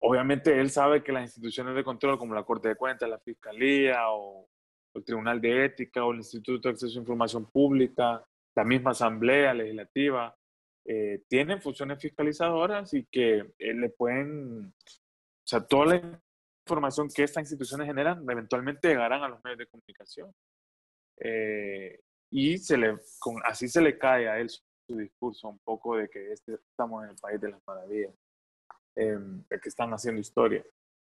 obviamente 0.00 0.58
él 0.58 0.70
sabe 0.70 1.02
que 1.02 1.12
las 1.12 1.24
instituciones 1.24 1.74
de 1.74 1.84
control 1.84 2.18
como 2.18 2.34
la 2.34 2.44
Corte 2.44 2.68
de 2.68 2.76
Cuentas, 2.76 3.08
la 3.08 3.18
Fiscalía 3.18 4.10
o 4.10 4.48
el 4.94 5.04
Tribunal 5.04 5.40
de 5.40 5.64
Ética 5.64 6.04
o 6.04 6.12
el 6.12 6.18
Instituto 6.18 6.68
de 6.68 6.72
Acceso 6.72 6.98
a 6.98 7.02
Información 7.02 7.50
Pública, 7.50 8.24
la 8.54 8.64
misma 8.64 8.90
Asamblea 8.90 9.54
Legislativa, 9.54 10.36
eh, 10.84 11.22
tienen 11.28 11.60
funciones 11.60 12.00
fiscalizadoras 12.00 12.92
y 12.94 13.04
que 13.04 13.52
eh, 13.58 13.74
le 13.74 13.90
pueden, 13.90 14.66
o 14.66 15.46
sea, 15.46 15.60
toda 15.60 15.86
la 15.86 16.20
información 16.64 17.08
que 17.14 17.22
estas 17.22 17.42
instituciones 17.42 17.86
generan 17.86 18.24
eventualmente 18.28 18.88
llegarán 18.88 19.22
a 19.22 19.28
los 19.28 19.44
medios 19.44 19.58
de 19.58 19.66
comunicación. 19.66 20.34
Eh, 21.18 22.00
y 22.30 22.58
se 22.58 22.76
le, 22.76 22.96
así 23.44 23.68
se 23.68 23.82
le 23.82 23.98
cae 23.98 24.28
a 24.28 24.38
él 24.38 24.48
discurso 24.96 25.48
un 25.48 25.58
poco 25.60 25.96
de 25.96 26.08
que 26.08 26.32
este, 26.32 26.54
estamos 26.54 27.04
en 27.04 27.10
el 27.10 27.16
país 27.16 27.40
de 27.40 27.50
las 27.50 27.60
maravillas, 27.66 28.14
eh, 28.96 29.18
que 29.50 29.68
están 29.68 29.90
haciendo 29.92 30.20
historia. 30.20 30.64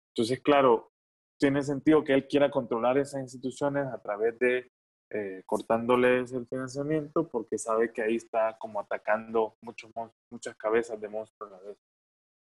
Entonces, 0.09 0.41
claro, 0.41 0.93
tiene 1.39 1.63
sentido 1.63 2.05
que 2.05 2.15
él 2.15 2.27
quiera 2.29 2.51
controlar 2.51 2.99
esas 2.99 3.21
instituciones 3.21 3.87
a 3.87 4.01
través 4.01 4.39
de 4.39 4.71
eh, 5.11 5.43
cortándoles 5.47 6.33
el 6.33 6.47
financiamiento 6.47 7.29
porque 7.29 7.59
sabe 7.59 7.93
que 7.93 8.03
ahí 8.03 8.17
está 8.17 8.57
como 8.59 8.81
atacando 8.81 9.57
muchos, 9.61 9.91
muchas 10.31 10.57
cabezas 10.57 11.01
de 11.01 11.09
monstruos 11.09 11.53
a 11.53 11.57
la 11.57 11.63
vez. 11.63 11.79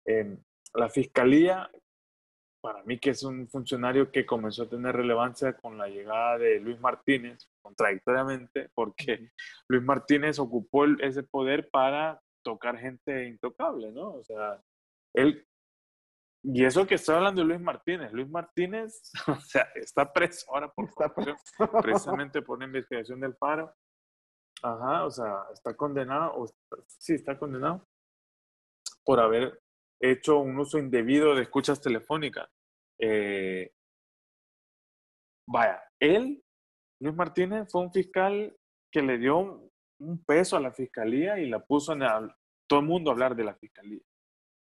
Eh, 0.07 0.37
la 0.75 0.89
fiscalía 0.89 1.71
para 2.69 2.83
mí 2.83 2.99
que 2.99 3.11
es 3.11 3.23
un 3.23 3.49
funcionario 3.49 4.13
que 4.13 4.27
comenzó 4.27 4.65
a 4.65 4.69
tener 4.69 4.95
relevancia 4.95 5.55
con 5.55 5.79
la 5.79 5.89
llegada 5.89 6.37
de 6.37 6.61
Luis 6.61 6.79
Martínez, 6.79 7.49
contradictoriamente, 7.63 8.69
porque 8.75 9.31
Luis 9.69 9.83
Martínez 9.83 10.39
ocupó 10.39 10.85
ese 10.85 11.23
poder 11.23 11.71
para 11.71 12.21
tocar 12.45 12.77
gente 12.77 13.27
intocable, 13.27 13.91
¿no? 13.91 14.17
O 14.17 14.23
sea, 14.23 14.63
él, 15.15 15.49
y 16.43 16.63
eso 16.63 16.87
que 16.87 16.97
estoy 16.97 17.15
hablando 17.15 17.41
de 17.41 17.49
Luis 17.49 17.61
Martínez, 17.63 18.13
Luis 18.13 18.29
Martínez, 18.29 19.13
o 19.29 19.41
sea, 19.41 19.67
está 19.75 20.13
preso 20.13 20.45
ahora 20.53 20.71
por 20.71 20.91
está 20.91 21.15
preso. 21.15 21.41
precisamente 21.81 22.43
por 22.43 22.59
una 22.59 22.67
investigación 22.67 23.19
del 23.19 23.35
paro. 23.35 23.75
Ajá, 24.63 25.07
o 25.07 25.11
sea, 25.11 25.45
está 25.55 25.75
condenado, 25.75 26.35
o 26.37 26.47
sí, 26.87 27.15
está 27.15 27.39
condenado 27.39 27.89
por 29.05 29.21
haber 29.21 29.59
hecho 30.01 30.41
un 30.41 30.59
uso 30.59 30.79
indebido 30.79 31.35
de 31.35 31.45
escuchas 31.45 31.81
telefónicas. 31.81 32.58
Eh, 32.99 33.73
vaya, 35.47 35.83
él, 36.01 36.43
Luis 37.01 37.15
Martínez, 37.15 37.71
fue 37.71 37.83
un 37.83 37.93
fiscal 37.93 38.57
que 38.91 39.03
le 39.03 39.19
dio 39.19 39.71
un 40.01 40.25
peso 40.25 40.57
a 40.57 40.61
la 40.61 40.73
fiscalía 40.73 41.39
y 41.39 41.49
la 41.49 41.65
puso 41.65 41.93
en 41.93 42.01
todo 42.67 42.81
el 42.81 42.87
mundo 42.87 43.11
a 43.11 43.15
hablar 43.15 43.35
de 43.35 43.45
la 43.45 43.55
fiscalía. 43.55 44.03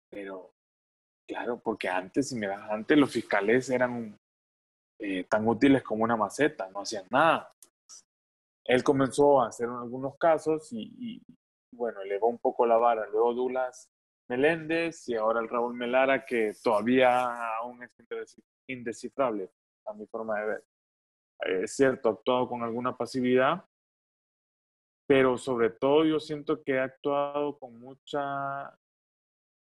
Pero, 0.10 0.54
claro, 1.28 1.60
porque 1.60 1.90
antes, 1.90 2.30
si 2.30 2.36
miras, 2.36 2.70
antes 2.70 2.98
los 2.98 3.12
fiscales 3.12 3.70
eran 3.70 4.18
eh, 5.00 5.24
tan 5.26 5.48
útiles 5.48 5.84
como 5.84 6.04
una 6.04 6.16
maceta, 6.16 6.70
no 6.70 6.82
hacían 6.82 7.06
nada. 7.10 7.52
Él 8.66 8.84
comenzó 8.84 9.42
a 9.42 9.48
hacer 9.48 9.68
algunos 9.68 10.18
casos 10.18 10.70
y, 10.72 11.22
bueno, 11.72 12.02
elevó 12.02 12.28
un 12.28 12.40
poco 12.40 12.66
la 12.66 12.78
vara. 12.78 13.06
Luego 13.08 13.34
Douglas 13.34 13.90
Meléndez 14.30 15.08
y 15.10 15.16
ahora 15.16 15.42
el 15.42 15.50
Raúl 15.50 15.74
Melara, 15.74 16.26
que 16.26 16.54
todavía 16.64 17.56
aún 17.58 17.84
es 17.84 17.96
indescifrable 18.68 19.50
a 19.86 19.94
mi 19.94 20.06
forma 20.08 20.40
de 20.40 20.46
ver. 20.46 20.64
Es 21.40 21.76
cierto, 21.76 22.10
ha 22.10 22.12
actuado 22.14 22.48
con 22.48 22.64
alguna 22.64 22.96
pasividad, 22.96 23.66
pero 25.08 25.38
sobre 25.38 25.70
todo 25.70 26.06
yo 26.06 26.20
siento 26.20 26.64
que 26.64 26.80
ha 26.80 26.86
actuado 26.86 27.60
con 27.60 27.78
mucha 27.80 28.78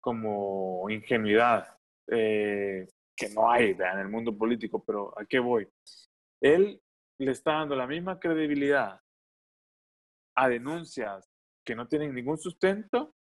como 0.02 0.90
ingenuidad, 0.90 1.78
eh, 2.08 2.88
que 3.16 3.30
no 3.30 3.52
hay 3.52 3.72
en 3.72 4.00
el 4.00 4.08
mundo 4.08 4.36
político, 4.36 4.84
pero 4.84 5.14
¿a 5.20 5.26
qué 5.26 5.40
voy? 5.40 5.68
Él 6.42 6.82
le 7.20 7.32
está 7.32 7.54
dando 7.54 7.76
la 7.76 7.88
misma 7.88 8.20
credibilidad 8.20 9.02
a 10.36 10.50
denuncias 10.50 11.30
que 11.66 11.76
no 11.76 11.88
tienen 11.88 12.14
ningún 12.14 12.38
sustento, 12.38 13.14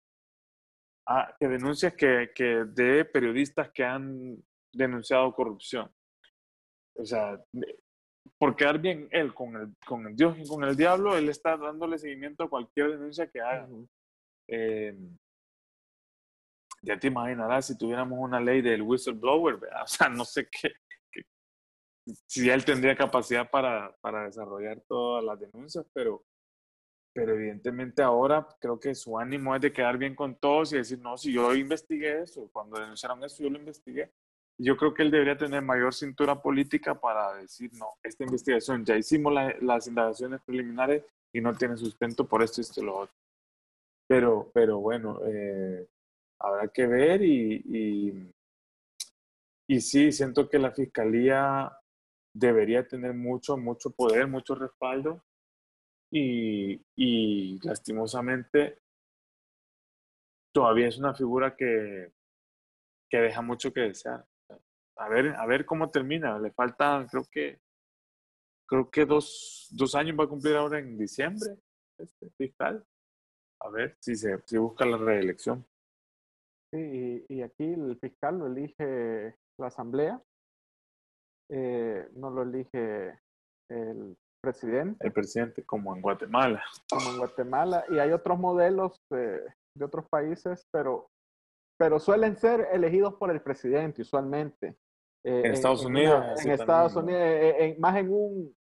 a 1.06 1.34
que 1.38 1.48
denuncias 1.48 1.94
que, 1.94 2.30
que 2.34 2.64
de 2.64 3.04
periodistas 3.04 3.70
que 3.70 3.84
han 3.84 4.42
denunciado 4.72 5.34
corrupción. 5.34 5.90
O 6.96 7.04
sea, 7.04 7.38
por 8.38 8.56
quedar 8.56 8.78
bien 8.78 9.08
él 9.10 9.34
con 9.34 9.56
el, 9.56 9.74
con 9.86 10.06
el 10.06 10.16
Dios 10.16 10.38
y 10.38 10.46
con 10.46 10.64
el 10.64 10.76
diablo, 10.76 11.16
él 11.16 11.28
está 11.28 11.56
dándole 11.56 11.98
seguimiento 11.98 12.44
a 12.44 12.50
cualquier 12.50 12.92
denuncia 12.92 13.30
que 13.30 13.40
haga. 13.40 13.68
Em, 14.48 15.16
ya 16.82 16.98
te 16.98 17.06
imaginarás 17.06 17.66
si 17.66 17.78
tuviéramos 17.78 18.18
una 18.18 18.40
ley 18.40 18.60
del 18.60 18.82
whistleblower, 18.82 19.54
o 19.54 19.86
sea, 19.86 20.08
no 20.08 20.24
sé 20.24 20.48
qué, 20.50 20.72
si 22.26 22.50
él 22.50 22.64
tendría 22.64 22.96
capacidad 22.96 23.50
para, 23.50 23.94
para 24.00 24.24
desarrollar 24.24 24.82
todas 24.86 25.24
las 25.24 25.40
denuncias, 25.40 25.86
pero, 25.92 26.24
pero 27.14 27.34
evidentemente 27.34 28.02
ahora 28.02 28.46
creo 28.60 28.78
que 28.78 28.94
su 28.94 29.16
ánimo 29.16 29.54
es 29.54 29.62
de 29.62 29.72
quedar 29.72 29.96
bien 29.96 30.16
con 30.16 30.34
todos 30.34 30.72
y 30.72 30.78
decir, 30.78 30.98
no, 30.98 31.16
si 31.16 31.32
yo 31.32 31.54
investigué 31.54 32.22
eso, 32.22 32.50
cuando 32.52 32.78
denunciaron 32.78 33.22
eso 33.22 33.42
yo 33.42 33.50
lo 33.50 33.58
investigué. 33.58 34.10
Yo 34.58 34.76
creo 34.76 34.92
que 34.92 35.02
él 35.02 35.10
debería 35.10 35.36
tener 35.36 35.62
mayor 35.62 35.94
cintura 35.94 36.40
política 36.40 36.94
para 36.94 37.34
decir, 37.34 37.70
no, 37.74 37.86
esta 38.02 38.24
investigación, 38.24 38.84
ya 38.84 38.96
hicimos 38.96 39.32
las 39.60 39.86
indagaciones 39.86 40.40
preliminares 40.44 41.04
y 41.32 41.40
no 41.40 41.54
tiene 41.54 41.76
sustento 41.76 42.26
por 42.26 42.42
esto 42.42 42.60
esto 42.60 42.80
y 42.80 42.84
lo 42.84 42.96
otro. 42.98 43.14
Pero, 44.08 44.50
pero 44.52 44.78
bueno, 44.80 45.20
eh, 45.26 45.86
habrá 46.40 46.68
que 46.68 46.86
ver 46.86 47.22
y, 47.22 47.62
y, 47.64 48.32
y, 49.68 49.80
sí, 49.80 50.12
siento 50.12 50.48
que 50.48 50.58
la 50.58 50.72
fiscalía 50.72 51.72
debería 52.32 52.86
tener 52.86 53.14
mucho, 53.14 53.56
mucho 53.56 53.90
poder, 53.90 54.26
mucho 54.26 54.54
respaldo 54.54 55.22
y, 56.14 56.80
y 56.96 57.58
lastimosamente 57.66 58.78
todavía 60.52 60.88
es 60.88 60.98
una 60.98 61.14
figura 61.14 61.56
que, 61.56 62.12
que 63.10 63.18
deja 63.18 63.42
mucho 63.42 63.72
que 63.72 63.80
desear 63.80 64.24
a 64.96 65.08
ver, 65.08 65.34
a 65.36 65.46
ver 65.46 65.64
cómo 65.64 65.90
termina. 65.90 66.38
Le 66.38 66.50
falta, 66.52 67.06
creo 67.10 67.24
que, 67.30 67.60
creo 68.66 68.90
que 68.90 69.04
dos, 69.04 69.68
dos 69.72 69.94
años 69.94 70.16
va 70.18 70.24
a 70.24 70.28
cumplir 70.28 70.56
ahora 70.56 70.78
en 70.78 70.96
diciembre, 70.96 71.56
este 71.98 72.30
fiscal. 72.30 72.84
A 73.60 73.70
ver 73.70 73.96
si 74.00 74.14
se 74.14 74.38
si 74.46 74.58
busca 74.58 74.84
la 74.84 74.98
reelección. 74.98 75.66
Sí, 76.72 77.24
y, 77.28 77.42
aquí 77.42 77.64
el 77.64 77.96
fiscal 78.00 78.38
lo 78.38 78.48
elige 78.48 79.36
la 79.58 79.68
asamblea, 79.68 80.20
eh, 81.48 82.08
no 82.14 82.30
lo 82.30 82.42
elige 82.42 83.20
el 83.68 84.16
presidente. 84.44 85.06
El 85.06 85.12
presidente, 85.12 85.64
como 85.64 85.94
en 85.94 86.02
Guatemala. 86.02 86.62
Como 86.90 87.10
en 87.10 87.18
Guatemala. 87.18 87.84
Y 87.90 87.98
hay 87.98 88.12
otros 88.12 88.38
modelos 88.38 89.00
de 89.10 89.84
otros 89.84 90.06
países, 90.08 90.66
pero, 90.70 91.10
pero 91.78 91.98
suelen 91.98 92.36
ser 92.36 92.68
elegidos 92.72 93.14
por 93.14 93.30
el 93.30 93.40
presidente 93.40 94.02
usualmente. 94.02 94.76
Eh, 95.24 95.42
en, 95.44 95.52
Estados 95.52 95.84
Unidos. 95.84 96.44
En, 96.44 96.50
Estados 96.52 96.94
Unidos, 96.96 97.22
eh, 97.22 97.76
más 97.78 97.96
en 97.96 98.12
un 98.12 98.54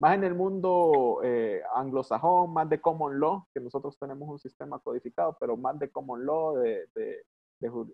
más 0.00 0.16
en 0.16 0.24
el 0.24 0.34
mundo 0.34 1.20
eh, 1.22 1.62
anglosajón, 1.74 2.52
más 2.52 2.68
de 2.68 2.80
common 2.80 3.18
law, 3.18 3.46
que 3.54 3.60
nosotros 3.60 3.96
tenemos 3.98 4.28
un 4.28 4.38
sistema 4.38 4.78
codificado, 4.80 5.36
pero 5.40 5.56
más 5.56 5.78
de 5.78 5.90
common 5.90 6.26
law, 6.26 6.56
de, 6.56 6.88
de, 6.94 7.22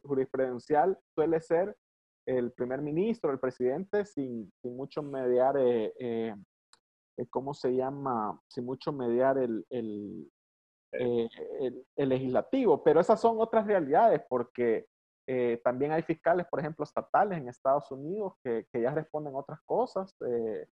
jurisprudencial, 0.02 0.98
suele 1.14 1.40
ser 1.40 1.76
el 2.26 2.52
primer 2.52 2.80
ministro, 2.80 3.30
el 3.30 3.38
presidente, 3.38 4.04
sin, 4.06 4.50
sin 4.60 4.76
mucho 4.76 5.02
mediar, 5.02 5.56
¿cómo 7.28 7.54
se 7.54 7.74
llama? 7.74 8.40
Sin 8.48 8.64
mucho 8.64 8.92
mediar 8.92 9.38
el, 9.38 9.66
el, 9.70 10.30
el, 10.92 12.08
legislativo. 12.08 12.82
Pero 12.82 13.00
esas 13.00 13.20
son 13.20 13.40
otras 13.40 13.66
realidades, 13.66 14.22
porque 14.28 14.86
eh, 15.26 15.60
también 15.62 15.92
hay 15.92 16.02
fiscales, 16.02 16.46
por 16.46 16.60
ejemplo, 16.60 16.84
estatales 16.84 17.38
en 17.38 17.48
Estados 17.48 17.90
Unidos 17.90 18.34
que, 18.42 18.66
que 18.72 18.82
ya 18.82 18.92
responden 18.92 19.34
otras 19.34 19.60
cosas 19.64 20.16
eh, 20.26 20.66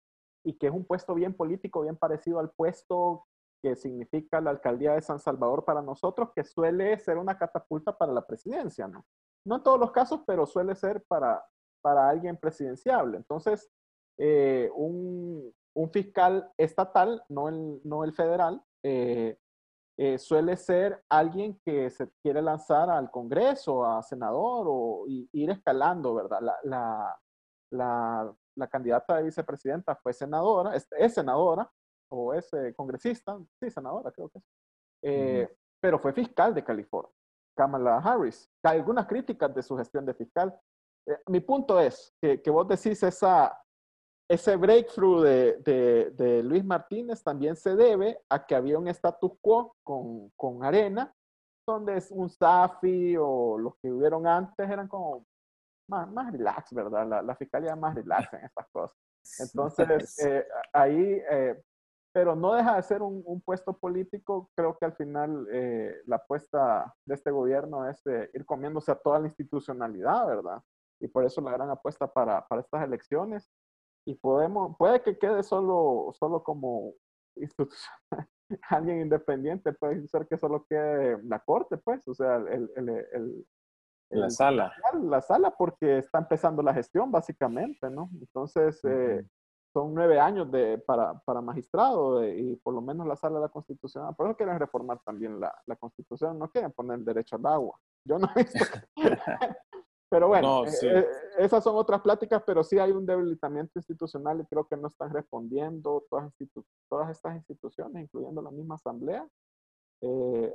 y 0.44 0.58
que 0.58 0.68
es 0.68 0.74
un 0.74 0.86
puesto 0.86 1.14
bien 1.14 1.34
político, 1.34 1.82
bien 1.82 1.98
parecido 1.98 2.40
al 2.40 2.52
puesto 2.52 3.26
que 3.62 3.76
significa 3.76 4.40
la 4.40 4.52
alcaldía 4.52 4.94
de 4.94 5.02
San 5.02 5.20
Salvador 5.20 5.66
para 5.66 5.82
nosotros, 5.82 6.30
que 6.36 6.44
suele 6.44 6.98
ser 7.00 7.18
una 7.18 7.38
catapulta 7.38 7.98
para 7.98 8.14
la 8.14 8.26
presidencia, 8.26 8.88
¿no? 8.88 9.06
No 9.46 9.58
en 9.58 9.64
todos 9.64 9.80
los 9.80 9.92
casos, 9.92 10.22
pero 10.28 10.46
suele 10.46 10.76
ser 10.76 11.04
para, 11.08 11.44
para 11.82 12.10
alguien 12.10 12.38
presidenciable. 12.38 13.18
Entonces, 13.18 13.70
eh, 14.18 14.70
un, 14.76 15.54
un, 15.78 15.92
fiscal 15.92 16.52
estatal, 16.58 17.24
no 17.30 17.50
el, 17.50 17.82
no 17.84 18.04
el 18.04 18.14
federal, 18.14 18.64
eh, 20.00 20.20
suele 20.20 20.56
ser 20.58 21.04
alguien 21.10 21.60
que 21.66 21.90
se 21.90 22.08
quiere 22.22 22.40
lanzar 22.40 22.88
al 22.88 23.10
Congreso, 23.10 23.84
a 23.84 24.04
senador 24.04 24.68
o 24.70 25.06
ir 25.08 25.50
escalando, 25.50 26.14
¿verdad? 26.14 26.40
La, 26.40 26.56
la, 26.64 27.20
la, 27.72 28.36
la, 28.56 28.68
candidata 28.68 29.18
de 29.18 29.24
vicepresidenta 29.24 29.96
fue 29.96 30.14
senadora, 30.14 30.76
es, 30.76 30.88
senadora 31.12 31.68
o 32.12 32.32
es 32.32 32.54
eh, 32.54 32.76
congresista, 32.76 33.40
sí, 33.60 33.72
senadora 33.72 34.12
creo 34.12 34.30
que 34.30 34.38
es, 34.38 34.46
eh, 35.02 35.58
pero 35.82 35.98
fue 35.98 36.14
fiscal 36.14 36.54
de 36.54 36.64
California, 36.64 37.12
Kamala 37.56 37.98
Harris. 37.98 38.52
Hay 38.64 38.78
algunas 38.78 39.08
críticas 39.08 39.54
de 39.56 39.64
su 39.64 39.76
gestión 39.76 40.06
de 40.06 40.14
fiscal. 40.14 40.56
mi 41.26 41.40
punto 41.40 41.80
es 41.80 42.16
que, 42.22 42.40
que 42.40 42.52
vos 42.52 42.68
decís 42.68 43.02
esa, 43.02 43.60
ese 44.30 44.56
breakthrough 44.58 45.24
de, 45.24 46.12
de, 46.16 46.44
Luis 46.44 46.64
Martínez 46.64 47.24
también 47.24 47.56
se 47.56 47.76
debe 47.76 48.20
a 48.30 48.46
que 48.46 48.56
había 48.56 48.78
un 48.78 48.88
status 48.90 49.32
quo 49.42 49.76
con, 49.84 50.30
con 50.36 50.64
Arena, 50.64 51.14
donde 51.66 51.98
es 51.98 52.12
un 52.12 52.30
Safi 52.30 53.16
o 53.18 53.58
los 53.58 53.76
que 53.82 53.92
hubieron 53.92 54.28
antes 54.28 54.70
eran 54.70 54.88
como 54.88 55.26
más, 55.90 56.10
más 56.12 56.32
relax, 56.32 56.74
¿verdad? 56.74 57.08
La, 57.08 57.22
la 57.22 57.36
fiscalía 57.36 57.76
más 57.76 57.96
relax 57.96 58.34
en 58.34 58.46
estas 58.46 58.68
cosas. 58.70 58.98
Entonces, 59.40 60.20
eh, 60.26 60.46
ahí, 60.74 61.22
eh, 61.32 61.62
pero 62.14 62.36
no 62.36 62.54
deja 62.54 62.76
de 62.76 62.84
ser 62.84 63.02
un, 63.02 63.22
un 63.26 63.42
puesto 63.42 63.78
político. 63.78 64.50
Creo 64.56 64.78
que 64.78 64.86
al 64.86 64.96
final 64.96 65.48
eh, 65.52 66.02
la 66.06 66.18
apuesta 66.18 66.94
de 67.06 67.16
este 67.16 67.32
gobierno 67.32 67.88
es 67.88 68.02
ir 68.34 68.46
comiéndose 68.46 68.92
a 68.92 68.96
toda 68.96 69.20
la 69.20 69.28
institucionalidad, 69.28 70.28
¿verdad? 70.28 70.62
Y 71.00 71.08
por 71.08 71.24
eso 71.24 71.42
la 71.42 71.52
gran 71.52 71.70
apuesta 71.70 72.12
para, 72.12 72.46
para 72.48 72.62
estas 72.62 72.84
elecciones 72.84 73.50
y 74.08 74.16
podemos, 74.16 74.78
puede 74.78 75.02
que 75.02 75.18
quede 75.18 75.44
solo, 75.44 76.14
solo 76.18 76.42
como 76.42 76.94
alguien 78.70 79.02
independiente, 79.02 79.74
puede 79.74 80.08
ser 80.08 80.26
que 80.28 80.38
solo 80.38 80.66
quede 80.68 81.22
la 81.24 81.40
corte, 81.40 81.78
pues, 81.78 82.08
o 82.08 82.14
sea, 82.14 82.38
el, 82.38 82.72
el, 82.78 82.90
el, 82.90 83.46
la 84.12 84.30
sala. 84.30 84.74
La 84.94 85.20
sala, 85.20 85.52
porque 85.52 85.98
está 85.98 86.20
empezando 86.20 86.64
la 86.64 86.74
gestión, 86.74 87.12
básicamente, 87.12 87.90
¿no? 87.90 88.10
Entonces, 88.14 88.80
eh, 88.86 89.28
son 89.74 89.94
nueve 89.94 90.22
años 90.22 90.50
de, 90.54 90.78
para, 90.78 91.20
para 91.26 91.42
magistrado 91.42 92.26
y 92.26 92.56
por 92.64 92.74
lo 92.74 92.82
menos 92.82 93.06
la 93.06 93.18
sala 93.18 93.36
de 93.36 93.42
la 93.42 93.50
constitucional. 93.50 94.16
Por 94.16 94.28
eso 94.28 94.38
quieren 94.38 94.58
reformar 94.58 95.02
también 95.04 95.38
la, 95.38 95.54
la 95.66 95.76
constitución, 95.76 96.40
no 96.40 96.50
quieren 96.50 96.72
poner 96.72 97.00
el 97.00 97.06
derecho 97.06 97.36
al 97.36 97.46
agua. 97.46 97.78
Yo 98.06 98.18
no 98.18 98.30
he 98.34 98.44
visto 98.44 98.64
Pero 100.10 100.30
bueno, 100.30 100.66
eh, 100.66 100.70
eh, 100.84 101.06
esas 101.40 101.64
son 101.64 101.76
otras 101.76 102.02
pláticas, 102.02 102.42
pero 102.46 102.64
sí 102.64 102.80
hay 102.80 102.92
un 102.92 103.06
debilitamiento 103.06 103.78
institucional 103.78 104.40
y 104.40 104.46
creo 104.46 104.66
que 104.66 104.78
no 104.78 104.88
están 104.88 105.14
respondiendo 105.14 106.06
todas, 106.10 106.32
todas 106.90 107.10
estas 107.12 107.36
instituciones, 107.36 108.04
incluyendo 108.04 108.42
la 108.42 108.52
misma 108.52 108.76
asamblea. 108.76 109.28
eh, 110.02 110.54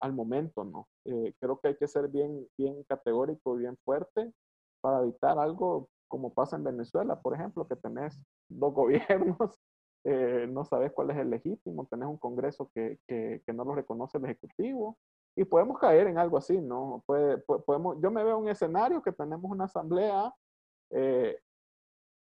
al 0.00 0.12
momento, 0.12 0.64
¿no? 0.64 0.88
Eh, 1.04 1.34
creo 1.40 1.58
que 1.58 1.68
hay 1.68 1.76
que 1.76 1.88
ser 1.88 2.08
bien, 2.08 2.46
bien 2.56 2.84
categórico 2.84 3.56
y 3.56 3.62
bien 3.62 3.76
fuerte 3.84 4.32
para 4.80 5.02
evitar 5.02 5.38
algo 5.38 5.88
como 6.08 6.32
pasa 6.32 6.56
en 6.56 6.64
Venezuela, 6.64 7.20
por 7.20 7.34
ejemplo, 7.34 7.66
que 7.66 7.76
tenés 7.76 8.18
dos 8.48 8.72
gobiernos, 9.36 9.58
eh, 10.04 10.46
no 10.48 10.64
sabes 10.64 10.92
cuál 10.92 11.10
es 11.10 11.18
el 11.18 11.30
legítimo, 11.30 11.86
tenés 11.90 12.08
un 12.08 12.18
Congreso 12.18 12.70
que, 12.74 12.98
que, 13.06 13.42
que, 13.44 13.52
no 13.52 13.64
lo 13.64 13.74
reconoce 13.74 14.18
el 14.18 14.24
Ejecutivo 14.24 14.96
y 15.38 15.44
podemos 15.44 15.78
caer 15.78 16.08
en 16.08 16.18
algo 16.18 16.36
así, 16.36 16.60
¿no? 16.60 17.04
Puede, 17.06 17.38
podemos, 17.38 17.96
yo 18.02 18.10
me 18.10 18.24
veo 18.24 18.38
un 18.38 18.48
escenario 18.48 19.00
que 19.00 19.12
tenemos 19.12 19.48
una 19.48 19.66
asamblea 19.66 20.34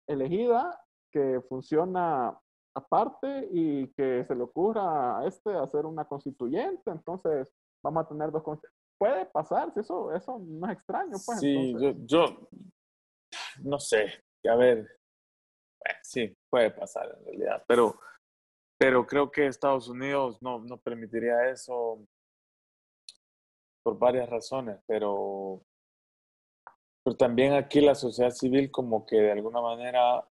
elegida 0.06 0.78
que 1.10 1.40
funciona 1.48 2.38
aparte 2.76 3.48
y 3.50 3.88
que 3.94 4.26
se 4.26 4.34
le 4.34 4.42
ocurra 4.42 5.20
a 5.20 5.26
este 5.26 5.54
hacer 5.54 5.86
una 5.86 6.04
constituyente, 6.04 6.90
entonces 6.90 7.50
vamos 7.82 8.04
a 8.04 8.08
tener 8.08 8.30
dos 8.30 8.42
puede 8.98 9.24
pasar, 9.26 9.72
si 9.72 9.80
eso, 9.80 10.12
eso 10.12 10.38
no 10.40 10.66
es 10.66 10.72
extraño, 10.74 11.16
pues. 11.24 11.40
Sí, 11.40 11.74
yo, 11.80 11.92
yo, 12.04 12.48
no 13.62 13.78
sé, 13.78 14.22
a 14.46 14.54
ver, 14.54 14.86
sí, 16.02 16.36
puede 16.50 16.72
pasar 16.72 17.16
en 17.18 17.24
realidad, 17.24 17.64
pero, 17.66 17.98
pero 18.78 19.06
creo 19.06 19.30
que 19.30 19.46
Estados 19.46 19.88
Unidos 19.88 20.42
no, 20.42 20.58
no 20.58 20.76
permitiría 20.76 21.48
eso 21.48 22.06
por 23.88 23.98
varias 23.98 24.28
razones, 24.28 24.78
pero, 24.86 25.64
pero 27.02 27.16
también 27.16 27.54
aquí 27.54 27.80
la 27.80 27.94
sociedad 27.94 28.30
civil 28.30 28.70
como 28.70 29.06
que 29.06 29.16
de 29.16 29.32
alguna 29.32 29.62
manera 29.62 30.28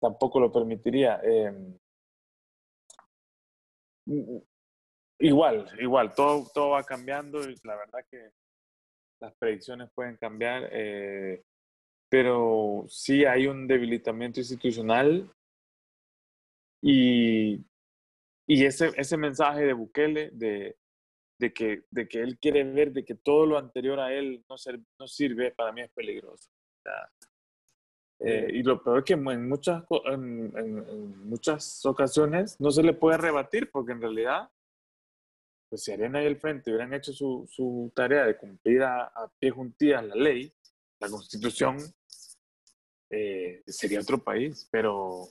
tampoco 0.00 0.40
lo 0.40 0.50
permitiría. 0.50 1.20
Em, 1.22 1.78
igual, 5.18 5.68
igual, 5.78 6.14
todo, 6.14 6.46
todo 6.54 6.70
va 6.70 6.82
cambiando 6.82 7.46
y 7.46 7.56
la 7.62 7.76
verdad 7.76 8.06
que 8.10 8.30
las 9.20 9.34
predicciones 9.34 9.90
pueden 9.94 10.16
cambiar, 10.16 10.70
eh, 10.72 11.44
pero 12.08 12.86
sí 12.88 13.26
hay 13.26 13.48
un 13.48 13.66
debilitamiento 13.66 14.40
institucional 14.40 15.30
y, 16.80 17.56
y 18.46 18.64
ese, 18.64 18.92
ese 18.96 19.18
mensaje 19.18 19.66
de 19.66 19.74
Bukele 19.74 20.30
de, 20.32 20.78
de, 21.38 21.52
que, 21.52 21.84
de 21.90 22.08
que 22.08 22.20
él 22.20 22.38
quiere 22.38 22.64
ver 22.64 22.92
de 22.92 23.04
que 23.04 23.14
todo 23.14 23.46
lo 23.46 23.58
anterior 23.58 23.98
a 24.00 24.12
él 24.12 24.44
no, 24.48 24.56
no 24.98 25.08
sirve, 25.08 25.52
para 25.52 25.72
mí 25.72 25.82
es 25.82 25.90
peligroso. 25.90 26.50
Eh, 28.20 28.48
y 28.52 28.62
lo 28.62 28.82
peor 28.82 28.98
es 28.98 29.04
que 29.04 29.14
en 29.14 29.48
muchas, 29.48 29.82
en, 30.06 31.28
muchas 31.28 31.84
ocasiones 31.84 32.60
no 32.60 32.70
se 32.70 32.82
le 32.82 32.92
puede 32.92 33.18
rebatir 33.18 33.70
porque 33.70 33.92
en 33.92 34.00
realidad, 34.00 34.48
pues 35.68 35.82
si 35.82 35.92
Arena 35.92 36.22
y 36.22 36.26
el 36.26 36.36
Frente 36.36 36.70
hubieran 36.70 36.94
hecho 36.94 37.12
su, 37.12 37.46
su 37.50 37.92
tarea 37.94 38.24
de 38.24 38.36
cumplir 38.36 38.82
a, 38.82 39.10
pie 39.38 39.50
juntillas 39.50 40.04
la 40.04 40.14
ley, 40.14 40.52
la 41.00 41.08
constitución, 41.08 41.76
eh, 43.10 43.62
sería 43.66 44.00
otro 44.00 44.22
país, 44.22 44.68
pero 44.70 45.28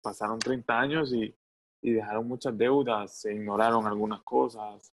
pasaron 0.00 0.38
30 0.38 0.80
años 0.80 1.12
y, 1.12 1.34
y 1.82 1.92
dejaron 1.92 2.26
muchas 2.26 2.56
deudas, 2.56 3.20
se 3.20 3.34
ignoraron 3.34 3.86
algunas 3.86 4.22
cosas 4.22 4.92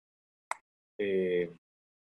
eh, 1.01 1.51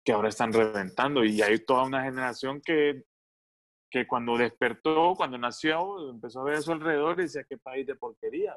que 0.04 0.12
ahora 0.12 0.30
están 0.30 0.52
reventando 0.52 1.24
y 1.24 1.42
hay 1.42 1.60
toda 1.60 1.84
una 1.84 2.04
generación 2.04 2.62
que 2.62 3.04
que 3.90 4.08
cuando 4.08 4.38
despertó, 4.38 5.16
cuando 5.16 5.38
nació, 5.38 6.12
empezó 6.12 6.42
a 6.42 6.44
ver 6.44 6.56
a 6.56 6.62
su 6.62 6.72
alrededor 6.72 7.20
y 7.20 7.24
decía, 7.24 7.44
qué 7.44 7.58
país 7.58 7.88
de 7.88 7.96
porquería. 7.96 8.56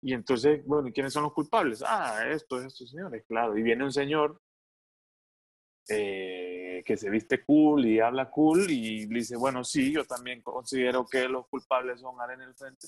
Y 0.00 0.14
entonces, 0.14 0.64
bueno, 0.64 0.90
¿quiénes 0.92 1.12
son 1.12 1.24
los 1.24 1.32
culpables? 1.32 1.82
Ah, 1.84 2.24
estos, 2.28 2.64
estos 2.64 2.88
señores, 2.88 3.24
claro. 3.26 3.56
Y 3.58 3.62
viene 3.62 3.84
un 3.84 3.92
señor 3.92 4.40
eh, 5.88 6.82
que 6.86 6.96
se 6.96 7.10
viste 7.10 7.44
cool 7.44 7.84
y 7.86 7.98
habla 7.98 8.30
cool 8.30 8.70
y 8.70 9.06
dice, 9.06 9.36
bueno, 9.36 9.64
sí, 9.64 9.92
yo 9.92 10.04
también 10.04 10.40
considero 10.42 11.04
que 11.04 11.28
los 11.28 11.48
culpables 11.48 12.00
son 12.00 12.20
Arena 12.20 12.44
el 12.44 12.54
Frente. 12.54 12.86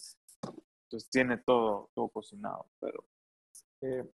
Entonces 0.85 1.11
tiene 1.11 1.39
todo, 1.39 1.91
todo 1.95 2.09
cocinado, 2.11 2.66
pero 2.78 3.05
eh, 3.82 4.05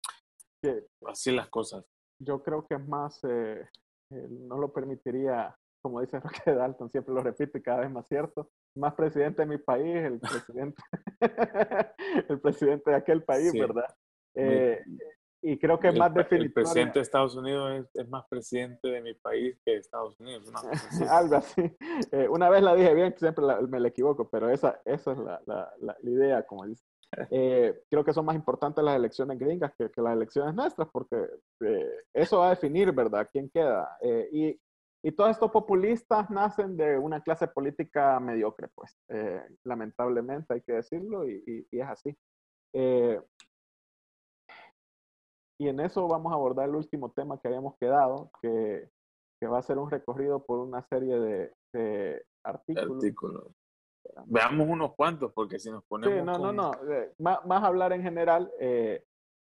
así 1.06 1.32
las 1.32 1.48
cosas. 1.48 1.84
Yo 2.18 2.42
creo 2.42 2.66
que 2.66 2.74
es 2.74 2.88
más, 2.88 3.22
eh, 3.24 3.68
no 4.10 4.58
lo 4.58 4.72
permitiría 4.72 5.56
como 5.86 6.00
dice 6.00 6.18
Roque 6.20 6.52
Dalton, 6.52 6.90
siempre 6.90 7.14
lo 7.14 7.22
repito 7.22 7.58
y 7.58 7.62
cada 7.62 7.80
vez 7.80 7.90
más 7.90 8.08
cierto, 8.08 8.50
más 8.74 8.94
presidente 8.94 9.42
de 9.42 9.46
mi 9.46 9.58
país, 9.58 9.94
el 9.94 10.18
presidente, 10.18 10.82
el 12.28 12.40
presidente 12.40 12.90
de 12.90 12.96
aquel 12.96 13.22
país, 13.22 13.52
¿verdad? 13.52 13.86
Eh, 14.34 14.82
y 15.42 15.56
creo 15.58 15.78
que 15.78 15.88
es 15.88 15.96
más 15.96 16.12
definitivo. 16.12 16.48
El 16.48 16.52
presidente 16.52 16.98
de 16.98 17.02
Estados 17.02 17.36
Unidos 17.36 17.86
es, 17.94 18.08
más 18.08 18.26
presidente 18.28 18.88
de 18.88 19.00
mi 19.00 19.14
país 19.14 19.56
que 19.64 19.72
de 19.72 19.76
Estados 19.78 20.18
Unidos. 20.18 20.50
Algo 21.08 21.36
así. 21.36 21.62
Eh, 22.10 22.26
una 22.28 22.50
vez 22.50 22.62
la 22.62 22.74
dije 22.74 22.92
bien, 22.92 23.14
siempre 23.16 23.44
me 23.68 23.78
la 23.78 23.88
equivoco, 23.88 24.28
pero 24.28 24.50
esa, 24.50 24.80
esa 24.84 25.12
es 25.12 25.18
la, 25.18 25.40
la, 25.46 25.72
la 25.78 25.96
idea, 26.10 26.44
como 26.44 26.66
dice. 26.66 26.84
Eh, 27.30 27.82
creo 27.88 28.04
que 28.04 28.12
son 28.12 28.26
más 28.26 28.36
importantes 28.36 28.84
las 28.84 28.96
elecciones 28.96 29.38
gringas 29.38 29.72
que, 29.78 29.90
que 29.90 30.02
las 30.02 30.14
elecciones 30.14 30.54
nuestras, 30.54 30.88
porque 30.92 31.16
eso 32.12 32.38
va 32.38 32.48
a 32.48 32.50
definir, 32.50 32.92
¿verdad?, 32.92 33.28
quién 33.32 33.48
queda. 33.48 33.96
y 34.32 34.58
y 35.06 35.12
todos 35.12 35.30
estos 35.30 35.52
populistas 35.52 36.28
nacen 36.30 36.76
de 36.76 36.98
una 36.98 37.20
clase 37.20 37.46
política 37.46 38.18
mediocre, 38.18 38.66
pues, 38.74 38.98
eh, 39.06 39.40
lamentablemente 39.62 40.54
hay 40.54 40.62
que 40.62 40.72
decirlo, 40.72 41.28
y, 41.28 41.64
es 41.70 41.86
así. 41.86 42.18
Eh, 42.72 43.22
y 45.60 45.68
en 45.68 45.78
eso 45.78 46.08
vamos 46.08 46.32
a 46.32 46.34
abordar 46.34 46.68
el 46.68 46.74
último 46.74 47.12
tema 47.12 47.38
que 47.38 47.46
habíamos 47.46 47.76
quedado, 47.78 48.32
que, 48.42 48.90
que 49.40 49.46
va 49.46 49.58
a 49.58 49.62
ser 49.62 49.78
un 49.78 49.88
recorrido 49.88 50.44
por 50.44 50.58
una 50.58 50.82
serie 50.88 51.16
de, 51.72 52.24
artículos. 52.42 53.54
Veamos 54.26 54.68
unos 54.68 54.94
cuantos, 54.94 55.32
porque 55.32 55.58
si 55.58 55.70
nos 55.70 55.84
ponemos. 55.84 56.18
Sí, 56.18 56.24
no, 56.24 56.38
no, 56.38 56.52
no. 56.52 56.72
Eh, 56.92 57.12
más, 57.18 57.64
hablar 57.64 57.92
en 57.92 58.02
general, 58.02 58.50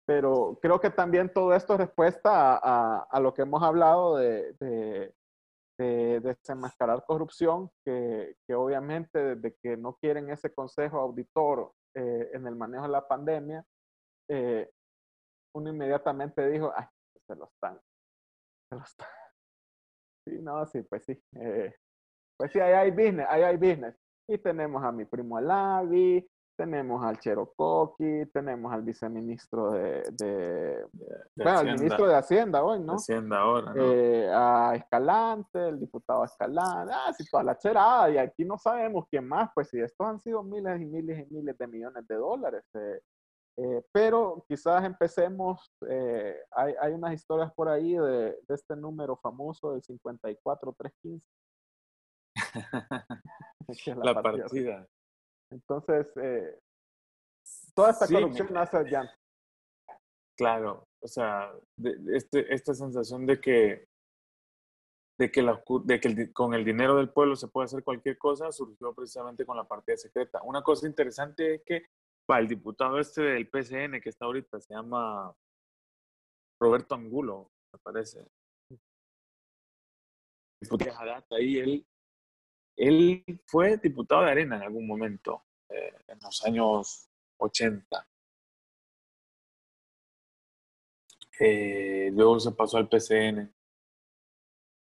pero 0.06 0.58
creo 0.62 0.80
que 0.80 0.90
también 0.90 1.32
todo 1.32 1.54
esto 1.54 1.74
es 1.74 1.80
respuesta 1.80 2.58
a, 2.58 3.08
a, 3.10 3.20
lo 3.20 3.34
que 3.34 3.44
hemos 3.44 3.64
hablado 3.64 4.18
de, 4.18 4.54
de 5.78 6.20
desenmascarar 6.20 7.04
corrupción, 7.06 7.70
que, 7.84 8.36
que, 8.48 8.54
obviamente 8.54 9.36
desde 9.36 9.56
que 9.62 9.78
no 9.78 9.96
quieren 9.96 10.30
ese 10.30 10.54
consejo 10.54 11.00
auditor 11.00 11.74
eh, 11.96 12.32
en 12.34 12.48
el 12.48 12.56
manejo 12.56 12.84
de 12.84 12.90
la 12.90 13.08
pandemia, 13.08 13.66
eh, 14.30 14.70
uno 15.56 15.70
inmediatamente 15.70 16.48
dijo, 16.50 16.72
ay, 16.76 16.86
se 17.28 17.36
lo 17.36 17.46
están, 17.46 17.80
se 18.70 18.76
lo 18.76 18.84
están. 18.84 19.08
Sí, 20.26 20.40
no, 20.42 20.66
sí, 20.68 20.82
pues 20.84 21.04
sí. 21.04 21.22
Eh, 21.36 21.76
pues 22.38 22.50
sí, 22.54 22.58
ahí 22.62 22.72
hay 22.72 22.92
business, 22.92 23.28
ahí 23.30 23.44
hay 23.44 23.58
business. 23.58 23.94
Y 24.28 24.38
tenemos 24.38 24.84
a 24.84 24.91
mi 24.91 25.06
primo 25.06 25.38
Alavi, 25.38 26.26
tenemos 26.56 27.04
al 27.04 27.20
Cherocoqui, 27.20 28.28
tenemos 28.32 28.72
al 28.72 28.84
viceministro 28.84 29.72
de, 29.72 30.04
de, 30.12 30.86
bueno, 31.36 31.60
al 31.60 31.74
ministro 31.74 32.08
de 32.08 32.16
Hacienda 32.16 32.64
hoy, 32.64 32.80
¿no? 32.80 32.94
Hacienda 32.94 33.40
ahora, 33.40 33.74
¿no? 33.74 33.84
Eh, 33.84 34.30
a 34.32 34.76
Escalante, 34.76 35.70
el 35.70 35.80
diputado 35.80 36.24
Escalante, 36.24 36.94
ah, 36.95 37.12
sí, 37.14 37.26
toda 37.30 37.44
la 37.44 37.58
cherada, 37.58 38.10
y 38.12 38.18
aquí 38.18 38.45
no 38.45 38.58
sabemos 38.58 39.06
quién 39.10 39.28
más, 39.28 39.50
pues 39.54 39.70
si 39.70 39.80
estos 39.80 40.08
han 40.08 40.20
sido 40.20 40.44
miles 40.44 40.80
y 40.80 40.86
miles 40.86 41.28
y 41.28 41.34
miles 41.34 41.58
de 41.58 41.68
millones 41.68 42.08
de 42.08 42.16
dólares. 42.16 42.64
Eh, 42.76 43.02
eh, 43.56 43.84
pero 43.91 44.44
quizás 44.48 44.84
empecemos, 44.84 45.72
hay, 46.56 46.74
hay, 46.80 46.94
unas 46.94 47.14
historias 47.14 47.54
por 47.54 47.70
ahí 47.70 47.94
de, 47.94 48.38
de 48.48 48.56
este 48.56 48.76
número 48.76 49.16
famoso 49.18 49.74
del 49.74 49.82
54315. 49.84 51.24
la, 53.98 54.14
la 54.14 54.22
partida. 54.22 54.88
Entonces, 55.52 56.07
eh, 56.18 56.60
toda 57.76 57.91
esta 57.91 58.07
corrupción 58.07 58.48
nace 58.52 58.77
allá. 58.77 59.18
Claro, 60.35 60.88
o 60.99 61.07
sea, 61.07 61.52
este, 62.11 62.52
esta 62.53 62.73
sensación 62.73 63.26
de 63.27 63.40
que, 63.40 63.88
de 65.19 65.31
que, 65.31 65.44
la, 65.44 65.64
de 65.84 65.99
que 65.99 66.34
con 66.34 66.56
el 66.56 66.65
dinero 66.65 66.98
del 66.98 67.11
pueblo 67.11 67.35
se 67.35 67.48
puede 67.48 67.65
hacer 67.65 67.84
cualquier 67.84 68.18
cosa 68.18 68.52
surgió 68.52 68.94
precisamente 68.95 69.45
con 69.45 69.57
la 69.57 69.68
partida 69.68 69.95
secreta. 69.95 70.41
Una 70.44 70.64
cosa 70.64 70.88
interesante 70.88 71.56
es 71.56 71.61
que 71.64 71.85
para 72.26 72.41
el 72.41 72.48
diputado 72.48 72.99
este 72.99 73.22
del 73.22 73.48
PCN 73.48 74.02
que 74.02 74.10
está 74.10 74.26
ahorita 74.26 74.60
se 74.60 74.73
llama 74.73 75.35
Roberto 76.60 76.95
Angulo, 76.95 77.52
me 77.72 77.80
parece. 77.80 78.26
Diputado 80.61 81.26
ahí 81.31 81.57
él 81.57 81.85
él 82.76 83.24
fue 83.45 83.78
diputado 83.78 84.24
de 84.24 84.32
Arena 84.32 84.58
en 84.58 84.64
algún 84.64 84.88
momento, 84.88 85.44
eh, 85.70 85.94
en 86.08 86.20
los 86.20 86.44
años 86.45 87.10
80. 87.38 88.08
Eh, 91.40 92.10
luego 92.14 92.40
se 92.40 92.52
pasó 92.52 92.78
al 92.78 92.90
PCN. 92.90 93.54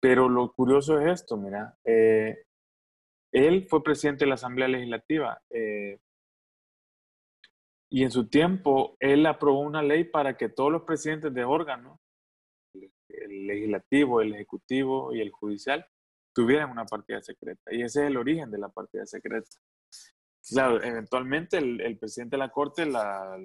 Pero 0.00 0.28
lo 0.28 0.52
curioso 0.52 0.98
es 0.98 1.20
esto, 1.20 1.36
mira, 1.36 1.78
eh, 1.84 2.44
él 3.32 3.66
fue 3.68 3.84
presidente 3.84 4.24
de 4.24 4.28
la 4.30 4.34
Asamblea 4.34 4.68
Legislativa 4.68 5.40
Y 7.88 8.02
en 8.02 8.10
su 8.10 8.28
tiempo, 8.28 8.96
él 9.00 9.26
aprobó 9.26 9.60
una 9.60 9.82
ley 9.82 10.04
para 10.04 10.36
que 10.36 10.48
todos 10.48 10.72
los 10.72 10.82
presidentes 10.82 11.32
de 11.34 11.44
órganos, 11.44 12.00
el 13.08 13.46
legislativo, 13.46 14.20
el 14.20 14.34
ejecutivo 14.34 15.14
y 15.14 15.20
el 15.20 15.30
judicial, 15.30 15.86
tuvieran 16.32 16.70
una 16.70 16.84
partida 16.84 17.22
secreta. 17.22 17.72
Y 17.72 17.82
ese 17.82 18.02
es 18.02 18.06
el 18.08 18.16
origen 18.16 18.50
de 18.50 18.58
la 18.58 18.68
partida 18.68 19.06
secreta. 19.06 19.48
Claro, 20.48 20.82
eventualmente 20.82 21.58
el, 21.58 21.98
presidente 21.98 22.36
de 22.36 22.38
la 22.38 22.50
Corte 22.50 22.84
la, 22.84 23.36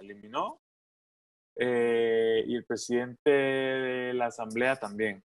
eliminó 0.00 0.60
eh, 1.56 2.44
y 2.46 2.56
el 2.56 2.64
presidente 2.64 3.30
de 3.30 4.14
la 4.14 4.26
Asamblea 4.26 4.76
también, 4.76 5.24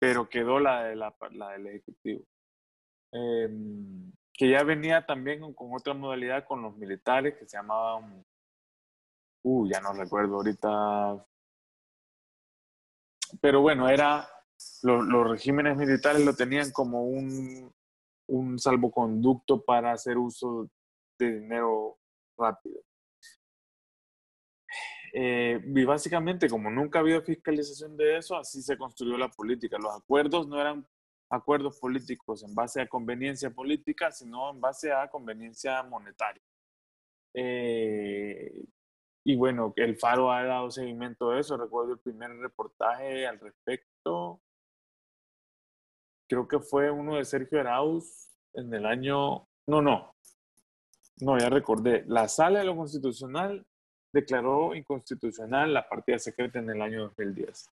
pero 0.00 0.28
quedó 0.28 0.58
la, 0.58 0.84
de 0.84 0.96
la, 0.96 1.14
del 1.52 1.66
Ejecutivo. 1.68 2.24
Em, 3.12 4.12
que 4.32 4.48
ya 4.48 4.64
venía 4.64 5.06
también 5.06 5.52
con, 5.52 5.74
otra 5.74 5.94
modalidad 5.94 6.46
con 6.46 6.62
los 6.62 6.76
militares 6.76 7.36
que 7.38 7.46
se 7.46 7.56
llamaban, 7.56 8.24
uh, 9.44 9.68
ya 9.68 9.80
no 9.80 9.92
recuerdo 9.92 10.36
ahorita, 10.36 11.24
pero 13.40 13.60
bueno, 13.60 13.88
era, 13.88 14.28
los 14.82 15.30
regímenes 15.30 15.76
militares 15.76 16.24
lo 16.24 16.34
tenían 16.34 16.70
como 16.72 17.04
un, 17.04 17.72
un 18.28 18.58
salvoconducto 18.58 19.64
para 19.64 19.92
hacer 19.92 20.18
uso 20.18 20.68
de 21.18 21.40
dinero 21.40 21.98
rápido. 22.36 22.80
Eh, 25.14 25.60
y 25.62 25.84
básicamente, 25.84 26.48
como 26.48 26.70
nunca 26.70 26.98
ha 26.98 27.02
habido 27.02 27.20
fiscalización 27.22 27.96
de 27.96 28.16
eso, 28.16 28.36
así 28.36 28.62
se 28.62 28.78
construyó 28.78 29.18
la 29.18 29.28
política. 29.28 29.76
Los 29.78 29.94
acuerdos 29.94 30.48
no 30.48 30.60
eran 30.60 30.86
acuerdos 31.28 31.78
políticos 31.78 32.42
en 32.42 32.54
base 32.54 32.80
a 32.80 32.88
conveniencia 32.88 33.50
política, 33.50 34.10
sino 34.10 34.50
en 34.50 34.60
base 34.60 34.92
a 34.92 35.08
conveniencia 35.08 35.82
monetaria. 35.82 36.42
Eh, 37.34 38.64
y 39.24 39.36
bueno, 39.36 39.72
el 39.76 39.96
Faro 39.96 40.32
ha 40.32 40.44
dado 40.44 40.70
seguimiento 40.70 41.30
a 41.30 41.40
eso. 41.40 41.56
Recuerdo 41.56 41.92
el 41.92 42.00
primer 42.00 42.30
reportaje 42.38 43.26
al 43.26 43.38
respecto 43.38 44.40
creo 46.32 46.48
que 46.48 46.60
fue 46.60 46.90
uno 46.90 47.16
de 47.16 47.26
Sergio 47.26 47.60
Arauz 47.60 48.30
en 48.54 48.72
el 48.72 48.86
año, 48.86 49.46
no, 49.66 49.82
no, 49.82 50.14
no, 51.20 51.38
ya 51.38 51.50
recordé, 51.50 52.04
la 52.06 52.26
sala 52.26 52.60
de 52.60 52.64
lo 52.64 52.74
constitucional 52.74 53.66
declaró 54.14 54.74
inconstitucional 54.74 55.74
la 55.74 55.86
partida 55.86 56.18
secreta 56.18 56.58
en 56.58 56.70
el 56.70 56.80
año 56.80 57.02
2010. 57.02 57.70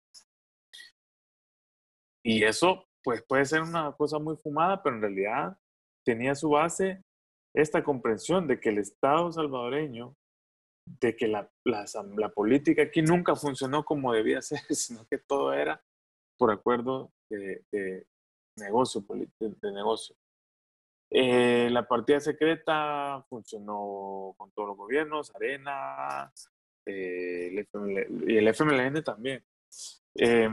Y 2.26 2.44
eso, 2.44 2.86
pues 3.02 3.23
puede 3.23 3.45
ser 3.45 3.61
una 3.61 3.94
cosa 3.94 4.19
muy 4.19 4.36
fumada, 4.36 4.84
pero 4.84 4.98
en 4.98 5.03
realidad 5.03 5.57
tenía 6.03 6.36
su 6.36 6.49
base 6.49 7.02
esta 7.53 7.81
comprensión 7.81 8.45
de 8.45 8.60
que 8.60 8.69
el 8.69 8.80
Estado 8.80 9.31
salvadoreño, 9.31 10.18
de 10.86 11.15
que 11.15 11.30
la, 11.30 11.49
la, 11.64 12.30
política 12.30 12.84
aquí 12.84 13.02
nunca 13.02 13.38
funcionó 13.38 13.86
como 13.86 14.11
debía 14.11 14.41
ser, 14.41 14.60
sino 14.69 15.07
que 15.07 15.18
todo 15.18 15.53
era 15.53 15.81
por 16.38 16.52
acuerdo 16.52 17.14
de, 17.30 17.64
negocio, 18.60 19.03
de 19.10 19.72
negocio. 19.72 20.15
Eh, 21.11 21.69
la 21.72 21.88
partida 21.88 22.19
secreta 22.19 23.26
funcionó 23.27 24.36
con 24.38 24.52
todos 24.52 24.69
los 24.69 24.77
gobiernos, 24.77 25.34
Arena 25.36 26.31
eh, 26.86 27.65
y 28.27 28.38
el 28.38 28.48
FMLN 28.48 29.03
también. 29.03 29.44
Eh, 30.15 30.49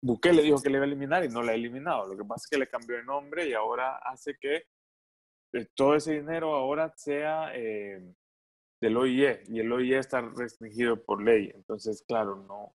Bukele 0.00 0.42
dijo 0.42 0.60
que 0.60 0.70
le 0.70 0.76
iba 0.76 0.84
a 0.84 0.88
eliminar 0.88 1.24
y 1.24 1.28
no 1.28 1.42
la 1.42 1.52
ha 1.52 1.54
eliminado. 1.54 2.06
Lo 2.06 2.16
que 2.16 2.24
pasa 2.24 2.44
es 2.44 2.50
que 2.50 2.58
le 2.58 2.68
cambió 2.68 2.96
de 2.96 3.04
nombre 3.04 3.48
y 3.48 3.52
ahora 3.52 3.98
hace 3.98 4.36
que 4.36 4.64
eh, 5.52 5.66
todo 5.74 5.94
ese 5.94 6.14
dinero 6.14 6.54
ahora 6.54 6.92
sea 6.96 7.52
del 7.52 8.96
OIE 8.96 9.44
y 9.48 9.60
el 9.60 9.72
OIE 9.72 9.98
está 9.98 10.20
restringido 10.20 11.04
por 11.04 11.22
ley. 11.22 11.52
Entonces, 11.54 12.04
claro, 12.06 12.36
no, 12.36 12.74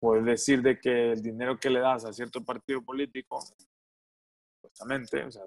puedes 0.00 0.24
decir 0.24 0.62
de 0.62 0.80
que 0.80 1.12
el 1.12 1.22
dinero 1.22 1.58
que 1.58 1.70
le 1.70 1.80
das 1.80 2.04
a 2.04 2.12
cierto 2.12 2.42
partido 2.42 2.82
político, 2.82 3.38
supuestamente, 4.60 5.24
o 5.24 5.30
sea, 5.30 5.44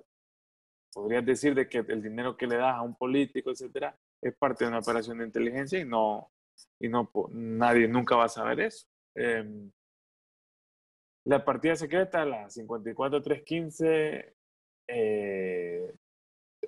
podrías 0.93 1.25
decir 1.25 1.55
de 1.55 1.67
que 1.67 1.79
el 1.79 2.01
dinero 2.01 2.37
que 2.37 2.47
le 2.47 2.57
das 2.57 2.75
a 2.75 2.81
un 2.83 2.95
político, 2.95 3.49
etcétera, 3.49 3.97
es 4.21 4.35
parte 4.35 4.63
de 4.63 4.69
una 4.69 4.79
operación 4.79 5.17
de 5.17 5.25
inteligencia 5.25 5.79
y 5.79 5.85
no, 5.85 6.31
y 6.79 6.87
no 6.87 7.09
nadie 7.31 7.87
nunca 7.87 8.15
va 8.15 8.25
a 8.25 8.29
saber 8.29 8.59
eso. 8.61 8.87
Em, 9.15 9.71
la 11.25 11.43
partida 11.43 11.75
secreta, 11.75 12.23
la 12.25 12.49
54315, 12.49 14.35
eh, 14.87 15.95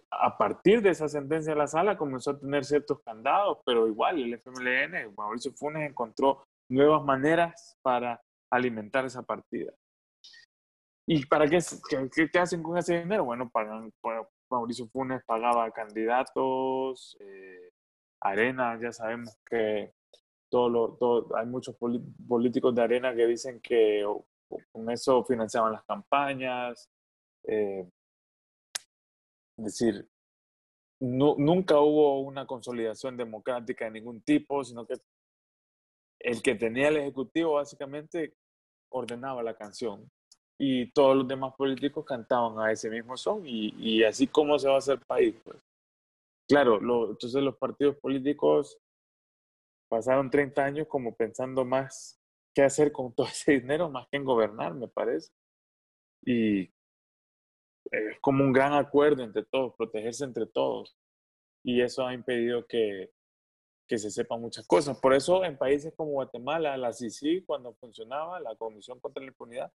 a 0.09 0.37
partir 0.37 0.81
de 0.81 0.89
esa 0.89 1.07
sentencia 1.07 1.53
de 1.53 1.59
la 1.59 1.67
sala 1.67 1.97
comenzó 1.97 2.31
a 2.31 2.39
tener 2.39 2.63
ciertos 2.65 3.01
candados, 3.01 3.59
pero 3.65 3.87
igual 3.87 4.21
el 4.21 4.33
FMLN, 4.33 5.13
Mauricio 5.15 5.51
Funes 5.53 5.89
encontró 5.89 6.47
nuevas 6.69 7.03
maneras 7.03 7.77
para 7.81 8.21
alimentar 8.49 9.05
esa 9.05 9.23
partida. 9.23 9.73
¿Y 11.07 11.25
para 11.25 11.47
qué, 11.47 11.59
qué, 12.31 12.39
hacen 12.39 12.63
con 12.63 12.77
ese 12.77 12.99
dinero? 12.99 13.25
Bueno, 13.25 13.49
pagan, 13.49 13.93
Mauricio 14.49 14.87
Funes 14.87 15.23
pagaba 15.25 15.69
candidatos, 15.71 17.15
eh, 17.19 17.71
Arena, 18.21 18.79
ya 18.81 18.91
sabemos 18.91 19.37
que 19.45 19.93
todo 20.49 20.95
todo, 20.97 21.35
hay 21.35 21.45
muchos 21.45 21.75
políticos 22.27 22.73
de 22.73 22.81
Arena 22.81 23.13
que 23.13 23.27
dicen 23.27 23.59
que 23.61 24.03
con 24.71 24.89
eso 24.89 25.23
financiaban 25.25 25.73
las 25.73 25.83
campañas. 25.83 26.89
Eh, 27.43 27.87
es 29.57 29.65
decir, 29.65 30.07
nunca 30.99 31.79
hubo 31.79 32.21
una 32.21 32.45
consolidación 32.45 33.17
democrática 33.17 33.85
de 33.85 33.91
ningún 33.91 34.21
tipo, 34.21 34.63
sino 34.63 34.85
que 34.85 34.95
el 36.25 36.41
que 36.41 36.55
tenía 36.55 36.87
el 36.87 36.97
ejecutivo 36.97 37.53
básicamente 37.53 38.33
ordenaba 38.89 39.43
la 39.43 39.55
canción 39.55 40.09
y 40.57 40.91
todos 40.91 41.17
los 41.17 41.27
demás 41.27 41.53
políticos 41.55 42.03
cantaban 42.03 42.57
a 42.59 42.71
ese 42.71 42.89
mismo 42.89 43.15
son 43.15 43.43
y, 43.45 44.03
así 44.03 44.25
como 44.27 44.57
se 44.57 44.67
va 44.67 44.75
a 44.75 44.79
hacer 44.79 44.99
país. 45.05 45.35
Pues. 45.43 45.57
Claro, 46.47 46.79
entonces 47.11 47.43
los 47.43 47.55
partidos 47.57 47.97
políticos 47.97 48.79
pasaron 49.87 50.31
30 50.31 50.63
años 50.65 50.87
como 50.87 51.15
pensando 51.15 51.63
más 51.63 52.19
qué 52.55 52.63
hacer 52.63 52.91
con 52.91 53.13
todo 53.13 53.27
ese 53.31 53.59
dinero 53.59 53.89
más 53.89 54.07
que 54.07 54.17
en 54.17 54.25
gobernar, 54.25 54.73
me 54.73 54.87
parece. 54.87 55.31
Y 56.25 56.61
es 57.91 58.19
como 58.19 58.43
un 58.43 58.51
gran 58.51 58.73
acuerdo 58.73 59.23
entre 59.23 59.43
todos, 59.43 59.75
protegerse 59.75 60.23
entre 60.23 60.47
todos. 60.47 60.97
Y 61.63 61.81
eso 61.81 62.05
ha 62.05 62.13
impedido 62.15 62.65
que, 62.65 63.11
que 63.87 63.97
se 63.97 64.09
sepan 64.09 64.41
muchas 64.41 64.65
cosas. 64.65 64.97
Por 64.99 65.13
eso 65.13 65.43
en 65.43 65.57
países 65.57 65.93
como 65.95 66.11
Guatemala, 66.11 66.75
la 66.77 66.93
CICI, 66.93 67.43
cuando 67.43 67.73
funcionaba, 67.73 68.39
la 68.39 68.55
Comisión 68.55 68.99
contra 68.99 69.21
la 69.21 69.29
Impunidad, 69.29 69.71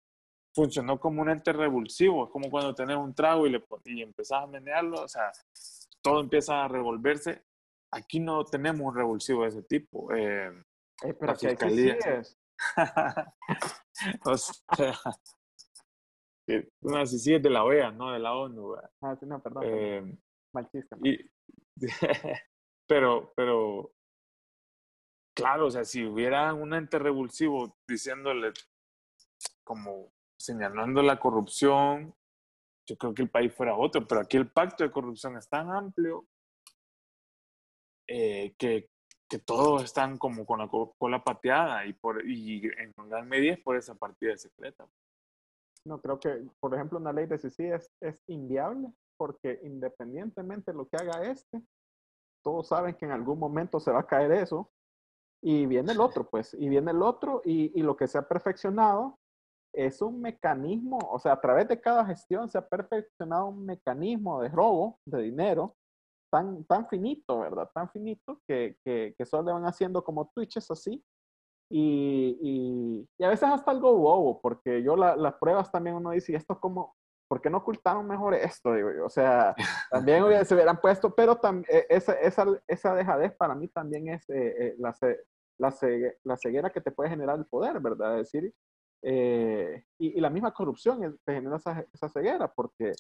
funcionó 0.53 0.99
como 0.99 1.23
un 1.23 1.31
ente 1.31 1.53
revulsivo. 1.53 2.25
Es 2.25 2.31
como 2.31 2.51
cuando 2.51 2.75
tenés 2.75 2.97
un 2.97 3.15
trago 3.15 3.47
y, 3.47 3.51
le, 3.51 3.65
y 3.85 4.03
empezás 4.03 4.43
a 4.43 4.47
menearlo, 4.47 5.03
o 5.03 5.09
sea, 5.09 5.31
todo 6.03 6.21
empieza 6.21 6.65
a 6.65 6.69
revolverse. 6.69 7.45
Aquí 7.93 8.21
no 8.21 8.45
tenemos 8.45 8.81
un 8.81 8.97
revulsivo 8.97 9.43
de 9.43 9.49
ese 9.49 9.63
tipo. 9.63 10.13
Eh, 10.15 10.51
eh 11.03 11.15
pero 11.15 11.37
si 11.37 11.49
fiscalía. 11.49 11.95
Es. 11.95 12.39
o 14.25 14.37
sea, 14.37 14.95
una 16.83 17.07
CICI 17.07 17.35
es 17.35 17.43
de 17.43 17.51
la 17.51 17.65
OEA, 17.65 17.91
no 17.91 18.13
de 18.13 18.19
la 18.19 18.35
ONU. 18.35 18.75
Ah, 19.03 19.17
no, 19.23 19.43
perdón. 19.43 19.63
Eh, 19.67 20.19
Y, 21.03 21.19
pero, 22.89 23.33
pero 23.37 23.93
claro, 25.35 25.67
o 25.67 25.71
sea, 25.71 25.85
si 25.85 26.05
hubiera 26.05 26.53
un 26.55 26.75
ente 26.75 26.99
revulsivo 26.99 27.77
diciéndole, 27.87 28.53
como 29.65 30.13
señalando 30.39 31.03
la 31.03 31.19
corrupción, 31.19 32.15
yo 32.87 32.97
creo 32.97 33.15
que 33.15 33.23
el 33.23 33.31
país 33.31 33.55
fuera 33.55 33.77
otro, 33.77 34.07
pero 34.07 34.23
aquí 34.23 34.37
el 34.37 34.51
pacto 34.51 34.85
de 34.85 34.91
corrupción 34.91 35.37
es 35.37 35.49
tan 35.49 35.71
amplio 35.71 36.27
eh, 38.09 38.55
que, 38.59 38.91
que, 39.29 39.39
todos 39.39 39.85
están 39.85 40.19
como 40.19 40.45
con 40.45 40.59
la 40.59 40.69
cola 40.69 41.23
pateada 41.23 41.87
y, 41.87 41.93
por, 41.93 42.27
y 42.27 42.63
en 42.79 42.93
gran 43.09 43.29
medida 43.29 43.53
es 43.53 43.61
por 43.61 43.77
esa 43.77 43.95
partida 43.95 44.37
secreta. 44.37 44.89
No, 45.85 46.01
creo 46.01 46.19
que, 46.19 46.45
por 46.59 46.75
ejemplo, 46.75 46.99
una 46.99 47.13
ley 47.13 47.27
de 47.27 47.39
CICI 47.39 47.65
es, 47.67 47.91
es 48.01 48.23
inviable 48.27 48.93
porque 49.17 49.61
independientemente 49.63 50.73
de 50.73 50.77
lo 50.79 50.89
que 50.89 50.97
haga 50.97 51.25
este, 51.31 51.63
todos 52.43 52.69
saben 52.69 52.95
que 52.95 53.05
en 53.05 53.13
algún 53.13 53.39
momento 53.39 53.79
se 53.79 53.93
va 53.93 54.01
a 54.01 54.07
caer 54.07 54.33
eso 54.33 54.71
y 55.43 55.67
viene 55.67 55.93
el 55.93 56.01
otro, 56.01 56.29
pues, 56.29 56.55
y 56.55 56.69
viene 56.69 56.91
el 56.91 57.03
otro 57.03 57.41
y, 57.45 57.79
y, 57.79 57.83
lo 57.83 57.97
que 57.97 58.07
se 58.07 58.19
ha 58.19 58.29
perfeccionado 58.29 59.19
es 59.73 60.03
un 60.03 60.21
mecanismo, 60.21 60.99
o 61.11 61.19
sea, 61.19 61.33
a 61.33 61.41
través 61.41 61.69
de 61.69 61.81
cada 61.81 62.05
gestión 62.05 62.51
se 62.51 62.59
ha 62.59 62.67
perfeccionado 62.67 63.47
un 63.47 63.65
mecanismo 63.65 64.43
de 64.43 64.49
robo 64.49 64.99
de 65.07 65.23
dinero 65.23 65.77
tan, 66.31 66.65
tan 66.65 66.89
finito, 66.89 67.41
¿verdad? 67.41 67.69
Tan 67.75 67.91
finito 67.91 68.41
que, 68.47 68.77
que, 68.85 69.15
que 69.17 69.27
solo 69.27 69.45
le 69.45 69.53
van 69.53 69.67
haciendo 69.67 70.03
como 70.03 70.31
twitches 70.35 70.71
así. 70.71 71.05
Y, 71.73 72.39
y, 72.41 73.09
y, 73.19 73.25
a 73.25 73.29
veces 73.29 73.49
hasta 73.49 73.71
algo 73.71 73.97
bobo, 73.97 74.41
porque 74.41 74.83
yo 74.83 74.97
las 74.97 75.35
pruebas 75.35 75.71
también 75.71 75.97
uno 75.97 76.11
dice, 76.11 76.33
¿y 76.33 76.35
esto 76.35 76.59
cómo, 76.59 76.97
¿por 77.29 77.41
qué 77.41 77.49
no 77.49 77.59
ocultaron 77.59 78.09
mejor 78.09 78.35
esto? 78.35 78.75
Digo 78.75 78.91
yo. 78.93 79.07
O 79.07 79.11
sea, 79.11 79.55
también 79.91 80.45
se 80.45 80.55
hubieran 80.55 80.81
puesto, 80.81 81.15
pero 81.15 81.37
también, 81.37 81.67
e, 81.69 81.87
esa, 81.89 82.15
esa, 82.15 82.45
esa 82.67 82.95
dejadez 82.95 83.33
para 83.37 83.55
mí 83.55 83.69
también 83.69 84.09
es 84.09 84.29
eh, 84.31 84.75
la, 84.79 84.93
la, 85.61 85.75
la, 86.25 86.37
ceguera 86.37 86.71
que 86.71 86.81
te 86.81 86.91
puede 86.91 87.11
generar 87.11 87.39
el 87.39 87.47
poder, 87.47 87.79
¿verdad? 87.81 88.19
Es 88.19 88.33
decir, 88.33 88.53
y, 89.03 90.19
y, 90.19 90.21
la 90.21 90.31
misma 90.31 90.53
corrupción 90.53 91.19
te 91.25 91.35
genera 91.35 91.57
esa, 91.57 92.09
ceguera, 92.09 92.53
porque 92.53 92.93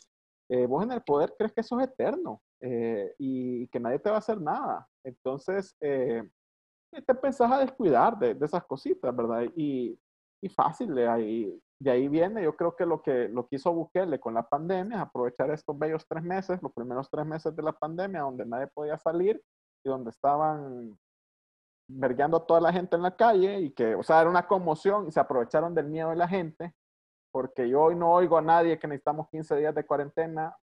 vos 0.69 0.83
en 0.85 0.93
el 0.93 1.03
poder 1.03 1.35
crees 1.37 1.53
que 1.53 1.61
eso 1.61 1.79
es 1.79 1.89
eterno 1.89 2.41
y, 3.19 3.67
que 3.69 3.81
nadie 3.81 3.99
te 3.99 4.11
va 4.11 4.17
a 4.17 4.21
hacer 4.21 4.41
nada. 4.41 4.89
Entonces, 5.05 5.77
te 5.79 7.15
pensás 7.21 7.51
a 7.53 7.59
descuidar 7.59 8.19
de, 8.19 8.35
de 8.35 8.47
esas 8.47 8.65
cositas, 8.65 9.15
¿verdad? 9.15 9.45
Y, 9.57 9.99
y 10.43 10.49
fácil, 10.49 10.95
de 10.95 11.09
ahí, 11.09 11.63
de 11.79 11.91
ahí 11.91 12.09
viene, 12.09 12.43
yo 12.43 12.57
creo 12.57 12.75
que 12.77 12.87
lo 12.87 13.03
que 13.03 13.29
lo 13.29 13.47
que 13.47 13.57
hizo 13.57 13.73
Bukele 13.73 14.19
con 14.19 14.35
la 14.35 14.43
pandemia 14.43 14.97
es 14.97 15.03
aprovechar 15.03 15.51
estos 15.51 15.79
bellos 15.79 16.07
tres 16.07 16.23
meses, 16.23 16.63
los 16.63 16.73
primeros 16.73 17.09
tres 17.11 17.27
meses 17.27 17.55
de 17.55 17.63
la 17.63 17.73
pandemia, 17.73 18.21
donde 18.21 18.47
nadie 18.47 18.67
podía 18.69 18.99
salir 18.99 19.43
y 19.85 19.89
donde 19.89 20.11
estaban 20.11 20.99
vergueando 21.93 22.37
a 22.37 22.47
toda 22.47 22.61
la 22.61 22.73
gente 22.73 22.97
en 22.97 23.03
la 23.03 23.17
calle 23.17 23.61
y 23.61 23.71
que, 23.73 23.95
o 23.95 24.03
sea, 24.03 24.21
era 24.21 24.31
una 24.31 24.47
conmoción 24.47 25.09
y 25.09 25.13
se 25.13 25.21
aprovecharon 25.21 25.75
del 25.75 25.87
miedo 25.87 26.11
de 26.11 26.17
la 26.17 26.29
gente, 26.29 26.75
porque 27.33 27.69
yo 27.69 27.83
hoy 27.83 27.97
no 27.97 28.13
oigo 28.13 28.39
a 28.39 28.43
nadie 28.43 28.79
que 28.79 28.87
necesitamos 28.87 29.29
15 29.29 29.57
días 29.57 29.75
de 29.75 29.85
cuarentena, 29.85 30.57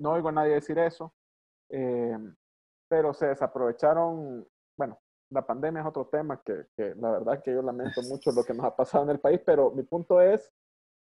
no 0.00 0.12
oigo 0.12 0.28
a 0.28 0.32
nadie 0.32 0.54
decir 0.54 0.78
eso, 0.78 1.14
eh, 1.70 2.16
pero 2.88 3.14
se 3.14 3.26
desaprovecharon, 3.28 4.46
bueno, 4.76 5.00
la 5.30 5.46
pandemia 5.46 5.80
es 5.80 5.86
otro 5.86 6.06
tema 6.06 6.40
que, 6.42 6.66
que, 6.76 6.94
la 6.96 7.10
verdad 7.10 7.42
que 7.42 7.52
yo 7.52 7.62
lamento 7.62 8.02
mucho 8.08 8.30
lo 8.32 8.44
que 8.44 8.54
nos 8.54 8.66
ha 8.66 8.76
pasado 8.76 9.04
en 9.04 9.10
el 9.10 9.20
país, 9.20 9.40
pero 9.44 9.70
mi 9.70 9.82
punto 9.82 10.20
es, 10.20 10.52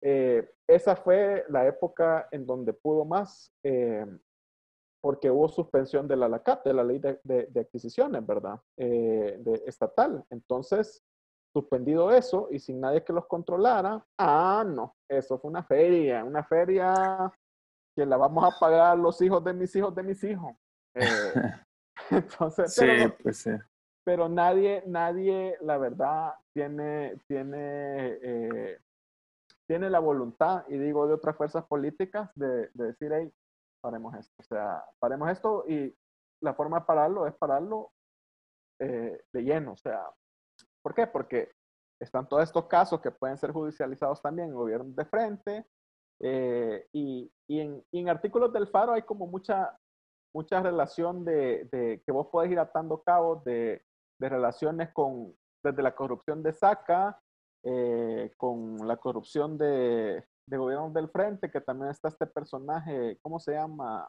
eh, 0.01 0.49
esa 0.67 0.95
fue 0.95 1.45
la 1.49 1.67
época 1.67 2.27
en 2.31 2.45
donde 2.45 2.73
pudo 2.73 3.05
más, 3.05 3.53
eh, 3.63 4.05
porque 5.01 5.31
hubo 5.31 5.47
suspensión 5.47 6.07
de 6.07 6.15
la 6.15 6.27
LACAT, 6.27 6.65
de 6.65 6.73
la 6.73 6.83
ley 6.83 6.99
de, 6.99 7.19
de, 7.23 7.59
adquisiciones, 7.59 8.25
¿verdad? 8.25 8.59
Eh, 8.77 9.37
de 9.39 9.63
estatal. 9.65 10.23
Entonces, 10.29 11.01
suspendido 11.53 12.11
eso 12.11 12.47
y 12.51 12.59
sin 12.59 12.79
nadie 12.79 13.03
que 13.03 13.13
los 13.13 13.25
controlara, 13.27 14.05
ah, 14.19 14.63
no, 14.67 14.95
eso 15.09 15.39
fue 15.39 15.49
una 15.49 15.63
feria, 15.63 16.23
una 16.23 16.43
feria 16.43 17.31
que 17.95 18.05
la 18.05 18.17
vamos 18.17 18.43
a 18.43 18.59
pagar 18.59 18.97
los 18.97 19.21
hijos 19.21 19.43
de 19.43 19.53
mis 19.53 19.75
hijos 19.75 19.95
de 19.95 20.03
mis 20.03 20.23
hijos. 20.23 20.55
entonces, 22.11 22.73
sí, 22.73 22.85
pues 23.21 23.37
sí 23.37 23.51
pero 24.09 24.27
nadie, 24.27 24.81
nadie, 24.87 25.55
la 25.61 25.77
verdad, 25.77 26.33
tiene, 26.51 27.15
tiene, 27.27 28.17
eh, 28.23 28.79
tiene 29.67 29.87
la 29.87 29.99
voluntad, 29.99 30.65
y 30.67 30.79
digo 30.79 31.05
de 31.05 31.13
otras 31.13 31.37
fuerzas 31.37 31.63
políticas, 31.65 32.31
de, 32.33 32.71
decir, 32.73 33.11
hey, 33.13 33.31
paremos 33.81 34.15
esto. 34.15 34.33
O 34.37 34.43
sea, 34.43 34.83
paremos 34.99 35.29
esto 35.29 35.63
y 35.67 35.95
la 36.41 36.53
forma 36.53 36.79
de 36.79 36.85
pararlo 36.85 37.27
es 37.27 37.35
pararlo 37.35 37.91
eh, 38.79 39.21
de 39.33 39.41
lleno. 39.41 39.73
O 39.73 39.77
sea, 39.77 40.03
¿por 40.81 40.93
qué? 40.93 41.07
Porque 41.07 41.51
están 41.99 42.27
todos 42.27 42.43
estos 42.43 42.65
casos 42.67 43.01
que 43.01 43.11
pueden 43.11 43.37
ser 43.37 43.51
judicializados 43.51 44.21
también 44.21 44.53
en 44.53 44.95
de 44.95 45.05
frente. 45.05 45.65
Eh, 46.21 46.87
y, 46.93 47.31
y, 47.47 47.59
en, 47.59 47.83
y, 47.91 47.99
en, 47.99 48.09
artículos 48.09 48.51
del 48.51 48.67
Faro 48.67 48.91
hay 48.93 49.03
como 49.03 49.25
mucha, 49.27 49.77
mucha 50.33 50.61
relación 50.61 51.23
de, 51.23 51.67
de 51.71 52.01
que 52.05 52.11
vos 52.11 52.27
podés 52.27 52.51
ir 52.51 52.59
atando 52.59 53.01
cabos 53.03 53.43
de, 53.45 53.85
de 54.19 54.29
relaciones 54.29 54.91
con, 54.93 55.33
desde 55.63 55.81
la 55.81 55.95
corrupción 55.95 56.43
de 56.43 56.53
SACA, 56.53 57.21
eh, 57.63 58.33
con 58.37 58.77
la 58.87 58.97
corrupción 58.97 59.57
de, 59.57 60.25
de 60.49 60.57
gobiernos 60.57 60.93
del 60.93 61.09
frente, 61.09 61.51
que 61.51 61.61
también 61.61 61.91
está 61.91 62.07
este 62.07 62.25
personaje, 62.25 63.17
¿cómo 63.21 63.39
se 63.39 63.53
llama? 63.53 64.07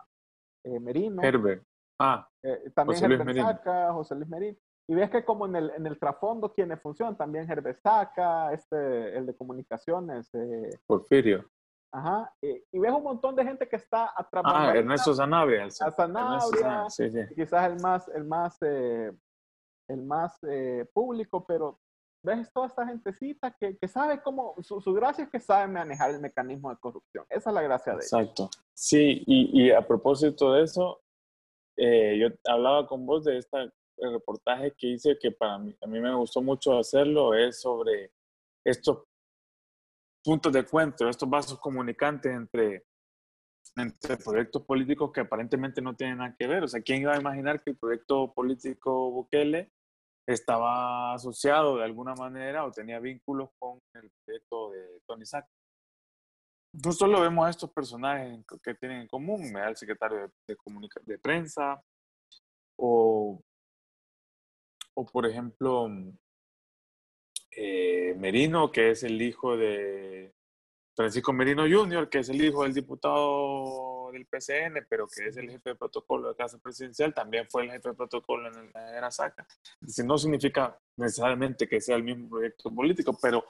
Eh, 0.65 0.81
Merino. 0.81 1.23
Herbert. 1.23 1.65
Ah, 2.01 2.27
eh, 2.43 2.71
también 2.75 3.01
José 3.01 3.13
Herbert 3.13 3.37
Saca, 3.37 3.93
José 3.93 4.15
Luis 4.15 4.29
Merino. 4.29 4.59
Y 4.89 4.95
ves 4.95 5.11
que 5.11 5.25
como 5.25 5.47
en 5.47 5.57
el, 5.57 5.71
en 5.71 5.87
el 5.87 5.99
trasfondo 5.99 6.53
quienes 6.53 6.81
funcionan, 6.81 7.17
también 7.17 7.51
Herbert 7.51 7.79
Saca, 7.81 8.53
este, 8.53 9.17
el 9.17 9.27
de 9.27 9.37
comunicaciones. 9.37 10.31
Porfirio. 10.87 11.49
Ajá, 11.93 12.33
y 12.41 12.79
ves 12.79 12.93
un 12.93 13.03
montón 13.03 13.35
de 13.35 13.45
gente 13.45 13.69
que 13.69 13.77
está 13.77 14.13
atrapado. 14.17 14.57
Ah, 14.57 14.77
Ernesto 14.77 15.13
Zanabria. 15.13 15.65
A 15.65 15.91
Zanabria, 15.91 16.89
sí, 16.89 17.11
sí. 17.11 17.19
quizás 17.35 17.69
el 17.69 17.81
más, 17.81 18.09
el 18.09 18.25
más 18.25 18.59
el 19.91 20.03
más 20.03 20.39
eh, 20.45 20.87
público, 20.93 21.45
pero 21.45 21.81
ves 22.23 22.53
toda 22.53 22.67
esta 22.67 22.87
gentecita 22.87 23.57
que, 23.59 23.77
que 23.77 23.89
sabe 23.89 24.21
cómo, 24.23 24.55
su, 24.63 24.81
gracia 24.93 25.25
es 25.25 25.31
que 25.31 25.41
sabe 25.41 25.69
manejar 25.73 26.11
el 26.11 26.21
mecanismo 26.21 26.71
de 26.71 26.77
corrupción. 26.79 27.25
Esa 27.29 27.51
es 27.51 27.55
la 27.55 27.63
gracia 27.63 27.93
de 27.95 27.99
Exacto. 27.99 28.51
Sí, 28.75 29.23
y, 29.27 29.67
y, 29.67 29.71
a 29.71 29.87
propósito 29.87 30.53
de 30.53 30.65
eso, 30.65 31.03
eh, 31.77 32.19
yo 32.19 32.29
hablaba 32.53 32.87
con 32.87 33.07
vos 33.07 33.25
de 33.25 33.39
este 33.39 33.71
reportaje 33.99 34.75
que 34.77 34.89
hice 34.89 35.19
que 35.19 35.31
para 35.31 35.59
mí, 35.59 35.77
a 35.81 35.87
mí 35.87 36.01
me 36.01 36.15
gustó 36.15 36.41
mucho 36.41 36.79
hacerlo, 36.79 37.35
es 37.35 37.61
sobre 37.61 38.13
estos 38.65 39.05
puntos 40.23 40.53
de 40.53 40.61
encuentro, 40.61 41.09
estos 41.09 41.29
vasos 41.29 41.59
comunicantes 41.59 42.33
entre 42.33 42.85
entre 43.77 44.17
proyectos 44.17 44.63
políticos 44.63 45.13
que 45.13 45.21
aparentemente 45.21 45.81
no 45.81 45.95
tienen 45.95 46.19
nada 46.19 46.35
que 46.37 46.47
ver. 46.47 46.65
O 46.65 46.69
sea, 46.69 46.81
¿quién 46.83 47.03
iba 47.03 47.15
a 47.15 47.21
imaginar 47.21 47.63
que 47.63 47.71
el 47.71 47.77
proyecto 47.77 48.33
político 48.33 49.11
Bukele 49.11 49.71
estaba 50.27 51.15
asociado 51.15 51.79
de 51.79 51.85
alguna 51.85 52.15
manera 52.15 52.65
o 52.65 52.71
tenía 52.71 52.99
vínculos 52.99 53.51
con 53.59 53.79
el 53.95 54.11
proyecto 54.25 54.71
de 54.71 55.01
Tony 55.07 55.27
Sack. 55.27 55.47
No 56.85 56.93
solo 56.93 57.21
vemos 57.21 57.47
a 57.47 57.51
estos 57.51 57.71
personajes 57.73 58.45
que 58.63 58.75
tienen 58.75 59.03
en 59.03 59.09
común, 59.09 59.57
el 59.57 59.77
secretario 59.77 60.31
de, 60.47 61.19
prensa, 61.19 61.83
o, 62.79 63.41
o 64.95 65.07
por 65.07 65.27
ejemplo 65.27 65.89
eh, 67.57 68.15
Merino, 68.17 68.71
que 68.71 68.91
es 68.91 69.03
el 69.03 69.21
hijo 69.21 69.57
de 69.57 70.33
Francisco 70.95 71.33
Merino 71.33 71.63
Jr., 71.63 72.09
que 72.09 72.19
es 72.19 72.29
el 72.29 72.45
hijo 72.45 72.65
del 72.65 72.75
diputado 72.75 74.11
del 74.13 74.27
PCN, 74.27 74.87
pero 74.89 75.07
que 75.07 75.29
es 75.29 75.37
el 75.37 75.51
jefe 75.51 75.71
de 75.71 75.77
protocolo 75.77 76.29
de 76.29 76.37
Casa 76.37 76.59
Presidencial, 76.59 77.15
también 77.15 77.47
fue 77.49 77.65
el 77.65 77.71
jefe 77.71 77.91
de 77.91 77.95
protocolo 77.95 78.49
en 78.49 78.73
la 78.73 78.97
era 78.97 79.11
SACA. 79.11 79.47
no 80.05 80.19
significa 80.19 80.79
necesariamente 80.97 81.69
que 81.69 81.81
sea 81.81 81.97
el 81.97 82.03
mismo 82.03 82.29
proyecto 82.29 82.75
político, 82.75 83.17
pero 83.21 83.45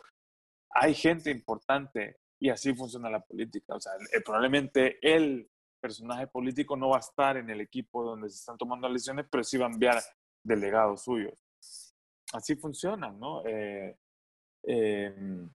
hay 0.70 0.94
gente 0.94 1.30
importante 1.30 2.18
y 2.38 2.48
así 2.50 2.74
funciona 2.74 3.10
la 3.10 3.20
política. 3.20 3.74
O 3.74 3.80
sea, 3.80 3.92
probablemente 4.24 4.98
el 5.02 5.50
personaje 5.80 6.26
político 6.26 6.76
no 6.76 6.90
va 6.90 6.96
a 6.98 7.00
estar 7.00 7.36
en 7.36 7.50
el 7.50 7.60
equipo 7.60 8.04
donde 8.04 8.28
se 8.28 8.36
están 8.36 8.58
tomando 8.58 8.88
las 8.88 8.94
decisiones, 8.94 9.26
pero 9.30 9.42
sí 9.42 9.58
va 9.58 9.66
a 9.66 9.70
enviar 9.70 10.02
delegados 10.42 11.02
suyos. 11.02 11.44
Así 12.32 12.54
funciona, 12.56 13.10
¿no? 13.10 13.42
Eh, 13.46 13.96
em, 14.62 15.50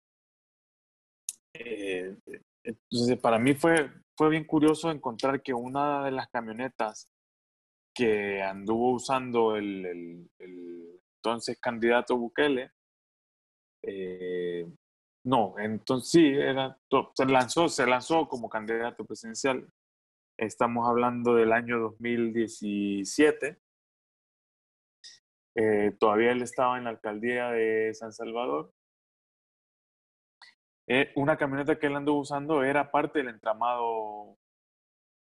eh, 1.59 2.17
entonces, 2.63 3.19
para 3.19 3.39
mí 3.39 3.53
fue, 3.53 3.91
fue 4.17 4.29
bien 4.29 4.45
curioso 4.45 4.89
encontrar 4.91 5.41
que 5.41 5.53
una 5.53 6.03
de 6.05 6.11
las 6.11 6.27
camionetas 6.29 7.09
que 7.93 8.41
anduvo 8.41 8.93
usando 8.93 9.55
el, 9.55 10.29
entonces 11.17 11.59
candidato 11.59 12.17
Bukele, 12.17 12.71
eh, 13.83 14.67
no, 15.25 15.55
entonces 15.57 16.11
sí, 16.11 16.27
era, 16.27 16.77
se, 17.13 17.25
lanzó, 17.25 17.69
se 17.69 17.85
lanzó 17.87 18.27
como 18.27 18.49
candidato 18.49 19.05
presidencial. 19.05 19.67
Estamos 20.37 20.87
hablando 20.87 21.33
del 21.35 21.51
año 21.53 21.79
2017. 21.79 23.57
Eh, 25.57 25.91
todavía 25.99 26.31
él 26.31 26.41
estaba 26.41 26.77
en 26.77 26.83
la 26.83 26.89
alcaldía 26.91 27.49
de 27.51 27.93
San 27.93 28.11
Salvador 28.11 28.74
eh, 30.87 31.11
una 31.15 31.37
camioneta 31.37 31.77
que 31.79 31.87
él 31.87 31.95
anduvo 31.95 32.19
usando 32.19 32.63
era 32.63 32.91
parte 32.91 33.19
del 33.19 33.29
entramado 33.29 34.37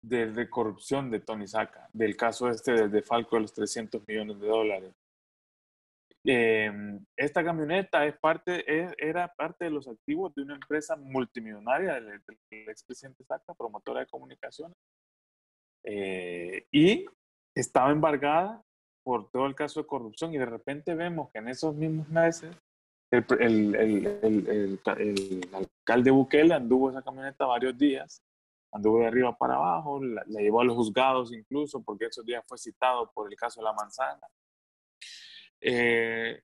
de, 0.03 0.49
corrupción 0.51 1.11
de 1.11 1.21
Tony 1.21 1.47
Saca, 1.47 1.89
del 1.93 2.17
caso 2.17 2.49
este 2.49 2.73
del 2.73 2.91
defalco 2.91 3.37
de 3.37 3.43
los 3.43 3.53
300 3.53 4.03
millones 4.07 4.41
de 4.41 4.47
dólares. 4.47 4.95
Em, 6.25 7.05
esta 7.17 7.45
camioneta 7.45 8.05
es 8.05 8.19
parte, 8.19 8.65
era 8.99 9.33
parte 9.33 9.67
de 9.67 9.71
los 9.71 9.87
activos 9.87 10.35
de 10.35 10.43
una 10.43 10.55
empresa 10.55 10.97
multimillonaria 10.97 11.95
del, 11.95 12.21
expresidente 12.51 13.25
Saca, 13.25 13.55
promotora 13.55 14.01
de 14.01 14.07
comunicaciones, 14.07 14.77
eh, 15.85 16.67
y 16.73 17.07
estaba 17.55 17.93
embargada 17.93 18.61
por 19.05 19.31
todo 19.31 19.47
el 19.47 19.55
caso 19.55 19.81
de 19.81 19.87
corrupción 19.87 20.35
y 20.35 20.39
de 20.39 20.47
repente 20.47 20.97
vemos 20.97 21.31
que 21.31 21.39
en 21.39 21.49
esos 21.49 21.77
mismos 21.77 22.09
meses 22.09 22.57
el, 23.11 23.75
el, 23.75 24.07
el, 24.87 25.51
alcalde 25.53 26.11
Bukele 26.11 26.55
anduvo 26.55 26.91
esa 26.91 27.03
camioneta 27.03 27.47
varios 27.47 27.77
días, 27.79 28.23
anduvo 28.73 29.01
de 29.01 29.07
arriba 29.07 29.37
para 29.37 29.55
abajo, 29.55 30.03
la, 30.03 30.23
llevó 30.25 30.61
a 30.61 30.65
los 30.65 30.77
juzgados 30.77 31.33
incluso, 31.33 31.83
porque 31.83 32.07
esos 32.07 32.25
días 32.25 32.45
fue 32.47 32.59
citado 32.59 33.11
por 33.13 33.31
el 33.31 33.37
caso 33.37 33.61
de 33.61 33.65
la 33.65 33.73
manzana. 33.73 34.27
Eh, 35.61 36.43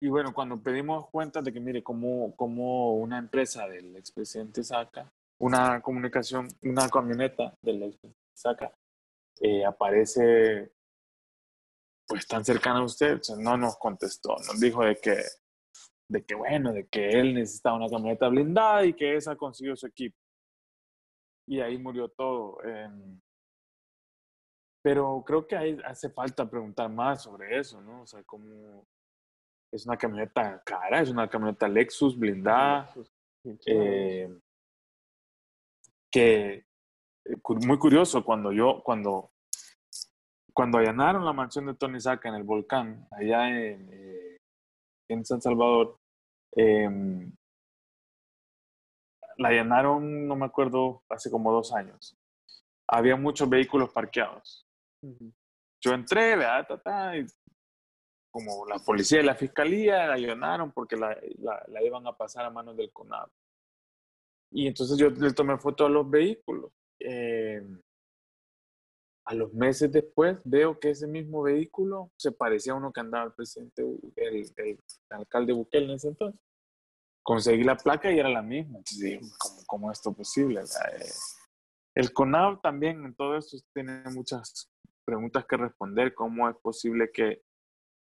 y 0.00 0.08
bueno, 0.08 0.34
cuando 0.34 0.60
pedimos 0.60 1.08
cuenta 1.10 1.40
de 1.40 1.52
que, 1.52 1.60
mire, 1.60 1.82
como, 1.82 2.34
como 2.36 2.96
una 2.96 3.18
empresa 3.18 3.68
del 3.68 3.96
expresidente 3.96 4.64
Saca 4.64 5.12
una 5.42 5.80
comunicación, 5.82 6.46
una 6.62 6.88
camioneta 6.88 7.52
del 7.62 7.98
saca, 8.32 8.72
eh, 9.40 9.64
aparece 9.64 10.72
pues 12.06 12.26
tan 12.28 12.44
cercana 12.44 12.78
a 12.78 12.84
usted, 12.84 13.20
no 13.38 13.56
nos 13.56 13.76
contestó, 13.76 14.36
nos 14.46 14.60
dijo 14.60 14.84
de 14.84 14.96
que, 14.96 15.16
de 16.12 16.24
que 16.24 16.34
bueno, 16.34 16.72
de 16.72 16.86
que 16.86 17.08
él 17.08 17.34
necesitaba 17.34 17.76
una 17.76 17.88
camioneta 17.88 18.28
blindada 18.28 18.84
y 18.84 18.92
que 18.94 19.16
esa 19.16 19.34
consiguió 19.36 19.74
su 19.74 19.86
equipo. 19.86 20.16
Y 21.48 21.60
ahí 21.60 21.78
murió 21.78 22.08
todo. 22.08 22.58
pero 24.82 25.22
creo 25.26 25.46
que 25.46 25.56
ahí 25.56 25.78
hace 25.84 26.10
falta 26.10 26.48
preguntar 26.48 26.90
más 26.90 27.22
sobre 27.22 27.58
eso, 27.58 27.80
¿no? 27.80 28.02
O 28.02 28.06
sea, 28.06 28.22
cómo 28.24 28.86
es 29.72 29.86
una 29.86 29.96
camioneta 29.96 30.62
cara, 30.64 31.00
es 31.00 31.08
una 31.10 31.28
camioneta 31.28 31.66
Lexus 31.66 32.18
blindada. 32.18 32.92
Eh, 33.66 34.28
que 36.12 36.64
eh, 37.24 37.36
muy 37.66 37.78
curioso 37.78 38.24
cuando 38.24 38.52
yo, 38.52 38.82
cuando, 38.84 39.32
cuando 40.52 40.78
allanaron 40.78 41.24
la 41.24 41.32
mansión 41.32 41.66
de 41.66 41.74
Tony 41.74 42.00
Saca 42.00 42.28
en 42.28 42.36
el 42.36 42.44
volcán, 42.44 43.08
allá 43.10 43.48
en, 43.48 43.88
eh, 43.92 44.38
en 45.08 45.24
San 45.24 45.40
Salvador, 45.40 45.98
em, 46.56 47.32
la 49.38 49.48
allanaron, 49.48 50.26
no 50.26 50.36
me 50.36 50.46
acuerdo, 50.46 51.02
hace 51.08 51.30
como 51.30 51.52
dos 51.52 51.74
años. 51.74 52.16
Había 52.88 53.16
muchos 53.16 53.48
vehículos 53.48 53.90
parqueados. 53.92 54.66
Yo 55.80 55.92
entré, 55.92 56.36
¿verdad? 56.36 57.14
y 57.14 57.26
como 58.30 58.66
la 58.66 58.78
policía 58.78 59.20
y 59.20 59.24
la 59.24 59.34
fiscalía 59.34 60.06
la 60.06 60.14
allanaron 60.14 60.72
porque 60.72 60.96
la, 60.96 61.16
la, 61.38 61.62
la, 61.68 61.82
iban 61.82 62.06
a 62.06 62.16
pasar 62.16 62.46
a 62.46 62.50
manos 62.50 62.76
del 62.76 62.90
CONAB. 62.90 63.28
Y 64.52 64.66
entonces 64.66 64.96
yo 64.98 65.10
le 65.10 65.32
tomé 65.32 65.58
foto 65.58 65.86
a 65.86 65.90
los 65.90 66.08
vehículos. 66.08 66.72
Eh, 66.98 67.62
a 69.24 69.34
los 69.34 69.52
meses 69.52 69.92
después 69.92 70.38
veo 70.44 70.78
que 70.78 70.90
ese 70.90 71.06
mismo 71.06 71.42
vehículo 71.42 72.10
se 72.16 72.32
parecía 72.32 72.72
a 72.72 72.76
uno 72.76 72.92
que 72.92 73.00
andaba 73.00 73.24
el 73.24 73.32
presidente, 73.32 73.82
el, 74.16 74.52
el, 74.56 74.80
alcalde 75.10 75.52
Bukele 75.52 75.86
en 75.86 75.90
ese 75.92 76.08
entonces. 76.08 76.40
Conseguí 77.22 77.62
la 77.62 77.76
placa 77.76 78.10
y 78.10 78.18
era 78.18 78.28
la 78.28 78.42
misma. 78.42 78.78
Entonces, 78.78 79.20
¿cómo, 79.38 79.62
cómo 79.66 79.92
es 79.92 79.98
esto 79.98 80.12
posible? 80.12 80.60
Eh, 80.60 81.06
el 81.94 82.12
CONAV 82.12 82.60
también 82.60 83.04
en 83.04 83.14
todo 83.14 83.36
esto 83.36 83.56
tiene 83.72 84.02
muchas 84.12 84.68
preguntas 85.04 85.44
que 85.46 85.56
responder. 85.56 86.14
¿Cómo 86.14 86.48
es 86.48 86.56
posible 86.56 87.10
que, 87.12 87.42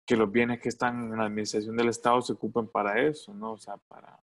que 0.05 0.17
los 0.17 0.29
bienes 0.29 0.59
que 0.59 0.69
están 0.69 1.03
en 1.03 1.17
la 1.17 1.25
administración 1.25 1.77
del 1.77 1.89
Estado 1.89 2.21
se 2.21 2.33
ocupen 2.33 2.67
para 2.67 3.01
eso? 3.01 3.33
¿no? 3.33 3.53
O 3.53 3.57
sea, 3.57 3.77
para, 3.87 4.19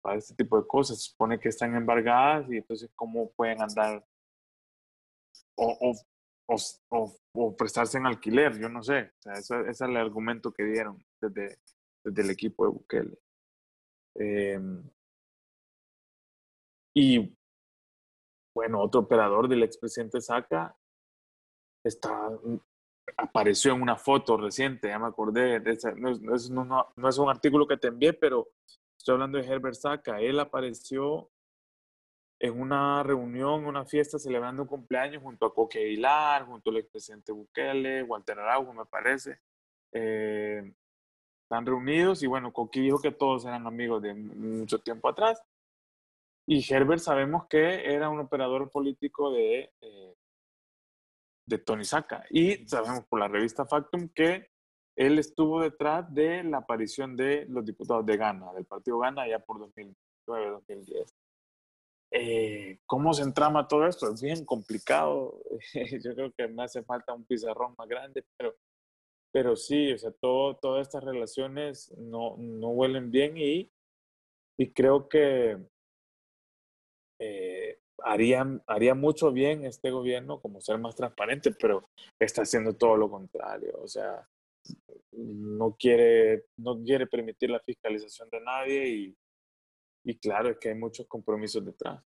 para 0.00 0.18
este 0.18 0.36
tipo 0.36 0.56
de 0.60 0.68
cosas. 0.68 1.02
Se 1.02 1.10
supone 1.10 1.40
que 1.40 1.48
están 1.48 1.74
embargadas 1.74 2.48
y 2.48 2.58
entonces 2.58 2.90
cómo 2.94 3.32
pueden 3.32 3.60
andar 3.60 4.04
o, 5.60 5.94
o, 6.90 7.16
o, 7.34 7.56
prestarse 7.56 7.98
en 7.98 8.06
alquiler, 8.06 8.58
yo 8.58 8.68
no 8.68 8.82
sé. 8.82 9.12
O 9.18 9.22
sea, 9.22 9.32
ese, 9.34 9.70
es 9.70 9.80
el 9.80 9.96
argumento 9.96 10.52
que 10.52 10.64
dieron 10.64 11.04
desde, 11.20 11.58
desde 12.04 12.22
el 12.22 12.30
equipo 12.30 12.64
de 12.64 12.70
Bukele. 12.70 13.18
Em, 14.16 14.82
y 16.94 17.36
bueno, 18.54 18.80
otro 18.80 19.00
operador 19.02 19.48
del 19.48 19.62
expresidente 19.62 20.20
Saca 20.20 20.76
está, 21.84 22.30
apareció 23.16 23.72
en 23.72 23.82
una 23.82 23.96
foto 23.96 24.36
reciente, 24.36 24.88
ya 24.88 24.98
me 24.98 25.06
acordé, 25.06 25.60
de 25.60 25.78
no, 25.96 26.64
no, 26.64 26.92
no, 26.96 27.08
es 27.08 27.18
un 27.18 27.30
artículo 27.30 27.66
que 27.66 27.76
te 27.76 27.88
envié, 27.88 28.12
pero 28.12 28.48
Estoy 29.00 29.14
hablando 29.14 29.38
de 29.38 29.46
Herbert 29.46 29.76
Saca. 29.76 30.20
Él 30.20 30.38
apareció 30.38 31.30
en 32.40 32.58
una 32.58 33.02
reunión, 33.02 33.66
una 33.66 33.84
fiesta 33.84 34.18
celebrando 34.18 34.62
un 34.62 34.68
cumpleaños 34.68 35.22
junto 35.22 35.44
a 35.44 35.54
Coque 35.54 35.78
Aguilar, 35.78 36.46
junto 36.46 36.70
al 36.70 36.78
expresidente 36.78 37.32
Bukele, 37.32 38.02
Walter 38.02 38.38
Araujo, 38.38 38.72
me 38.72 38.86
parece. 38.86 39.40
Eh, 39.92 40.72
están 41.42 41.66
reunidos 41.66 42.22
y 42.22 42.26
bueno, 42.26 42.50
Coque 42.50 42.80
dijo 42.80 42.98
que 42.98 43.12
todos 43.12 43.44
eran 43.44 43.66
amigos 43.66 44.00
de 44.00 44.14
mucho 44.14 44.78
tiempo 44.78 45.10
atrás. 45.10 45.42
Y 46.46 46.64
Herbert 46.72 47.02
sabemos 47.02 47.46
que 47.46 47.92
era 47.92 48.08
un 48.08 48.20
operador 48.20 48.70
político 48.70 49.30
de, 49.32 49.70
eh, 49.82 50.14
de 51.46 51.58
Tony 51.58 51.84
Saca. 51.84 52.24
Y 52.30 52.66
sabemos 52.66 53.04
por 53.04 53.20
la 53.20 53.28
revista 53.28 53.66
Factum 53.66 54.08
que 54.08 54.48
él 54.96 55.18
estuvo 55.18 55.60
detrás 55.60 56.12
de 56.14 56.42
la 56.42 56.58
aparición 56.58 57.16
de 57.16 57.44
los 57.50 57.66
diputados 57.66 58.06
de 58.06 58.16
Ghana, 58.16 58.52
del 58.54 58.64
partido 58.64 58.98
Ghana, 58.98 59.28
ya 59.28 59.40
por 59.40 59.58
2009-2010. 59.58 61.14
Eh, 62.12 62.78
¿Cómo 62.86 63.14
se 63.14 63.22
entrama 63.22 63.68
todo 63.68 63.86
esto? 63.86 64.12
Es 64.12 64.22
bien 64.22 64.44
complicado. 64.44 65.40
Yo 66.04 66.14
creo 66.14 66.32
que 66.32 66.48
me 66.48 66.64
hace 66.64 66.82
falta 66.82 67.14
un 67.14 67.24
pizarrón 67.24 67.74
más 67.78 67.88
grande, 67.88 68.24
pero, 68.36 68.56
pero 69.32 69.56
sí, 69.56 69.92
o 69.92 69.98
sea, 69.98 70.10
todo, 70.12 70.56
todas 70.56 70.86
estas 70.86 71.04
relaciones 71.04 71.92
no, 71.96 72.36
no 72.38 72.68
huelen 72.70 73.10
bien 73.10 73.36
y, 73.36 73.70
y 74.58 74.72
creo 74.72 75.08
que 75.08 75.56
eh, 77.20 77.78
haría, 78.02 78.46
haría 78.66 78.94
mucho 78.94 79.30
bien 79.30 79.64
este 79.64 79.90
gobierno 79.90 80.40
como 80.40 80.60
ser 80.60 80.78
más 80.78 80.96
transparente, 80.96 81.52
pero 81.52 81.88
está 82.18 82.42
haciendo 82.42 82.74
todo 82.74 82.96
lo 82.96 83.10
contrario. 83.10 83.78
O 83.82 83.86
sea, 83.86 84.26
no 85.12 85.76
quiere, 85.78 86.46
no 86.56 86.82
quiere 86.82 87.06
permitir 87.06 87.50
la 87.50 87.60
fiscalización 87.60 88.28
de 88.30 88.40
nadie 88.40 88.88
y, 88.88 89.16
y 90.04 90.18
claro, 90.18 90.50
es 90.50 90.58
que 90.58 90.70
hay 90.70 90.74
muchos 90.74 91.06
compromisos 91.06 91.64
detrás. 91.64 92.02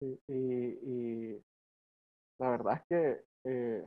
y, 0.00 0.18
y, 0.28 1.44
la 2.38 2.50
verdad 2.50 2.74
es 2.74 2.82
que 2.88 3.24
eh, 3.44 3.84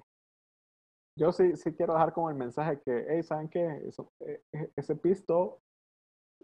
yo 1.17 1.31
sí, 1.31 1.55
sí 1.55 1.73
quiero 1.73 1.93
dejar 1.93 2.13
como 2.13 2.29
el 2.29 2.35
mensaje 2.35 2.79
que, 2.81 3.05
hey, 3.09 3.23
¿saben 3.23 3.49
qué? 3.49 3.65
Eso, 3.87 4.13
eh, 4.21 4.43
e, 4.53 4.71
ese 4.75 4.95
pisto 4.95 5.61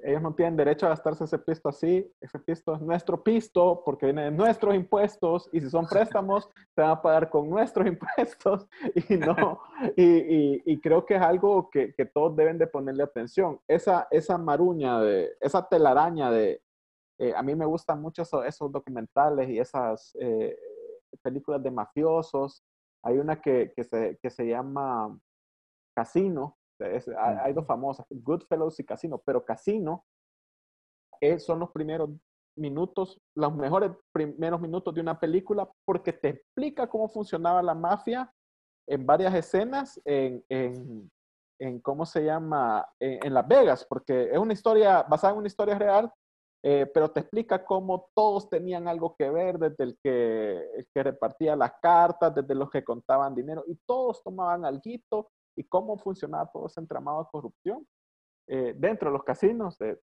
ellos 0.02 0.22
no 0.22 0.34
tienen 0.34 0.58
derecho 0.58 0.86
a 0.86 0.90
gastarse 0.90 1.24
ese 1.24 1.40
pisto 1.40 1.70
así. 1.70 2.12
Ese 2.20 2.40
pisto 2.40 2.76
es 2.76 2.82
nuestro 2.82 3.24
pisto 3.24 3.82
porque 3.86 4.08
viene 4.08 4.26
de 4.26 4.32
nuestros 4.32 4.76
impuestos 4.76 5.50
y 5.54 5.62
si 5.62 5.70
son 5.70 5.88
préstamos, 5.88 6.50
se 6.76 6.82
van 6.82 6.92
a 6.92 7.02
pagar 7.02 7.30
con 7.30 7.50
nuestros 7.50 7.88
impuestos 7.88 8.68
y 9.10 9.18
no. 9.18 9.62
Y, 9.96 10.62
y, 10.72 10.82
creo 10.82 11.06
que 11.06 11.16
es 11.16 11.22
algo 11.22 11.70
que, 11.70 11.94
que, 11.94 12.06
todos 12.06 12.36
deben 12.36 12.58
de 12.58 12.68
ponerle 12.68 13.04
atención. 13.04 13.60
Esa, 13.68 14.08
esa 14.12 14.38
maruña, 14.38 15.00
de, 15.02 15.32
esa 15.40 15.68
telaraña 15.68 16.32
de... 16.32 16.62
Eh, 17.20 17.34
a 17.36 17.44
mí 17.44 17.56
me 17.56 17.66
gustan 17.66 18.02
mucho 18.02 18.24
esos, 18.24 18.46
esos 18.46 18.72
documentales 18.72 19.48
y 19.50 19.60
esas 19.60 20.18
eh, 20.20 20.58
películas 21.22 21.64
de 21.64 21.72
mafiosos. 21.72 22.64
Hay 23.04 23.20
una 23.20 23.40
que, 23.40 23.72
que, 23.76 23.84
se, 23.84 24.18
que 24.22 24.30
se 24.30 24.48
llama 24.48 25.18
Casino, 25.96 26.58
hay, 26.80 27.54
dos 27.54 27.66
famosas, 27.66 28.06
Goodfellows 28.10 28.80
y 28.80 28.86
Casino, 28.86 29.22
pero 29.26 29.44
Casino 29.44 30.06
son 31.40 31.60
los 31.60 31.72
primeros 31.72 32.10
minutos, 32.58 33.20
los 33.36 33.56
mejores 33.56 33.92
primeros 34.12 34.60
minutos 34.60 34.94
de 34.94 35.02
una 35.02 35.20
película 35.20 35.70
porque 35.86 36.14
te 36.14 36.30
explica 36.30 36.88
cómo 36.88 37.08
funcionaba 37.08 37.64
la 37.64 37.74
mafia 37.74 38.32
en 38.88 39.06
varias 39.06 39.34
escenas 39.34 40.00
en, 40.06 40.44
en, 40.50 41.10
en 41.60 41.80
¿cómo 41.80 42.06
se 42.06 42.24
llama? 42.24 42.86
En, 43.00 43.34
Las 43.34 43.48
Vegas, 43.48 43.86
porque 43.88 44.30
es 44.32 44.38
una 44.38 44.54
historia 44.54 45.04
basada 45.04 45.34
en 45.34 45.40
una 45.40 45.48
historia 45.48 45.78
real, 45.78 46.12
eh, 46.64 46.90
pero 46.94 47.12
te 47.12 47.22
explica 47.22 47.64
cómo 47.66 48.10
todos 48.14 48.50
tenían 48.50 48.88
algo 48.88 49.16
que 49.18 49.30
ver, 49.30 49.58
desde 49.58 49.84
el 49.84 49.98
que, 50.02 50.58
el 50.76 50.88
que 50.94 51.04
repartía 51.04 51.56
las 51.56 51.74
cartas, 51.82 52.36
desde 52.36 52.56
los 52.56 52.70
que 52.70 52.84
contaban 52.84 53.36
dinero, 53.36 53.64
y 53.68 53.78
todos 53.86 54.22
tomaban 54.24 54.66
algo 54.66 55.30
y 55.56 55.64
cómo 55.64 55.98
funcionaba 55.98 56.50
todo 56.52 56.68
ese 56.68 56.80
entramado 56.80 57.24
de 57.24 57.30
corrupción 57.32 57.88
eh, 58.48 58.74
dentro 58.76 59.10
de 59.10 59.14
los 59.14 59.24
casinos 59.24 59.78
de, 59.78 60.00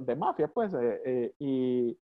de 0.00 0.16
mafia, 0.16 0.48
pues. 0.48 0.74
Eh, 0.74 1.02
eh, 1.04 1.34
y, 1.38 1.98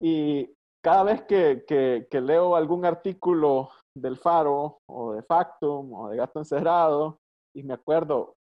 y, 0.00 0.56
cada 0.82 1.02
vez 1.04 1.22
que, 1.22 1.64
que, 1.66 2.20
leo 2.20 2.54
algún 2.56 2.84
artículo 2.84 3.70
del 3.94 4.18
Faro 4.18 4.80
o 4.86 5.14
de 5.14 5.22
Factum 5.22 5.94
o 5.94 6.10
de 6.10 6.18
Gato 6.18 6.40
Encerrado 6.40 7.20
y 7.54 7.62
me 7.62 7.72
acuerdo, 7.72 8.36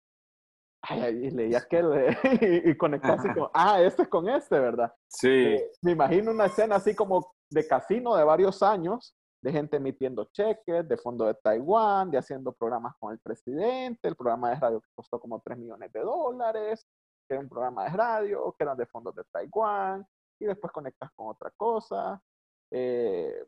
ay, 0.83 1.27
y 1.27 1.31
leí 1.31 1.55
aquel 1.55 1.87
y, 2.41 2.71
y 2.71 2.77
conecté 2.77 3.13
así 3.13 3.33
como, 3.33 3.49
ah, 3.55 3.81
este 3.81 4.03
es 4.03 4.09
con 4.09 4.29
este, 4.29 4.59
¿verdad? 4.59 4.93
Sí. 5.09 5.57
me 5.83 5.93
imagino 5.93 6.33
una 6.33 6.47
escena 6.47 6.77
así 6.77 6.97
como 6.97 7.33
de 7.49 7.65
casino 7.65 8.17
de 8.17 8.25
varios 8.25 8.61
años 8.61 9.15
de 9.43 9.53
gente 9.53 9.77
emitiendo 9.77 10.25
cheques, 10.33 10.89
de 10.89 10.97
fondo 10.97 11.27
de 11.27 11.35
Taiwán, 11.35 12.11
de 12.11 12.19
haciendo 12.19 12.53
programas 12.53 12.95
con 12.99 13.13
el 13.13 13.19
presidente, 13.19 14.09
el 14.09 14.15
programa 14.15 14.51
de 14.51 14.57
radio 14.57 14.81
que 14.81 14.89
costó 14.95 15.21
como 15.21 15.41
3 15.41 15.59
millones 15.59 15.93
de 15.93 16.01
dólares, 16.01 16.87
que 17.29 17.35
era 17.35 17.41
un 17.41 17.49
programa 17.49 17.85
de 17.85 17.91
radio, 17.91 18.55
que 18.57 18.63
eran 18.65 18.77
de 18.77 18.87
fondos 18.87 19.15
de 19.17 19.25
Taiwán, 19.33 20.07
y 20.39 20.45
después 20.45 20.73
conectas 20.73 21.11
con 21.17 21.29
otra 21.29 21.51
cosa. 21.57 22.23
Eh, 22.71 23.45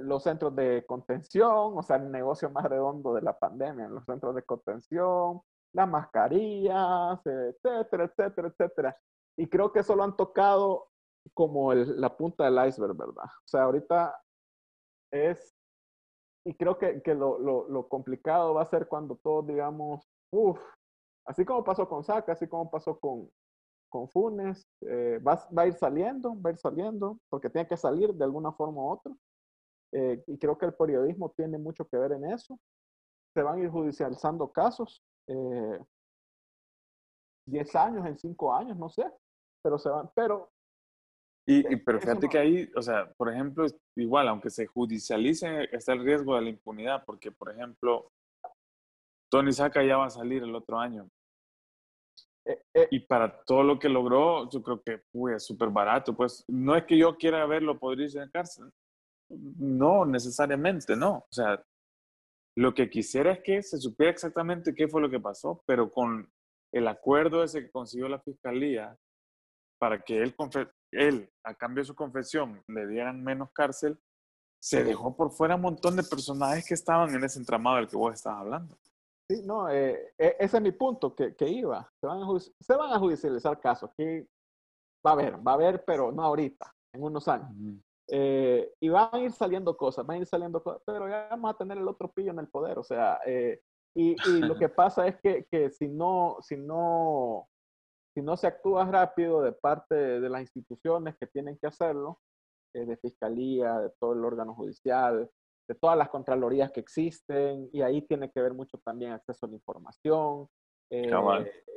los 0.00 0.22
centros 0.22 0.54
de 0.54 0.84
contención, 0.86 1.76
o 1.76 1.82
sea, 1.82 1.96
el 1.96 2.10
negocio 2.12 2.48
más 2.50 2.64
redondo 2.64 3.14
de 3.14 3.22
la 3.22 3.36
pandemia, 3.36 3.88
los 3.88 4.04
centros 4.04 4.34
de 4.34 4.42
contención, 4.42 5.40
las 5.72 5.88
mascarillas, 5.88 7.20
etcétera, 7.24 8.04
etcétera, 8.04 8.48
etcétera. 8.48 8.96
Y 9.36 9.48
creo 9.48 9.72
que 9.72 9.80
eso 9.80 9.96
lo 9.96 10.04
han 10.04 10.16
tocado 10.16 10.88
como 11.34 11.74
la 11.74 12.16
punta 12.16 12.44
del 12.44 12.68
iceberg, 12.68 12.96
¿verdad? 12.96 13.24
O 13.24 13.48
sea, 13.48 13.62
ahorita 13.64 14.14
es, 15.10 15.54
y 16.44 16.54
creo 16.54 16.78
que, 16.78 17.02
que 17.02 17.14
lo, 17.14 17.38
lo, 17.38 17.68
lo, 17.68 17.88
complicado 17.88 18.54
va 18.54 18.62
a 18.62 18.66
ser 18.66 18.88
cuando 18.88 19.16
todos 19.16 19.46
digamos, 19.46 20.08
uff, 20.32 20.60
así 21.26 21.44
como 21.44 21.64
pasó 21.64 21.88
con 21.88 22.04
Saca, 22.04 22.32
así 22.32 22.48
como 22.48 22.70
pasó 22.70 22.98
con, 22.98 23.30
con 23.88 24.08
Funes, 24.08 24.66
eh, 24.82 25.18
va, 25.26 25.34
va, 25.56 25.62
a 25.62 25.66
ir 25.66 25.74
saliendo, 25.74 26.40
va 26.40 26.50
a 26.50 26.52
ir 26.52 26.58
saliendo, 26.58 27.18
porque 27.28 27.50
tiene 27.50 27.68
que 27.68 27.76
salir 27.76 28.12
de 28.14 28.24
alguna 28.24 28.52
forma 28.52 28.82
u 28.82 28.90
otra. 28.90 29.12
Eh, 29.92 30.22
y 30.26 30.38
creo 30.38 30.58
que 30.58 30.66
el 30.66 30.74
periodismo 30.74 31.30
tiene 31.30 31.58
mucho 31.58 31.86
que 31.86 31.96
ver 31.96 32.12
en 32.12 32.26
eso. 32.30 32.58
Se 33.34 33.42
van 33.42 33.58
a 33.58 33.62
ir 33.62 33.70
judicializando 33.70 34.50
casos. 34.52 35.02
Eh, 35.26 35.80
10 37.46 37.76
años, 37.76 38.06
en 38.06 38.18
5 38.18 38.54
años, 38.54 38.76
no 38.76 38.88
sé, 38.88 39.04
pero 39.62 39.78
se 39.78 39.88
van, 39.88 40.10
pero... 40.14 40.50
Y, 41.50 41.76
pero 41.76 41.98
fíjate 41.98 42.28
que 42.28 42.36
ahí, 42.36 42.70
o 42.76 42.82
sea, 42.82 43.10
por 43.14 43.32
ejemplo, 43.32 43.64
igual, 43.96 44.28
aunque 44.28 44.50
se 44.50 44.66
judicialice, 44.66 45.66
está 45.72 45.94
el 45.94 46.04
riesgo 46.04 46.36
de 46.36 46.42
la 46.42 46.50
impunidad, 46.50 47.02
porque, 47.06 47.32
por 47.32 47.50
ejemplo, 47.50 48.12
Tony 49.30 49.52
Saca 49.52 49.82
ya 49.82 49.96
va 49.96 50.06
a 50.06 50.10
salir 50.10 50.42
el 50.42 50.54
otro 50.54 50.78
año. 50.78 51.08
Eh, 52.44 52.62
eh. 52.74 52.88
y 52.90 53.00
para 53.00 53.42
todo 53.44 53.62
lo 53.62 53.78
que 53.78 53.88
logró, 53.88 54.50
yo 54.50 54.62
creo 54.62 54.82
que 54.82 55.02
uy, 55.12 55.32
es 55.36 55.46
súper 55.46 55.70
barato. 55.70 56.14
Pues 56.14 56.44
no 56.48 56.76
es 56.76 56.84
que 56.84 56.98
yo 56.98 57.16
quiera 57.16 57.46
verlo 57.46 57.78
podrir 57.78 58.14
en 58.18 58.30
cárcel. 58.30 58.70
No, 59.30 60.04
necesariamente, 60.04 60.96
no. 60.96 61.16
O 61.16 61.32
sea, 61.32 61.64
lo 62.58 62.74
que 62.74 62.90
quisiera 62.90 63.32
es 63.32 63.40
que 63.42 63.62
se 63.62 63.78
supiera 63.78 64.12
exactamente 64.12 64.74
qué 64.74 64.86
fue 64.86 65.00
lo 65.00 65.08
que 65.08 65.20
pasó, 65.20 65.62
pero 65.66 65.90
con 65.90 66.30
el 66.74 66.88
acuerdo 66.88 67.42
ese 67.42 67.62
que 67.62 67.70
consiguió 67.70 68.06
la 68.06 68.20
fiscalía 68.20 68.94
para 69.78 70.02
que 70.02 70.22
él, 70.22 70.34
él, 70.92 71.30
a 71.44 71.54
cambio 71.54 71.82
de 71.82 71.86
su 71.86 71.94
confesión, 71.94 72.62
le 72.66 72.86
dieran 72.86 73.22
menos 73.22 73.50
cárcel, 73.52 73.98
se 74.60 74.82
dejó 74.82 75.16
por 75.16 75.30
fuera 75.30 75.54
un 75.54 75.62
montón 75.62 75.96
de 75.96 76.02
personajes 76.02 76.66
que 76.66 76.74
estaban 76.74 77.14
en 77.14 77.22
ese 77.22 77.38
entramado 77.38 77.76
del 77.76 77.88
que 77.88 77.96
vos 77.96 78.14
estabas 78.14 78.40
hablando. 78.40 78.76
Sí, 79.30 79.42
no, 79.44 79.68
eh, 79.68 80.14
e, 80.18 80.36
ese 80.38 80.56
es 80.56 80.62
mi 80.62 80.72
punto, 80.72 81.14
que, 81.14 81.36
que 81.36 81.48
iba. 81.48 81.88
Se 82.00 82.06
van, 82.06 82.22
a 82.22 82.40
se 82.40 82.76
van 82.76 82.92
a 82.92 82.98
judicializar 82.98 83.60
casos, 83.60 83.90
que 83.96 84.26
va 85.06 85.10
a 85.10 85.14
haber, 85.14 85.46
va 85.46 85.52
a 85.52 85.54
haber, 85.54 85.84
pero 85.84 86.10
no 86.10 86.22
ahorita, 86.22 86.74
en 86.94 87.02
unos 87.02 87.28
años. 87.28 87.50
Eh, 88.10 88.72
y 88.80 88.88
van 88.88 89.10
a 89.12 89.20
ir 89.20 89.32
saliendo 89.32 89.76
cosas, 89.76 90.06
van 90.06 90.16
a 90.16 90.20
ir 90.20 90.26
saliendo 90.26 90.62
cosas, 90.62 90.82
pero 90.86 91.08
ya 91.08 91.28
vamos 91.30 91.54
a 91.54 91.58
tener 91.58 91.76
el 91.76 91.86
otro 91.86 92.10
pillo 92.10 92.30
en 92.30 92.38
el 92.38 92.48
poder, 92.48 92.78
o 92.78 92.82
sea, 92.82 93.20
eh, 93.26 93.60
y, 93.94 94.12
y, 94.12 94.40
lo 94.40 94.56
que 94.58 94.70
pasa 94.70 95.06
es 95.06 95.20
que, 95.20 95.44
que, 95.50 95.70
si, 95.70 95.88
no, 95.88 96.38
si, 96.40 96.56
no, 96.56 97.48
si 98.14 98.22
no 98.22 98.36
se 98.36 98.46
actúa 98.46 98.84
rápido 98.84 99.42
de 99.42 99.52
parte 99.52 99.94
de, 99.94 100.28
las 100.28 100.42
instituciones 100.42 101.16
que 101.18 101.26
tienen 101.26 101.58
que 101.58 101.66
hacerlo, 101.66 102.20
eh, 102.74 102.84
de 102.84 102.96
fiscalía, 102.96 103.78
de 103.78 103.90
todo 103.98 104.12
el 104.12 104.24
órgano 104.24 104.54
judicial, 104.54 105.30
de 105.68 105.74
todas 105.74 105.96
las 105.96 106.08
contralorías 106.08 106.72
que 106.72 106.80
existen, 106.80 107.68
y 107.72 107.82
ahí 107.82 108.02
tiene 108.02 108.30
que 108.30 108.40
ver 108.40 108.54
mucho 108.54 108.78
también 108.78 109.12
acceso 109.12 109.46
a 109.46 109.48
la 109.48 109.56
información, 109.56 110.48
eh, 110.90 111.10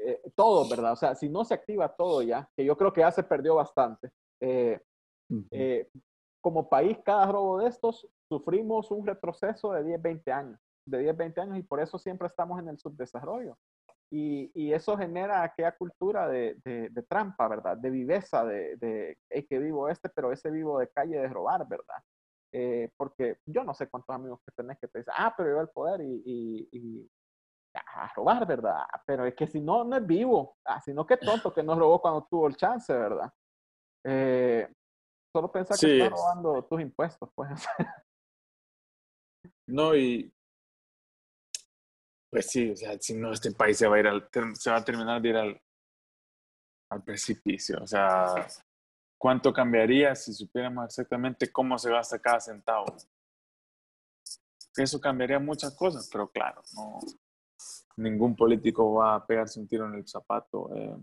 eh, 0.05 0.21
todo, 0.35 0.69
¿verdad? 0.69 0.93
O 0.93 0.95
sea, 0.95 1.15
si 1.15 1.27
no 1.27 1.43
se 1.43 1.53
activa 1.53 1.93
todo 1.93 2.21
ya, 2.21 2.49
que 2.55 2.63
yo 2.63 2.77
creo 2.77 2.93
que 2.93 3.01
ya 3.01 3.11
se 3.11 3.23
perdió 3.23 3.55
bastante. 3.55 4.11
como 6.41 6.67
país, 6.67 6.97
cada 7.05 7.27
robo 7.31 7.59
de 7.59 7.67
estos, 7.67 8.07
sufrimos 8.27 8.89
un 8.89 9.05
retroceso 9.05 9.73
de 9.73 9.83
10, 9.83 10.01
20 10.01 10.31
años 10.31 10.59
de 10.85 10.99
10, 10.99 11.17
20 11.17 11.41
años 11.41 11.57
y 11.57 11.63
por 11.63 11.79
eso 11.79 11.97
siempre 11.97 12.27
estamos 12.27 12.59
en 12.59 12.69
el 12.69 12.79
subdesarrollo. 12.79 13.57
Y, 14.13 14.51
y 14.53 14.73
eso 14.73 14.97
genera 14.97 15.41
aquella 15.41 15.71
cultura 15.77 16.27
de, 16.27 16.55
de, 16.63 17.03
trampa, 17.03 17.47
¿verdad? 17.47 17.77
De 17.77 17.89
viveza, 17.89 18.43
de, 18.43 18.75
de 18.75 19.17
que 19.47 19.57
vivo 19.57 19.87
este, 19.87 20.09
pero 20.09 20.33
ese 20.33 20.51
vivo 20.51 20.79
de 20.79 20.89
calle 20.89 21.17
de 21.17 21.29
robar, 21.29 21.65
¿verdad? 21.65 22.03
Eh, 22.53 22.91
porque 22.97 23.37
yo 23.45 23.63
no 23.63 23.73
sé 23.73 23.87
cuántos 23.89 24.13
amigos 24.13 24.41
que 24.45 24.51
tenés 24.51 24.77
que 24.77 24.89
te 24.89 24.99
dicen, 24.99 25.13
ah, 25.17 25.33
pero 25.35 25.51
yo 25.51 25.61
el 25.61 25.69
poder 25.69 26.01
y, 26.01 26.21
y, 26.25 26.69
y 26.73 27.09
a 27.73 28.11
robar, 28.13 28.45
¿verdad? 28.45 28.83
Pero 29.05 29.25
es 29.25 29.33
que 29.33 29.47
si 29.47 29.61
no, 29.61 29.85
no 29.85 29.95
es 29.95 30.05
vivo, 30.05 30.57
ah, 30.65 30.81
sino 30.81 31.05
que 31.05 31.15
tonto 31.15 31.53
que 31.53 31.63
no 31.63 31.79
robó 31.79 32.01
cuando 32.01 32.27
tuvo 32.29 32.47
el 32.47 32.57
chance, 32.57 32.91
¿verdad? 32.91 33.31
Eh, 34.03 34.67
solo 35.31 35.49
pensar 35.49 35.77
que 35.79 35.99
está 35.99 36.09
robando 36.09 36.65
tus 36.65 36.81
impuestos, 36.81 37.29
pues. 37.33 37.49
no, 39.67 39.95
y 39.95 40.33
pues 42.31 42.49
sí, 42.49 42.71
o 42.71 42.75
sea, 42.77 42.97
si 42.97 43.13
no, 43.13 43.33
este 43.33 43.51
país 43.51 43.77
se 43.77 43.87
va 43.87 43.97
a 43.97 43.99
ir 43.99 44.07
al, 44.07 44.29
se 44.53 44.71
va 44.71 44.77
a 44.77 44.85
terminar 44.85 45.21
de 45.21 45.29
ir 45.29 45.35
al, 45.35 45.61
al 46.89 47.03
precipicio. 47.03 47.77
O 47.83 47.85
sea, 47.85 48.47
¿cuánto 49.17 49.51
cambiaría 49.51 50.15
si 50.15 50.33
supiéramos 50.33 50.85
exactamente 50.85 51.51
cómo 51.51 51.77
se 51.77 51.91
gasta 51.91 52.19
cada 52.19 52.39
centavo? 52.39 52.85
Eso 54.77 55.01
cambiaría 55.01 55.39
muchas 55.39 55.75
cosas, 55.75 56.09
pero 56.09 56.29
claro, 56.31 56.61
no, 56.73 56.99
ningún 57.97 58.33
político 58.33 58.93
va 58.93 59.15
a 59.15 59.27
pegarse 59.27 59.59
un 59.59 59.67
tiro 59.67 59.85
en 59.85 59.95
el 59.95 60.07
zapato. 60.07 60.73
Eh. 60.73 60.97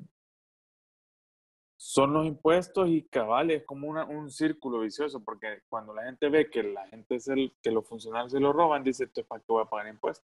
son 1.76 2.14
los 2.14 2.26
impuestos 2.26 2.88
y 2.88 3.06
cabales, 3.06 3.64
como 3.66 3.86
una, 3.86 4.06
un 4.06 4.30
círculo 4.30 4.80
vicioso, 4.80 5.22
porque 5.22 5.62
cuando 5.68 5.92
la 5.92 6.05
gente 6.05 6.30
ve 6.30 6.48
que 6.48 6.62
la 6.62 6.88
gente 6.88 7.16
es 7.16 7.28
el, 7.28 7.55
que 7.62 7.70
los 7.70 7.86
funcionarios 7.86 8.32
se 8.32 8.40
lo 8.40 8.50
roban, 8.55 8.82
dice, 8.82 9.05
¿esto 9.05 9.20
es 9.20 9.26
para 9.26 9.40
qué 9.42 9.46
voy 9.52 9.62
a 9.62 9.68
pagar 9.68 9.88
impuestos? 9.88 10.26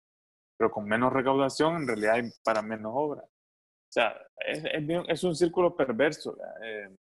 Pero 0.61 0.69
con 0.69 0.85
menos 0.85 1.11
recaudación 1.11 1.77
en 1.77 1.87
realidad 1.87 2.13
hay 2.13 2.29
para 2.43 2.61
menos 2.61 2.91
obras. 2.93 3.25
O 3.25 3.91
sea, 3.91 4.15
es, 4.45 4.63
es, 5.07 5.23
un 5.23 5.35
círculo 5.35 5.75
perverso. 5.75 6.37
Eh, 6.63 6.95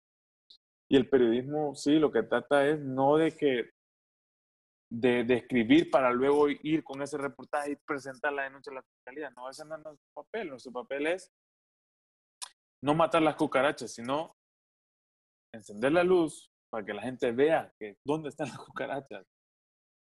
y 0.92 0.96
el 0.96 1.10
periodismo, 1.10 1.74
sí, 1.74 1.98
lo 1.98 2.12
que 2.12 2.22
trata 2.22 2.68
es 2.68 2.80
no 2.80 3.18
de 3.18 3.32
que 3.32 3.72
de, 4.92 5.24
de, 5.24 5.34
escribir 5.34 5.90
para 5.90 6.12
luego 6.12 6.50
ir 6.50 6.84
con 6.84 7.02
ese 7.02 7.18
reportaje 7.18 7.72
y 7.72 7.76
presentar 7.78 8.32
la 8.32 8.44
denuncia 8.44 8.72
a 8.72 8.76
la 8.76 8.84
fiscalía. 8.84 9.32
No, 9.32 9.50
ese 9.50 9.66
no 9.66 9.76
es 9.76 9.84
nuestro 9.84 10.08
papel. 10.14 10.50
Nuestro 10.50 10.72
papel 10.72 11.08
es 11.08 11.34
no 12.84 12.94
matar 12.94 13.24
las 13.24 13.38
cucarachas, 13.38 13.92
sino 13.92 14.36
encender 15.52 15.94
la 15.94 16.04
luz 16.04 16.52
para 16.70 16.86
que 16.86 16.94
la 16.94 17.02
gente 17.02 17.32
vea 17.32 17.74
que 17.80 17.98
dónde 18.06 18.30
están 18.30 18.50
las 18.50 18.60
cucarachas. 18.60 19.26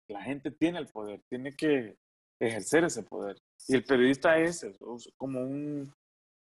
La 0.08 0.22
gente 0.22 0.50
tiene 0.50 0.80
el 0.80 0.88
poder, 0.88 1.22
tiene 1.30 1.54
que 1.54 1.96
ejercer 2.40 2.84
ese 2.84 3.02
poder. 3.02 3.36
Y 3.68 3.76
el 3.76 3.84
periodista 3.84 4.38
es 4.38 4.66
como 5.16 5.40
un, 5.40 5.92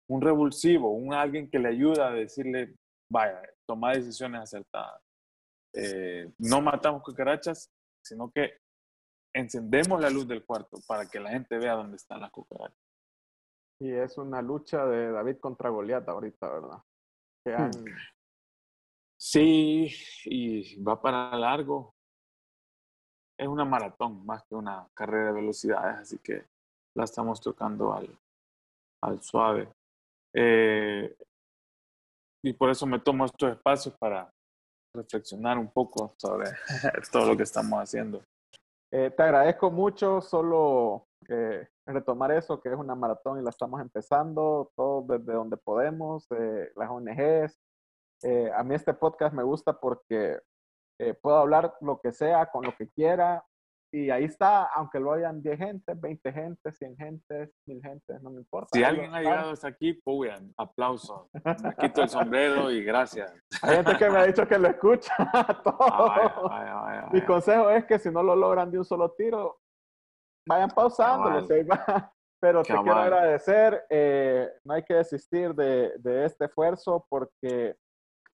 un 0.09 0.21
revulsivo, 0.21 0.91
un 0.91 1.13
alguien 1.13 1.49
que 1.49 1.59
le 1.59 1.69
ayuda 1.69 2.07
a 2.07 2.13
decirle, 2.13 2.75
vaya, 3.09 3.41
toma 3.67 3.93
decisiones 3.93 4.41
acertadas. 4.41 5.01
Eh, 5.73 6.31
no 6.39 6.61
matamos 6.61 7.03
cucarachas, 7.03 7.69
sino 8.03 8.31
que 8.31 8.59
encendemos 9.35 9.99
la 9.99 10.09
luz 10.09 10.27
del 10.27 10.45
cuarto 10.45 10.77
para 10.87 11.05
que 11.05 11.19
la 11.19 11.31
gente 11.31 11.57
vea 11.57 11.73
dónde 11.73 11.97
están 11.97 12.21
las 12.21 12.31
cucarachas. 12.31 12.79
Y 13.79 13.91
es 13.91 14.17
una 14.17 14.41
lucha 14.41 14.85
de 14.85 15.11
David 15.11 15.37
contra 15.39 15.69
Goliat 15.69 16.07
ahorita, 16.07 16.49
¿verdad? 16.49 16.81
Hmm. 17.45 17.85
Sí, 19.17 19.93
y 20.25 20.81
va 20.81 21.01
para 21.01 21.35
largo 21.37 21.94
es 23.37 23.47
una 23.47 23.65
maratón 23.65 24.25
más 24.25 24.43
que 24.43 24.55
una 24.55 24.87
carrera 24.93 25.27
de 25.27 25.41
velocidades, 25.41 25.97
así 25.97 26.17
que 26.19 26.45
la 26.95 27.03
estamos 27.03 27.41
tocando 27.41 27.93
al, 27.93 28.07
al 29.01 29.21
suave. 29.21 29.69
Eh, 30.33 31.15
y 32.43 32.53
por 32.53 32.69
eso 32.69 32.85
me 32.85 32.99
tomo 32.99 33.25
estos 33.25 33.51
espacios 33.51 33.95
para 33.97 34.29
reflexionar 34.93 35.57
un 35.57 35.71
poco 35.71 36.13
sobre 36.17 36.49
todo 37.11 37.27
lo 37.27 37.37
que 37.37 37.43
estamos 37.43 37.79
haciendo. 37.79 38.21
Eh, 38.91 39.11
te 39.11 39.23
agradezco 39.23 39.71
mucho, 39.71 40.21
solo 40.21 41.07
eh, 41.27 41.67
retomar 41.85 42.31
eso, 42.31 42.61
que 42.61 42.69
es 42.69 42.75
una 42.75 42.95
maratón 42.95 43.39
y 43.39 43.43
la 43.43 43.49
estamos 43.49 43.81
empezando, 43.81 44.71
todos 44.75 45.07
desde 45.07 45.33
donde 45.33 45.57
podemos, 45.57 46.27
las 46.75 46.89
ONGs. 46.89 47.59
a 48.53 48.63
mí 48.63 48.75
este 48.75 48.93
podcast 48.93 49.33
me 49.33 49.43
gusta 49.43 49.77
porque 49.77 50.39
eh, 50.99 51.13
puedo 51.13 51.37
hablar 51.37 51.75
lo 51.81 51.99
que 52.01 52.11
sea, 52.11 52.47
con 52.47 52.65
lo 52.65 52.75
que 52.75 52.89
quiera, 52.89 53.43
y 53.95 54.09
ahí 54.09 54.25
está, 54.25 54.65
aunque 54.75 54.99
lo 54.99 55.13
hayan 55.13 55.41
10 55.41 55.57
gente, 55.57 55.93
20 55.95 56.33
gente, 56.33 56.69
100 56.69 56.97
gente, 56.97 57.51
1000 57.65 57.81
gente, 57.81 58.19
no 58.21 58.29
me 58.29 58.39
importa. 58.39 58.67
Si 58.73 58.83
alguien 58.83 59.13
ha 59.13 59.21
llegado 59.21 59.51
hasta 59.51 59.69
aquí, 59.69 59.93
pues 59.93 60.33
aplauso. 60.57 61.29
Me 61.33 61.75
quito 61.79 62.01
el 62.01 62.09
sombrero 62.09 62.69
y 62.71 62.83
gracias. 62.83 63.33
Hay 63.61 63.77
gente 63.77 63.95
que 63.97 64.09
me 64.09 64.17
ha 64.17 64.25
dicho 64.25 64.45
que 64.45 64.59
lo 64.59 64.67
escucha 64.67 65.15
todo. 65.63 66.49
Mi 67.13 67.21
consejo 67.21 67.69
es 67.69 67.85
que 67.85 67.97
si 67.97 68.11
no 68.11 68.21
lo 68.21 68.35
logran 68.35 68.69
de 68.69 68.79
un 68.79 68.85
solo 68.85 69.13
tiro, 69.13 69.61
vayan 70.45 70.71
pausándolo. 70.71 71.47
Pero 72.41 72.63
te 72.63 72.73
quiero 72.73 72.95
agradecer. 72.95 73.85
Eh, 73.89 74.51
no 74.65 74.73
hay 74.73 74.83
que 74.83 74.95
desistir 74.95 75.55
de, 75.55 75.93
de, 75.99 76.25
este 76.25 76.45
esfuerzo 76.45 77.05
porque 77.09 77.77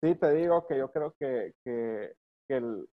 sí 0.04 0.16
te 0.16 0.32
digo 0.32 0.66
que 0.66 0.80
yo 0.80 0.92
creo 0.92 1.14
que, 1.20 1.54
que 1.64 2.16
el, 2.58 2.90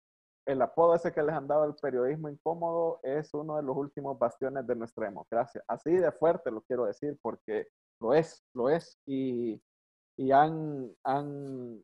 el 0.47 0.63
apodo 0.63 0.95
ese 0.95 1.13
que 1.13 1.23
les 1.23 1.35
han 1.35 1.49
dado 1.49 1.65
el 1.65 1.75
periodismo 1.75 2.29
incómodo 2.29 3.01
es 3.03 3.35
uno 3.35 3.57
de 3.57 3.63
los 3.63 3.77
últimos 3.77 4.19
bastiones 4.19 4.67
de 4.67 4.77
nuestra 4.77 5.07
democracia. 5.07 5.63
Así 5.67 5.91
de 5.91 6.13
fuerte 6.13 6.51
lo 6.51 6.63
quiero 6.63 6.85
decir 6.87 7.19
porque 7.21 7.69
lo 8.01 8.15
es, 8.15 8.45
lo 8.55 8.71
es. 8.71 8.99
Y, 9.07 9.61
y 10.17 10.31
han, 10.31 10.95
han, 11.05 11.83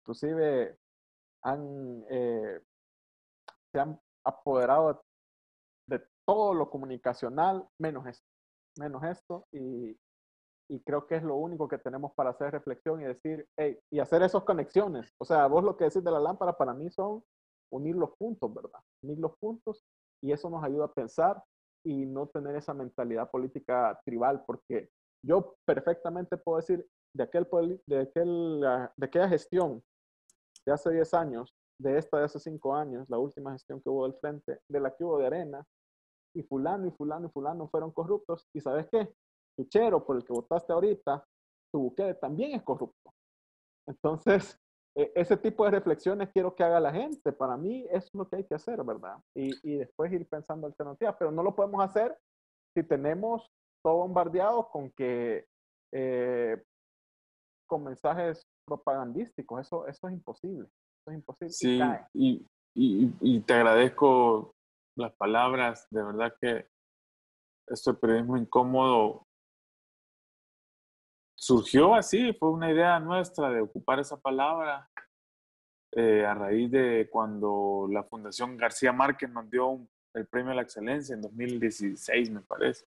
inclusive 0.00 0.78
han, 1.42 2.04
eh, 2.08 2.60
se 3.72 3.80
han 3.80 4.00
apoderado 4.24 5.04
de 5.86 6.02
todo 6.24 6.54
lo 6.54 6.70
comunicacional, 6.70 7.68
menos 7.78 8.06
esto, 8.06 8.26
menos 8.78 9.02
esto, 9.04 9.46
y, 9.52 9.98
y 10.72 10.80
creo 10.80 11.06
que 11.06 11.16
es 11.16 11.22
lo 11.22 11.36
único 11.36 11.68
que 11.68 11.76
tenemos 11.76 12.12
para 12.14 12.30
hacer 12.30 12.50
reflexión 12.50 13.02
y 13.02 13.04
decir, 13.04 13.46
hey, 13.58 13.78
y 13.90 14.00
hacer 14.00 14.22
esas 14.22 14.42
conexiones. 14.42 15.12
O 15.18 15.24
sea, 15.26 15.46
vos 15.46 15.62
lo 15.62 15.76
que 15.76 15.84
decís 15.84 16.02
de 16.02 16.10
la 16.10 16.18
lámpara 16.18 16.56
para 16.56 16.72
mí 16.72 16.88
son 16.88 17.22
unir 17.70 17.94
los 17.94 18.16
puntos, 18.16 18.52
¿verdad? 18.54 18.80
Unir 19.02 19.18
los 19.18 19.36
puntos 19.36 19.84
y 20.22 20.32
eso 20.32 20.48
nos 20.48 20.64
ayuda 20.64 20.86
a 20.86 20.94
pensar 20.94 21.44
y 21.84 22.06
no 22.06 22.26
tener 22.28 22.56
esa 22.56 22.72
mentalidad 22.72 23.30
política 23.30 24.00
tribal, 24.06 24.44
porque 24.46 24.88
yo 25.22 25.56
perfectamente 25.66 26.38
puedo 26.38 26.56
decir 26.56 26.86
de, 27.14 27.24
aquel, 27.24 27.46
de, 27.86 28.00
aquel, 28.00 28.60
de 28.96 29.06
aquella 29.06 29.28
gestión 29.28 29.82
de 30.64 30.72
hace 30.72 30.90
10 30.90 31.12
años, 31.12 31.54
de 31.78 31.98
esta 31.98 32.16
de 32.16 32.24
hace 32.24 32.38
5 32.38 32.74
años, 32.74 33.10
la 33.10 33.18
última 33.18 33.52
gestión 33.52 33.82
que 33.82 33.90
hubo 33.90 34.04
del 34.08 34.18
frente, 34.18 34.60
de 34.70 34.80
la 34.80 34.96
que 34.96 35.04
hubo 35.04 35.18
de 35.18 35.26
arena, 35.26 35.66
y 36.34 36.42
fulano 36.44 36.86
y 36.86 36.92
fulano 36.92 37.26
y 37.26 37.30
fulano 37.30 37.68
fueron 37.68 37.90
corruptos, 37.90 38.48
y 38.54 38.60
¿sabes 38.62 38.88
qué? 38.90 39.12
Tuchero 39.56 40.04
por 40.04 40.16
el 40.16 40.24
que 40.24 40.32
votaste 40.32 40.72
ahorita, 40.72 41.24
tu 41.72 41.80
buque 41.80 42.14
también 42.14 42.54
es 42.54 42.62
corrupto. 42.62 43.12
Entonces, 43.86 44.58
e, 44.96 45.12
ese 45.14 45.36
tipo 45.36 45.64
de 45.64 45.72
reflexiones 45.72 46.30
quiero 46.32 46.54
que 46.54 46.64
haga 46.64 46.80
la 46.80 46.92
gente. 46.92 47.32
Para 47.32 47.56
mí 47.56 47.86
es 47.90 48.08
lo 48.14 48.28
que 48.28 48.36
hay 48.36 48.44
que 48.44 48.54
hacer, 48.54 48.82
¿verdad? 48.84 49.18
Y, 49.34 49.50
y 49.62 49.76
después 49.78 50.12
ir 50.12 50.28
pensando 50.28 50.66
alternativas, 50.66 51.16
pero 51.18 51.30
no 51.30 51.42
lo 51.42 51.54
podemos 51.54 51.82
hacer 51.82 52.16
si 52.74 52.82
tenemos 52.82 53.50
todo 53.84 53.96
bombardeado 53.96 54.68
con 54.70 54.90
que 54.92 55.46
eh, 55.92 56.62
con 57.68 57.84
mensajes 57.84 58.46
propagandísticos. 58.66 59.60
Eso, 59.60 59.86
eso 59.86 60.08
es 60.08 60.14
imposible. 60.14 60.68
Eso 61.00 61.10
es 61.10 61.14
imposible. 61.14 61.52
Sí, 61.52 61.80
y, 62.14 62.46
y, 62.74 63.12
y, 63.20 63.40
te 63.40 63.54
agradezco 63.54 64.54
las 64.96 65.14
palabras. 65.14 65.86
De 65.90 66.02
verdad 66.02 66.34
que 66.40 66.66
este 67.68 67.94
periodismo 67.94 68.36
incómodo 68.36 69.26
surgió 71.42 71.96
así, 71.96 72.32
fue 72.34 72.52
una 72.52 72.70
idea 72.70 73.00
nuestra 73.00 73.50
de 73.50 73.60
ocupar 73.60 73.98
esa 73.98 74.16
palabra 74.16 74.88
eh, 75.90 76.24
a 76.24 76.34
raíz 76.34 76.70
de 76.70 77.08
cuando 77.10 77.88
la 77.90 78.04
Fundación 78.04 78.56
García 78.56 78.92
Márquez 78.92 79.28
nos 79.28 79.46
el 80.14 80.26
premio 80.28 80.52
a 80.52 80.54
la 80.54 80.62
excelencia 80.62 81.16
en 81.16 81.20
2016, 81.22 82.30
me 82.30 82.42
parece. 82.42 82.86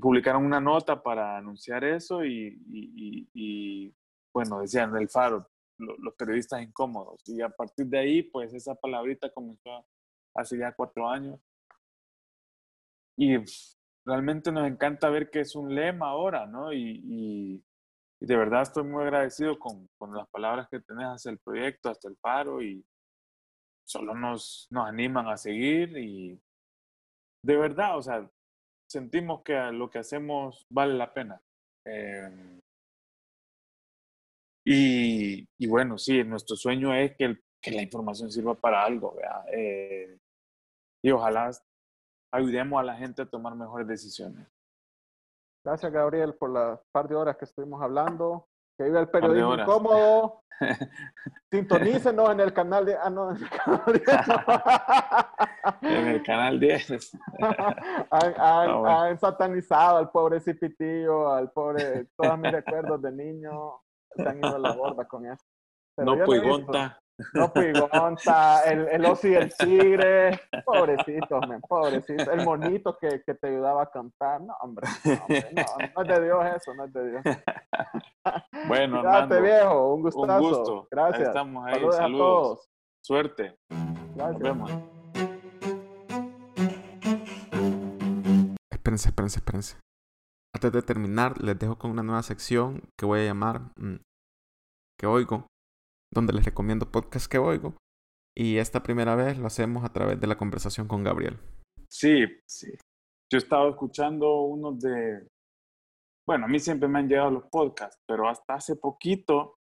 publicaron 0.00 0.46
una 0.46 0.60
nota 0.60 1.02
para 1.02 1.36
anunciar 1.36 1.82
eso 1.82 2.24
y, 2.24 3.92
bueno, 4.32 4.60
decían 4.60 4.96
el 4.96 5.08
faro, 5.08 5.50
los 5.78 6.14
periodistas 6.14 6.62
incómodos. 6.62 7.20
Y 7.26 7.42
a 7.42 7.48
partir 7.48 7.86
de 7.86 7.98
ahí, 7.98 8.22
pues 8.22 8.54
esa 8.54 8.76
palabrita 8.76 9.32
comenzó 9.32 9.84
hace 10.32 10.56
ya 10.56 10.72
cuatro 10.72 11.08
años. 11.08 11.40
Y 13.16 13.36
realmente 14.08 14.50
nos 14.50 14.66
encanta 14.66 15.10
ver 15.10 15.30
que 15.30 15.40
es 15.40 15.54
un 15.54 15.74
lema 15.74 16.08
ahora, 16.08 16.46
¿no? 16.46 16.72
Y, 16.72 17.62
de 18.20 18.36
verdad 18.36 18.62
estoy 18.62 18.82
muy 18.82 19.02
agradecido 19.04 19.58
con, 19.60 19.86
con, 19.96 20.12
las 20.12 20.28
palabras 20.28 20.66
que 20.68 20.80
tenés 20.80 21.06
hacia 21.06 21.30
el 21.30 21.38
proyecto, 21.38 21.88
hasta 21.88 22.08
el 22.08 22.16
paro, 22.16 22.60
y 22.60 22.84
solo 23.86 24.14
nos, 24.14 24.66
nos 24.70 24.88
animan 24.88 25.28
a 25.28 25.36
seguir 25.36 25.96
y 25.96 26.40
de 27.44 27.56
verdad, 27.56 27.96
o 27.96 28.02
sea, 28.02 28.28
sentimos 28.90 29.42
que 29.42 29.54
lo 29.72 29.88
que 29.90 30.00
hacemos 30.00 30.66
vale 30.70 30.94
la 30.94 31.12
pena. 31.12 31.40
Eh, 31.86 32.60
y, 34.66 35.66
bueno, 35.66 35.96
sí, 35.96 36.22
nuestro 36.24 36.56
sueño 36.56 36.92
es 36.94 37.16
que, 37.16 37.38
que 37.62 37.70
la 37.70 37.82
información 37.82 38.30
sirva 38.30 38.54
para 38.54 38.84
algo, 38.84 39.14
¿verdad? 39.14 39.44
Eh, 39.52 40.18
y 41.02 41.10
ojalá 41.10 41.50
ayudemos 42.32 42.80
a 42.80 42.84
la 42.84 42.96
gente 42.96 43.22
a 43.22 43.26
tomar 43.26 43.54
mejores 43.54 43.86
decisiones. 43.86 44.46
Gracias, 45.64 45.92
Gabriel, 45.92 46.34
por 46.34 46.50
las 46.50 46.80
par 46.92 47.08
de 47.08 47.14
horas 47.14 47.36
que 47.36 47.44
estuvimos 47.44 47.82
hablando. 47.82 48.48
Que 48.76 48.84
vive 48.84 49.00
el 49.00 49.08
periodismo 49.08 49.54
incómodo. 49.54 50.42
Sintonícenos 51.50 52.30
en 52.30 52.40
el 52.40 52.52
canal 52.52 52.86
de. 52.86 52.96
Ah, 52.96 53.10
no, 53.10 53.30
en 53.30 53.36
el 53.36 53.50
canal 53.50 53.82
10. 53.92 54.04
en 55.82 56.06
el 56.08 56.22
canal 56.22 56.60
10. 56.60 57.16
han, 58.10 58.34
han, 58.38 58.86
han, 58.86 59.18
satanizado 59.18 59.98
al 59.98 60.10
pobre 60.10 60.40
Cipitillo, 60.40 61.32
al 61.32 61.50
pobre. 61.50 62.06
Todos 62.16 62.38
mis 62.38 62.52
recuerdos 62.52 63.02
de 63.02 63.12
niño 63.12 63.80
se 64.14 64.28
han 64.28 64.38
ido 64.38 64.56
a 64.56 64.58
la 64.58 64.72
borda 64.72 65.06
con 65.06 65.26
eso. 65.26 65.44
Pero 65.96 66.16
no, 66.16 66.24
pues, 66.24 66.42
gonta. 66.42 67.00
No 67.34 67.52
Pigonta, 67.52 68.62
el, 68.62 68.86
el 68.88 69.04
oso 69.04 69.26
y 69.26 69.34
el 69.34 69.52
tigre, 69.56 70.40
pobrecito, 70.64 71.40
man, 71.40 71.60
pobrecito, 71.62 72.30
el 72.30 72.44
monito 72.44 72.96
que, 72.96 73.22
que, 73.26 73.34
te 73.34 73.48
ayudaba 73.48 73.82
a 73.82 73.90
cantar, 73.90 74.40
no, 74.40 74.54
hombre, 74.60 74.86
no, 75.04 75.12
hombre, 75.14 75.50
no, 75.52 75.64
no, 75.96 76.02
es 76.02 76.08
de 76.08 76.24
Dios 76.24 76.46
eso, 76.56 76.74
no 76.74 76.84
es 76.84 76.92
de 76.92 77.10
Dios. 77.10 77.22
Bueno, 78.68 79.00
Cuídate, 79.00 79.40
viejo, 79.40 79.94
un 79.94 80.02
gustazo. 80.02 80.44
Un 80.44 80.50
gusto. 80.50 80.88
Gracias. 80.90 81.20
Ahí 81.20 81.26
estamos 81.28 81.66
ahí, 81.66 81.74
saludos. 81.74 81.96
saludos. 81.96 82.20
A 82.20 82.42
todos. 82.42 82.70
Suerte. 83.02 83.58
Gracias. 84.14 84.16
Nos 84.16 84.38
vemos. 84.40 84.70
Espérense, 88.70 89.08
espérense, 89.08 89.38
espérense. 89.38 89.76
Antes 90.54 90.72
de 90.72 90.82
terminar, 90.82 91.40
les 91.40 91.58
dejo 91.58 91.78
con 91.78 91.90
una 91.90 92.02
nueva 92.02 92.22
sección 92.22 92.82
que 92.98 93.06
voy 93.06 93.20
a 93.20 93.24
llamar 93.24 93.60
mmm, 93.76 93.96
Que 94.98 95.06
Oigo 95.06 95.46
donde 96.12 96.32
les 96.32 96.44
recomiendo 96.44 96.90
podcasts 96.90 97.28
que 97.28 97.38
oigo. 97.38 97.76
Y 98.36 98.58
esta 98.58 98.82
primera 98.82 99.16
vez 99.16 99.38
lo 99.38 99.46
hacemos 99.46 99.84
a 99.84 99.92
través 99.92 100.20
de 100.20 100.26
la 100.26 100.38
conversación 100.38 100.86
con 100.86 101.02
Gabriel. 101.02 101.38
Sí, 101.88 102.24
sí. 102.46 102.72
Yo 103.30 103.36
he 103.36 103.38
estado 103.38 103.70
escuchando 103.70 104.42
unos 104.42 104.78
de... 104.78 105.26
Bueno, 106.26 106.44
a 106.44 106.48
mí 106.48 106.58
siempre 106.58 106.88
me 106.88 106.98
han 106.98 107.08
llegado 107.08 107.30
los 107.30 107.44
podcasts, 107.50 107.98
pero 108.06 108.28
hasta 108.28 108.54
hace 108.54 108.76
poquito, 108.76 109.56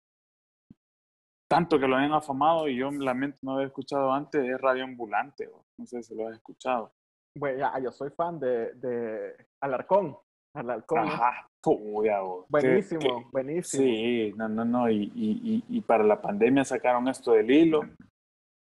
tanto 1.50 1.78
que 1.78 1.88
lo 1.88 1.98
habían 1.98 2.14
afamado 2.14 2.68
y 2.68 2.78
yo 2.78 2.90
lamento 2.90 3.38
no 3.42 3.54
haber 3.54 3.68
escuchado 3.68 4.12
antes, 4.12 4.44
es 4.44 4.60
Radio 4.60 4.86
Ambulante. 4.86 5.50
No 5.78 5.86
sé 5.86 6.02
si 6.02 6.16
lo 6.16 6.28
has 6.28 6.36
escuchado. 6.36 6.94
Bueno, 7.38 7.60
ya, 7.60 7.80
yo 7.80 7.92
soy 7.92 8.10
fan 8.12 8.40
de, 8.40 8.74
de 8.76 9.36
Alarcón. 9.62 10.18
Alarcón. 10.54 11.00
Ajá, 11.00 11.50
puya, 11.62 12.20
Buenísimo, 12.48 13.30
buenísimo. 13.32 13.84
Sí, 13.84 14.34
no, 14.36 14.48
no, 14.48 14.64
no. 14.64 14.90
Y, 14.90 15.12
y, 15.16 15.64
y, 15.68 15.82
para 15.82 16.04
la 16.04 16.22
pandemia 16.22 16.64
sacaron 16.64 17.08
esto 17.08 17.32
del 17.32 17.50
hilo, 17.50 17.82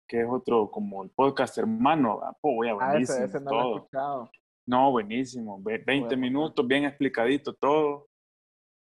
que 0.07 0.21
es 0.21 0.27
otro 0.29 0.69
como 0.69 1.03
el 1.03 1.09
podcast 1.11 1.57
hermano. 1.57 2.19
Puya, 2.41 2.73
buenísimo. 2.73 3.19
Ah, 3.19 3.23
ese, 3.23 3.25
ese 3.25 3.39
no 3.39 3.51
todo. 3.51 3.61
lo 3.61 3.69
he 3.69 3.77
escuchado. 3.77 4.31
No, 4.67 4.91
buenísimo. 4.91 5.59
20 5.61 6.01
bueno. 6.01 6.17
minutos, 6.17 6.67
bien 6.67 6.83
explicadito 6.83 7.53
todo. 7.53 8.07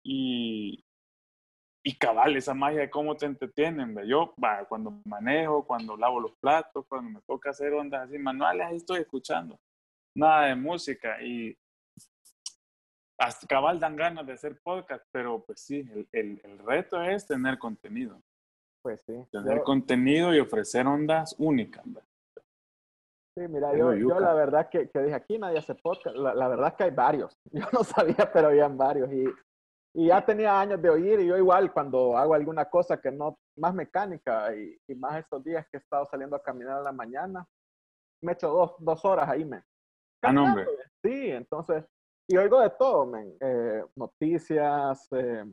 Y, 0.04 0.84
y 1.84 1.96
cabal, 1.96 2.36
esa 2.36 2.54
magia 2.54 2.80
de 2.80 2.90
cómo 2.90 3.16
te 3.16 3.26
entretienen. 3.26 3.94
¿ve? 3.94 4.06
Yo, 4.06 4.32
va, 4.42 4.64
cuando 4.68 5.00
manejo, 5.04 5.66
cuando 5.66 5.96
lavo 5.96 6.20
los 6.20 6.36
platos, 6.40 6.86
cuando 6.88 7.10
me 7.10 7.20
toca 7.22 7.50
hacer 7.50 7.72
ondas 7.72 8.08
así 8.08 8.18
manuales, 8.18 8.66
ahí 8.66 8.76
estoy 8.76 9.00
escuchando. 9.00 9.58
Nada 10.14 10.46
de 10.46 10.54
música. 10.54 11.20
Y 11.20 11.56
hasta 13.22 13.46
cabal 13.46 13.78
dan 13.78 13.96
ganas 13.96 14.26
de 14.26 14.32
hacer 14.32 14.60
podcast, 14.62 15.04
pero 15.12 15.44
pues 15.44 15.60
sí, 15.60 15.88
el, 15.92 16.08
el, 16.12 16.40
el 16.44 16.58
reto 16.58 17.00
es 17.02 17.26
tener 17.26 17.58
contenido. 17.58 18.20
Pues 18.82 19.00
sí. 19.06 19.14
Tener 19.30 19.58
yo, 19.58 19.64
contenido 19.64 20.34
y 20.34 20.40
ofrecer 20.40 20.86
ondas 20.86 21.34
únicas. 21.38 21.84
¿verdad? 21.86 22.08
Sí, 23.36 23.48
mira, 23.48 23.74
yo, 23.76 23.94
yo, 23.94 24.20
la 24.20 24.34
verdad 24.34 24.68
que, 24.68 24.90
que, 24.90 25.02
dije 25.02 25.14
aquí 25.14 25.38
nadie 25.38 25.58
hace 25.58 25.74
podcast, 25.74 26.16
la, 26.16 26.34
la, 26.34 26.48
verdad 26.48 26.76
que 26.76 26.84
hay 26.84 26.90
varios. 26.90 27.38
Yo 27.52 27.64
no 27.72 27.82
sabía, 27.82 28.30
pero 28.32 28.48
habían 28.48 28.76
varios. 28.76 29.10
Y, 29.10 29.24
y 29.94 30.08
ya 30.08 30.24
tenía 30.24 30.60
años 30.60 30.82
de 30.82 30.90
oír 30.90 31.20
y 31.20 31.26
yo 31.26 31.36
igual 31.36 31.70
cuando 31.70 32.16
hago 32.16 32.32
alguna 32.32 32.64
cosa 32.64 32.98
que 32.98 33.10
no, 33.10 33.38
más 33.56 33.74
mecánica 33.74 34.54
y, 34.54 34.74
y 34.88 34.94
más 34.94 35.18
estos 35.18 35.44
días 35.44 35.66
que 35.70 35.76
he 35.76 35.80
estado 35.80 36.06
saliendo 36.10 36.34
a 36.34 36.42
caminar 36.42 36.78
a 36.78 36.82
la 36.82 36.92
mañana, 36.92 37.46
me 38.22 38.32
echo 38.32 38.48
dos, 38.48 38.74
dos 38.78 39.04
horas 39.04 39.28
ahí, 39.28 39.44
me. 39.44 39.62
Ah, 40.22 40.32
no, 40.32 40.44
hombre. 40.44 40.66
Sí, 41.02 41.30
entonces, 41.30 41.84
y 42.32 42.36
oigo 42.38 42.60
de 42.60 42.70
todo, 42.70 43.04
men. 43.04 43.36
Eh, 43.40 43.84
noticias, 43.94 45.06
eh, 45.12 45.44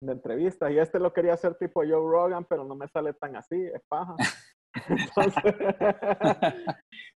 de 0.00 0.12
entrevistas. 0.12 0.72
Y 0.72 0.78
este 0.78 0.98
lo 0.98 1.12
quería 1.12 1.34
hacer 1.34 1.54
tipo 1.54 1.82
Joe 1.82 1.92
Rogan, 1.92 2.44
pero 2.44 2.64
no 2.64 2.74
me 2.74 2.88
sale 2.88 3.12
tan 3.12 3.36
así, 3.36 3.54
es 3.54 3.80
paja. 3.86 4.16
Entonces, 4.88 5.54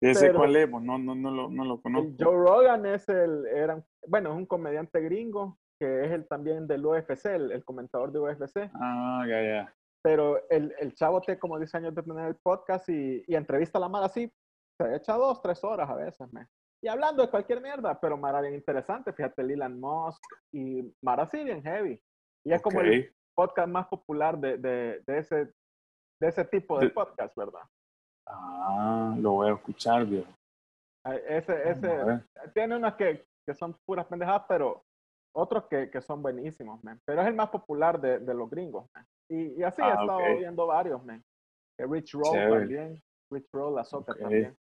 ¿Ese 0.00 0.26
pero, 0.26 0.38
cuál 0.40 0.56
es? 0.56 0.68
No, 0.68 0.98
no, 0.98 1.14
no, 1.14 1.30
lo, 1.30 1.48
no 1.48 1.64
lo 1.64 1.80
conozco. 1.80 2.10
Joe 2.18 2.34
Rogan 2.34 2.84
es 2.86 3.08
el, 3.08 3.46
era, 3.46 3.80
bueno, 4.08 4.32
es 4.32 4.36
un 4.36 4.46
comediante 4.46 5.00
gringo 5.00 5.56
que 5.78 6.06
es 6.06 6.10
el 6.10 6.26
también 6.26 6.66
del 6.66 6.84
UFC, 6.84 7.26
el, 7.26 7.52
el 7.52 7.64
comentador 7.64 8.10
de 8.10 8.18
UFC. 8.18 8.68
Ah, 8.74 9.24
ya, 9.28 9.40
ya. 9.40 9.74
Pero 10.02 10.40
el, 10.50 10.74
el 10.80 10.94
chavo 10.94 11.20
tiene 11.20 11.38
como 11.38 11.58
10 11.58 11.74
años 11.76 11.94
de 11.94 12.02
tener 12.02 12.26
el 12.26 12.36
podcast 12.36 12.88
y, 12.88 13.22
y 13.24 13.36
entrevista 13.36 13.78
a 13.78 13.82
la 13.82 13.88
mala 13.88 14.06
así, 14.06 14.28
se 14.80 14.96
echa 14.96 15.14
dos, 15.14 15.40
tres 15.40 15.62
horas 15.62 15.88
a 15.88 15.94
veces, 15.94 16.32
me. 16.32 16.48
Y 16.82 16.88
hablando 16.88 17.22
de 17.22 17.30
cualquier 17.30 17.60
mierda, 17.60 17.98
pero 18.00 18.16
Mara 18.16 18.40
bien 18.40 18.54
interesante, 18.54 19.12
fíjate, 19.12 19.42
Leland 19.42 19.78
Musk 19.78 20.22
y 20.52 20.94
Mara 21.02 21.26
sí 21.26 21.42
bien 21.42 21.62
heavy. 21.62 22.00
Y 22.44 22.52
es 22.52 22.60
okay. 22.60 22.62
como 22.62 22.80
el, 22.80 23.16
podcast 23.36 23.68
más 23.68 23.86
popular 23.86 24.38
de, 24.38 24.56
de, 24.56 25.02
de 25.06 25.18
ese, 25.18 25.36
de 26.20 26.28
ese 26.28 26.44
tipo 26.44 26.78
de, 26.78 26.88
podcast, 26.88 27.36
¿verdad? 27.36 27.60
Ah, 28.26 29.14
lo 29.18 29.32
voy 29.32 29.50
a 29.50 29.54
escuchar, 29.54 30.06
viejo. 30.06 30.32
Ese, 31.28 31.70
ese, 31.70 32.24
tiene 32.52 32.76
unas 32.76 32.94
que, 32.94 33.24
que, 33.46 33.54
son 33.54 33.76
puras 33.84 34.06
pendejadas, 34.06 34.44
pero 34.48 34.84
otros 35.32 35.66
que, 35.66 35.88
que 35.90 36.00
son 36.00 36.20
buenísimos, 36.22 36.82
man. 36.82 37.00
Pero 37.04 37.20
es 37.20 37.28
el 37.28 37.34
más 37.34 37.50
popular 37.50 38.00
de, 38.00 38.18
de 38.18 38.34
los 38.34 38.50
gringos, 38.50 38.88
man. 38.92 39.06
Y, 39.30 39.60
y 39.60 39.62
así 39.62 39.82
he 39.82 39.84
ah, 39.84 39.98
estado 40.00 40.38
viendo 40.38 40.66
varios, 40.66 41.04
man. 41.04 41.22
Rich 41.78 42.14
Roll 42.14 42.58
también. 42.58 43.02
Rich 43.30 43.48
Roll, 43.52 43.74
la 43.74 43.84
soca 43.84 44.14
también. 44.14 44.56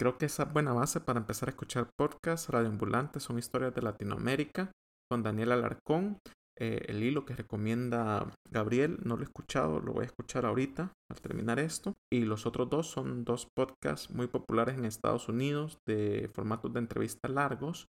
Creo 0.00 0.16
que 0.16 0.26
esa 0.26 0.44
es 0.44 0.52
buena 0.52 0.72
base 0.72 1.00
para 1.00 1.18
empezar 1.18 1.48
a 1.48 1.50
escuchar 1.50 1.90
podcasts 1.98 2.48
radioambulantes, 2.50 3.24
son 3.24 3.38
historias 3.38 3.74
de 3.74 3.82
Latinoamérica, 3.82 4.70
con 5.10 5.24
Daniel 5.24 5.52
Alarcón. 5.52 6.18
Eh, 6.60 6.86
el 6.88 7.02
hilo 7.02 7.24
que 7.24 7.34
recomienda 7.34 8.32
Gabriel, 8.50 8.98
no 9.04 9.16
lo 9.16 9.22
he 9.22 9.24
escuchado, 9.24 9.80
lo 9.80 9.92
voy 9.92 10.02
a 10.02 10.06
escuchar 10.06 10.44
ahorita 10.46 10.92
al 11.10 11.20
terminar 11.20 11.58
esto. 11.58 11.94
Y 12.12 12.20
los 12.20 12.46
otros 12.46 12.70
dos 12.70 12.88
son 12.88 13.24
dos 13.24 13.48
podcasts 13.56 14.10
muy 14.10 14.28
populares 14.28 14.76
en 14.76 14.84
Estados 14.84 15.28
Unidos 15.28 15.78
de 15.86 16.30
formatos 16.32 16.72
de 16.72 16.78
entrevistas 16.78 17.30
largos. 17.30 17.86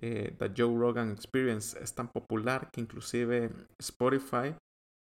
Eh, 0.00 0.34
The 0.38 0.52
Joe 0.56 0.78
Rogan 0.78 1.10
Experience 1.10 1.78
es 1.78 1.94
tan 1.94 2.08
popular 2.08 2.70
que 2.72 2.80
inclusive 2.80 3.50
Spotify 3.78 4.56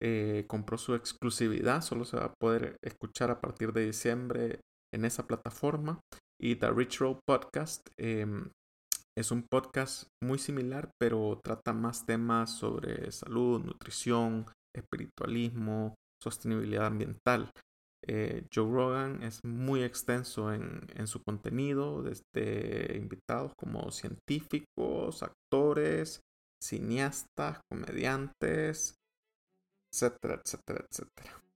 eh, 0.01 0.45
compró 0.47 0.79
su 0.79 0.95
exclusividad, 0.95 1.81
solo 1.81 2.05
se 2.05 2.17
va 2.17 2.25
a 2.25 2.33
poder 2.33 2.77
escuchar 2.83 3.29
a 3.29 3.39
partir 3.39 3.73
de 3.73 3.85
diciembre 3.85 4.59
en 4.91 5.05
esa 5.05 5.27
plataforma. 5.27 5.99
Y 6.43 6.55
The 6.55 6.71
Rich 6.71 6.99
Roll 6.99 7.19
Podcast 7.27 7.87
em, 7.97 8.49
es 9.15 9.29
un 9.29 9.43
podcast 9.43 10.07
muy 10.23 10.39
similar, 10.39 10.89
pero 10.99 11.39
trata 11.43 11.71
más 11.71 12.05
temas 12.07 12.49
sobre 12.49 13.11
salud, 13.11 13.63
nutrición, 13.63 14.47
espiritualismo, 14.75 15.93
sostenibilidad 16.19 16.87
ambiental. 16.87 17.51
Eh, 18.07 18.47
Joe 18.51 18.71
Rogan 18.71 19.21
es 19.21 19.43
muy 19.43 19.83
extenso 19.83 20.51
en, 20.51 20.81
en, 20.95 21.05
su 21.05 21.21
contenido, 21.21 22.01
desde 22.01 22.97
invitados 22.97 23.51
como 23.55 23.91
científicos, 23.91 25.21
actores, 25.21 26.21
cineastas, 26.59 27.59
comediantes, 27.69 28.95
etcétera, 29.93 30.41
etcétera, 30.43 30.85
etcétera. 30.89 31.50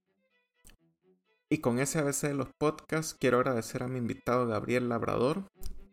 Y 1.48 1.58
con 1.58 1.78
ese 1.78 2.00
ABC 2.00 2.22
de 2.22 2.34
los 2.34 2.48
podcasts, 2.58 3.14
quiero 3.14 3.38
agradecer 3.38 3.84
a 3.84 3.88
mi 3.88 3.98
invitado 3.98 4.48
Gabriel 4.48 4.88
Labrador. 4.88 5.44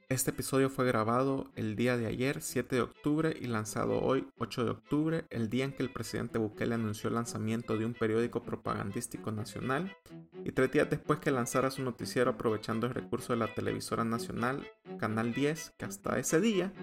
Este 0.10 0.32
episodio 0.32 0.72
fue 0.72 0.88
grabado 0.88 1.52
el 1.56 1.76
día 1.76 1.96
de 1.96 2.08
ayer, 2.08 2.42
7 2.42 2.76
de 2.76 2.82
octubre, 2.82 3.38
y 3.40 3.46
lanzado 3.46 4.02
hoy, 4.02 4.28
8 4.40 4.66
de 4.66 4.72
octubre, 4.72 5.26
el 5.30 5.52
día 5.52 5.66
en 5.66 5.72
que 5.72 5.84
el 5.84 5.92
presidente 5.92 6.40
Bukele 6.40 6.74
anunció 6.74 7.10
el 7.10 7.14
lanzamiento 7.14 7.78
de 7.78 7.86
un 7.86 7.94
periódico 7.94 8.42
propagandístico 8.42 9.32
nacional, 9.32 9.96
y 10.44 10.52
tres 10.54 10.72
días 10.72 10.90
después 10.90 11.20
que 11.20 11.30
lanzara 11.30 11.70
su 11.70 11.84
noticiero 11.84 12.32
aprovechando 12.32 12.88
el 12.88 12.96
recurso 12.96 13.34
de 13.34 13.38
la 13.38 13.54
televisora 13.54 14.04
nacional, 14.04 14.68
Canal 14.98 15.36
10, 15.36 15.76
que 15.78 15.86
hasta 15.86 16.18
ese 16.18 16.42
día 16.42 16.74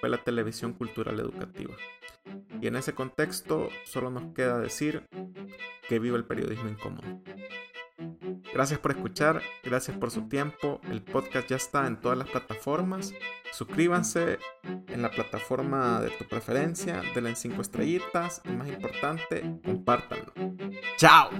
fue 0.00 0.08
la 0.08 0.24
televisión 0.24 0.72
cultural 0.72 1.20
educativa. 1.20 1.76
Y 2.60 2.66
en 2.66 2.74
ese 2.74 2.94
contexto, 2.94 3.68
solo 3.84 4.10
nos 4.10 4.34
queda 4.34 4.58
decir 4.58 5.06
que 5.88 6.00
viva 6.00 6.16
el 6.16 6.24
periodismo 6.24 6.68
incómodo. 6.68 7.22
Gracias 8.52 8.78
por 8.80 8.90
escuchar, 8.90 9.42
gracias 9.62 9.96
por 9.96 10.10
su 10.10 10.28
tiempo. 10.28 10.80
El 10.90 11.02
podcast 11.02 11.48
ya 11.48 11.56
está 11.56 11.86
en 11.86 12.00
todas 12.00 12.18
las 12.18 12.28
plataformas. 12.28 13.12
Suscríbanse 13.52 14.38
en 14.88 15.02
la 15.02 15.10
plataforma 15.10 16.00
de 16.00 16.10
tu 16.10 16.24
preferencia, 16.26 17.02
denle 17.14 17.34
5 17.34 17.60
estrellitas 17.60 18.42
y 18.44 18.50
más 18.50 18.68
importante, 18.68 19.42
compártanlo. 19.64 20.32
¡Chao! 20.96 21.30